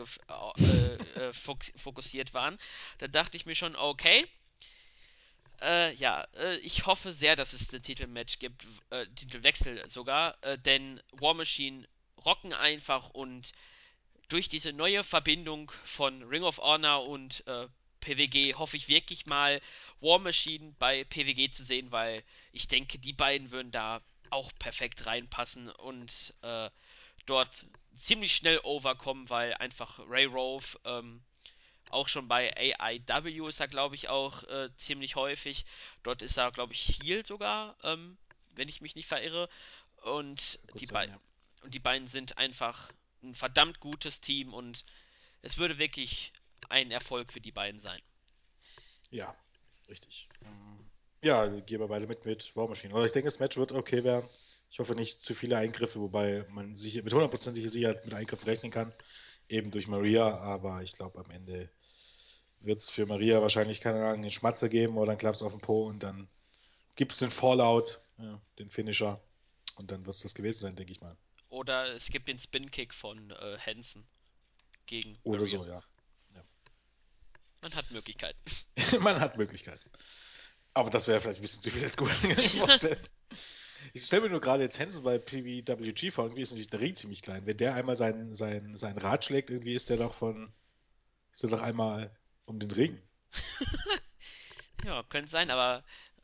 äh, 1.20 1.34
fokussiert 1.34 2.34
waren. 2.34 2.58
Da 3.00 3.08
dachte 3.08 3.36
ich 3.36 3.46
mir 3.46 3.56
schon, 3.56 3.76
okay. 3.76 4.28
Äh, 5.62 5.94
ja, 5.96 6.24
äh, 6.36 6.58
ich 6.58 6.86
hoffe 6.86 7.14
sehr, 7.14 7.36
dass 7.36 7.54
es 7.54 7.72
ein 7.72 7.82
Titelmatch 7.82 8.40
gibt, 8.40 8.66
äh, 8.90 9.06
Titelwechsel 9.16 9.88
sogar, 9.90 10.38
äh, 10.44 10.58
denn 10.58 11.02
War 11.12 11.34
Machine 11.34 11.88
rocken 12.26 12.54
einfach 12.54 13.10
und 13.12 13.52
durch 14.30 14.50
diese 14.50 14.74
neue 14.74 15.04
Verbindung 15.04 15.72
von 15.86 16.24
Ring 16.24 16.44
of 16.44 16.58
Honor 16.60 17.06
und 17.08 17.46
äh, 17.48 17.68
PWG 18.02 18.56
hoffe 18.56 18.78
ich 18.78 18.88
wirklich 18.90 19.26
mal 19.26 19.62
War 20.02 20.20
Machine 20.20 20.76
bei 20.80 21.04
PWG 21.06 21.52
zu 21.52 21.64
sehen, 21.64 21.92
weil 21.92 22.24
ich 22.52 22.68
denke, 22.68 23.00
die 23.00 23.14
beiden 23.14 23.52
würden 23.52 23.72
da 23.72 24.02
auch 24.30 24.52
perfekt 24.60 25.06
reinpassen 25.06 25.70
und 25.70 26.34
äh, 26.42 26.70
dort 27.26 27.66
ziemlich 27.96 28.36
schnell 28.36 28.60
overkommen, 28.64 29.30
weil 29.30 29.54
einfach 29.56 30.00
Ray 30.10 30.26
Rove 30.26 30.66
ähm, 30.86 31.24
auch 31.94 32.08
schon 32.08 32.28
bei 32.28 32.76
AIW 32.80 33.48
ist 33.48 33.60
er, 33.60 33.68
glaube 33.68 33.96
ich, 33.96 34.10
auch 34.10 34.44
äh, 34.44 34.70
ziemlich 34.76 35.16
häufig. 35.16 35.66
Dort 36.04 36.22
ist 36.22 36.38
er, 36.38 36.52
glaube 36.52 36.74
ich, 36.74 37.00
Heal 37.00 37.26
sogar, 37.26 37.78
ähm, 37.84 38.18
wenn 38.56 38.68
ich 38.68 38.82
mich 38.82 38.96
nicht 38.96 39.08
verirre. 39.08 39.50
Und 40.04 40.60
die, 40.80 40.86
sein, 40.86 41.10
ja. 41.10 41.20
und 41.64 41.74
die 41.74 41.80
beiden 41.80 42.08
sind 42.08 42.38
einfach 42.38 42.92
ein 43.22 43.36
verdammt 43.36 43.80
gutes 43.80 44.20
Team 44.20 44.54
und 44.54 44.84
es 45.42 45.58
würde 45.58 45.78
wirklich 45.78 46.34
ein 46.70 46.92
Erfolg 46.92 47.32
für 47.32 47.40
die 47.40 47.52
beiden 47.52 47.80
sein. 47.80 48.02
Ja, 49.10 49.36
richtig. 49.88 50.28
Ja, 51.22 51.48
gehen 51.48 51.80
wir 51.80 51.88
beide 51.88 52.08
mit 52.08 52.26
mit 52.26 52.54
War 52.56 52.68
Machine. 52.68 52.94
Aber 52.94 53.06
ich 53.06 53.14
denke, 53.14 53.28
das 53.28 53.40
Match 53.40 53.56
wird 53.56 53.72
okay 53.72 54.04
werden. 54.04 54.28
Ich 54.70 54.80
hoffe 54.80 54.96
nicht 54.96 55.22
zu 55.22 55.36
viele 55.36 55.56
Eingriffe, 55.58 56.00
wobei 56.00 56.46
man 56.50 56.76
sich 56.76 57.02
mit 57.02 57.14
hundertprozentiger 57.14 57.70
Sicherheit 57.70 58.04
mit 58.06 58.14
Eingriffen 58.14 58.46
rechnen 58.46 58.72
kann. 58.72 58.94
Eben 59.48 59.72
durch 59.72 59.88
Maria, 59.88 60.36
aber 60.38 60.82
ich 60.82 60.94
glaube, 60.94 61.20
am 61.20 61.30
Ende 61.30 61.70
wird 62.66 62.80
es 62.80 62.90
für 62.90 63.06
Maria 63.06 63.42
wahrscheinlich, 63.42 63.82
keine 63.82 64.06
Ahnung, 64.06 64.22
den 64.22 64.32
Schmatzer 64.32 64.70
geben 64.70 64.98
oder 64.98 65.12
einen 65.12 65.20
Klaps 65.20 65.42
auf 65.42 65.52
den 65.52 65.62
Po 65.62 65.88
und 65.88 66.04
dann 66.04 66.28
gibt 66.96 67.12
es 67.12 67.20
den 67.20 67.32
Fallout, 67.32 68.00
ja, 68.18 68.42
den 68.60 68.70
Finisher 68.70 69.22
und 69.76 69.92
dann 69.92 70.06
wird 70.06 70.16
es 70.16 70.22
das 70.22 70.36
gewesen 70.36 70.62
sein, 70.62 70.76
denke 70.76 70.92
ich 70.92 71.02
mal. 71.02 71.18
Oder 71.50 71.94
es 71.94 72.10
gibt 72.10 72.28
den 72.28 72.40
Spin-Kick 72.40 72.94
von 72.94 73.32
äh, 73.32 73.58
Hansen 73.60 74.06
gegen 74.86 75.18
Oder 75.24 75.42
Maria. 75.42 75.58
so, 75.58 75.66
ja. 75.66 75.84
Man 77.64 77.74
hat 77.76 77.90
Möglichkeiten. 77.92 78.40
Man 79.00 79.20
hat 79.20 79.38
Möglichkeiten. 79.38 79.90
Aber 80.74 80.90
das 80.90 81.08
wäre 81.08 81.22
vielleicht 81.22 81.40
ein 81.40 81.44
bisschen 81.44 81.64
zu 81.64 81.72
viel 81.72 81.82
des 81.82 81.96
Guten, 81.96 82.12
kann 82.14 82.38
ich 82.40 82.60
vorstellen. 82.60 83.00
Ich 83.94 84.06
stelle 84.06 84.24
mir 84.24 84.30
nur 84.30 84.42
gerade 84.42 84.64
jetzt 84.64 84.80
Hansen 84.80 85.04
bei 85.04 85.18
PWG 85.18 86.12
vor, 86.12 86.26
irgendwie 86.26 86.42
ist 86.42 86.52
natürlich 86.52 86.70
der 86.70 86.80
Ring 86.82 86.96
ziemlich 86.96 87.22
klein. 87.22 87.46
Wenn 87.46 87.58
der 87.58 87.76
einmal 87.76 87.96
sein, 87.96 88.34
sein, 88.34 88.76
sein 88.76 88.98
Rad 88.98 89.24
schlägt, 89.24 89.50
irgendwie 89.50 89.76
ist 89.76 89.90
der 89.90 89.98
doch 89.98 90.14
von. 90.14 90.54
Ist 91.32 91.44
der 91.44 91.52
doch 91.52 91.62
einmal 91.62 92.14
um 92.46 92.60
den 92.60 92.72
Ring. 92.72 93.02
ja, 94.86 95.04
könnte 95.04 95.30
sein, 95.30 95.50
aber 95.52 95.84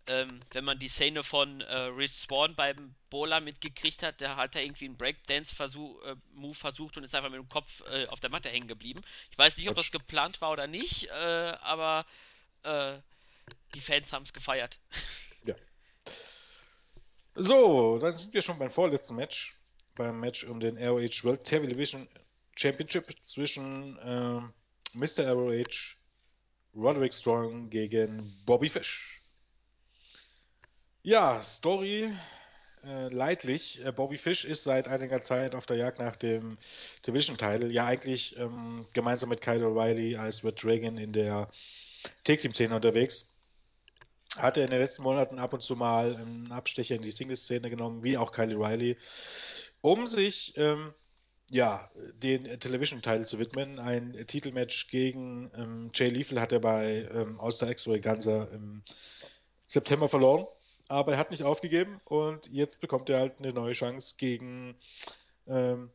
ähm, 0.10 0.40
wenn 0.52 0.66
man 0.66 0.80
die 0.80 0.90
Szene 0.90 1.24
von 1.24 1.62
äh, 1.62 1.76
Rich 1.76 2.28
beim 2.56 2.96
Bowler 3.10 3.42
mitgekriegt 3.42 4.02
hat, 4.02 4.22
der 4.22 4.36
hat 4.38 4.56
da 4.56 4.60
irgendwie 4.60 4.86
einen 4.86 4.98
Breakdance-Move 4.98 6.52
äh, 6.52 6.54
versucht 6.54 6.98
und 6.98 7.04
ist 7.04 7.14
einfach 7.14 7.30
mit 7.30 7.40
dem 7.40 7.48
Kopf 7.48 7.84
äh, 7.92 8.08
auf 8.08 8.20
der 8.20 8.32
Matte 8.32 8.50
hängen 8.50 8.68
geblieben. 8.68 9.02
Ich 9.30 9.38
weiß 9.38 9.58
nicht, 9.58 9.70
ob 9.70 9.76
das 9.76 9.92
geplant 9.92 10.42
war 10.42 10.52
oder 10.52 10.66
nicht, 10.66 11.08
äh, 11.08 11.54
aber 11.62 12.06
äh, 12.64 12.98
die 13.76 13.82
Fans 13.82 14.12
haben 14.12 14.24
es 14.24 14.34
gefeiert. 14.34 14.80
Ja. 15.46 15.56
So, 17.36 17.98
dann 17.98 18.18
sind 18.18 18.34
wir 18.34 18.42
schon 18.42 18.60
beim 18.60 18.70
vorletzten 18.70 19.16
Match. 19.16 19.56
Beim 19.96 20.20
Match 20.20 20.44
um 20.44 20.60
den 20.60 20.78
ROH 20.78 21.24
World 21.24 21.46
Television 21.46 22.10
Championship 22.58 23.06
zwischen 23.24 23.94
Mr. 24.94 25.32
ROH 25.32 25.96
Roderick 26.76 27.14
Strong 27.14 27.70
gegen 27.70 28.36
Bobby 28.46 28.70
Fish. 28.70 29.22
Ja, 31.02 31.42
Story 31.42 32.12
äh, 32.84 33.10
leidlich. 33.10 33.84
Äh, 33.84 33.92
Bobby 33.92 34.18
Fish 34.18 34.46
ist 34.46 34.64
seit 34.64 34.88
einiger 34.88 35.22
Zeit 35.22 35.56
auf 35.56 35.66
der 35.66 35.78
Jagd 35.78 36.00
nach 36.00 36.16
dem 36.16 36.58
Division-Title. 37.06 37.72
Ja, 37.72 37.86
eigentlich 37.86 38.38
ähm, 38.38 38.88
gemeinsam 38.94 39.30
mit 39.30 39.42
Kyle 39.42 39.66
O'Reilly 39.66 40.18
als 40.18 40.44
Red 40.44 40.64
Dragon 40.64 40.98
in 40.98 41.12
der 41.12 41.50
Take-Team-Szene 42.24 42.76
unterwegs. 42.76 43.36
Hatte 44.38 44.62
in 44.62 44.70
den 44.70 44.80
letzten 44.80 45.04
Monaten 45.04 45.40
ab 45.40 45.54
und 45.54 45.62
zu 45.62 45.76
mal 45.76 46.16
einen 46.16 46.52
Abstecher 46.52 46.96
in 46.96 47.02
die 47.02 47.12
Singles-Szene 47.12 47.70
genommen, 47.70 48.04
wie 48.04 48.18
auch 48.18 48.32
Kyle 48.32 48.56
O'Reilly, 48.56 48.96
um 49.82 50.08
sich 50.08 50.54
ähm, 50.56 50.94
ja, 51.50 51.90
den 52.22 52.60
Television-Title 52.60 53.26
zu 53.26 53.40
widmen. 53.40 53.80
Ein 53.80 54.14
Titelmatch 54.28 54.88
gegen 54.88 55.52
ähm, 55.56 55.92
Jay 55.94 56.10
Lethal 56.10 56.40
hat 56.40 56.52
er 56.52 56.60
bei 56.60 57.08
ähm, 57.14 57.40
All-Star 57.40 57.70
Extravaganza 57.70 58.46
im 58.46 58.84
September 59.68 60.08
verloren 60.08 60.46
aber 60.90 61.14
er 61.14 61.18
hat 61.20 61.32
nicht 61.32 61.44
aufgegeben 61.44 62.02
und 62.06 62.52
jetzt 62.52 62.82
bekommt 62.82 63.10
er 63.10 63.20
halt 63.20 63.40
eine 63.40 63.54
neue 63.54 63.74
Chance 63.74 64.16
gegen 64.18 64.76
ähm, 65.48 65.92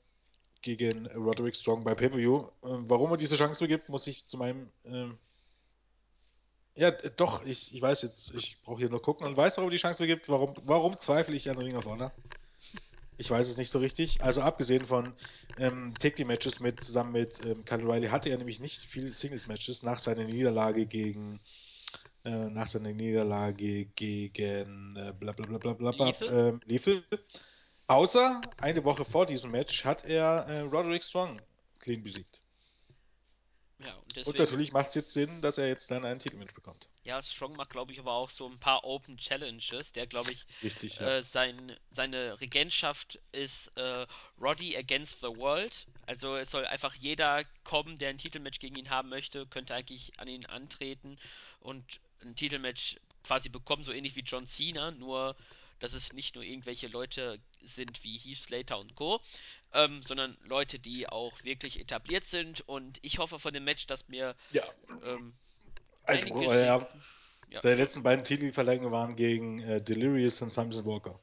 gegen 0.62 1.06
Roderick 1.08 1.56
Strong 1.56 1.84
bei 1.84 1.94
Pay-Per-View. 1.94 2.48
Ähm, 2.64 2.88
warum 2.88 3.10
er 3.10 3.16
diese 3.18 3.36
Chance 3.36 3.62
begibt, 3.62 3.88
muss 3.90 4.06
ich 4.06 4.26
zu 4.26 4.38
meinem. 4.38 4.70
Ähm, 4.86 5.18
ja, 6.76 6.90
doch, 6.90 7.44
ich, 7.44 7.74
ich 7.74 7.82
weiß 7.82 8.02
jetzt, 8.02 8.34
ich 8.34 8.62
brauche 8.62 8.78
hier 8.78 8.88
nur 8.88 9.02
gucken 9.02 9.26
und 9.26 9.36
weiß, 9.36 9.56
warum 9.58 9.68
er 9.68 9.72
die 9.72 9.78
Chance 9.78 10.02
begibt. 10.02 10.28
Warum, 10.28 10.54
warum 10.64 10.98
zweifle 10.98 11.36
ich 11.36 11.50
an 11.50 11.58
Ring 11.58 11.76
of 11.76 11.86
Honor? 11.86 12.12
Ich 13.16 13.30
weiß 13.30 13.48
es 13.48 13.56
nicht 13.56 13.70
so 13.70 13.78
richtig. 13.78 14.22
Also 14.22 14.42
abgesehen 14.42 14.86
von 14.86 15.12
ähm, 15.58 15.94
Take 15.98 16.14
the 16.16 16.24
Matches 16.24 16.60
mit 16.60 16.82
zusammen 16.82 17.12
mit 17.12 17.40
ähm, 17.44 17.64
Kyle 17.64 17.82
Riley 17.82 18.08
hatte 18.08 18.30
er 18.30 18.38
nämlich 18.38 18.60
nicht 18.60 18.78
viele 18.82 19.06
Singles 19.06 19.46
Matches 19.46 19.82
nach 19.82 19.98
seiner 19.98 20.24
Niederlage 20.24 20.86
gegen 20.86 21.40
äh, 22.24 22.30
nach 22.30 22.66
seiner 22.66 22.92
Niederlage 22.92 23.86
gegen 23.86 24.96
äh, 24.96 25.12
bla 25.18 25.32
bla 25.32 25.46
bla 25.46 25.58
bla 25.58 25.72
bla, 25.74 25.90
bla 25.92 26.12
ähm, 26.22 26.60
Lethal. 26.64 27.02
Außer 27.86 28.40
eine 28.56 28.82
Woche 28.84 29.04
vor 29.04 29.26
diesem 29.26 29.50
Match 29.50 29.84
hat 29.84 30.04
er 30.06 30.46
äh, 30.48 30.60
Roderick 30.60 31.04
Strong 31.04 31.40
clean 31.78 32.02
besiegt. 32.02 32.43
Ja, 33.80 33.92
und 33.94 34.02
Und 34.02 34.16
deswegen. 34.16 34.38
natürlich 34.38 34.72
macht 34.72 34.90
es 34.90 34.94
jetzt 34.94 35.12
Sinn, 35.12 35.42
dass 35.42 35.58
er 35.58 35.66
jetzt 35.68 35.90
dann 35.90 36.04
einen 36.04 36.20
Titelmatch 36.20 36.54
bekommt. 36.54 36.88
Ja, 37.02 37.20
Strong 37.22 37.56
macht, 37.56 37.70
glaube 37.70 37.92
ich, 37.92 37.98
aber 37.98 38.12
auch 38.12 38.30
so 38.30 38.48
ein 38.48 38.58
paar 38.58 38.84
Open 38.84 39.16
Challenges. 39.18 39.92
Der, 39.92 40.06
glaube 40.06 40.30
ich, 40.32 40.46
Richtig, 40.62 40.96
ja. 40.98 41.18
äh, 41.18 41.22
sein, 41.22 41.76
seine 41.90 42.40
Regentschaft 42.40 43.20
ist 43.32 43.76
äh, 43.76 44.06
Roddy 44.40 44.76
Against 44.76 45.20
the 45.20 45.26
World. 45.26 45.86
Also 46.06 46.36
es 46.36 46.50
soll 46.50 46.66
einfach 46.66 46.94
jeder 46.94 47.42
kommen, 47.64 47.98
der 47.98 48.10
ein 48.10 48.18
Titelmatch 48.18 48.60
gegen 48.60 48.76
ihn 48.76 48.90
haben 48.90 49.08
möchte, 49.08 49.46
könnte 49.46 49.74
eigentlich 49.74 50.12
an 50.18 50.28
ihn 50.28 50.46
antreten 50.46 51.18
und 51.60 52.00
ein 52.22 52.36
Titelmatch 52.36 52.96
quasi 53.24 53.48
bekommen, 53.48 53.82
so 53.82 53.92
ähnlich 53.92 54.14
wie 54.16 54.20
John 54.20 54.46
Cena, 54.46 54.92
nur 54.92 55.34
dass 55.84 55.92
es 55.92 56.14
nicht 56.14 56.34
nur 56.34 56.42
irgendwelche 56.42 56.88
Leute 56.88 57.38
sind 57.62 58.02
wie 58.04 58.16
Heath 58.16 58.38
Slater 58.38 58.78
und 58.78 58.94
Co., 58.94 59.20
ähm, 59.74 60.02
sondern 60.02 60.38
Leute, 60.44 60.78
die 60.78 61.06
auch 61.06 61.44
wirklich 61.44 61.78
etabliert 61.78 62.24
sind. 62.24 62.66
Und 62.66 62.98
ich 63.02 63.18
hoffe 63.18 63.38
von 63.38 63.52
dem 63.52 63.64
Match, 63.64 63.86
dass 63.86 64.08
mir 64.08 64.34
Ja, 64.52 64.64
ähm, 65.04 65.34
also, 66.04 66.34
einige 66.34 66.54
äh, 66.54 66.66
ja. 66.66 66.88
Ja, 67.50 67.60
seine 67.60 67.74
letzten 67.74 68.02
beiden 68.02 68.24
Titelverleihungen 68.24 68.90
waren 68.92 69.14
gegen 69.14 69.58
äh, 69.58 69.82
Delirious 69.82 70.40
und 70.40 70.48
Samson 70.48 70.86
Walker. 70.86 71.20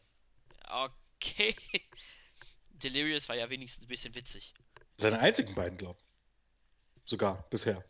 okay. 0.69 1.55
Delirious 2.69 3.27
war 3.29 3.35
ja 3.35 3.49
wenigstens 3.49 3.85
ein 3.85 3.87
bisschen 3.87 4.13
witzig. 4.13 4.53
Seine 4.97 5.19
einzigen 5.19 5.55
beiden, 5.55 5.79
glaube 5.79 5.97
ich. 5.99 7.09
Sogar, 7.09 7.43
bisher. 7.49 7.83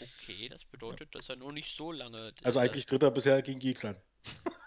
Okay, 0.00 0.48
das 0.48 0.64
bedeutet, 0.64 1.14
dass 1.14 1.28
er 1.28 1.36
nur 1.36 1.52
nicht 1.52 1.76
so 1.76 1.92
lange. 1.92 2.34
Also 2.42 2.58
Äh, 2.58 2.62
eigentlich 2.62 2.86
dritter 2.86 3.12
bisher 3.12 3.40
gegen 3.42 3.60
Geeks 3.60 3.84
an. 3.84 3.96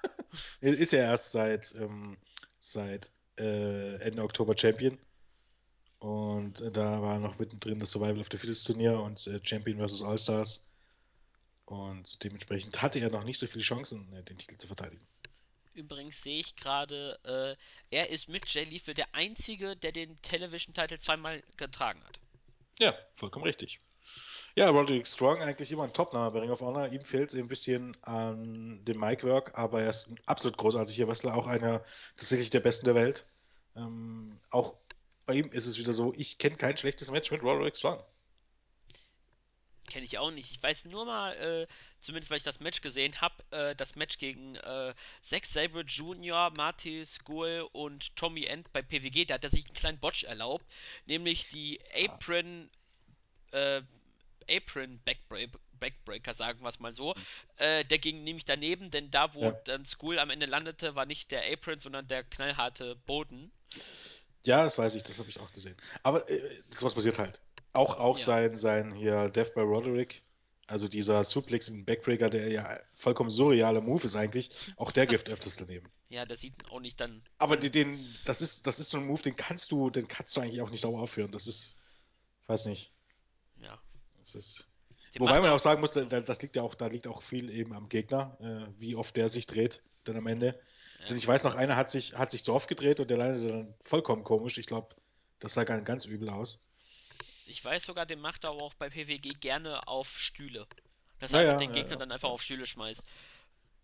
ist 0.62 0.92
ja 0.92 1.00
erst 1.00 1.32
seit, 1.32 1.74
ähm, 1.76 2.18
seit 2.60 3.12
äh, 3.40 3.96
Ende 4.02 4.24
Oktober 4.24 4.58
Champion. 4.58 4.98
Und 6.00 6.62
äh, 6.62 6.72
da 6.72 7.02
war 7.02 7.20
noch 7.20 7.40
mittendrin 7.40 7.80
das 7.80 7.92
Survival 7.92 8.20
of 8.20 8.28
the 8.32 8.38
Fittest 8.38 8.66
Turnier 8.68 9.00
und 9.00 9.26
äh, 9.28 9.40
Champion 9.44 9.86
vs. 9.86 10.02
All-Stars. 10.02 10.66
Und 11.66 12.24
dementsprechend 12.24 12.82
hatte 12.82 13.00
er 13.00 13.10
noch 13.10 13.24
nicht 13.24 13.40
so 13.40 13.48
viele 13.48 13.64
Chancen, 13.64 14.14
äh, 14.14 14.24
den 14.24 14.38
Titel 14.38 14.58
zu 14.58 14.68
verteidigen. 14.68 15.06
übrigens 15.74 16.22
sehe 16.22 16.40
ich 16.40 16.56
gerade, 16.56 17.20
äh, 17.24 17.96
er 17.96 18.10
ist 18.10 18.30
mit 18.30 18.48
Jay 18.48 18.64
Lethal 18.64 18.94
der 18.94 19.14
Einzige, 19.14 19.76
der 19.76 19.92
den 19.92 20.22
Television-Titel 20.22 20.98
zweimal 21.00 21.44
getragen 21.58 22.04
hat. 22.04 22.20
Ja, 22.80 22.96
vollkommen 23.14 23.46
richtig. 23.46 23.80
Ja, 24.58 24.72
Roderick 24.72 25.06
Strong 25.06 25.44
eigentlich 25.44 25.72
immer 25.72 25.84
ein 25.84 25.94
Topname 25.94 26.32
bei 26.32 26.40
Ring 26.40 26.50
of 26.50 26.62
Honor. 26.62 26.88
Ihm 26.88 27.04
fehlt 27.04 27.30
es 27.30 27.36
ein 27.36 27.48
bisschen 27.48 27.96
an 28.02 28.84
dem 28.86 29.00
Mic-Work, 29.00 29.56
aber 29.56 29.84
er 29.84 29.92
ist 29.92 30.08
ein 30.08 30.20
absolut 30.26 30.58
großartiger 30.58 31.08
Wrestler, 31.08 31.36
auch 31.36 31.46
einer 31.46 31.86
tatsächlich 32.16 32.50
der 32.50 32.62
besten 32.62 32.86
der 32.86 32.96
Welt. 32.96 33.28
Ähm, 33.76 34.36
auch 34.50 34.74
bei 35.28 35.36
ihm 35.36 35.52
ist 35.52 35.68
es 35.68 35.78
wieder 35.78 35.94
so, 35.94 36.12
ich 36.18 36.40
kenne 36.40 36.56
kein 36.56 36.76
schlechtes 36.76 37.12
Match 37.12 37.30
mit 37.30 37.44
Roderick 37.44 37.76
Strong. 37.76 38.02
Kenne 39.86 40.06
ich 40.06 40.18
auch 40.18 40.32
nicht. 40.32 40.50
Ich 40.50 40.64
weiß 40.64 40.86
nur 40.86 41.06
mal, 41.06 41.36
äh, 41.36 41.68
zumindest 42.02 42.32
weil 42.32 42.38
ich 42.38 42.44
das 42.44 42.60
Match 42.60 42.82
gesehen 42.82 43.22
habe, 43.22 43.36
äh, 43.52 43.76
das 43.76 43.96
Match 43.96 44.18
gegen 44.18 44.56
äh, 44.56 44.96
Zack 45.22 45.46
Sabre 45.46 45.82
Jr., 45.82 46.50
Marty 46.50 47.06
Skull 47.06 47.70
und 47.74 48.16
Tommy 48.16 48.46
End 48.46 48.74
bei 48.74 48.82
PWG. 48.82 49.26
Da 49.26 49.36
hat 49.36 49.44
er 49.44 49.52
sich 49.52 49.66
einen 49.66 49.76
kleinen 49.76 50.00
Botch 50.00 50.24
erlaubt, 50.24 50.66
nämlich 51.06 51.48
die 51.50 51.80
Apron 51.94 52.72
äh, 53.52 53.84
Apron 54.50 55.00
Backbreak, 55.06 55.52
Backbreaker, 55.80 56.34
sagen 56.34 56.62
wir 56.62 56.70
es 56.70 56.80
mal 56.80 56.94
so. 56.94 57.14
Äh, 57.58 57.86
der 57.86 58.00
ging 58.00 58.24
nämlich 58.24 58.46
daneben, 58.46 58.90
denn 58.92 59.12
da, 59.12 59.34
wo 59.34 59.44
Ja. 59.44 59.52
dann 59.66 59.86
School 59.86 60.20
am 60.20 60.30
Ende 60.30 60.46
landete, 60.46 60.96
war 60.96 61.06
nicht 61.06 61.32
der 61.32 61.52
Apron, 61.52 61.80
sondern 61.80 62.08
der 62.08 62.24
knallharte 62.24 62.96
Boden. 63.06 63.52
Ja, 64.46 64.64
das 64.64 64.78
weiß 64.78 64.96
ich, 64.96 65.04
das 65.04 65.20
habe 65.20 65.30
ich 65.30 65.40
auch 65.40 65.52
gesehen. 65.52 65.76
Aber 66.04 66.30
äh, 66.30 66.42
sowas 66.70 66.94
passiert 66.96 67.20
halt. 67.20 67.42
Auch, 67.74 67.98
auch 67.98 68.18
Ja. 68.18 68.26
sein, 68.26 68.58
sein 68.58 68.94
hier 68.94 69.30
Death 69.30 69.54
by 69.54 69.62
Roderick, 69.62 70.24
also 70.68 70.88
dieser 70.88 71.24
Suplex 71.24 71.70
in 71.70 71.86
Backbreaker, 71.86 72.30
der 72.30 72.50
ja 72.50 72.80
vollkommen 72.96 73.30
surrealer 73.30 73.82
Move 73.82 74.04
ist 74.04 74.16
eigentlich, 74.16 74.52
auch 74.78 74.92
der 74.92 75.06
gibt 75.06 75.30
öfters 75.30 75.58
daneben. 75.58 75.90
Ja, 76.10 76.26
das 76.26 76.42
sieht 76.42 76.54
auch 76.72 76.80
nicht 76.80 77.00
dann. 77.00 77.22
Aber 77.38 77.58
die, 77.58 77.70
den, 77.70 78.00
das 78.26 78.42
ist, 78.42 78.66
das 78.68 78.80
ist 78.80 78.90
so 78.90 78.98
ein 78.98 79.06
Move, 79.06 79.22
den 79.22 79.36
kannst 79.36 79.72
du, 79.72 79.90
den 79.90 80.08
kannst 80.08 80.36
du 80.36 80.42
eigentlich 80.42 80.62
auch 80.62 80.70
nicht 80.70 80.82
sauber 80.82 81.02
aufführen. 81.02 81.32
Das 81.32 81.48
ist, 81.48 81.78
ich 82.44 82.50
weiß 82.50 82.66
nicht. 82.66 82.94
Ist, 84.36 84.68
wobei 85.18 85.40
man 85.42 85.52
auch 85.52 85.60
sagen 85.60 85.82
muss, 85.82 85.94
da- 85.94 86.04
das 86.22 86.42
liegt 86.42 86.56
ja 86.56 86.62
auch, 86.64 86.76
da 86.76 86.88
liegt 86.88 87.08
auch 87.08 87.22
viel 87.22 87.50
eben 87.50 87.74
am 87.74 87.90
Gegner, 87.90 88.38
äh, 88.42 88.80
wie 88.80 88.96
oft 88.96 89.16
der 89.16 89.30
sich 89.30 89.48
dreht, 89.48 89.82
dann 90.04 90.18
am 90.18 90.28
Ende. 90.28 90.60
Ja. 91.00 91.06
Denn 91.08 91.18
ich 91.18 91.28
weiß 91.28 91.44
noch, 91.44 91.56
einer 91.56 91.76
hat 91.76 91.90
sich, 91.90 92.14
hat 92.16 92.32
sich 92.32 92.44
zu 92.44 92.54
oft 92.54 92.68
gedreht 92.68 93.00
und 93.00 93.10
der 93.10 93.18
landete 93.18 93.48
dann 93.50 93.74
vollkommen 93.82 94.24
komisch. 94.24 94.58
Ich 94.58 94.66
glaube, 94.68 94.96
das 95.40 95.54
sah 95.54 95.64
ganz, 95.64 95.86
ganz 95.86 96.06
übel 96.06 96.30
aus. 96.30 96.60
Ich 97.46 97.64
weiß 97.64 97.86
sogar, 97.86 98.06
den 98.06 98.20
macht 98.20 98.44
er 98.44 98.52
aber 98.52 98.62
auch 98.64 98.74
bei 98.76 98.90
PWG 98.90 99.34
gerne 99.40 99.88
auf 99.88 100.20
Stühle. 100.20 100.68
Dass 101.20 101.34
er 101.34 101.40
Ja, 101.42 101.42
einfach 101.42 101.54
ja, 101.54 101.58
den 101.58 101.70
ja, 101.70 101.74
Gegner 101.74 101.98
dann 101.98 102.12
einfach 102.12 102.30
auf 102.30 102.42
Stühle 102.42 102.66
schmeißt. 102.66 103.04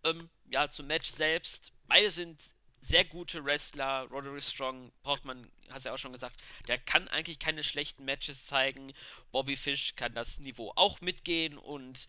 Ähm, 0.04 0.30
ja, 0.50 0.68
zum 0.68 0.86
Match 0.86 1.12
selbst. 1.12 1.72
Beide 1.86 2.10
sind 2.10 2.40
sehr 2.84 3.04
gute 3.04 3.44
Wrestler. 3.44 4.08
Roderick 4.10 4.42
Strong 4.44 4.92
braucht 5.02 5.24
man, 5.24 5.50
hast 5.70 5.84
du 5.84 5.88
ja 5.90 5.94
auch 5.94 5.98
schon 5.98 6.12
gesagt, 6.12 6.36
der 6.68 6.78
kann 6.78 7.08
eigentlich 7.08 7.38
keine 7.38 7.62
schlechten 7.64 8.04
Matches 8.04 8.46
zeigen. 8.46 8.92
Bobby 9.32 9.56
Fish 9.56 9.96
kann 9.96 10.14
das 10.14 10.38
Niveau 10.40 10.72
auch 10.76 11.00
mitgehen 11.00 11.58
und 11.58 12.06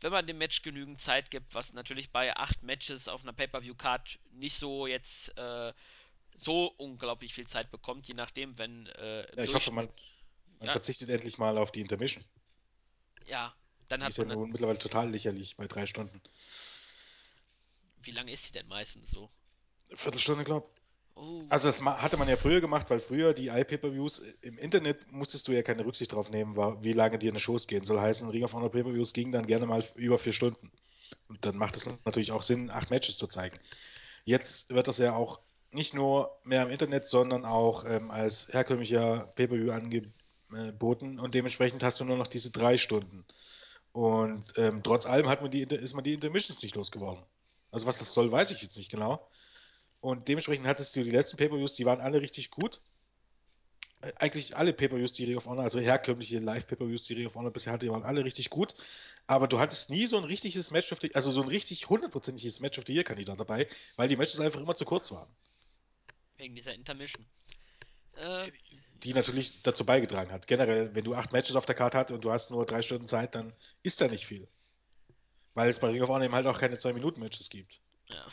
wenn 0.00 0.12
man 0.12 0.26
dem 0.26 0.38
Match 0.38 0.62
genügend 0.62 1.00
Zeit 1.00 1.30
gibt, 1.30 1.54
was 1.54 1.72
natürlich 1.72 2.10
bei 2.12 2.36
acht 2.36 2.62
Matches 2.62 3.08
auf 3.08 3.22
einer 3.22 3.32
Pay-Per-View-Card 3.32 4.18
nicht 4.32 4.54
so 4.56 4.86
jetzt 4.86 5.36
äh, 5.38 5.72
so 6.36 6.68
unglaublich 6.78 7.34
viel 7.34 7.46
Zeit 7.48 7.70
bekommt, 7.70 8.08
je 8.08 8.14
nachdem, 8.14 8.58
wenn 8.58 8.86
äh, 8.88 9.26
Ja, 9.36 9.44
ich 9.44 9.54
hoffe, 9.54 9.70
man, 9.70 9.88
man 10.60 10.68
ja, 10.68 10.72
verzichtet 10.72 11.08
endlich 11.10 11.38
mal 11.38 11.58
auf 11.58 11.72
die 11.72 11.80
Intermission. 11.82 12.24
ja, 13.26 13.54
dann 13.88 14.02
Die 14.02 14.04
hat 14.04 14.12
ist 14.12 14.18
ja 14.18 14.24
man 14.24 14.28
dann, 14.28 14.38
nun 14.38 14.52
mittlerweile 14.52 14.78
total 14.78 15.10
lächerlich 15.10 15.56
bei 15.56 15.66
drei 15.66 15.84
Stunden. 15.84 16.20
wie 18.02 18.12
lange 18.12 18.30
ist 18.30 18.46
die 18.46 18.52
denn 18.52 18.68
meistens 18.68 19.10
so? 19.10 19.28
Viertelstunde, 19.92 20.44
glaube 20.44 20.68
Oh, 21.16 21.44
Also 21.48 21.68
das 21.68 21.80
hatte 21.80 22.16
man 22.16 22.28
ja 22.28 22.36
früher 22.36 22.60
gemacht, 22.60 22.90
weil 22.90 22.98
früher 22.98 23.34
die 23.34 23.48
iPay-Per-Views 23.48 24.18
äh, 24.18 24.34
im 24.42 24.58
Internet 24.58 25.10
musstest 25.12 25.46
du 25.46 25.52
ja 25.52 25.62
keine 25.62 25.84
Rücksicht 25.84 26.12
drauf 26.12 26.30
nehmen, 26.30 26.56
wie 26.82 26.92
lange 26.92 27.18
dir 27.18 27.30
eine 27.30 27.38
Shows 27.38 27.66
gehen. 27.66 27.84
Soll 27.84 28.00
heißen, 28.00 28.28
Ring 28.28 28.44
of 28.44 28.52
Honor 28.52 28.70
Pay-Per-Views 28.70 29.12
gingen 29.12 29.32
dann 29.32 29.46
gerne 29.46 29.66
mal 29.66 29.84
über 29.94 30.18
vier 30.18 30.32
Stunden. 30.32 30.72
Und 31.28 31.44
dann 31.44 31.56
macht 31.56 31.76
es 31.76 31.86
natürlich 32.04 32.32
auch 32.32 32.42
Sinn, 32.42 32.70
acht 32.70 32.90
Matches 32.90 33.16
zu 33.16 33.26
zeigen. 33.28 33.56
Jetzt 34.24 34.70
wird 34.70 34.88
das 34.88 34.98
ja 34.98 35.14
auch 35.14 35.40
nicht 35.70 35.94
nur 35.94 36.38
mehr 36.44 36.62
im 36.62 36.70
Internet, 36.70 37.06
sondern 37.06 37.44
auch 37.44 37.84
ähm, 37.84 38.10
als 38.10 38.48
herkömmlicher 38.52 39.32
Pay-Per-View 39.36 39.72
angeboten 39.72 41.18
und 41.20 41.34
dementsprechend 41.34 41.82
hast 41.82 42.00
du 42.00 42.04
nur 42.04 42.16
noch 42.16 42.26
diese 42.28 42.50
drei 42.50 42.76
Stunden. 42.76 43.24
Und 43.92 44.52
ähm, 44.56 44.82
trotz 44.82 45.06
allem 45.06 45.28
hat 45.28 45.42
man 45.42 45.50
die, 45.50 45.62
ist 45.62 45.94
man 45.94 46.04
die 46.04 46.14
Intermissions 46.14 46.62
nicht 46.62 46.74
losgeworden. 46.76 47.24
Also 47.70 47.86
was 47.86 47.98
das 47.98 48.12
soll, 48.12 48.30
weiß 48.32 48.50
ich 48.52 48.62
jetzt 48.62 48.76
nicht 48.76 48.90
genau. 48.90 49.28
Und 50.04 50.28
dementsprechend 50.28 50.66
hattest 50.66 50.94
du 50.96 51.02
die 51.02 51.10
letzten 51.10 51.38
Pay-Per-Views, 51.38 51.72
die 51.76 51.86
waren 51.86 52.02
alle 52.02 52.20
richtig 52.20 52.50
gut. 52.50 52.82
Äh, 54.02 54.12
Eigentlich 54.16 54.54
alle 54.54 54.74
Pay-Per-Views, 54.74 55.14
die 55.14 55.24
Ring 55.24 55.38
of 55.38 55.46
Honor, 55.46 55.62
also 55.62 55.80
herkömmliche 55.80 56.40
Live-Pay-Per-Views, 56.40 57.04
die 57.04 57.14
Ring 57.14 57.26
of 57.26 57.34
Honor 57.36 57.50
bisher 57.50 57.72
hatte, 57.72 57.86
die 57.86 57.90
waren 57.90 58.02
alle 58.02 58.22
richtig 58.22 58.50
gut. 58.50 58.74
Aber 59.26 59.48
du 59.48 59.58
hattest 59.58 59.88
nie 59.88 60.06
so 60.06 60.18
ein 60.18 60.24
richtiges 60.24 60.70
Match 60.70 60.92
of 60.92 60.98
the, 61.00 61.14
also 61.14 61.30
so 61.30 61.40
ein 61.40 61.48
richtig 61.48 61.88
hundertprozentiges 61.88 62.60
Match 62.60 62.78
of 62.78 62.84
the 62.86 62.92
Year-Kandidat 62.92 63.40
dabei, 63.40 63.66
weil 63.96 64.08
die 64.08 64.16
Matches 64.16 64.40
einfach 64.40 64.60
immer 64.60 64.74
zu 64.74 64.84
kurz 64.84 65.10
waren. 65.10 65.34
wegen 66.36 66.54
dieser 66.54 66.74
Intermission. 66.74 67.24
Äh, 68.16 68.50
Die 69.02 69.14
natürlich 69.14 69.62
dazu 69.62 69.86
beigetragen 69.86 70.32
hat. 70.32 70.46
Generell, 70.46 70.94
wenn 70.94 71.04
du 71.04 71.14
acht 71.14 71.32
Matches 71.32 71.56
auf 71.56 71.64
der 71.64 71.76
Karte 71.76 71.96
hast 71.96 72.10
und 72.10 72.22
du 72.22 72.30
hast 72.30 72.50
nur 72.50 72.66
drei 72.66 72.82
Stunden 72.82 73.08
Zeit, 73.08 73.34
dann 73.34 73.54
ist 73.82 74.02
da 74.02 74.08
nicht 74.08 74.26
viel. 74.26 74.46
Weil 75.54 75.70
es 75.70 75.78
bei 75.78 75.88
Ring 75.88 76.02
of 76.02 76.10
Honor 76.10 76.26
eben 76.26 76.34
halt 76.34 76.46
auch 76.46 76.60
keine 76.60 76.76
Zwei-Minuten-Matches 76.76 77.48
gibt. 77.48 77.80
ja. 78.10 78.26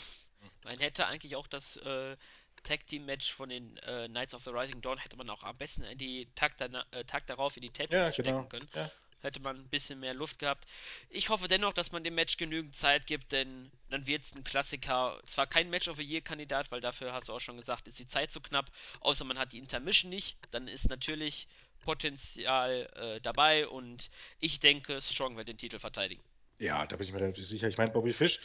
Man 0.64 0.80
hätte 0.80 1.08
eigentlich 1.08 1.36
auch 1.36 1.48
das 1.48 1.78
äh, 1.78 2.16
Tag 2.64 2.86
Team 2.88 3.06
Match 3.06 3.32
von 3.32 3.50
den 3.50 3.78
äh, 3.78 4.08
Knights 4.08 4.34
of 4.34 4.44
the 4.44 4.52
Rising 4.52 4.82
Dawn 4.82 4.98
hätte 5.00 5.16
man 5.18 5.30
auch 5.30 5.44
am 5.44 5.58
besten 5.58 5.84
in 5.84 5.98
die 5.98 6.28
Tag, 6.36 6.58
dana- 6.58 6.86
äh, 6.92 7.04
Tag 7.06 7.26
darauf 7.28 7.58
in 7.58 7.62
die 7.64 7.68
Ja, 7.70 7.74
Tapings 7.74 8.16
genau. 8.16 8.44
stecken 8.44 8.50
können. 8.50 8.70
Ja. 8.76 8.92
hätte 9.22 9.40
man 9.40 9.56
ein 9.58 9.70
bisschen 9.70 10.00
mehr 10.00 10.14
Luft 10.16 10.40
gehabt. 10.40 10.66
Ich 11.10 11.30
hoffe 11.30 11.48
dennoch, 11.48 11.74
dass 11.74 11.92
man 11.92 12.04
dem 12.04 12.16
Match 12.16 12.38
genügend 12.38 12.76
Zeit 12.76 13.06
gibt, 13.08 13.32
denn 13.32 13.72
dann 13.90 14.08
wird 14.08 14.24
es 14.24 14.36
ein 14.36 14.44
Klassiker. 14.44 15.20
Zwar 15.26 15.46
kein 15.48 15.70
Match 15.70 15.88
of 15.88 15.98
the 15.98 16.04
Year-Kandidat, 16.04 16.72
weil 16.72 16.82
dafür 16.82 17.14
hast 17.14 17.30
du 17.30 17.34
auch 17.34 17.40
schon 17.40 17.58
gesagt, 17.58 17.88
ist 17.88 18.00
die 18.00 18.08
Zeit 18.08 18.32
zu 18.32 18.42
knapp, 18.42 18.72
außer 19.00 19.24
man 19.26 19.38
hat 19.40 19.54
die 19.54 19.60
Intermission 19.60 20.10
nicht. 20.10 20.38
Dann 20.52 20.68
ist 20.68 20.90
natürlich 20.90 21.48
Potenzial 21.82 22.90
äh, 22.96 23.22
dabei 23.22 23.68
und 23.68 24.10
ich 24.40 24.60
denke, 24.60 25.02
Strong 25.02 25.38
wird 25.38 25.48
den 25.48 25.58
Titel 25.58 25.80
verteidigen. 25.80 26.24
Ja, 26.60 26.86
da 26.86 26.96
bin 26.96 27.06
ich 27.08 27.14
mir 27.14 27.20
relativ 27.20 27.46
sicher. 27.46 27.68
Ich 27.68 27.78
meine, 27.78 27.92
Bobby 27.92 28.14
Fish, 28.14 28.40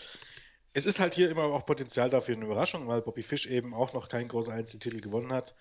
es 0.77 0.85
ist 0.85 0.99
halt 0.99 1.15
hier 1.15 1.31
immer 1.31 1.45
auch 1.45 1.65
Potenzial 1.65 2.11
dafür 2.11 2.37
eine 2.37 2.45
Überraschung, 2.45 2.87
weil 2.87 3.01
Bobby 3.01 3.23
Fish 3.23 3.47
eben 3.47 3.73
auch 3.73 3.95
noch 3.95 4.11
keinen 4.11 4.29
großen 4.29 4.53
Einzeltitel 4.53 5.01
gewonnen 5.01 5.33
hat. 5.33 5.55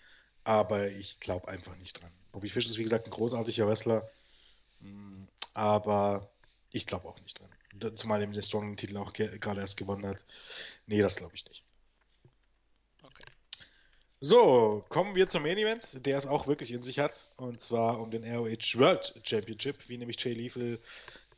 Aber 0.44 0.90
ich 0.90 1.22
glaube 1.22 1.48
einfach 1.48 1.78
nicht 1.78 2.02
dran. 2.02 2.12
Bobby 2.34 2.50
Fish 2.50 2.68
ist, 2.68 2.78
wie 2.78 2.84
gesagt, 2.84 3.08
ein 3.08 3.12
großartiger 3.12 3.66
Wrestler. 3.66 4.10
Mm, 4.82 5.24
aber 5.54 6.30
ich 6.74 6.86
glaube 6.86 7.08
auch 7.08 7.18
nicht 7.22 7.40
dran. 7.40 7.96
Zumal 7.96 8.20
er 8.20 8.28
den 8.28 8.44
Strong-Titel 8.44 8.98
auch 8.98 9.14
gerade 9.14 9.62
erst 9.62 9.78
gewonnen 9.78 10.06
hat. 10.06 10.26
Nee, 10.86 11.02
das 11.02 11.16
glaube 11.16 11.34
ich 11.34 11.46
nicht. 11.46 11.64
Okay. 13.02 13.24
So, 14.20 14.84
kommen 14.90 15.16
wir 15.16 15.30
zum 15.30 15.44
Main 15.44 15.58
Event, 15.58 16.06
der 16.06 16.18
es 16.18 16.28
auch 16.28 16.46
wirklich 16.46 16.72
in 16.72 16.82
sich 16.82 17.00
hat. 17.00 17.30
Und 17.38 17.62
zwar 17.62 18.02
um 18.02 18.12
den 18.12 18.26
ROH 18.26 18.78
World 18.80 19.14
Championship, 19.24 19.78
wie 19.88 19.98
nämlich 19.98 20.22
Jay 20.22 20.34
Lethal 20.34 20.78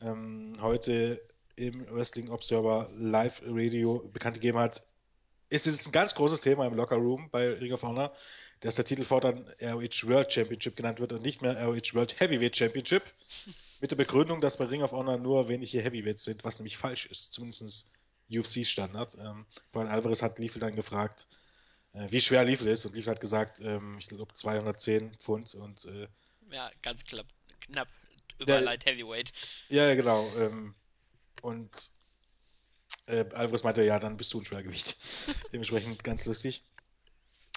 ähm, 0.02 0.58
heute 0.62 1.22
im 1.58 1.86
Wrestling 1.94 2.30
Observer 2.30 2.90
Live 2.96 3.42
Radio 3.46 4.00
bekannt 4.14 4.36
gegeben 4.36 4.60
hat. 4.60 4.84
Ist 5.50 5.66
jetzt 5.66 5.88
ein 5.88 5.92
ganz 5.92 6.14
großes 6.16 6.42
Thema 6.42 6.66
im 6.68 6.76
Locker 6.76 6.98
Room 6.98 7.30
bei 7.32 7.50
Ring 7.50 7.74
of 7.74 7.84
Honor, 7.84 8.14
dass 8.60 8.76
der 8.76 8.86
Titel 8.86 9.04
fortan 9.04 9.46
ROH 9.62 10.08
World 10.08 10.32
Championship 10.32 10.76
genannt 10.76 11.00
wird 11.00 11.14
und 11.14 11.24
nicht 11.24 11.42
mehr 11.42 11.62
ROH 11.64 11.94
World 11.94 12.20
Heavyweight 12.20 12.56
Championship. 12.56 13.04
Mit 13.82 13.92
der 13.92 13.96
Begründung, 13.96 14.42
dass 14.42 14.58
bei 14.58 14.66
Ring 14.66 14.82
of 14.82 14.92
Honor 14.92 15.18
nur 15.18 15.50
wenige 15.50 15.82
Heavyweights 15.82 16.24
sind, 16.24 16.44
was 16.44 16.60
nämlich 16.60 16.78
falsch 16.78 17.06
ist, 17.08 17.34
zumindest 17.34 17.92
UFC-Standard. 18.30 19.18
Ähm, 19.20 19.46
Brian 19.72 19.88
Alvarez 19.88 20.22
hat 20.22 20.40
Liefel 20.40 20.60
dann 20.60 20.76
gefragt, 20.76 21.28
äh, 21.94 22.08
wie 22.10 22.22
schwer 22.22 22.44
Liefel 22.44 22.68
ist 22.68 22.86
und 22.86 22.96
Liefel 22.96 23.12
hat 23.12 23.22
gesagt, 23.22 23.62
ähm, 23.62 23.98
ich 24.00 24.08
glaube 24.08 24.34
210 24.34 25.16
Pfund 25.16 25.56
und 25.56 25.86
äh, 25.86 26.08
ja, 26.52 26.70
ganz 26.82 27.04
knapp, 27.04 27.28
knapp 27.62 27.88
über 28.38 28.46
der, 28.46 28.62
Light 28.62 28.86
Heavyweight. 28.86 29.32
Ja, 29.70 29.94
genau. 29.96 30.30
Ähm, 30.38 30.76
und 31.42 31.92
äh, 33.08 33.26
Alvarez 33.34 33.64
meinte, 33.64 33.84
ja, 33.84 34.00
dann 34.00 34.18
bist 34.18 34.34
du 34.34 34.40
ein 34.40 34.46
Schwergewicht. 34.46 34.98
Dementsprechend 35.54 36.04
ganz 36.04 36.26
lustig. 36.26 36.64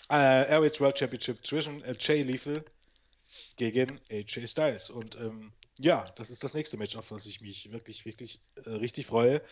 Äh, 0.08 0.48
Airways 0.50 0.80
World 0.80 0.98
Championship 0.98 1.46
zwischen 1.46 1.82
äh, 1.84 1.94
Jay 1.98 2.22
Lethal 2.22 2.64
gegen 3.56 4.00
AJ 4.10 4.48
Styles. 4.48 4.90
Und 4.90 5.16
ähm, 5.16 5.52
ja, 5.78 6.10
das 6.16 6.30
ist 6.30 6.42
das 6.44 6.54
nächste 6.54 6.76
Match, 6.76 6.96
auf 6.96 7.08
das 7.08 7.26
ich 7.26 7.40
mich 7.40 7.70
wirklich, 7.72 8.04
wirklich 8.04 8.40
äh, 8.64 8.70
richtig 8.70 9.06
freue, 9.06 9.42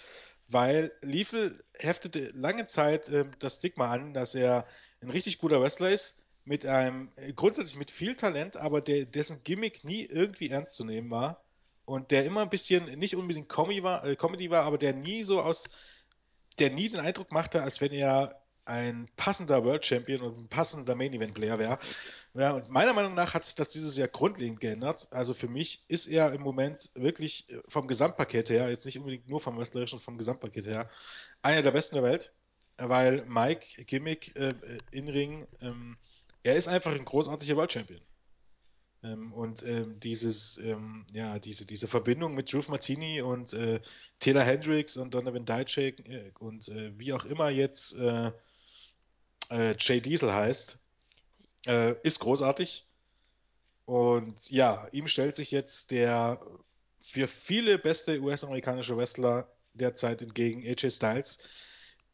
weil 0.49 0.93
Lethal 1.01 1.63
heftete 1.75 2.31
lange 2.35 2.67
Zeit 2.67 3.09
äh, 3.09 3.25
das 3.39 3.57
Stigma 3.57 3.91
an, 3.91 4.15
dass 4.15 4.35
er 4.35 4.67
ein 5.01 5.11
richtig 5.11 5.39
guter 5.39 5.61
Wrestler 5.61 5.91
ist, 5.91 6.17
mit 6.45 6.67
einem, 6.67 7.13
äh, 7.17 7.33
grundsätzlich 7.33 7.77
mit 7.77 7.91
viel 7.91 8.17
Talent, 8.17 8.57
aber 8.57 8.81
der, 8.81 9.07
dessen 9.07 9.43
Gimmick 9.45 9.85
nie 9.85 10.05
irgendwie 10.05 10.49
ernst 10.51 10.75
zu 10.75 10.85
nehmen 10.85 11.11
war 11.11 11.45
und 11.89 12.11
der 12.11 12.27
immer 12.27 12.43
ein 12.43 12.51
bisschen, 12.51 12.99
nicht 12.99 13.17
unbedingt 13.17 13.49
Comedy 13.49 13.83
war, 13.83 14.05
äh, 14.05 14.15
Comedy 14.15 14.51
war 14.51 14.65
aber 14.65 14.77
der 14.77 14.93
nie 14.93 15.25
so 15.25 15.41
aus, 15.41 15.71
der 16.59 16.71
nie 16.71 16.89
den 16.89 17.01
Eindruck 17.01 17.33
machte, 17.33 17.63
als 17.63 17.81
wenn 17.81 17.93
er 17.93 18.43
ein 18.67 19.09
passender 19.17 19.65
World 19.65 19.87
Champion 19.87 20.21
und 20.21 20.39
ein 20.39 20.49
passender 20.49 20.95
Main 20.95 21.15
Event 21.15 21.33
Player 21.33 21.59
wäre. 21.59 21.79
Ja, 22.35 22.53
und 22.53 22.69
meiner 22.69 22.93
Meinung 22.93 23.15
nach 23.15 23.33
hat 23.33 23.45
sich 23.45 23.55
das 23.55 23.69
dieses 23.69 23.97
Jahr 23.97 24.09
grundlegend 24.09 24.61
geändert. 24.61 25.09
Also 25.11 25.33
für 25.33 25.49
mich 25.49 25.83
ist 25.89 26.07
er 26.07 26.33
im 26.35 26.43
Moment 26.43 26.91
wirklich 26.95 27.49
äh, 27.49 27.59
vom 27.69 27.89
Gesamtpaket 27.89 28.51
her, 28.51 28.69
jetzt 28.69 28.85
nicht 28.85 28.99
unbedingt 28.99 29.27
nur 29.27 29.41
vom 29.41 29.57
Wrestlerischen, 29.57 29.99
vom 29.99 30.19
Gesamtpaket 30.19 30.67
her, 30.67 30.91
einer 31.41 31.63
der 31.63 31.71
besten 31.71 31.95
der 31.95 32.05
Welt, 32.05 32.33
weil 32.77 33.25
Mike 33.25 33.83
Gimmick 33.87 34.37
äh, 34.37 34.53
in 34.91 35.09
Ring, 35.09 35.47
ähm, 35.63 35.97
er 36.43 36.57
ist 36.57 36.69
einfach 36.69 36.95
ein 36.95 37.07
großartiger 37.07 37.57
World 37.57 37.73
Champion. 37.73 38.03
Ähm, 39.03 39.33
und 39.33 39.63
ähm, 39.63 40.01
dieses, 40.01 40.59
ähm, 40.59 41.07
ja, 41.13 41.39
diese, 41.39 41.65
diese 41.67 41.87
Verbindung 41.87 42.35
mit 42.35 42.53
Drew 42.53 42.63
Martini 42.69 43.23
und 43.23 43.53
äh, 43.53 43.81
Taylor 44.19 44.43
Hendricks 44.43 44.97
und 44.97 45.15
Donovan 45.15 45.45
Dijak 45.45 46.01
äh, 46.09 46.33
und 46.39 46.69
äh, 46.69 46.99
wie 46.99 47.13
auch 47.13 47.25
immer 47.25 47.51
jetzt 47.51 47.97
äh, 47.97 48.33
äh, 49.51 49.75
Jay 49.79 50.01
Diesel 50.01 50.33
heißt, 50.33 50.79
ist 52.03 52.21
großartig. 52.21 52.87
Und 53.85 54.49
ja, 54.49 54.89
ihm 54.93 55.07
stellt 55.07 55.35
sich 55.35 55.51
jetzt 55.51 55.91
der 55.91 56.41
für 56.99 57.27
viele 57.27 57.79
beste 57.79 58.21
US-amerikanische 58.21 58.97
Wrestler 58.97 59.51
derzeit 59.75 60.23
entgegen, 60.23 60.63
AJ 60.67 60.93
Styles, 60.93 61.39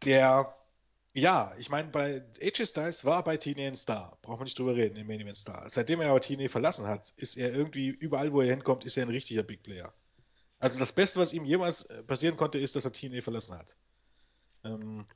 der 0.05 0.57
ja, 1.15 1.55
ich 1.59 1.71
meine, 1.71 1.89
bei 1.91 2.25
AJ 2.43 2.67
Styles 2.67 3.05
war 3.05 3.23
bei 3.23 3.37
TNA 3.37 3.69
ein 3.69 3.77
Star. 3.77 4.19
Braucht 4.21 4.39
man 4.39 4.45
nicht 4.45 4.59
drüber 4.59 4.75
reden, 4.75 4.97
im 4.97 5.07
Main 5.07 5.21
Event 5.21 5.37
Star. 5.37 5.69
Seitdem 5.69 6.01
er 6.01 6.11
aber 6.11 6.21
TNA 6.21 6.49
verlassen 6.49 6.89
hat, 6.89 7.13
ist 7.17 7.37
er 7.37 7.55
irgendwie, 7.55 7.89
überall 7.89 8.33
wo 8.33 8.41
er 8.41 8.51
hinkommt, 8.51 8.85
ist 8.85 8.97
er 8.97 9.05
ein 9.05 9.11
richtiger 9.11 9.45
Big 9.45 9.63
Player. 9.63 9.95
Also 10.59 10.81
das 10.81 10.93
Beste, 10.93 11.21
was 11.21 11.33
ihm 11.33 11.45
jemals 11.45 11.85
äh, 11.85 12.03
passieren 12.03 12.37
konnte, 12.37 12.59
ist, 12.59 12.75
dass 12.75 12.85
er 12.85 12.93
TNA 12.93 13.23
verlassen 13.23 13.57
hat. 13.57 13.77
Ähm, 14.65 15.07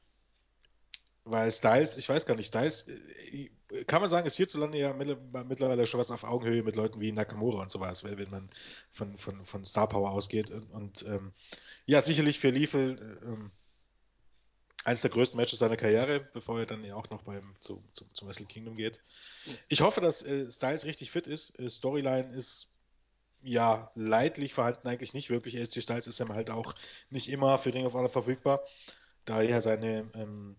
weil 1.24 1.50
Styles, 1.50 1.96
ich 1.96 2.08
weiß 2.08 2.26
gar 2.26 2.36
nicht, 2.36 2.46
Styles, 2.46 2.86
äh, 2.86 3.50
kann 3.86 4.00
man 4.00 4.08
sagen, 4.08 4.26
ist 4.26 4.36
hierzulande 4.36 4.78
ja 4.78 4.92
mittlerweile 4.92 5.86
schon 5.86 5.98
was 5.98 6.12
auf 6.12 6.22
Augenhöhe 6.22 6.62
mit 6.62 6.76
Leuten 6.76 7.00
wie 7.00 7.10
Nakamura 7.10 7.60
und 7.60 7.70
sowas, 7.72 8.04
wenn 8.04 8.30
man 8.30 8.48
von, 8.92 9.18
von, 9.18 9.44
von 9.44 9.64
Star 9.64 9.88
Power 9.88 10.12
ausgeht. 10.12 10.50
Und, 10.52 10.70
und 10.70 11.04
ähm, 11.08 11.32
ja, 11.86 12.00
sicherlich 12.00 12.38
für 12.38 12.50
Liefel 12.50 13.18
ähm, 13.24 13.50
eines 14.88 15.02
der 15.02 15.10
größten 15.10 15.36
Matches 15.36 15.58
seiner 15.58 15.76
Karriere, 15.76 16.20
bevor 16.32 16.58
er 16.58 16.64
dann 16.64 16.82
ja 16.82 16.94
auch 16.94 17.10
noch 17.10 17.20
beim, 17.20 17.54
zu, 17.60 17.84
zu, 17.92 18.06
zum 18.14 18.26
Wrestle 18.26 18.46
Kingdom 18.46 18.74
geht. 18.74 19.02
Ich 19.68 19.82
hoffe, 19.82 20.00
dass 20.00 20.22
äh, 20.22 20.50
Styles 20.50 20.86
richtig 20.86 21.10
fit 21.10 21.26
ist. 21.26 21.58
Äh, 21.58 21.68
Storyline 21.68 22.34
ist 22.34 22.68
ja 23.42 23.92
leidlich 23.94 24.54
vorhanden, 24.54 24.88
eigentlich 24.88 25.12
nicht 25.12 25.28
wirklich. 25.28 25.58
AJ 25.58 25.82
Styles 25.82 26.06
ist 26.06 26.18
ja 26.20 26.28
halt 26.30 26.48
auch 26.48 26.74
nicht 27.10 27.28
immer 27.28 27.58
für 27.58 27.74
Ring 27.74 27.84
of 27.84 27.92
Honor 27.92 28.08
verfügbar, 28.08 28.64
da 29.26 29.42
er 29.42 29.60
seine 29.60 30.10
ähm, 30.14 30.56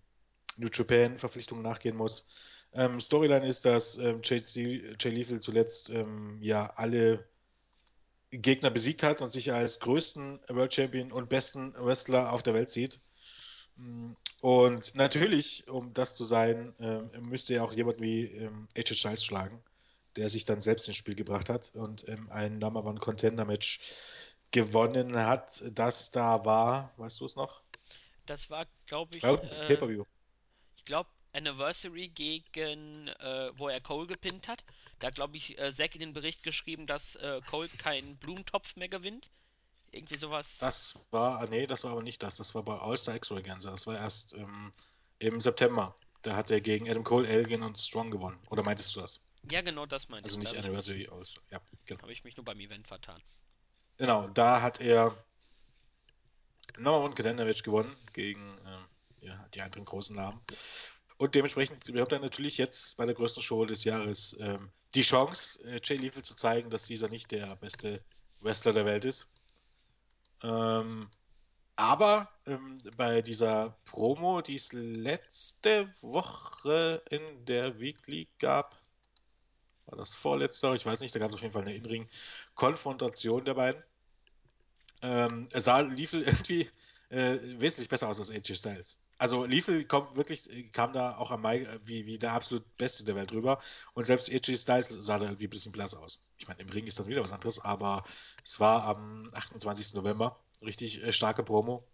New 0.57 0.69
Japan-Verpflichtungen 0.71 1.63
nachgehen 1.63 1.97
muss. 1.97 2.27
Ähm, 2.73 2.99
Storyline 2.99 3.47
ist, 3.47 3.65
dass 3.65 3.97
ähm, 3.97 4.21
Jay, 4.23 4.43
Jay 4.99 5.09
Lethal 5.09 5.39
zuletzt 5.39 5.89
ähm, 5.89 6.38
ja 6.43 6.67
alle 6.75 7.27
Gegner 8.30 8.69
besiegt 8.69 9.01
hat 9.01 9.23
und 9.23 9.32
sich 9.32 9.51
als 9.51 9.80
größten 9.80 10.39
World 10.49 10.71
Champion 10.71 11.11
und 11.11 11.30
besten 11.30 11.73
Wrestler 11.73 12.32
auf 12.32 12.43
der 12.43 12.53
Welt 12.53 12.69
sieht. 12.69 12.99
Und 14.41 14.95
natürlich, 14.95 15.67
um 15.67 15.93
das 15.93 16.15
zu 16.15 16.23
sein, 16.23 16.73
äh, 16.80 17.19
müsste 17.19 17.55
ja 17.55 17.63
auch 17.63 17.73
jemand 17.73 17.99
wie 17.99 18.25
ähm, 18.25 18.67
AJ 18.77 18.95
Styles 18.95 19.23
schlagen, 19.23 19.61
der 20.15 20.30
sich 20.30 20.45
dann 20.45 20.61
selbst 20.61 20.88
ins 20.88 20.97
Spiel 20.97 21.15
gebracht 21.15 21.49
hat 21.49 21.71
und 21.75 22.07
ähm, 22.07 22.30
ein 22.32 22.57
Number 22.57 22.86
One 22.86 22.99
Contender 22.99 23.45
Match 23.45 23.80
gewonnen 24.51 25.15
hat. 25.17 25.61
Das 25.73 26.11
da 26.11 26.45
war, 26.45 26.93
weißt 26.97 27.19
du 27.19 27.25
es 27.25 27.36
noch? 27.36 27.61
Das 28.25 28.49
war, 28.49 28.65
glaube 28.86 29.17
ich, 29.17 29.23
ja, 29.23 29.34
äh, 29.34 29.67
Pay-per-View. 29.67 30.03
Ich 30.77 30.86
glaube 30.86 31.09
Anniversary 31.34 32.09
gegen, 32.09 33.07
äh, 33.07 33.51
wo 33.57 33.67
er 33.67 33.82
Cole 33.82 34.07
gepinnt 34.07 34.47
hat. 34.47 34.63
Da 34.99 35.07
hat, 35.07 35.15
glaube 35.15 35.38
ich, 35.38 35.59
äh, 35.59 35.71
Zack 35.71 35.95
in 35.95 36.01
den 36.01 36.13
Bericht 36.13 36.43
geschrieben, 36.43 36.88
dass 36.88 37.15
äh, 37.17 37.41
Cole 37.47 37.69
keinen 37.77 38.17
Blumentopf 38.17 38.75
mehr 38.75 38.89
gewinnt. 38.89 39.30
Irgendwie 39.91 40.17
sowas. 40.17 40.57
Das 40.59 40.97
war, 41.11 41.45
nee, 41.47 41.65
das 41.65 41.83
war 41.83 41.91
aber 41.91 42.03
nicht 42.03 42.21
das. 42.21 42.35
Das 42.35 42.53
war 42.53 42.63
bei 42.63 42.77
All-Star 42.77 43.15
Extravaganza. 43.15 43.71
Das 43.71 43.87
war 43.87 43.95
erst 43.95 44.33
ähm, 44.33 44.71
im 45.19 45.41
September. 45.41 45.95
Da 46.21 46.35
hat 46.35 46.51
er 46.51 46.61
gegen 46.61 46.89
Adam 46.89 47.03
Cole, 47.03 47.27
Elgin 47.27 47.63
und 47.63 47.77
Strong 47.77 48.11
gewonnen. 48.11 48.39
Oder 48.49 48.61
meintest 48.61 48.95
du 48.95 49.01
das? 49.01 49.21
Ja, 49.49 49.61
genau 49.61 49.86
das 49.86 50.09
meinte 50.09 50.25
also 50.25 50.39
ich. 50.39 50.47
Also 50.47 50.57
nicht 50.57 50.66
Anniversary, 50.66 51.09
All-Star. 51.11 51.43
Ja, 51.51 51.61
genau. 51.86 52.01
Habe 52.01 52.11
ich 52.11 52.24
mich 52.24 52.37
nur 52.37 52.45
beim 52.45 52.59
Event 52.59 52.87
vertan. 52.87 53.21
Genau, 53.97 54.28
da 54.28 54.61
hat 54.61 54.79
er 54.79 55.16
Nummer 56.78 57.01
One 57.01 57.16
Contender 57.16 57.45
Match 57.45 57.63
gewonnen 57.63 57.95
gegen 58.13 58.57
äh, 58.59 59.25
ja, 59.28 59.47
die 59.53 59.61
anderen 59.61 59.86
großen 59.86 60.16
Namen. 60.16 60.39
Und 61.17 61.36
dementsprechend 61.36 61.83
bekommt 61.83 62.11
er 62.11 62.20
natürlich 62.20 62.57
jetzt 62.57 62.95
bei 62.95 63.05
der 63.05 63.16
größten 63.16 63.43
Show 63.43 63.66
des 63.66 63.83
Jahres 63.83 64.37
ähm, 64.39 64.71
die 64.95 65.01
Chance, 65.01 65.61
äh, 65.66 65.79
Jay 65.83 65.97
Lethal 65.97 66.24
zu 66.24 66.36
zeigen, 66.36 66.70
dass 66.70 66.86
dieser 66.86 67.09
nicht 67.09 67.32
der 67.32 67.55
beste 67.57 68.01
Wrestler 68.39 68.74
der 68.74 68.86
Welt 68.86 69.05
ist. 69.05 69.28
Ähm, 70.43 71.09
aber 71.75 72.29
ähm, 72.45 72.78
bei 72.97 73.21
dieser 73.21 73.78
Promo, 73.86 74.41
die 74.41 74.55
es 74.55 74.74
letzte 74.74 75.93
Woche 76.01 77.01
in 77.09 77.45
der 77.45 77.79
Weekly 77.79 78.28
gab, 78.37 78.78
war 79.86 79.97
das 79.97 80.13
vorletzte, 80.13 80.74
ich 80.75 80.86
weiß 80.86 80.99
nicht, 80.99 81.16
da 81.16 81.20
gab 81.20 81.29
es 81.29 81.36
auf 81.36 81.41
jeden 81.41 81.53
Fall 81.53 81.63
eine 81.63 81.75
Inring-Konfrontation 81.75 83.45
der 83.45 83.53
beiden. 83.53 83.83
Ähm, 85.01 85.47
es 85.51 85.63
sah, 85.66 85.79
lief 85.79 86.13
irgendwie 86.13 86.70
äh, 87.09 87.39
wesentlich 87.59 87.89
besser 87.89 88.07
aus 88.07 88.20
als 88.20 88.29
AJ 88.29 88.55
Styles. 88.55 88.99
Also 89.20 89.46
Lethal 89.46 89.83
kommt 89.86 90.16
wirklich, 90.16 90.50
äh, 90.51 90.63
kam 90.70 90.93
da 90.93 91.17
auch 91.17 91.32
am 91.32 91.41
Mai 91.41 91.59
äh, 91.63 91.79
wie, 91.86 92.05
wie 92.05 92.17
der 92.20 92.33
absolut 92.33 92.66
Beste 92.78 93.04
der 93.04 93.16
Welt 93.16 93.33
rüber. 93.33 93.62
Und 93.93 94.05
selbst 94.05 94.32
AJ 94.32 94.58
Styles 94.58 94.87
sah 94.89 95.20
da 95.20 95.25
irgendwie 95.25 95.47
ein 95.47 95.50
bisschen 95.51 95.74
blass 95.74 95.93
aus. 95.93 96.21
Ich 96.37 96.47
meine, 96.47 96.62
im 96.62 96.70
Ring 96.70 96.87
ist 96.87 97.00
dann 97.00 97.08
wieder 97.08 97.21
was 97.24 97.33
anderes, 97.33 97.59
aber 97.59 98.04
es 98.43 98.59
war 98.59 98.83
am 98.86 99.29
28. 99.33 99.93
November. 99.96 100.39
Richtig 100.63 101.04
äh, 101.04 101.12
starke 101.13 101.43
Promo. 101.43 101.86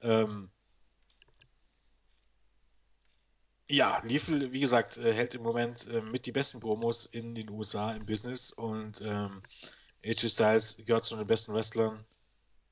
Ähm, 0.00 0.50
ja, 3.68 4.00
Lethal, 4.04 4.52
wie 4.52 4.60
gesagt, 4.60 4.96
hält 4.96 5.34
im 5.34 5.42
Moment 5.42 5.86
mit 6.10 6.26
die 6.26 6.32
besten 6.32 6.60
Promos 6.60 7.06
in 7.06 7.34
den 7.34 7.48
USA 7.50 7.92
im 7.92 8.04
Business 8.06 8.52
und 8.52 9.00
ähm, 9.00 9.42
AJ 10.04 10.28
Styles 10.28 10.76
gehört 10.84 11.04
zu 11.04 11.16
den 11.16 11.26
besten 11.26 11.54
Wrestlern 11.54 12.04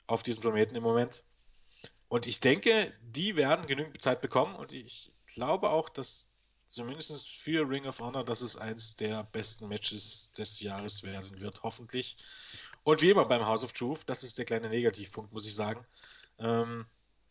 auf 0.07 0.23
diesem 0.23 0.43
Planeten 0.43 0.77
im 0.77 0.83
Moment. 0.83 1.25
Und 2.11 2.27
ich 2.27 2.41
denke, 2.41 2.93
die 3.03 3.37
werden 3.37 3.67
genügend 3.67 4.03
Zeit 4.03 4.21
bekommen 4.21 4.57
und 4.57 4.73
ich 4.73 5.13
glaube 5.27 5.71
auch, 5.71 5.89
dass 5.89 6.29
zumindest 6.67 7.29
für 7.29 7.69
Ring 7.69 7.87
of 7.87 8.01
Honor, 8.01 8.25
dass 8.25 8.41
es 8.41 8.57
eins 8.57 8.97
der 8.97 9.23
besten 9.23 9.69
Matches 9.69 10.33
des 10.33 10.59
Jahres 10.59 11.05
werden 11.05 11.39
wird, 11.39 11.63
hoffentlich. 11.63 12.17
Und 12.83 13.01
wie 13.01 13.11
immer 13.11 13.27
beim 13.27 13.47
House 13.47 13.63
of 13.63 13.73
Truth, 13.75 14.01
das 14.07 14.25
ist 14.25 14.39
der 14.39 14.45
kleine 14.45 14.69
Negativpunkt, 14.69 15.33
muss 15.33 15.47
ich 15.47 15.55
sagen, 15.55 15.87
ähm, 16.41 16.85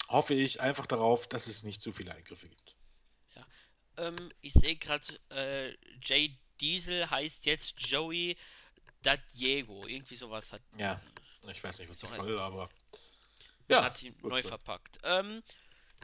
hoffe 0.08 0.34
ich 0.34 0.62
einfach 0.62 0.88
darauf, 0.88 1.28
dass 1.28 1.48
es 1.48 1.64
nicht 1.64 1.82
zu 1.82 1.92
viele 1.92 2.16
Eingriffe 2.16 2.48
gibt. 2.48 2.78
Ja. 3.36 3.46
Ähm, 3.98 4.32
ich 4.40 4.54
sehe 4.54 4.78
gerade, 4.78 5.20
äh, 5.30 5.76
Jay 6.02 6.38
Diesel 6.62 7.10
heißt 7.10 7.46
jetzt 7.46 7.74
Joey 7.78 8.38
Diego. 9.34 9.86
Irgendwie 9.88 10.16
sowas 10.16 10.54
hat 10.54 10.62
Ja, 10.78 11.02
ich 11.50 11.62
weiß 11.62 11.80
nicht, 11.80 11.90
was 11.90 12.00
das 12.00 12.12
heißt. 12.14 12.24
soll, 12.24 12.40
aber 12.40 12.70
ja, 13.70 13.84
hat 13.84 14.02
ihn 14.04 14.16
neu 14.22 14.42
so. 14.42 14.50
verpackt. 14.50 15.00
Ähm, 15.04 15.44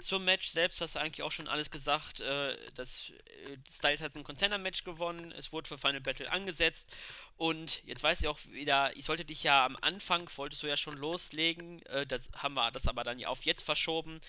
zum 0.02 0.26
Match 0.26 0.50
selbst 0.50 0.82
hast 0.82 0.96
du 0.96 1.00
eigentlich 1.00 1.24
auch 1.24 1.32
schon 1.32 1.48
alles 1.48 1.72
gesagt. 1.72 2.20
Äh, 2.20 2.58
das 2.76 3.12
äh, 3.46 3.58
Styles 3.72 4.02
hat 4.02 4.16
ein 4.16 4.24
Contender-Match 4.24 4.84
gewonnen. 4.84 5.32
Es 5.32 5.54
wurde 5.54 5.68
für 5.68 5.78
Final 5.78 6.02
Battle 6.02 6.32
angesetzt. 6.32 6.90
Und 7.38 7.82
jetzt 7.86 8.04
weiß 8.04 8.22
ich 8.22 8.28
auch 8.28 8.40
wieder, 8.48 8.96
ich 8.96 9.06
sollte 9.06 9.26
dich 9.26 9.44
ja 9.44 9.66
am 9.66 9.78
Anfang, 9.82 10.30
wolltest 10.36 10.64
du 10.64 10.68
ja 10.68 10.78
schon 10.78 10.98
loslegen. 10.98 11.82
Äh, 11.86 12.06
das 12.06 12.30
haben 12.36 12.56
wir 12.56 12.72
das 12.72 12.88
aber 12.88 13.04
dann 13.04 13.20
ja 13.20 13.30
auf 13.30 13.44
jetzt 13.44 13.64
verschoben. 13.64 14.22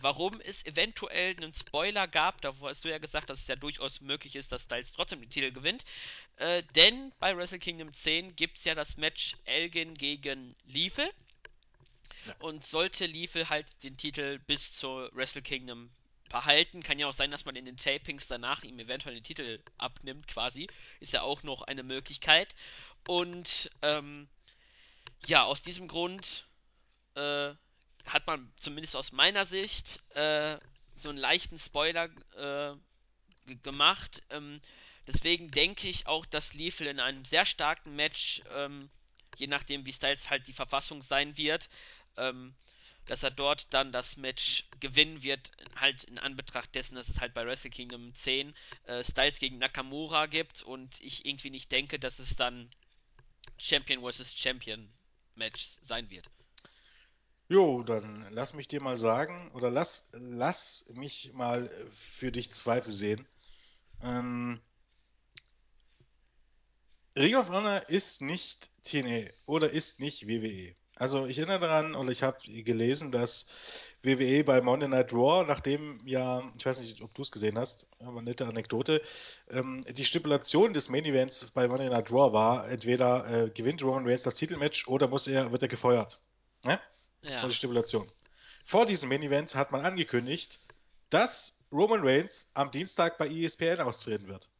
Warum 0.00 0.40
es 0.40 0.66
eventuell 0.66 1.36
einen 1.36 1.54
Spoiler 1.54 2.08
gab, 2.08 2.40
da 2.40 2.52
hast 2.62 2.84
du 2.84 2.88
ja 2.88 2.98
gesagt, 2.98 3.30
dass 3.30 3.42
es 3.42 3.46
ja 3.46 3.54
durchaus 3.54 4.00
möglich 4.00 4.34
ist, 4.34 4.50
dass 4.50 4.64
Styles 4.64 4.92
trotzdem 4.92 5.20
den 5.20 5.30
Titel 5.30 5.52
gewinnt. 5.52 5.84
Denn 6.74 7.12
bei 7.20 7.36
Wrestle 7.36 7.60
Kingdom 7.60 7.92
10 7.92 8.34
gibt 8.34 8.58
es 8.58 8.64
ja 8.64 8.74
das 8.74 8.96
Match 8.96 9.36
Elgin 9.44 9.94
gegen 9.94 10.52
Liefel. 10.64 11.08
Und 12.38 12.64
sollte 12.64 13.06
Liefel 13.06 13.48
halt 13.48 13.66
den 13.82 13.96
Titel 13.96 14.38
bis 14.40 14.72
zur 14.72 15.10
Wrestle 15.14 15.42
Kingdom 15.42 15.90
behalten, 16.28 16.82
kann 16.82 16.98
ja 16.98 17.06
auch 17.06 17.12
sein, 17.12 17.30
dass 17.30 17.44
man 17.44 17.56
in 17.56 17.66
den 17.66 17.76
Tapings 17.76 18.26
danach 18.26 18.64
ihm 18.64 18.78
eventuell 18.78 19.14
den 19.14 19.24
Titel 19.24 19.60
abnimmt, 19.78 20.26
quasi. 20.26 20.66
Ist 20.98 21.12
ja 21.12 21.22
auch 21.22 21.42
noch 21.42 21.62
eine 21.62 21.82
Möglichkeit. 21.82 22.54
Und 23.06 23.70
ähm, 23.82 24.28
ja, 25.26 25.44
aus 25.44 25.62
diesem 25.62 25.88
Grund 25.88 26.46
äh, 27.14 27.52
hat 28.06 28.26
man 28.26 28.52
zumindest 28.56 28.96
aus 28.96 29.12
meiner 29.12 29.44
Sicht 29.44 30.00
äh, 30.16 30.58
so 30.94 31.08
einen 31.08 31.18
leichten 31.18 31.58
Spoiler 31.58 32.08
äh, 32.36 32.74
gemacht. 33.62 34.22
Ähm, 34.30 34.60
deswegen 35.06 35.50
denke 35.50 35.88
ich 35.88 36.06
auch, 36.06 36.26
dass 36.26 36.54
Liefel 36.54 36.86
in 36.86 37.00
einem 37.00 37.24
sehr 37.24 37.44
starken 37.44 37.94
Match, 37.94 38.42
ähm, 38.54 38.90
je 39.36 39.46
nachdem 39.46 39.86
wie 39.86 39.92
Styles 39.92 40.30
halt 40.30 40.46
die 40.46 40.52
Verfassung 40.52 41.02
sein 41.02 41.36
wird, 41.36 41.68
ähm, 42.16 42.54
dass 43.06 43.22
er 43.22 43.30
dort 43.30 43.72
dann 43.74 43.92
das 43.92 44.16
Match 44.16 44.68
gewinnen 44.80 45.22
wird, 45.22 45.50
halt 45.76 46.04
in 46.04 46.18
Anbetracht 46.18 46.74
dessen, 46.74 46.94
dass 46.94 47.08
es 47.08 47.20
halt 47.20 47.34
bei 47.34 47.44
Wrestle 47.44 47.70
Kingdom 47.70 48.14
10 48.14 48.54
äh, 48.84 49.02
Styles 49.02 49.38
gegen 49.38 49.58
Nakamura 49.58 50.26
gibt 50.26 50.62
und 50.62 51.00
ich 51.00 51.26
irgendwie 51.26 51.50
nicht 51.50 51.72
denke, 51.72 51.98
dass 51.98 52.18
es 52.18 52.36
dann 52.36 52.70
Champion 53.58 54.02
vs. 54.02 54.34
Champion 54.34 54.88
Match 55.34 55.66
sein 55.82 56.10
wird. 56.10 56.30
Jo, 57.48 57.82
dann 57.82 58.26
lass 58.30 58.54
mich 58.54 58.68
dir 58.68 58.80
mal 58.80 58.96
sagen, 58.96 59.50
oder 59.52 59.70
lass, 59.70 60.08
lass 60.12 60.84
mich 60.94 61.32
mal 61.34 61.66
äh, 61.66 61.86
für 61.90 62.32
dich 62.32 62.50
Zweifel 62.50 62.92
sehen. 62.92 63.26
Ähm, 64.00 64.60
Ring 67.16 67.34
of 67.34 67.50
Honor 67.50 67.88
ist 67.90 68.22
nicht 68.22 68.70
TNA 68.84 69.30
oder 69.44 69.70
ist 69.70 70.00
nicht 70.00 70.26
WWE. 70.28 70.74
Also 70.96 71.26
ich 71.26 71.38
erinnere 71.38 71.60
daran, 71.60 71.94
oder 71.94 72.10
ich 72.10 72.22
habe 72.22 72.38
gelesen, 72.62 73.12
dass 73.12 73.46
WWE 74.02 74.44
bei 74.44 74.60
Monday 74.60 74.88
Night 74.88 75.12
Raw, 75.12 75.44
nachdem 75.46 76.00
ja, 76.06 76.52
ich 76.56 76.64
weiß 76.66 76.80
nicht, 76.80 77.00
ob 77.02 77.14
du 77.14 77.22
es 77.22 77.30
gesehen 77.32 77.58
hast, 77.58 77.86
aber 77.98 78.18
eine 78.18 78.22
nette 78.30 78.46
Anekdote, 78.46 79.02
ähm, 79.48 79.84
die 79.88 80.04
Stipulation 80.04 80.72
des 80.72 80.88
Main 80.90 81.04
Events 81.04 81.50
bei 81.52 81.66
Monday 81.68 81.88
Night 81.88 82.10
Raw 82.10 82.32
war, 82.32 82.68
entweder 82.68 83.46
äh, 83.46 83.50
gewinnt 83.50 83.82
Roman 83.82 84.06
Reigns 84.06 84.22
das 84.22 84.34
Titelmatch 84.34 84.86
oder 84.88 85.08
muss 85.08 85.26
er, 85.26 85.50
wird 85.52 85.62
er 85.62 85.68
gefeuert. 85.68 86.20
Ne? 86.64 86.78
Das 87.26 87.42
war 87.42 87.48
die 87.48 87.54
Ja, 87.54 87.56
Stipulation. 87.56 88.10
Vor 88.64 88.86
diesem 88.86 89.08
Main 89.08 89.22
Event 89.22 89.54
hat 89.54 89.72
man 89.72 89.84
angekündigt, 89.84 90.60
dass 91.10 91.58
Roman 91.72 92.00
Reigns 92.06 92.50
am 92.54 92.70
Dienstag 92.70 93.18
bei 93.18 93.28
ESPN 93.28 93.80
austreten 93.80 94.28
wird. 94.28 94.50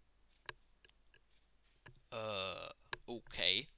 äh, 2.11 2.69
okay. 3.07 3.69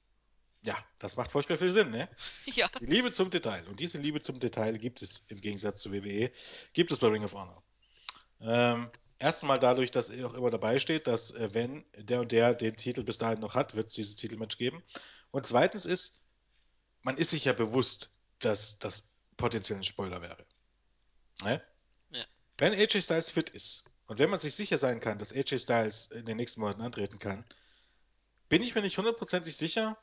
Ja, 0.65 0.75
das 0.99 1.15
macht 1.15 1.31
furchtbar 1.31 1.57
viel 1.57 1.69
Sinn, 1.69 1.91
ne? 1.91 2.09
ja, 2.45 2.69
Die 2.79 2.85
Liebe 2.85 3.11
zum 3.11 3.29
Detail. 3.29 3.67
Und 3.67 3.79
diese 3.79 3.99
Liebe 3.99 4.21
zum 4.21 4.39
Detail 4.39 4.77
gibt 4.77 5.01
es 5.01 5.25
im 5.29 5.39
Gegensatz 5.39 5.81
zu 5.81 5.91
WWE, 5.91 6.31
gibt 6.73 6.91
es 6.91 6.99
bei 6.99 7.07
Ring 7.07 7.23
of 7.23 7.33
Honor. 7.33 7.63
Ähm, 8.41 8.89
Erstmal 9.17 9.59
dadurch, 9.59 9.91
dass 9.91 10.09
er 10.09 10.27
auch 10.27 10.33
immer 10.33 10.49
dabei 10.49 10.77
steht, 10.77 11.07
dass 11.07 11.31
äh, 11.31 11.53
wenn 11.53 11.85
der 11.95 12.21
und 12.21 12.31
der 12.31 12.53
den 12.53 12.75
Titel 12.75 13.03
bis 13.03 13.17
dahin 13.17 13.39
noch 13.39 13.55
hat, 13.55 13.75
wird 13.75 13.87
es 13.87 13.93
dieses 13.93 14.15
Titelmatch 14.15 14.57
geben. 14.57 14.83
Und 15.31 15.47
zweitens 15.47 15.85
ist, 15.85 16.21
man 17.01 17.17
ist 17.17 17.29
sich 17.29 17.45
ja 17.45 17.53
bewusst, 17.53 18.09
dass 18.39 18.77
das 18.77 19.07
potenziell 19.37 19.79
ein 19.79 19.83
Spoiler 19.83 20.21
wäre. 20.21 20.45
Ne? 21.43 21.61
ja, 22.11 22.25
Wenn 22.57 22.73
AJ 22.73 23.01
Styles 23.01 23.29
fit 23.29 23.49
ist 23.51 23.85
und 24.07 24.19
wenn 24.19 24.29
man 24.29 24.39
sich 24.39 24.53
sicher 24.53 24.77
sein 24.77 24.99
kann, 24.99 25.17
dass 25.17 25.33
AJ 25.33 25.59
Styles 25.59 26.07
in 26.07 26.25
den 26.25 26.37
nächsten 26.37 26.59
Monaten 26.59 26.81
antreten 26.81 27.17
kann, 27.17 27.45
bin 28.49 28.61
ich 28.61 28.75
mir 28.75 28.81
nicht 28.81 28.97
hundertprozentig 28.97 29.55
sicher, 29.55 29.97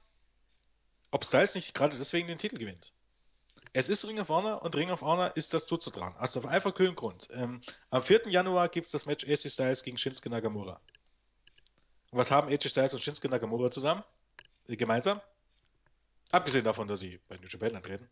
ob 1.12 1.24
Styles 1.24 1.54
nicht 1.54 1.74
gerade 1.74 1.96
deswegen 1.96 2.26
den 2.26 2.38
Titel 2.38 2.58
gewinnt. 2.58 2.92
Es 3.74 3.88
ist 3.88 4.06
Ring 4.06 4.18
of 4.18 4.28
Honor 4.28 4.62
und 4.62 4.74
Ring 4.74 4.90
of 4.90 5.02
Honor 5.02 5.34
ist 5.36 5.54
das 5.54 5.66
zuzutrauen. 5.66 6.14
Aus 6.16 6.32
dem 6.32 6.46
einfach 6.46 6.74
kühlen 6.74 6.94
Grund. 6.94 7.28
Ähm, 7.32 7.60
am 7.90 8.02
4. 8.02 8.28
Januar 8.28 8.68
gibt 8.68 8.86
es 8.86 8.92
das 8.92 9.06
Match 9.06 9.24
AJ 9.24 9.50
Styles 9.50 9.82
gegen 9.82 9.96
Shinsuke 9.96 10.28
Nakamura. 10.28 10.80
Und 12.10 12.18
was 12.18 12.30
haben 12.30 12.48
AJ 12.48 12.68
Styles 12.68 12.92
und 12.92 13.02
Shinsuke 13.02 13.28
Nakamura 13.28 13.70
zusammen? 13.70 14.02
Äh, 14.68 14.76
gemeinsam? 14.76 15.20
Abgesehen 16.30 16.64
davon, 16.64 16.88
dass 16.88 17.00
sie 17.00 17.20
bei 17.28 17.36
New 17.36 17.46
Japan 17.46 17.76
antreten. 17.76 18.08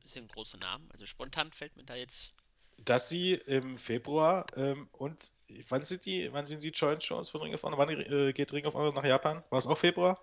das 0.00 0.12
sind 0.12 0.32
große 0.32 0.56
Namen. 0.56 0.88
Also 0.92 1.06
spontan 1.06 1.52
fällt 1.52 1.76
mir 1.76 1.84
da 1.84 1.94
jetzt. 1.94 2.32
Dass 2.78 3.08
sie 3.08 3.34
im 3.34 3.76
Februar 3.76 4.46
ähm, 4.56 4.88
und 4.92 5.32
wann 5.68 5.84
sind 5.84 6.04
die, 6.04 6.32
wann 6.32 6.46
sind 6.46 6.62
die 6.62 6.70
Joint 6.70 7.02
Shows 7.02 7.28
von 7.28 7.42
Ring 7.42 7.54
of 7.54 7.62
Honor? 7.64 7.78
Wann 7.78 7.88
äh, 7.88 8.32
geht 8.32 8.52
Ring 8.52 8.66
of 8.66 8.74
Honor 8.74 8.92
nach 8.92 9.04
Japan? 9.04 9.42
War 9.50 9.58
es 9.58 9.66
auch 9.66 9.78
Februar? 9.78 10.20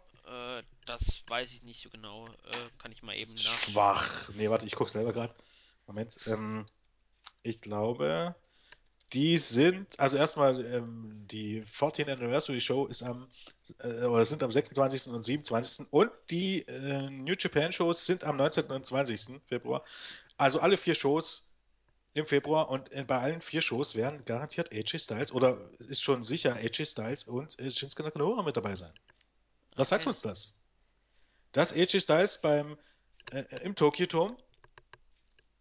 Das 0.85 1.23
weiß 1.27 1.51
ich 1.53 1.63
nicht 1.63 1.81
so 1.81 1.89
genau. 1.89 2.33
Äh, 2.43 2.69
kann 2.77 2.91
ich 2.91 3.03
mal 3.03 3.15
eben 3.15 3.41
nachschauen. 3.41 3.95
schwach. 3.95 4.29
Nee, 4.33 4.49
warte, 4.49 4.65
ich 4.65 4.75
gucke 4.75 4.89
selber 4.91 5.13
gerade. 5.13 5.35
Moment. 5.87 6.19
Ähm, 6.25 6.65
ich 7.43 7.61
glaube, 7.61 8.35
Die 9.13 9.37
sind, 9.39 9.99
also 9.99 10.17
erstmal, 10.17 10.65
ähm, 10.65 11.27
die 11.29 11.63
14th 11.65 12.09
Anniversary 12.11 12.61
Show 12.61 12.87
ist 12.87 13.03
am, 13.03 13.29
äh, 13.79 14.05
oder 14.05 14.25
sind 14.25 14.43
am 14.43 14.51
26. 14.51 15.13
und 15.13 15.23
27. 15.23 15.87
und 15.91 16.11
die 16.31 16.63
äh, 16.67 17.09
New 17.09 17.35
Japan 17.39 17.71
Shows 17.73 18.05
sind 18.05 18.23
am 18.25 18.37
19. 18.37 18.65
und 18.71 18.85
20. 18.85 19.41
Februar. 19.47 19.85
Also 20.37 20.59
alle 20.61 20.77
vier 20.77 20.95
Shows 20.95 21.53
im 22.13 22.27
Februar 22.27 22.69
und 22.69 22.91
äh, 22.93 23.05
bei 23.05 23.19
allen 23.19 23.41
vier 23.41 23.61
Shows 23.61 23.95
werden 23.95 24.25
garantiert 24.25 24.71
AJ 24.73 24.99
Styles 24.99 25.31
oder 25.33 25.71
ist 25.79 26.01
schon 26.03 26.23
sicher 26.23 26.55
AJ 26.55 26.85
Styles 26.87 27.23
und 27.25 27.59
äh, 27.59 27.71
Shinsuke 27.71 28.03
Nakamura 28.03 28.43
mit 28.43 28.57
dabei 28.57 28.75
sein. 28.75 28.93
Was 29.75 29.89
sagt 29.89 30.05
Okay. 30.05 30.09
uns 30.09 30.21
das? 30.21 30.64
Dass 31.55 31.73
AJ 31.73 32.01
Styles 32.01 32.41
beim, 32.41 32.77
äh, 33.31 33.43
im 33.63 33.75
Tokyo 33.75 34.05
Dome 34.05 34.37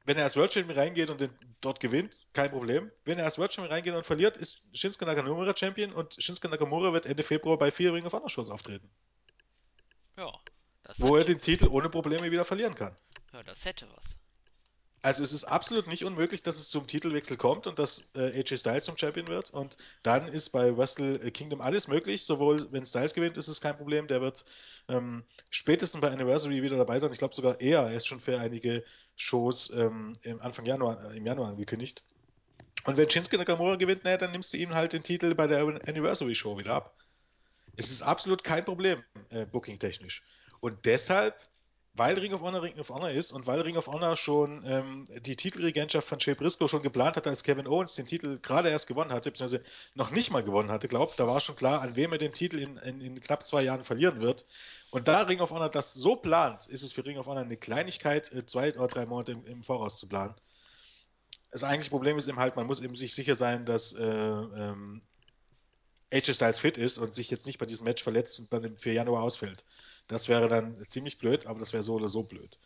wenn 0.05 0.19
er 0.19 0.25
als 0.25 0.37
World 0.37 0.53
Champion 0.53 0.79
reingeht 0.79 1.11
und 1.11 1.21
den 1.21 1.31
dort 1.61 1.81
gewinnt, 1.81 2.27
kein 2.33 2.51
Problem. 2.51 2.91
Wenn 3.05 3.19
er 3.19 3.25
als 3.25 3.39
World 3.39 3.55
Champion 3.55 3.73
reingeht 3.73 3.95
und 3.95 4.05
verliert, 4.05 4.37
ist 4.37 4.61
Shinsuke 4.73 5.07
Nakamura 5.07 5.57
Champion 5.57 5.93
und 5.93 6.23
Shinsuke 6.23 6.49
Nakamura 6.49 6.93
wird 6.93 7.07
Ende 7.07 7.23
Februar 7.23 7.57
bei 7.57 7.71
vier 7.71 7.95
Ring 7.95 8.05
of 8.05 8.13
Honor 8.13 8.29
Shows 8.29 8.51
auftreten, 8.51 8.91
Ja, 10.17 10.31
das 10.83 11.01
wo 11.01 11.17
er 11.17 11.25
den. 11.25 11.39
Titel 11.39 11.69
ohne 11.69 11.89
Probleme 11.89 12.31
wieder 12.31 12.45
verlieren 12.45 12.75
kann. 12.75 12.95
Ja, 13.33 13.43
das 13.43 13.65
hätte 13.65 13.89
was. 13.97 14.17
Also 15.05 15.23
es 15.23 15.35
ist 15.35 15.45
absolut 15.45 15.87
nicht 15.87 16.03
unmöglich, 16.07 16.43
dass 16.43 16.57
es 16.57 16.71
zum 16.71 16.87
Titelwechsel 16.87 17.37
kommt 17.37 17.67
und 17.67 17.79
dass 17.79 18.11
äh, 18.15 18.41
AJ 18.41 18.57
Styles 18.57 18.85
zum 18.85 18.97
Champion 18.97 19.29
wird. 19.29 19.51
Und 19.51 19.77
dann 20.03 20.29
ist 20.29 20.49
bei 20.49 20.75
Wrestle 20.75 21.31
Kingdom 21.31 21.61
alles 21.61 21.89
möglich. 21.89 22.25
Sowohl 22.25 22.73
wenn 22.73 22.87
Styles 22.87 23.13
gewinnt, 23.13 23.37
ist 23.37 23.49
es 23.49 23.61
kein 23.61 23.77
Problem. 23.77 24.07
Der 24.07 24.23
wird 24.23 24.47
ähm, 24.89 25.23
spätestens 25.51 26.01
bei 26.01 26.11
Anniversary 26.11 26.63
wieder 26.63 26.79
dabei 26.79 26.99
sein. 26.99 27.13
Ich 27.13 27.19
glaube 27.19 27.35
sogar 27.35 27.61
eher. 27.61 27.81
Er 27.81 27.93
ist 27.93 28.07
schon 28.07 28.19
für 28.19 28.41
einige 28.41 28.83
Shows 29.15 29.69
ähm, 29.77 30.15
im 30.23 30.41
Anfang 30.41 30.65
Januar, 30.65 31.13
äh, 31.13 31.19
im 31.19 31.27
Januar 31.27 31.51
angekündigt. 31.51 32.03
Und 32.87 32.97
wenn 32.97 33.11
Shinsuke 33.11 33.37
Nakamura 33.37 33.77
gewinnt, 33.77 34.05
naja, 34.05 34.17
dann 34.17 34.33
nimmst 34.33 34.55
du 34.55 34.57
ihm 34.57 34.75
halt 34.75 34.95
den 34.95 35.03
Titel 35.03 35.35
bei 35.35 35.47
der 35.47 35.61
Anniversary 35.87 36.35
Show 36.35 36.57
wieder 36.57 36.77
ab. 36.77 36.97
Es 37.77 37.91
ist 37.91 38.01
absolut 38.01 38.43
kein 38.43 38.65
Problem, 38.65 39.05
äh, 39.29 39.45
booking-technisch. 39.45 40.23
Und 40.61 40.87
deshalb 40.87 41.37
weil 41.97 42.19
Ring 42.19 42.35
of 42.35 42.43
Honor 42.43 42.63
Ring 42.63 42.79
of 42.79 42.91
Honor 42.91 43.11
ist 43.11 43.31
und 43.33 43.47
weil 43.47 43.61
Ring 43.61 43.77
of 43.77 43.87
Honor 43.87 44.17
schon 44.17 44.65
ähm, 44.67 45.07
die 45.21 45.37
Titelregentschaft 45.37 46.09
von 46.09 46.19
Jay 46.19 46.35
Briscoe 46.35 46.69
schon 46.69 46.83
geplant 46.83 47.17
hatte, 47.17 47.31
als 47.31 47.45
Kevin 47.45 47.69
Owens 47.69 47.95
den 47.95 48.07
Titel 48.07 48.39
gerade 48.41 48.69
erst 48.69 48.89
gewonnen 48.89 49.13
hatte, 49.13 49.31
beziehungsweise 49.31 49.65
noch 49.95 50.11
nicht 50.11 50.33
mal 50.33 50.43
gewonnen 50.43 50.71
hatte, 50.71 50.89
glaubt, 50.89 51.21
da 51.21 51.27
war 51.27 51.39
schon 51.39 51.55
klar, 51.55 51.83
an 51.83 51.95
wem 51.95 52.13
er 52.13 52.19
den 52.19 52.33
Titel 52.33 52.59
in, 52.59 52.77
in, 52.79 53.01
in, 53.01 53.21
knapp 53.21 53.47
zwei 53.47 53.63
Jahren 53.63 53.85
verlieren 53.85 54.21
wird. 54.21 54.45
Und 54.91 55.07
da 55.07 55.23
Ring 55.23 55.41
of 55.41 55.51
Honor 55.51 55.69
das 55.69 55.95
so 55.95 56.17
plant, 56.17 56.67
ist 56.67 56.83
es 56.83 56.93
für 56.93 57.05
Ring 57.07 57.19
of 57.19 57.27
Honor 57.27 57.43
eine 57.43 57.57
Kleinigkeit, 57.57 58.33
äh, 58.33 58.45
zwei 58.45 58.75
oder 58.75 58.89
drei 58.89 59.07
Monate 59.07 59.33
im, 59.33 59.47
im 59.47 59.63
Voraus 59.63 59.97
zu 59.97 60.09
planen. 60.09 60.35
Das 61.53 61.63
eigentliche 61.63 61.91
Problem 61.91 62.19
ist 62.19 62.27
eben 62.27 62.39
halt, 62.39 62.57
man 62.57 62.67
muss 62.67 62.81
eben 62.81 62.97
sich 62.97 63.15
sicher 63.15 63.37
sein, 63.37 63.65
dass 63.65 63.93
äh, 63.93 64.05
ähm, 64.05 65.01
AJ 66.13 66.35
Styles 66.35 66.59
fit 66.59 66.77
ist 66.77 66.99
und 66.99 67.15
sich 67.15 67.31
jetzt 67.31 67.47
nicht 67.47 67.59
bei 67.59 67.67
diesem 67.67 67.85
Match 67.85 68.03
verletzt 68.03 68.41
und 68.41 68.53
dann 68.53 68.77
für 68.79 68.91
Januar 68.91 69.23
ausfällt. 69.23 69.65
Das 70.07 70.29
wäre 70.29 70.49
dann 70.49 70.77
ziemlich 70.89 71.19
blöd, 71.19 71.47
aber 71.47 71.59
das 71.59 71.73
wäre 71.73 71.83
so 71.83 71.95
oder 71.95 72.09
so 72.09 72.23
blöd. 72.23 72.59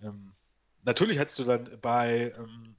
Ähm, 0.00 0.34
natürlich 0.84 1.18
hättest 1.18 1.38
du 1.38 1.44
dann 1.44 1.78
bei, 1.80 2.32
ähm, 2.38 2.76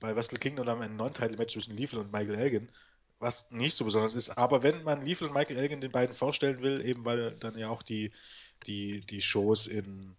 bei 0.00 0.14
Wrestle 0.16 0.38
Kingdom 0.38 0.66
dann 0.66 0.82
ein 0.82 0.96
Non-Title-Match 0.96 1.54
zwischen 1.54 1.76
Lethal 1.76 2.00
und 2.00 2.12
Michael 2.12 2.38
Elgin, 2.38 2.72
was 3.18 3.50
nicht 3.50 3.74
so 3.76 3.84
besonders 3.84 4.14
ist. 4.14 4.30
Aber 4.30 4.62
wenn 4.62 4.82
man 4.82 5.02
Lethal 5.02 5.28
und 5.28 5.34
Michael 5.34 5.58
Elgin 5.58 5.80
den 5.80 5.92
beiden 5.92 6.14
vorstellen 6.14 6.62
will, 6.62 6.84
eben 6.84 7.04
weil 7.04 7.32
dann 7.36 7.58
ja 7.58 7.68
auch 7.68 7.82
die, 7.82 8.12
die, 8.66 9.02
die 9.02 9.20
Shows 9.22 9.66
in 9.66 10.16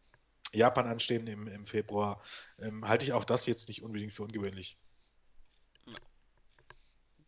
Japan 0.53 0.87
anstehen 0.87 1.27
im, 1.27 1.47
im 1.47 1.65
Februar, 1.65 2.21
ähm, 2.59 2.87
halte 2.87 3.05
ich 3.05 3.13
auch 3.13 3.25
das 3.25 3.45
jetzt 3.45 3.69
nicht 3.69 3.83
unbedingt 3.83 4.13
für 4.13 4.23
ungewöhnlich. 4.23 4.77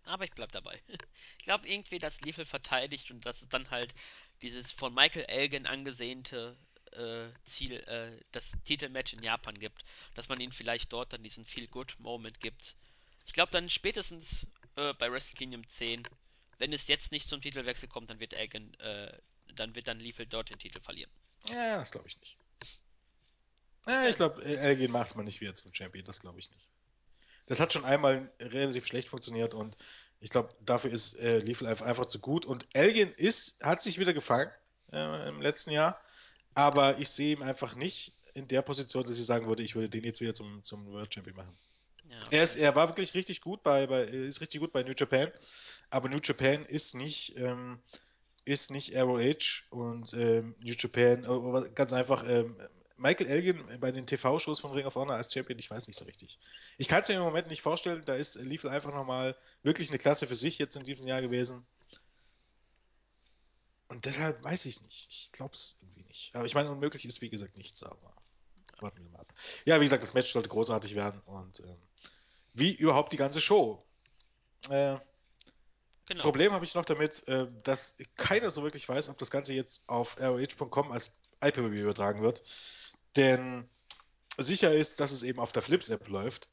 Aber 0.05 0.25
ich 0.25 0.31
bleib 0.31 0.51
dabei. 0.51 0.81
Ich 1.39 1.45
glaube 1.45 1.67
irgendwie, 1.67 1.99
dass 1.99 2.21
Lethal 2.21 2.45
verteidigt 2.45 3.11
und 3.11 3.25
dass 3.25 3.41
es 3.41 3.49
dann 3.49 3.69
halt 3.69 3.93
dieses 4.41 4.71
von 4.71 4.93
Michael 4.93 5.25
Elgin 5.25 5.65
angesehnte 5.65 6.55
äh, 6.93 7.27
Ziel, 7.43 7.73
äh, 7.73 8.17
das 8.31 8.53
Titelmatch 8.63 9.11
in 9.11 9.23
Japan 9.23 9.59
gibt. 9.59 9.83
Dass 10.15 10.29
man 10.29 10.39
ihnen 10.39 10.53
vielleicht 10.53 10.93
dort 10.93 11.11
dann 11.11 11.21
diesen 11.21 11.45
Feel-Good-Moment 11.45 12.39
gibt. 12.39 12.77
Ich 13.25 13.33
glaube 13.33 13.51
dann 13.51 13.69
spätestens 13.69 14.47
äh, 14.77 14.93
bei 14.93 15.11
Wrestle 15.11 15.35
Kingdom 15.35 15.67
10, 15.67 16.07
wenn 16.59 16.71
es 16.71 16.87
jetzt 16.87 17.11
nicht 17.11 17.27
zum 17.27 17.41
Titelwechsel 17.41 17.89
kommt, 17.89 18.09
dann 18.09 18.19
wird 18.19 18.33
Elgin, 18.33 18.73
äh, 18.79 19.11
dann 19.55 19.75
wird 19.75 19.87
dann 19.87 19.99
Lethal 19.99 20.25
dort 20.25 20.49
den 20.49 20.59
Titel 20.59 20.79
verlieren. 20.79 21.11
Ja, 21.49 21.77
das 21.77 21.91
glaube 21.91 22.07
ich 22.07 22.17
nicht. 22.19 22.37
Ja, 23.85 24.07
ich 24.07 24.15
glaube, 24.15 24.43
Elgin 24.43 24.91
macht 24.91 25.15
man 25.15 25.25
nicht 25.25 25.41
wieder 25.41 25.53
zum 25.53 25.73
Champion, 25.73 26.05
das 26.05 26.21
glaube 26.21 26.39
ich 26.39 26.49
nicht. 26.51 26.69
Das 27.45 27.59
hat 27.59 27.73
schon 27.73 27.85
einmal 27.85 28.31
relativ 28.39 28.87
schlecht 28.87 29.09
funktioniert 29.09 29.53
und 29.53 29.77
ich 30.19 30.29
glaube, 30.29 30.49
dafür 30.65 30.91
ist 30.91 31.19
äh, 31.19 31.39
Liefel 31.39 31.67
einfach, 31.67 31.85
einfach 31.85 32.05
zu 32.05 32.19
gut. 32.19 32.45
Und 32.45 32.65
Elgin 32.73 33.09
ist, 33.17 33.61
hat 33.61 33.81
sich 33.81 33.99
wieder 33.99 34.13
gefangen 34.13 34.49
äh, 34.93 35.27
im 35.27 35.41
letzten 35.41 35.71
Jahr, 35.71 35.99
aber 36.53 36.97
ich 36.99 37.09
sehe 37.09 37.35
ihn 37.35 37.43
einfach 37.43 37.75
nicht 37.75 38.13
in 38.33 38.47
der 38.47 38.61
Position, 38.61 39.03
dass 39.03 39.19
ich 39.19 39.25
sagen 39.25 39.47
würde, 39.47 39.63
ich 39.63 39.75
würde 39.75 39.89
den 39.89 40.05
jetzt 40.05 40.21
wieder 40.21 40.33
zum, 40.33 40.63
zum 40.63 40.91
World 40.91 41.13
Champion 41.13 41.35
machen. 41.35 41.57
Ja, 42.09 42.21
okay. 42.25 42.37
er, 42.37 42.43
ist, 42.43 42.55
er 42.55 42.75
war 42.75 42.87
wirklich 42.87 43.13
richtig 43.13 43.41
gut 43.41 43.63
bei, 43.63 43.85
bei, 43.87 44.03
ist 44.03 44.39
richtig 44.39 44.61
gut 44.61 44.71
bei 44.71 44.83
New 44.83 44.93
Japan, 44.97 45.31
aber 45.89 46.09
New 46.09 46.19
Japan 46.23 46.65
ist 46.65 46.95
nicht, 46.95 47.37
ähm, 47.37 47.79
ist 48.45 48.71
nicht 48.71 48.95
ROH 48.95 49.63
und 49.69 50.13
ähm, 50.13 50.55
New 50.59 50.73
Japan, 50.77 51.25
äh, 51.25 51.69
ganz 51.75 51.91
einfach, 51.91 52.23
ähm, 52.27 52.55
Michael 52.95 53.27
Elgin 53.27 53.79
bei 53.79 53.91
den 53.91 54.05
TV-Shows 54.05 54.59
von 54.59 54.71
Ring 54.71 54.85
of 54.85 54.95
Honor 54.95 55.15
als 55.15 55.33
Champion, 55.33 55.59
ich 55.59 55.69
weiß 55.69 55.87
nicht 55.87 55.97
so 55.97 56.05
richtig. 56.05 56.39
Ich 56.77 56.87
kann 56.87 57.01
es 57.01 57.07
mir 57.09 57.15
im 57.15 57.21
Moment 57.21 57.47
nicht 57.47 57.61
vorstellen, 57.61 58.03
da 58.05 58.15
ist 58.15 58.35
Lethal 58.35 58.71
einfach 58.71 58.93
nochmal 58.93 59.35
wirklich 59.63 59.89
eine 59.89 59.97
Klasse 59.97 60.27
für 60.27 60.35
sich 60.35 60.59
jetzt 60.59 60.75
in 60.75 60.83
diesem 60.83 61.07
Jahr 61.07 61.21
gewesen. 61.21 61.65
Und 63.87 64.05
deshalb 64.05 64.43
weiß 64.43 64.65
ich 64.65 64.77
es 64.77 64.81
nicht. 64.81 65.07
Ich 65.09 65.31
glaube 65.31 65.53
es 65.53 65.77
irgendwie 65.81 66.03
nicht. 66.03 66.35
Aber 66.35 66.45
ich 66.45 66.55
meine, 66.55 66.71
unmöglich 66.71 67.05
ist 67.05 67.21
wie 67.21 67.29
gesagt 67.29 67.57
nichts, 67.57 67.83
aber 67.83 68.15
warten 68.79 69.03
wir 69.03 69.09
mal 69.09 69.19
ab. 69.19 69.33
Ja, 69.65 69.79
wie 69.79 69.85
gesagt, 69.85 70.03
das 70.03 70.13
Match 70.13 70.31
sollte 70.31 70.49
großartig 70.49 70.95
werden 70.95 71.21
und 71.25 71.59
ähm, 71.61 71.77
wie 72.53 72.73
überhaupt 72.73 73.13
die 73.13 73.17
ganze 73.17 73.41
Show. 73.41 73.85
Äh, 74.69 74.97
genau. 76.05 76.23
Problem 76.23 76.51
habe 76.51 76.65
ich 76.65 76.75
noch 76.75 76.85
damit, 76.85 77.27
äh, 77.27 77.47
dass 77.63 77.95
keiner 78.15 78.51
so 78.51 78.63
wirklich 78.63 78.87
weiß, 78.87 79.09
ob 79.09 79.17
das 79.17 79.31
Ganze 79.31 79.53
jetzt 79.53 79.87
auf 79.87 80.17
ROH.com 80.19 80.91
als 80.91 81.11
iPay-Per-View 81.47 81.83
übertragen 81.83 82.21
wird. 82.21 82.43
Denn 83.15 83.67
sicher 84.37 84.73
ist, 84.73 84.99
dass 84.99 85.11
es 85.11 85.23
eben 85.23 85.39
auf 85.39 85.51
der 85.51 85.61
Flips-App 85.61 86.07
läuft. 86.07 86.49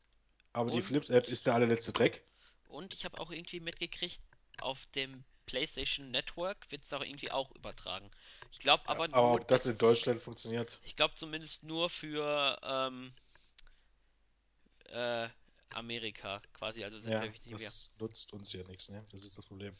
Aber 0.53 0.71
und, 0.71 0.75
die 0.75 0.83
Flips-App 0.83 1.29
ist 1.29 1.47
der 1.47 1.55
allerletzte 1.55 1.93
Dreck. 1.93 2.23
Und 2.69 2.95
ich 2.95 3.05
habe 3.05 3.19
auch 3.21 3.31
irgendwie 3.31 3.61
mitgekriegt, 3.61 4.21
auf 4.61 4.87
dem 4.95 5.25
PlayStation 5.47 6.11
Network 6.11 6.71
wird 6.71 6.85
es 6.85 6.93
auch 6.93 7.03
irgendwie 7.03 7.31
auch 7.31 7.51
übertragen. 7.57 8.11
Ich 8.53 8.59
glaube 8.59 8.89
aber 8.89 9.07
ja, 9.07 9.09
nur. 9.09 9.17
Aber 9.17 9.35
ob 9.35 9.49
das 9.49 9.67
in 9.67 9.79
Deutschland 9.79 10.23
funktioniert? 10.23 10.81
Ich 10.85 10.95
glaube 10.95 11.15
zumindest 11.15 11.65
nur 11.65 11.91
für 11.91 12.59
ähm, 12.63 13.13
äh, 14.91 15.29
Amerika 15.75 16.43
quasi. 16.53 16.85
Also 16.85 16.99
sind 16.99 17.13
ja, 17.13 17.21
nicht 17.21 17.43
das 17.51 17.61
mehr. 17.61 18.07
nutzt 18.07 18.33
uns 18.33 18.53
ja 18.53 18.63
nichts, 18.65 18.89
ne? 18.91 19.05
Das 19.11 19.25
ist 19.25 19.37
das 19.37 19.47
Problem. 19.47 19.75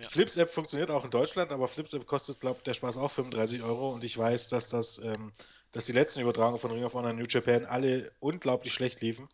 Ja. 0.00 0.08
Flips 0.08 0.36
App 0.36 0.50
funktioniert 0.50 0.90
auch 0.90 1.04
in 1.04 1.10
Deutschland, 1.10 1.52
aber 1.52 1.68
Flips 1.68 1.92
App 1.92 2.06
kostet, 2.06 2.40
glaube 2.40 2.60
der 2.64 2.74
Spaß 2.74 2.96
auch 2.96 3.10
35 3.10 3.62
Euro 3.62 3.92
und 3.92 4.04
ich 4.04 4.16
weiß, 4.16 4.48
dass 4.48 4.68
das, 4.68 4.98
ähm, 4.98 5.32
dass 5.72 5.86
die 5.86 5.92
letzten 5.92 6.20
Übertragungen 6.20 6.60
von 6.60 6.70
Ring 6.70 6.84
of 6.84 6.94
Honor 6.94 7.12
New 7.12 7.26
Japan 7.28 7.64
alle 7.64 8.12
unglaublich 8.20 8.72
schlecht 8.72 9.00
liefen. 9.00 9.28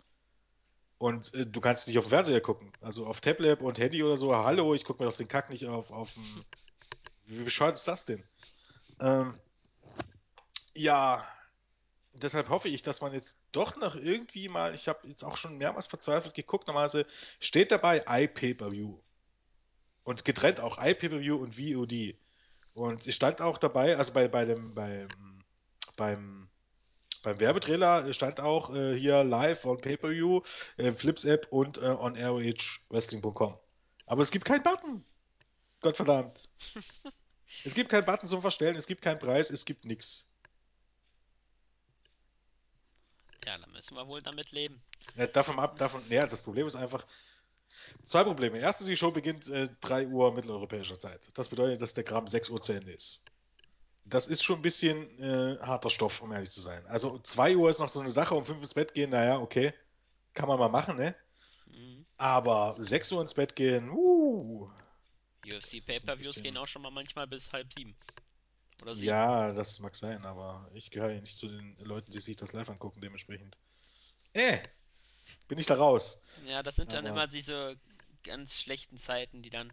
Und 0.99 1.35
äh, 1.35 1.47
du 1.47 1.61
kannst 1.61 1.89
nicht 1.89 1.99
auf 1.99 2.05
dem 2.05 2.11
Fernseher 2.11 2.41
gucken. 2.41 2.73
Also 2.81 3.07
auf 3.07 3.21
Tablet 3.21 3.61
und 3.61 3.79
Handy 3.79 4.03
oder 4.05 4.17
so. 4.17 4.35
Hallo, 4.35 4.75
ich 4.75 4.85
gucke 4.85 5.03
mir 5.03 5.11
doch 5.11 5.17
den 5.17 5.29
Kack 5.29 5.51
nicht 5.51 5.67
auf, 5.67 5.91
auf. 5.91 6.11
Wie 7.27 7.43
bescheuert 7.43 7.77
ist 7.77 7.89
das 7.89 8.05
denn? 8.05 8.23
Ähm, 9.01 9.39
ja, 10.75 11.27
deshalb 12.15 12.49
hoffe 12.49 12.69
ich, 12.69 12.83
dass 12.83 13.01
man 13.01 13.13
jetzt 13.13 13.41
doch 13.53 13.77
noch 13.77 13.95
irgendwie 13.95 14.49
mal, 14.49 14.75
ich 14.75 14.89
habe 14.89 15.09
jetzt 15.09 15.25
auch 15.25 15.37
schon 15.37 15.59
mehrmals 15.59 15.87
verzweifelt 15.87 16.35
geguckt, 16.35 16.67
normalerweise 16.67 17.07
steht 17.41 17.73
dabei 17.73 18.05
iPay-Per-View. 18.07 18.99
Und 20.05 20.25
getrennt 20.25 20.61
auch 20.61 20.79
iPay-Per-View 20.79 21.37
und 21.37 21.55
VOD. 21.55 22.17
Und 22.75 23.07
es 23.07 23.15
stand 23.15 23.41
auch 23.41 23.59
dabei, 23.59 23.97
also 23.97 24.13
bei, 24.13 24.29
bei 24.29 24.45
dem, 24.45 24.75
beim, 24.75 25.09
beim, 25.97 26.49
beim 27.23 27.41
Werbetrailer 27.41 28.13
stand 28.13 28.41
auch 28.41 28.75
äh, 28.75 28.95
hier 28.95 29.23
live 29.23 29.65
on 29.65 29.81
Pay-Per-View, 29.81 30.41
äh, 30.79 30.93
Flips 30.93 31.25
App 31.25 31.47
und 31.51 31.79
äh, 31.79 31.87
on 31.87 32.17
ROHWrestling.com. 32.17 33.59
Aber 34.07 34.23
es 34.23 34.31
gibt 34.31 34.45
keinen 34.45 34.63
Button. 34.63 35.05
Gottverdammt. 35.81 36.49
es 37.65 37.75
gibt 37.75 37.91
keinen 37.91 38.05
Button 38.05 38.27
zum 38.27 38.41
Verstellen, 38.41 38.77
es 38.77 38.87
gibt 38.87 39.03
keinen 39.03 39.19
Preis, 39.19 39.51
es 39.51 39.65
gibt 39.65 39.85
nichts. 39.85 40.32
Ja, 43.47 43.59
dann 43.59 43.73
müssen 43.73 43.95
wir 43.95 44.07
wohl 44.07 44.23
damit 44.23 44.53
leben. 44.53 44.83
Ja, 45.17 45.27
davon 45.27 45.59
ab, 45.59 45.77
davon, 45.77 46.03
ja, 46.09 46.27
das 46.27 46.43
Problem 46.43 46.67
ist 46.67 46.77
einfach, 46.77 47.05
zwei 48.05 48.23
Probleme. 48.25 48.59
Erstens, 48.59 48.87
die 48.87 48.97
Show 48.97 49.11
beginnt 49.11 49.49
äh, 49.49 49.69
3 49.81 50.07
Uhr 50.07 50.33
mitteleuropäischer 50.33 50.99
Zeit. 50.99 51.29
Das 51.35 51.49
bedeutet, 51.49 51.83
dass 51.83 51.95
der 51.95 52.05
Graben 52.05 52.29
6 52.29 52.51
Uhr 52.51 52.61
zu 52.61 52.73
Ende 52.73 52.93
ist. 52.93 53.21
Das 54.05 54.27
ist 54.27 54.43
schon 54.43 54.59
ein 54.59 54.63
bisschen 54.63 55.09
äh, 55.21 55.59
harter 55.61 55.91
Stoff, 55.91 56.23
um 56.23 56.33
ehrlich 56.33 56.51
zu 56.51 56.61
sein. 56.61 56.85
Also 56.87 57.19
2 57.19 57.57
Uhr 57.57 57.71
ist 57.71 57.79
noch 57.79 57.89
so 57.89 58.01
eine 58.01 58.11
Sache, 58.11 58.35
um 58.35 58.45
5 58.45 58.61
ins 58.61 58.75
Bett 58.75 58.95
gehen, 58.95 59.11
naja, 59.11 59.39
okay. 59.39 59.73
Kann 60.35 60.49
man 60.49 60.59
mal 60.59 60.69
machen, 60.69 60.97
ne? 60.97 61.15
Mhm. 61.67 62.05
Aber 62.17 62.75
6 62.79 63.13
Uhr 63.13 63.23
ins 63.23 63.35
Bett 63.35 63.55
gehen, 63.55 63.91
uh. 63.91 64.71
UFC 65.45 65.85
Pay-Per-Views 65.85 66.37
gehen 66.37 66.57
auch 66.57 66.69
schon 66.69 66.83
mal 66.83 66.91
manchmal 66.91 67.27
bis 67.27 67.53
halb 67.53 67.73
sieben. 67.73 67.97
Oder 68.83 68.95
sieben. 68.95 69.07
Ja, 69.07 69.53
das 69.53 69.79
mag 69.81 69.95
sein, 69.95 70.25
aber 70.27 70.69
ich 70.75 70.91
gehöre 70.91 71.13
ja 71.13 71.21
nicht 71.21 71.37
zu 71.37 71.47
den 71.47 71.77
Leuten, 71.79 72.11
die 72.11 72.21
sich 72.21 72.37
das 72.37 72.53
live 72.53 72.69
angucken, 72.69 73.01
dementsprechend. 73.01 73.57
Äh, 74.33 74.59
bin 75.47 75.59
ich 75.59 75.67
da 75.67 75.77
raus. 75.77 76.21
Ja, 76.47 76.63
das 76.63 76.77
sind 76.77 76.93
aber... 76.93 77.03
dann 77.03 77.07
immer 77.13 77.27
diese 77.29 77.79
ganz 78.25 78.61
schlechten 78.61 78.99
Zeiten, 78.99 79.43
die 79.43 79.51
dann 79.51 79.73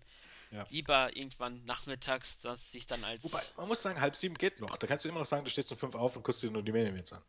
ja. 0.51 0.65
lieber 0.69 1.15
irgendwann 1.15 1.63
nachmittags, 1.65 2.37
dass 2.39 2.71
sich 2.71 2.85
dann 2.85 3.03
als. 3.03 3.23
Wobei, 3.23 3.41
man 3.57 3.67
muss 3.67 3.81
sagen, 3.81 3.99
halb 3.99 4.15
sieben 4.15 4.35
geht 4.35 4.59
noch. 4.59 4.77
Da 4.77 4.87
kannst 4.87 5.05
du 5.05 5.09
immer 5.09 5.19
noch 5.19 5.25
sagen, 5.25 5.43
du 5.43 5.49
stehst 5.49 5.71
um 5.71 5.77
fünf 5.77 5.95
auf 5.95 6.15
und 6.15 6.23
guckst 6.23 6.43
dir 6.43 6.51
nur 6.51 6.63
die 6.63 6.71
Main 6.71 6.87
an. 6.87 7.23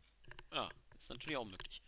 Ja, 0.53 0.69
ist 0.99 1.09
natürlich 1.09 1.37
auch 1.37 1.45
möglich. 1.45 1.81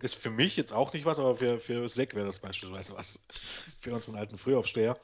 Ist 0.00 0.14
für 0.14 0.30
mich 0.30 0.56
jetzt 0.56 0.72
auch 0.72 0.92
nicht 0.92 1.04
was, 1.04 1.20
aber 1.20 1.36
für, 1.36 1.60
für 1.60 1.86
Zack 1.88 2.14
wäre 2.14 2.26
das 2.26 2.40
beispielsweise 2.40 2.96
was. 2.96 3.24
für 3.78 3.94
unseren 3.94 4.16
alten 4.16 4.38
Frühaufsteher. 4.38 4.98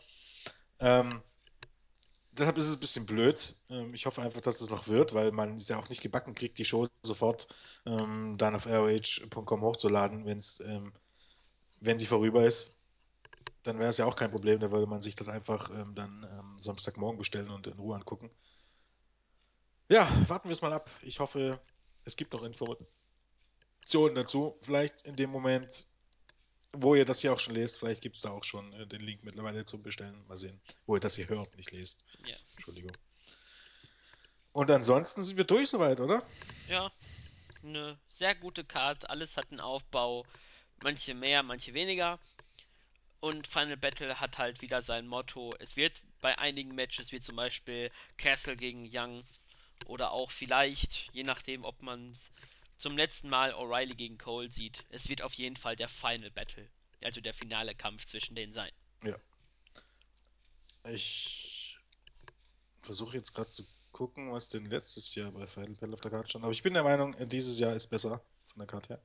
Ähm, 0.81 1.23
deshalb 2.39 2.59
ist 2.59 2.67
es 2.67 2.75
ein 2.75 2.81
bisschen 2.81 3.07
blöd. 3.07 3.57
Ähm, 3.69 3.95
ich 3.95 4.07
hoffe 4.07 4.23
einfach, 4.23 4.41
dass 4.41 4.61
es 4.61 4.71
noch 4.71 4.89
wird, 4.89 5.15
weil 5.15 5.33
man 5.33 5.57
es 5.57 5.69
ja 5.69 5.79
auch 5.79 5.89
nicht 5.89 6.03
gebacken 6.03 6.35
kriegt, 6.35 6.59
die 6.59 6.65
Show 6.65 6.87
sofort 7.03 7.49
ähm, 7.87 8.37
dann 8.39 8.55
auf 8.55 8.67
ROH.com 8.67 9.63
hochzuladen, 9.63 10.27
wenn's, 10.27 10.61
ähm, 10.61 10.93
wenn 11.81 11.99
sie 11.99 12.07
vorüber 12.07 12.45
ist. 12.45 12.83
Dann 13.63 13.79
wäre 13.79 13.89
es 13.91 13.99
ja 13.99 14.07
auch 14.07 14.17
kein 14.17 14.31
Problem, 14.31 14.61
da 14.61 14.71
würde 14.71 14.87
man 14.87 15.03
sich 15.03 15.15
das 15.15 15.29
einfach 15.29 15.71
ähm, 15.71 15.95
dann 15.95 16.27
ähm, 16.31 16.59
Samstagmorgen 16.59 17.19
bestellen 17.19 17.51
und 17.51 17.67
in 17.67 17.79
Ruhe 17.79 17.97
angucken. 17.97 18.31
Ja, 19.89 20.09
warten 20.29 20.49
wir 20.49 20.53
es 20.53 20.63
mal 20.63 20.73
ab. 20.73 20.91
Ich 21.03 21.21
hoffe, 21.21 21.61
es 22.05 22.17
gibt 22.17 22.33
noch 22.33 22.43
Informationen 22.43 24.15
dazu. 24.15 24.59
Vielleicht 24.63 25.03
in 25.03 25.17
dem 25.17 25.31
Moment, 25.31 25.87
wo 26.83 26.95
ihr 26.95 27.05
das 27.05 27.21
hier 27.21 27.33
auch 27.33 27.41
schon 27.41 27.55
lest, 27.55 27.79
vielleicht 27.79 28.03
gibt 28.03 28.17
es 28.17 28.23
da 28.23 28.31
auch 28.31 28.45
schon 28.45 28.73
äh, 28.75 28.87
den 28.87 29.01
Link 29.01 29.23
mittlerweile 29.25 29.65
zum 29.65 29.83
Bestellen. 29.83 30.27
Mal 30.29 30.37
sehen, 30.37 30.61
wo 30.87 30.97
ihr 30.97 31.01
das 31.01 31.17
hier 31.17 31.29
hört, 31.29 31.57
nicht 31.57 31.73
lest. 31.73 32.05
Ja. 32.27 32.37
Entschuldigung. 32.55 32.93
Und 34.53 34.71
ansonsten 34.71 35.23
sind 35.23 35.37
wir 35.37 35.45
durch 35.45 35.69
soweit, 35.69 36.01
oder? 36.01 36.23
Ja, 36.69 36.91
eine 37.63 37.99
sehr 38.09 38.35
gute 38.35 38.65
Card. 38.65 39.11
Alles 39.11 39.37
hat 39.37 39.51
einen 39.51 39.61
Aufbau. 39.61 40.25
Manche 40.83 41.15
mehr, 41.15 41.43
manche 41.43 41.75
weniger. 41.75 42.19
Und 43.21 43.47
Final 43.47 43.77
Battle 43.77 44.21
hat 44.21 44.39
halt 44.39 44.63
wieder 44.63 44.83
sein 44.83 45.07
Motto. 45.07 45.55
Es 45.59 45.77
wird 45.77 46.03
bei 46.21 46.39
einigen 46.39 46.75
Matches, 46.75 47.13
wie 47.13 47.21
zum 47.21 47.37
Beispiel 47.37 47.91
Castle 48.19 48.57
gegen 48.57 48.89
Young, 48.91 49.25
oder 49.87 50.13
auch 50.13 50.31
vielleicht, 50.31 51.11
je 51.13 51.23
nachdem, 51.23 51.65
ob 51.65 51.83
man 51.83 52.13
es 52.13 52.31
zum 52.77 52.97
letzten 52.97 53.29
Mal 53.29 53.55
O'Reilly 53.55 53.95
gegen 53.95 54.19
Cole 54.19 54.51
sieht, 54.51 54.85
es 54.91 55.09
wird 55.09 55.23
auf 55.23 55.35
jeden 55.35 55.57
Fall 55.57 55.77
der 55.77 55.89
Final 55.89 56.31
Battle, 56.31 56.69
also 57.03 57.21
der 57.21 57.35
finale 57.35 57.75
Kampf 57.75 58.07
zwischen 58.07 58.35
denen 58.35 58.53
sein. 58.53 58.71
Ja. 59.03 59.17
Ich 60.91 61.79
versuche 62.83 63.17
jetzt 63.17 63.35
gerade 63.35 63.49
zu 63.49 63.65
gucken, 63.93 64.33
was 64.33 64.49
denn 64.49 64.67
letztes 64.67 65.15
Jahr 65.15 65.33
bei 65.33 65.47
Final 65.47 65.75
Battle 65.75 65.95
auf 65.95 66.01
der 66.01 66.11
Karte 66.11 66.29
stand. 66.29 66.45
Aber 66.45 66.53
ich 66.53 66.63
bin 66.63 66.75
der 66.75 66.85
Meinung, 66.85 67.17
dieses 67.29 67.59
Jahr 67.59 67.75
ist 67.75 67.89
besser 67.89 68.23
von 68.47 68.59
der 68.59 68.67
Karte 68.67 68.89
her. 68.91 69.03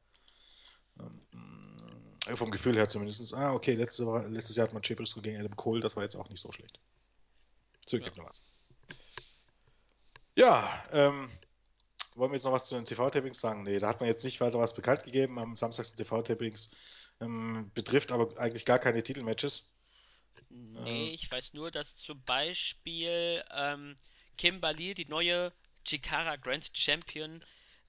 Ähm, 0.99 2.37
vom 2.37 2.51
Gefühl 2.51 2.75
her 2.75 2.87
zumindest. 2.87 3.33
Ah, 3.33 3.53
okay, 3.53 3.73
letzte, 3.73 4.03
letztes 4.29 4.55
Jahr 4.55 4.67
hat 4.67 4.73
man 4.73 4.83
Jay 4.83 4.95
Briscoe 4.95 5.21
gegen 5.21 5.39
Adam 5.39 5.55
Cole, 5.55 5.81
das 5.81 5.95
war 5.95 6.03
jetzt 6.03 6.15
auch 6.15 6.29
nicht 6.29 6.41
so 6.41 6.51
schlecht. 6.51 6.79
Zugegebenermaßen. 7.85 8.43
Ja, 10.35 10.83
ja 10.91 11.07
ähm, 11.07 11.29
wollen 12.15 12.31
wir 12.31 12.35
jetzt 12.35 12.45
noch 12.45 12.51
was 12.51 12.67
zu 12.67 12.75
den 12.75 12.85
TV-Tapings 12.85 13.39
sagen? 13.39 13.63
Nee, 13.63 13.79
da 13.79 13.87
hat 13.89 13.99
man 13.99 14.09
jetzt 14.09 14.23
nicht 14.23 14.41
weiter 14.41 14.59
was 14.59 14.75
bekannt 14.75 15.03
gegeben. 15.03 15.39
Am 15.39 15.55
Samstag 15.55 15.85
sind 15.85 15.97
TV-Tapings 15.97 16.69
ähm, 17.21 17.71
betrifft 17.73 18.11
aber 18.11 18.37
eigentlich 18.39 18.65
gar 18.65 18.79
keine 18.79 19.03
Titelmatches. 19.03 19.69
Nee, 20.49 21.09
äh, 21.09 21.13
ich 21.13 21.31
weiß 21.31 21.53
nur, 21.53 21.71
dass 21.71 21.95
zum 21.95 22.21
Beispiel 22.23 23.43
ähm, 23.51 23.95
Kimberly, 24.37 24.93
die 24.93 25.05
neue 25.05 25.53
Chikara 25.85 26.35
Grand 26.35 26.69
Champion, 26.73 27.39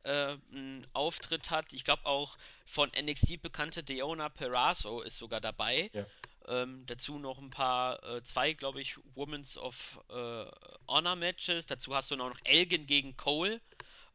äh, 0.04 0.36
einen 0.52 0.86
Auftritt 0.92 1.50
hat. 1.50 1.72
Ich 1.72 1.84
glaube 1.84 2.06
auch 2.06 2.36
von 2.66 2.90
NXT 2.90 3.40
bekannte 3.42 3.82
Deona 3.82 4.28
Perazo 4.28 5.00
ist 5.00 5.18
sogar 5.18 5.40
dabei. 5.40 5.90
Ja. 5.92 6.06
Ähm, 6.48 6.84
dazu 6.86 7.18
noch 7.18 7.38
ein 7.38 7.50
paar, 7.50 8.02
äh, 8.02 8.22
zwei, 8.24 8.52
glaube 8.52 8.80
ich, 8.80 8.96
Women's 9.14 9.56
of 9.56 10.00
äh, 10.08 10.44
Honor 10.88 11.14
Matches. 11.14 11.66
Dazu 11.66 11.94
hast 11.94 12.10
du 12.10 12.16
noch 12.16 12.34
Elgin 12.44 12.86
gegen 12.86 13.16
Cole. 13.16 13.60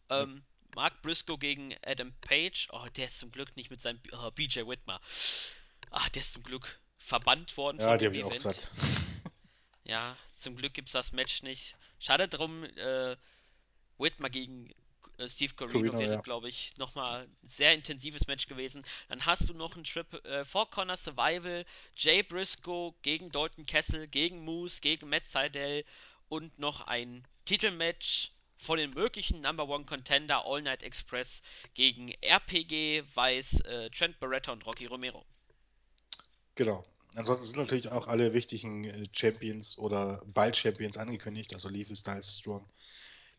Ähm, 0.10 0.44
Mark 0.76 1.02
Briscoe 1.02 1.38
gegen 1.38 1.76
Adam 1.86 2.14
Page. 2.22 2.68
Oh, 2.72 2.86
der 2.96 3.08
ist 3.08 3.20
zum 3.20 3.32
Glück 3.32 3.56
nicht 3.56 3.72
mit 3.72 3.82
seinem 3.82 4.00
oh, 4.12 4.32
BJ 4.32 4.62
Whitmer. 4.62 5.02
Ach, 5.92 6.10
der 6.10 6.22
ist 6.22 6.34
zum 6.34 6.44
Glück 6.44 6.80
verbannt 6.98 7.56
worden 7.58 7.80
ja, 7.80 7.90
von 7.90 8.00
dem 8.00 8.14
Event. 8.14 8.26
Auch 8.26 8.36
satt. 8.36 8.72
ja, 9.84 10.18
zum 10.38 10.56
Glück 10.56 10.74
gibt 10.74 10.90
es 10.90 10.94
das 10.94 11.12
Match 11.12 11.42
nicht. 11.42 11.76
Schade 12.00 12.28
drum, 12.28 12.64
äh, 12.64 13.16
Whitmer 13.98 14.30
gegen 14.30 14.70
äh, 15.18 15.28
Steve 15.28 15.54
Corino, 15.56 15.80
Corino 15.80 16.00
wäre, 16.00 16.14
ja. 16.16 16.22
glaube 16.22 16.50
ich, 16.50 16.76
nochmal 16.78 17.24
ein 17.24 17.38
sehr 17.44 17.74
intensives 17.74 18.28
Match 18.28 18.48
gewesen. 18.48 18.86
Dann 19.10 19.26
hast 19.26 19.50
du 19.50 19.54
noch 19.54 19.76
ein 19.76 19.84
Trip, 19.84 20.14
äh, 20.26 20.46
Four 20.46 20.70
Corner 20.70 20.98
Survival, 20.98 21.66
Jay 21.96 22.24
Briscoe 22.24 22.94
gegen 23.02 23.32
Dalton 23.32 23.66
Kessel, 23.66 24.08
gegen 24.08 24.44
Moose, 24.44 24.82
gegen 24.82 25.10
Matt 25.10 25.26
Seidel 25.26 25.86
und 26.30 26.60
noch 26.60 26.82
ein 26.82 27.26
Titelmatch 27.46 28.32
von 28.58 28.78
den 28.78 28.92
möglichen 28.92 29.42
Number 29.42 29.68
One 29.68 29.86
Contender 29.86 30.46
All 30.46 30.62
Night 30.62 30.84
Express 30.84 31.42
gegen 31.74 32.12
RPG, 32.22 33.04
Weiß, 33.14 33.62
äh, 33.62 33.90
Trent 33.90 34.20
Beretta 34.20 34.52
und 34.52 34.66
Rocky 34.66 34.86
Romero. 34.86 35.26
Genau. 36.56 36.86
Ansonsten 37.16 37.46
sind 37.46 37.60
natürlich 37.60 37.90
auch 37.90 38.08
alle 38.08 38.34
wichtigen 38.34 38.84
äh, 38.84 39.06
Champions 39.12 39.78
oder 39.78 40.22
bald 40.26 40.56
Champions 40.56 40.98
angekündigt, 40.98 41.54
also 41.54 41.70
Leave 41.70 41.96
Styles 41.96 42.40
Strong. 42.40 42.68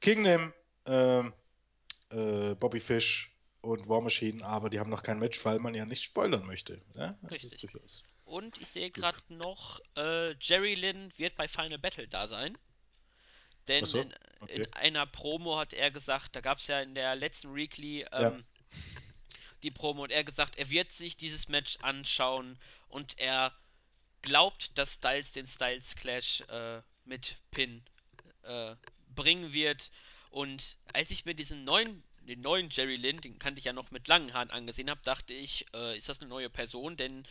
Kingdom, 0.01 0.53
äh, 0.87 1.21
äh, 2.11 2.55
Bobby 2.55 2.81
Fish 2.81 3.31
und 3.61 3.89
War 3.89 4.01
Machine, 4.01 4.45
aber 4.45 4.71
die 4.71 4.81
haben 4.81 4.91
noch 4.91 5.03
kein 5.03 5.19
Match, 5.19 5.45
weil 5.45 5.59
man 5.59 5.75
ja 5.75 5.85
nicht 5.85 6.03
spoilern 6.03 6.47
möchte. 6.47 6.81
Ne? 6.95 7.19
Richtig. 7.31 7.69
Und 8.25 8.61
ich 8.61 8.69
sehe 8.69 8.91
gerade 8.91 9.19
noch, 9.29 9.81
äh, 9.97 10.35
Jerry 10.41 10.75
Lynn 10.75 11.13
wird 11.17 11.37
bei 11.37 11.49
Final 11.49 11.79
Battle 11.79 12.07
da 12.09 12.29
sein. 12.29 12.57
Denn 13.69 13.85
so, 13.85 14.01
okay. 14.41 14.55
in, 14.55 14.63
in, 14.63 14.75
einer 14.75 15.07
Promo 15.07 15.59
hat 15.59 15.73
er 15.73 15.91
gesagt, 15.91 16.35
da 16.35 16.41
gab 16.41 16.59
es 16.59 16.67
ja 16.67 16.81
in 16.81 16.95
der 16.95 17.15
letzten 17.15 17.55
Weekly 17.55 18.07
ähm, 18.13 18.45
ja. 18.73 19.01
die 19.63 19.71
Promo 19.71 20.05
und 20.05 20.11
er 20.11 20.25
gesagt, 20.25 20.57
er 20.57 20.71
wird 20.71 20.91
sich 20.91 21.17
dieses 21.17 21.49
Match 21.49 21.77
anschauen 21.83 22.59
und 22.89 23.19
er 23.19 23.53
glaubt, 24.23 24.77
dass 24.77 24.95
Styles 24.95 25.33
den 25.33 25.47
Styles 25.47 25.95
Clash 25.97 26.41
äh, 26.49 26.81
mit 27.05 27.37
Pin 27.51 27.83
äh, 28.43 28.75
bringen 29.15 29.53
wird. 29.53 29.91
Und 30.31 30.77
als 30.93 31.11
ich 31.11 31.25
mir 31.25 31.35
diesen 31.35 31.65
neuen, 31.65 32.03
den 32.21 32.41
neuen 32.41 32.69
Jerry 32.71 32.97
Lynn, 32.97 33.21
den 33.21 33.39
kannte 33.39 33.59
ich 33.59 33.65
ja 33.65 33.73
noch 33.73 33.91
mit 33.91 34.09
langen 34.09 34.33
Haaren 34.35 34.51
angesehen 34.51 34.91
habe, 34.91 35.01
dachte 35.03 35.33
ich, 35.33 35.67
äh, 35.75 35.97
ist 35.97 36.09
das 36.09 36.21
eine 36.21 36.29
neue 36.29 36.51
Person? 36.51 36.97
Denn 36.97 37.27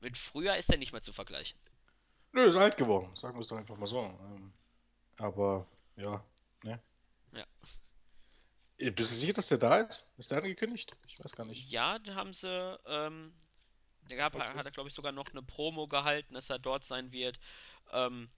mit 0.00 0.16
früher 0.16 0.56
ist 0.56 0.70
er 0.70 0.78
nicht 0.78 0.92
mehr 0.92 1.02
zu 1.02 1.12
vergleichen. 1.12 1.58
Nö, 2.32 2.44
ist 2.44 2.56
alt 2.56 2.76
geworden, 2.76 3.14
sagen 3.14 3.36
wir 3.36 3.42
es 3.42 3.46
doch 3.46 3.56
einfach 3.56 3.76
mal 3.76 3.86
so. 3.86 4.00
Ähm, 4.00 4.52
aber 5.18 5.66
ja, 5.96 6.24
ne? 6.62 6.80
Ja. 7.32 7.44
Bist 8.90 9.12
du 9.12 9.16
sicher, 9.16 9.32
dass 9.32 9.48
der 9.48 9.58
da 9.58 9.78
ist? 9.78 10.12
Ist 10.18 10.30
der 10.30 10.38
angekündigt? 10.38 10.96
Ich 11.06 11.22
weiß 11.22 11.34
gar 11.34 11.44
nicht. 11.44 11.70
Ja, 11.70 11.98
da 11.98 12.14
haben 12.14 12.32
sie, 12.32 12.78
ähm, 12.86 13.32
der 14.08 14.16
gab, 14.16 14.34
okay. 14.34 14.44
hat 14.44 14.66
er, 14.66 14.72
glaube 14.72 14.88
ich, 14.88 14.94
sogar 14.94 15.12
noch 15.12 15.30
eine 15.30 15.42
Promo 15.42 15.86
gehalten, 15.86 16.34
dass 16.34 16.50
er 16.50 16.58
dort 16.58 16.84
sein 16.84 17.12
wird. 17.12 17.38
Ähm, 17.92 18.30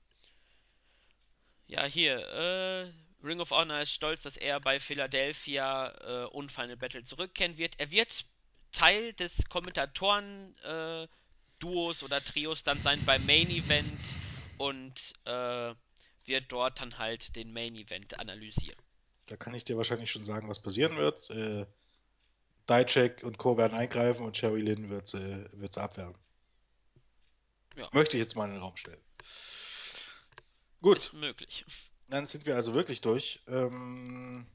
ja, 1.66 1.85
hier, 1.85 2.19
äh, 2.19 2.93
Ring 3.24 3.40
of 3.40 3.51
Honor 3.51 3.81
ist 3.81 3.93
stolz, 3.93 4.23
dass 4.23 4.36
er 4.36 4.61
bei 4.61 4.78
Philadelphia 4.78 6.24
äh, 6.24 6.28
und 6.28 6.53
Final 6.53 6.77
Battle 6.77 7.03
zurückkehren 7.03 7.59
wird. 7.59 7.81
Er 7.81 7.90
wird 7.90 8.24
Teil 8.73 9.15
des 9.15 9.48
Kommentatoren-Duos 9.48 12.03
äh, 12.03 12.05
oder 12.05 12.23
Trios 12.23 12.62
dann 12.62 12.81
sein 12.82 13.05
beim 13.05 13.27
Main 13.27 13.51
Event 13.51 14.15
und 14.59 15.15
äh, 15.24 15.74
wird 16.27 16.51
dort 16.51 16.81
dann 16.81 16.98
halt 16.98 17.36
den 17.36 17.53
Main 17.53 17.74
Event 17.77 18.19
analysieren. 18.19 18.78
Da 19.27 19.36
kann 19.36 19.55
ich 19.55 19.65
dir 19.65 19.77
wahrscheinlich 19.77 20.11
schon 20.11 20.24
sagen, 20.24 20.48
was 20.48 20.62
passieren 20.62 20.97
wird. 20.97 21.31
Äh, 21.31 21.66
Dijak 22.69 23.23
und 23.23 23.39
Co. 23.39 23.57
werden 23.57 23.74
eingreifen 23.77 24.24
und 24.24 24.36
Cherry 24.36 24.61
Lynn 24.61 24.90
wird 24.90 25.07
sie 25.07 25.19
äh, 25.19 25.81
abwehren. 25.81 26.15
Ja. 27.77 27.89
Möchte 27.93 28.16
ich 28.16 28.23
jetzt 28.23 28.36
mal 28.36 28.47
in 28.47 28.53
den 28.53 28.62
Raum 28.62 28.77
stellen. 28.77 29.01
Gut. 30.81 30.98
Ist 30.98 31.12
möglich. 31.12 31.65
Dann 32.09 32.27
sind 32.27 32.47
wir 32.47 32.55
also 32.55 32.74
wirklich 32.74 33.01
durch. 33.01 33.40
Ähm, 33.48 34.47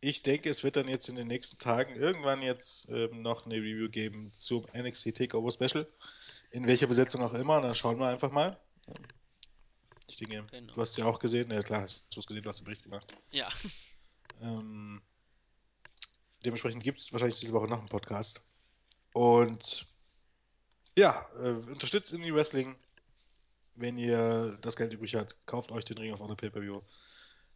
ich 0.00 0.22
denke, 0.22 0.48
es 0.48 0.62
wird 0.62 0.76
dann 0.76 0.88
jetzt 0.88 1.08
in 1.08 1.16
den 1.16 1.26
nächsten 1.26 1.58
Tagen 1.58 1.96
irgendwann 1.96 2.42
jetzt 2.42 2.88
ähm, 2.88 3.22
noch 3.22 3.44
eine 3.44 3.56
Review 3.56 3.90
geben 3.90 4.32
zum 4.36 4.64
NXT 4.74 5.16
Takeover 5.16 5.50
Special. 5.50 5.86
In 6.50 6.66
welcher 6.66 6.86
Besetzung 6.86 7.22
auch 7.22 7.34
immer. 7.34 7.60
Dann 7.60 7.74
schauen 7.74 7.98
wir 7.98 8.08
einfach 8.08 8.30
mal. 8.30 8.58
Ich 10.10 10.16
denke, 10.16 10.44
genau. 10.50 10.72
du 10.72 10.80
hast 10.80 10.96
ja 10.96 11.04
auch 11.04 11.18
gesehen. 11.18 11.50
Ja, 11.50 11.62
klar, 11.62 11.82
hast 11.82 12.14
du 12.14 12.20
es 12.20 12.26
gesehen, 12.26 12.42
du 12.42 12.48
hast 12.48 12.60
den 12.60 12.64
Bericht 12.64 12.82
gemacht. 12.82 13.14
Ja. 13.30 13.48
Ähm, 14.40 15.02
dementsprechend 16.44 16.82
gibt 16.82 16.98
es 16.98 17.12
wahrscheinlich 17.12 17.38
diese 17.38 17.52
Woche 17.52 17.68
noch 17.68 17.78
einen 17.78 17.88
Podcast. 17.88 18.42
Und 19.12 19.86
ja, 20.96 21.26
äh, 21.36 21.50
unterstützt 21.50 22.12
Indie 22.12 22.34
Wrestling. 22.34 22.76
Wenn 23.76 23.98
ihr 23.98 24.58
das 24.60 24.76
Geld 24.76 24.92
übrig 24.92 25.14
habt, 25.14 25.36
kauft 25.46 25.70
euch 25.70 25.84
den 25.84 25.98
Ring 25.98 26.12
of 26.12 26.20
Honor 26.20 26.36
Pay-Per-View. 26.36 26.80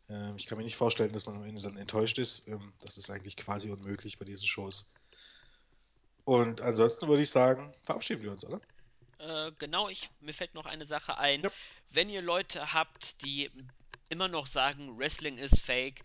Ähm, 0.09 0.37
ich 0.37 0.47
kann 0.47 0.59
mir 0.59 0.65
nicht 0.65 0.77
vorstellen, 0.77 1.13
dass 1.13 1.27
man 1.27 1.37
am 1.37 1.45
Ende 1.45 1.61
dann 1.63 1.77
enttäuscht 1.77 2.19
ist. 2.19 2.47
Ähm, 2.49 2.73
das 2.81 2.97
ist 2.97 3.11
eigentlich 3.11 3.37
quasi 3.37 3.71
unmöglich 3.71 4.19
bei 4.19 4.25
diesen 4.25 4.47
Shows. 4.47 4.95
Und 6.25 6.61
ansonsten 6.61 7.09
würde 7.09 7.23
ich 7.23 7.31
sagen, 7.31 7.75
verabschieden 7.83 8.23
wir 8.23 8.31
uns, 8.31 8.45
oder? 8.45 8.61
Äh, 9.25 9.53
genau, 9.59 9.89
ich, 9.89 10.11
mir 10.21 10.35
fällt 10.35 10.55
noch 10.55 10.67
eine 10.67 10.87
Sache 10.87 11.19
ein. 11.19 11.43
Ja. 11.43 11.51
Wenn 11.91 12.11
ihr 12.11 12.23
Leute 12.23 12.73
habt, 12.73 13.23
die 13.23 13.51
immer 14.09 14.29
noch 14.29 14.47
sagen, 14.47 14.99
Wrestling 14.99 15.39
ist 15.39 15.61
fake, 15.61 16.03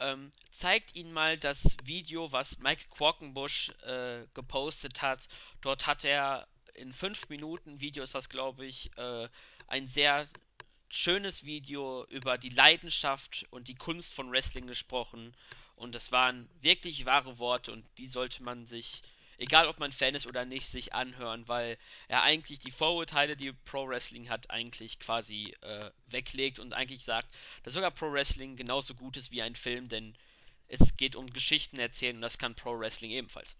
ähm, 0.00 0.32
zeigt 0.50 0.96
ihnen 0.96 1.12
mal 1.12 1.38
das 1.38 1.76
Video, 1.84 2.32
was 2.32 2.58
Mike 2.58 2.86
Qualkenbush 2.90 3.70
äh, 3.82 4.26
gepostet 4.34 5.02
hat. 5.02 5.28
Dort 5.60 5.86
hat 5.86 6.04
er 6.04 6.48
in 6.74 6.92
5 6.92 7.28
Minuten 7.28 7.80
Video 7.80 8.02
ist 8.02 8.14
das, 8.14 8.28
glaube 8.28 8.66
ich, 8.66 8.90
äh, 8.96 9.28
ein 9.68 9.86
sehr 9.86 10.26
schönes 10.88 11.44
Video 11.44 12.04
über 12.06 12.38
die 12.38 12.48
Leidenschaft 12.48 13.46
und 13.50 13.68
die 13.68 13.74
Kunst 13.74 14.14
von 14.14 14.30
Wrestling 14.30 14.66
gesprochen. 14.66 15.34
Und 15.76 15.94
das 15.94 16.12
waren 16.12 16.48
wirklich 16.60 17.04
wahre 17.04 17.38
Worte 17.38 17.72
und 17.72 17.84
die 17.98 18.08
sollte 18.08 18.42
man 18.42 18.66
sich, 18.66 19.02
egal 19.38 19.68
ob 19.68 19.78
man 19.78 19.92
Fan 19.92 20.14
ist 20.14 20.26
oder 20.26 20.44
nicht, 20.44 20.68
sich 20.68 20.92
anhören, 20.92 21.46
weil 21.48 21.78
er 22.08 22.22
eigentlich 22.22 22.58
die 22.58 22.70
Vorurteile, 22.70 23.36
die 23.36 23.52
Pro 23.52 23.88
Wrestling 23.88 24.28
hat, 24.28 24.50
eigentlich 24.50 24.98
quasi 24.98 25.54
äh, 25.60 25.90
weglegt 26.06 26.58
und 26.58 26.72
eigentlich 26.72 27.04
sagt, 27.04 27.28
dass 27.62 27.74
sogar 27.74 27.90
Pro 27.90 28.12
Wrestling 28.12 28.56
genauso 28.56 28.94
gut 28.94 29.16
ist 29.16 29.30
wie 29.30 29.42
ein 29.42 29.54
Film, 29.54 29.88
denn 29.88 30.16
es 30.68 30.96
geht 30.96 31.16
um 31.16 31.28
Geschichten 31.30 31.78
erzählen 31.78 32.16
und 32.16 32.22
das 32.22 32.38
kann 32.38 32.54
Pro 32.54 32.78
Wrestling 32.78 33.10
ebenfalls. 33.10 33.56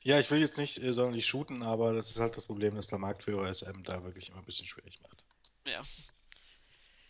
Ja, 0.00 0.18
ich 0.18 0.30
will 0.30 0.40
jetzt 0.40 0.58
nicht 0.58 0.82
äh, 0.82 0.92
sonderlich 0.92 1.26
shooten, 1.26 1.62
aber 1.62 1.92
das 1.92 2.10
ist 2.10 2.20
halt 2.20 2.36
das 2.36 2.46
Problem, 2.46 2.74
dass 2.74 2.86
der 2.86 2.98
Marktführer 2.98 3.52
SM 3.52 3.82
da 3.82 4.04
wirklich 4.04 4.28
immer 4.28 4.38
ein 4.38 4.44
bisschen 4.44 4.66
schwierig 4.66 5.00
macht. 5.02 5.24
Ja. 5.66 5.82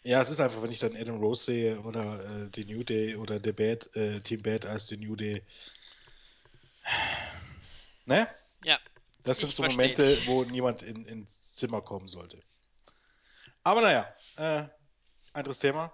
Ja, 0.02 0.22
es 0.22 0.30
ist 0.30 0.40
einfach, 0.40 0.62
wenn 0.62 0.70
ich 0.70 0.78
dann 0.78 0.96
Adam 0.96 1.18
Rose 1.18 1.44
sehe 1.44 1.80
oder 1.80 2.24
äh, 2.24 2.50
die 2.50 2.64
New 2.64 2.82
Day 2.82 3.16
oder 3.16 3.38
der 3.40 3.52
Bad, 3.52 3.94
äh, 3.94 4.20
Team 4.20 4.42
Bad 4.42 4.64
als 4.64 4.86
die 4.86 4.96
New 4.96 5.16
Day. 5.16 5.42
Ne? 8.08 8.26
Ja. 8.64 8.80
Das 9.22 9.38
sind 9.38 9.52
so 9.52 9.62
Momente, 9.62 10.02
dich. 10.02 10.26
wo 10.26 10.42
niemand 10.42 10.82
in, 10.82 11.04
ins 11.04 11.54
Zimmer 11.56 11.82
kommen 11.82 12.08
sollte. 12.08 12.42
Aber 13.62 13.82
naja, 13.82 14.10
äh, 14.36 14.66
anderes 15.34 15.58
Thema. 15.58 15.92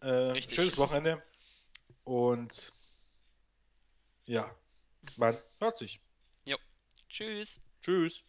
Äh, 0.00 0.40
schönes 0.40 0.78
Wochenende. 0.78 1.20
Und 2.04 2.72
ja, 4.26 4.54
man 5.16 5.36
hört 5.58 5.76
sich. 5.76 6.00
Jo. 6.44 6.58
Tschüss. 7.08 7.58
Tschüss. 7.82 8.22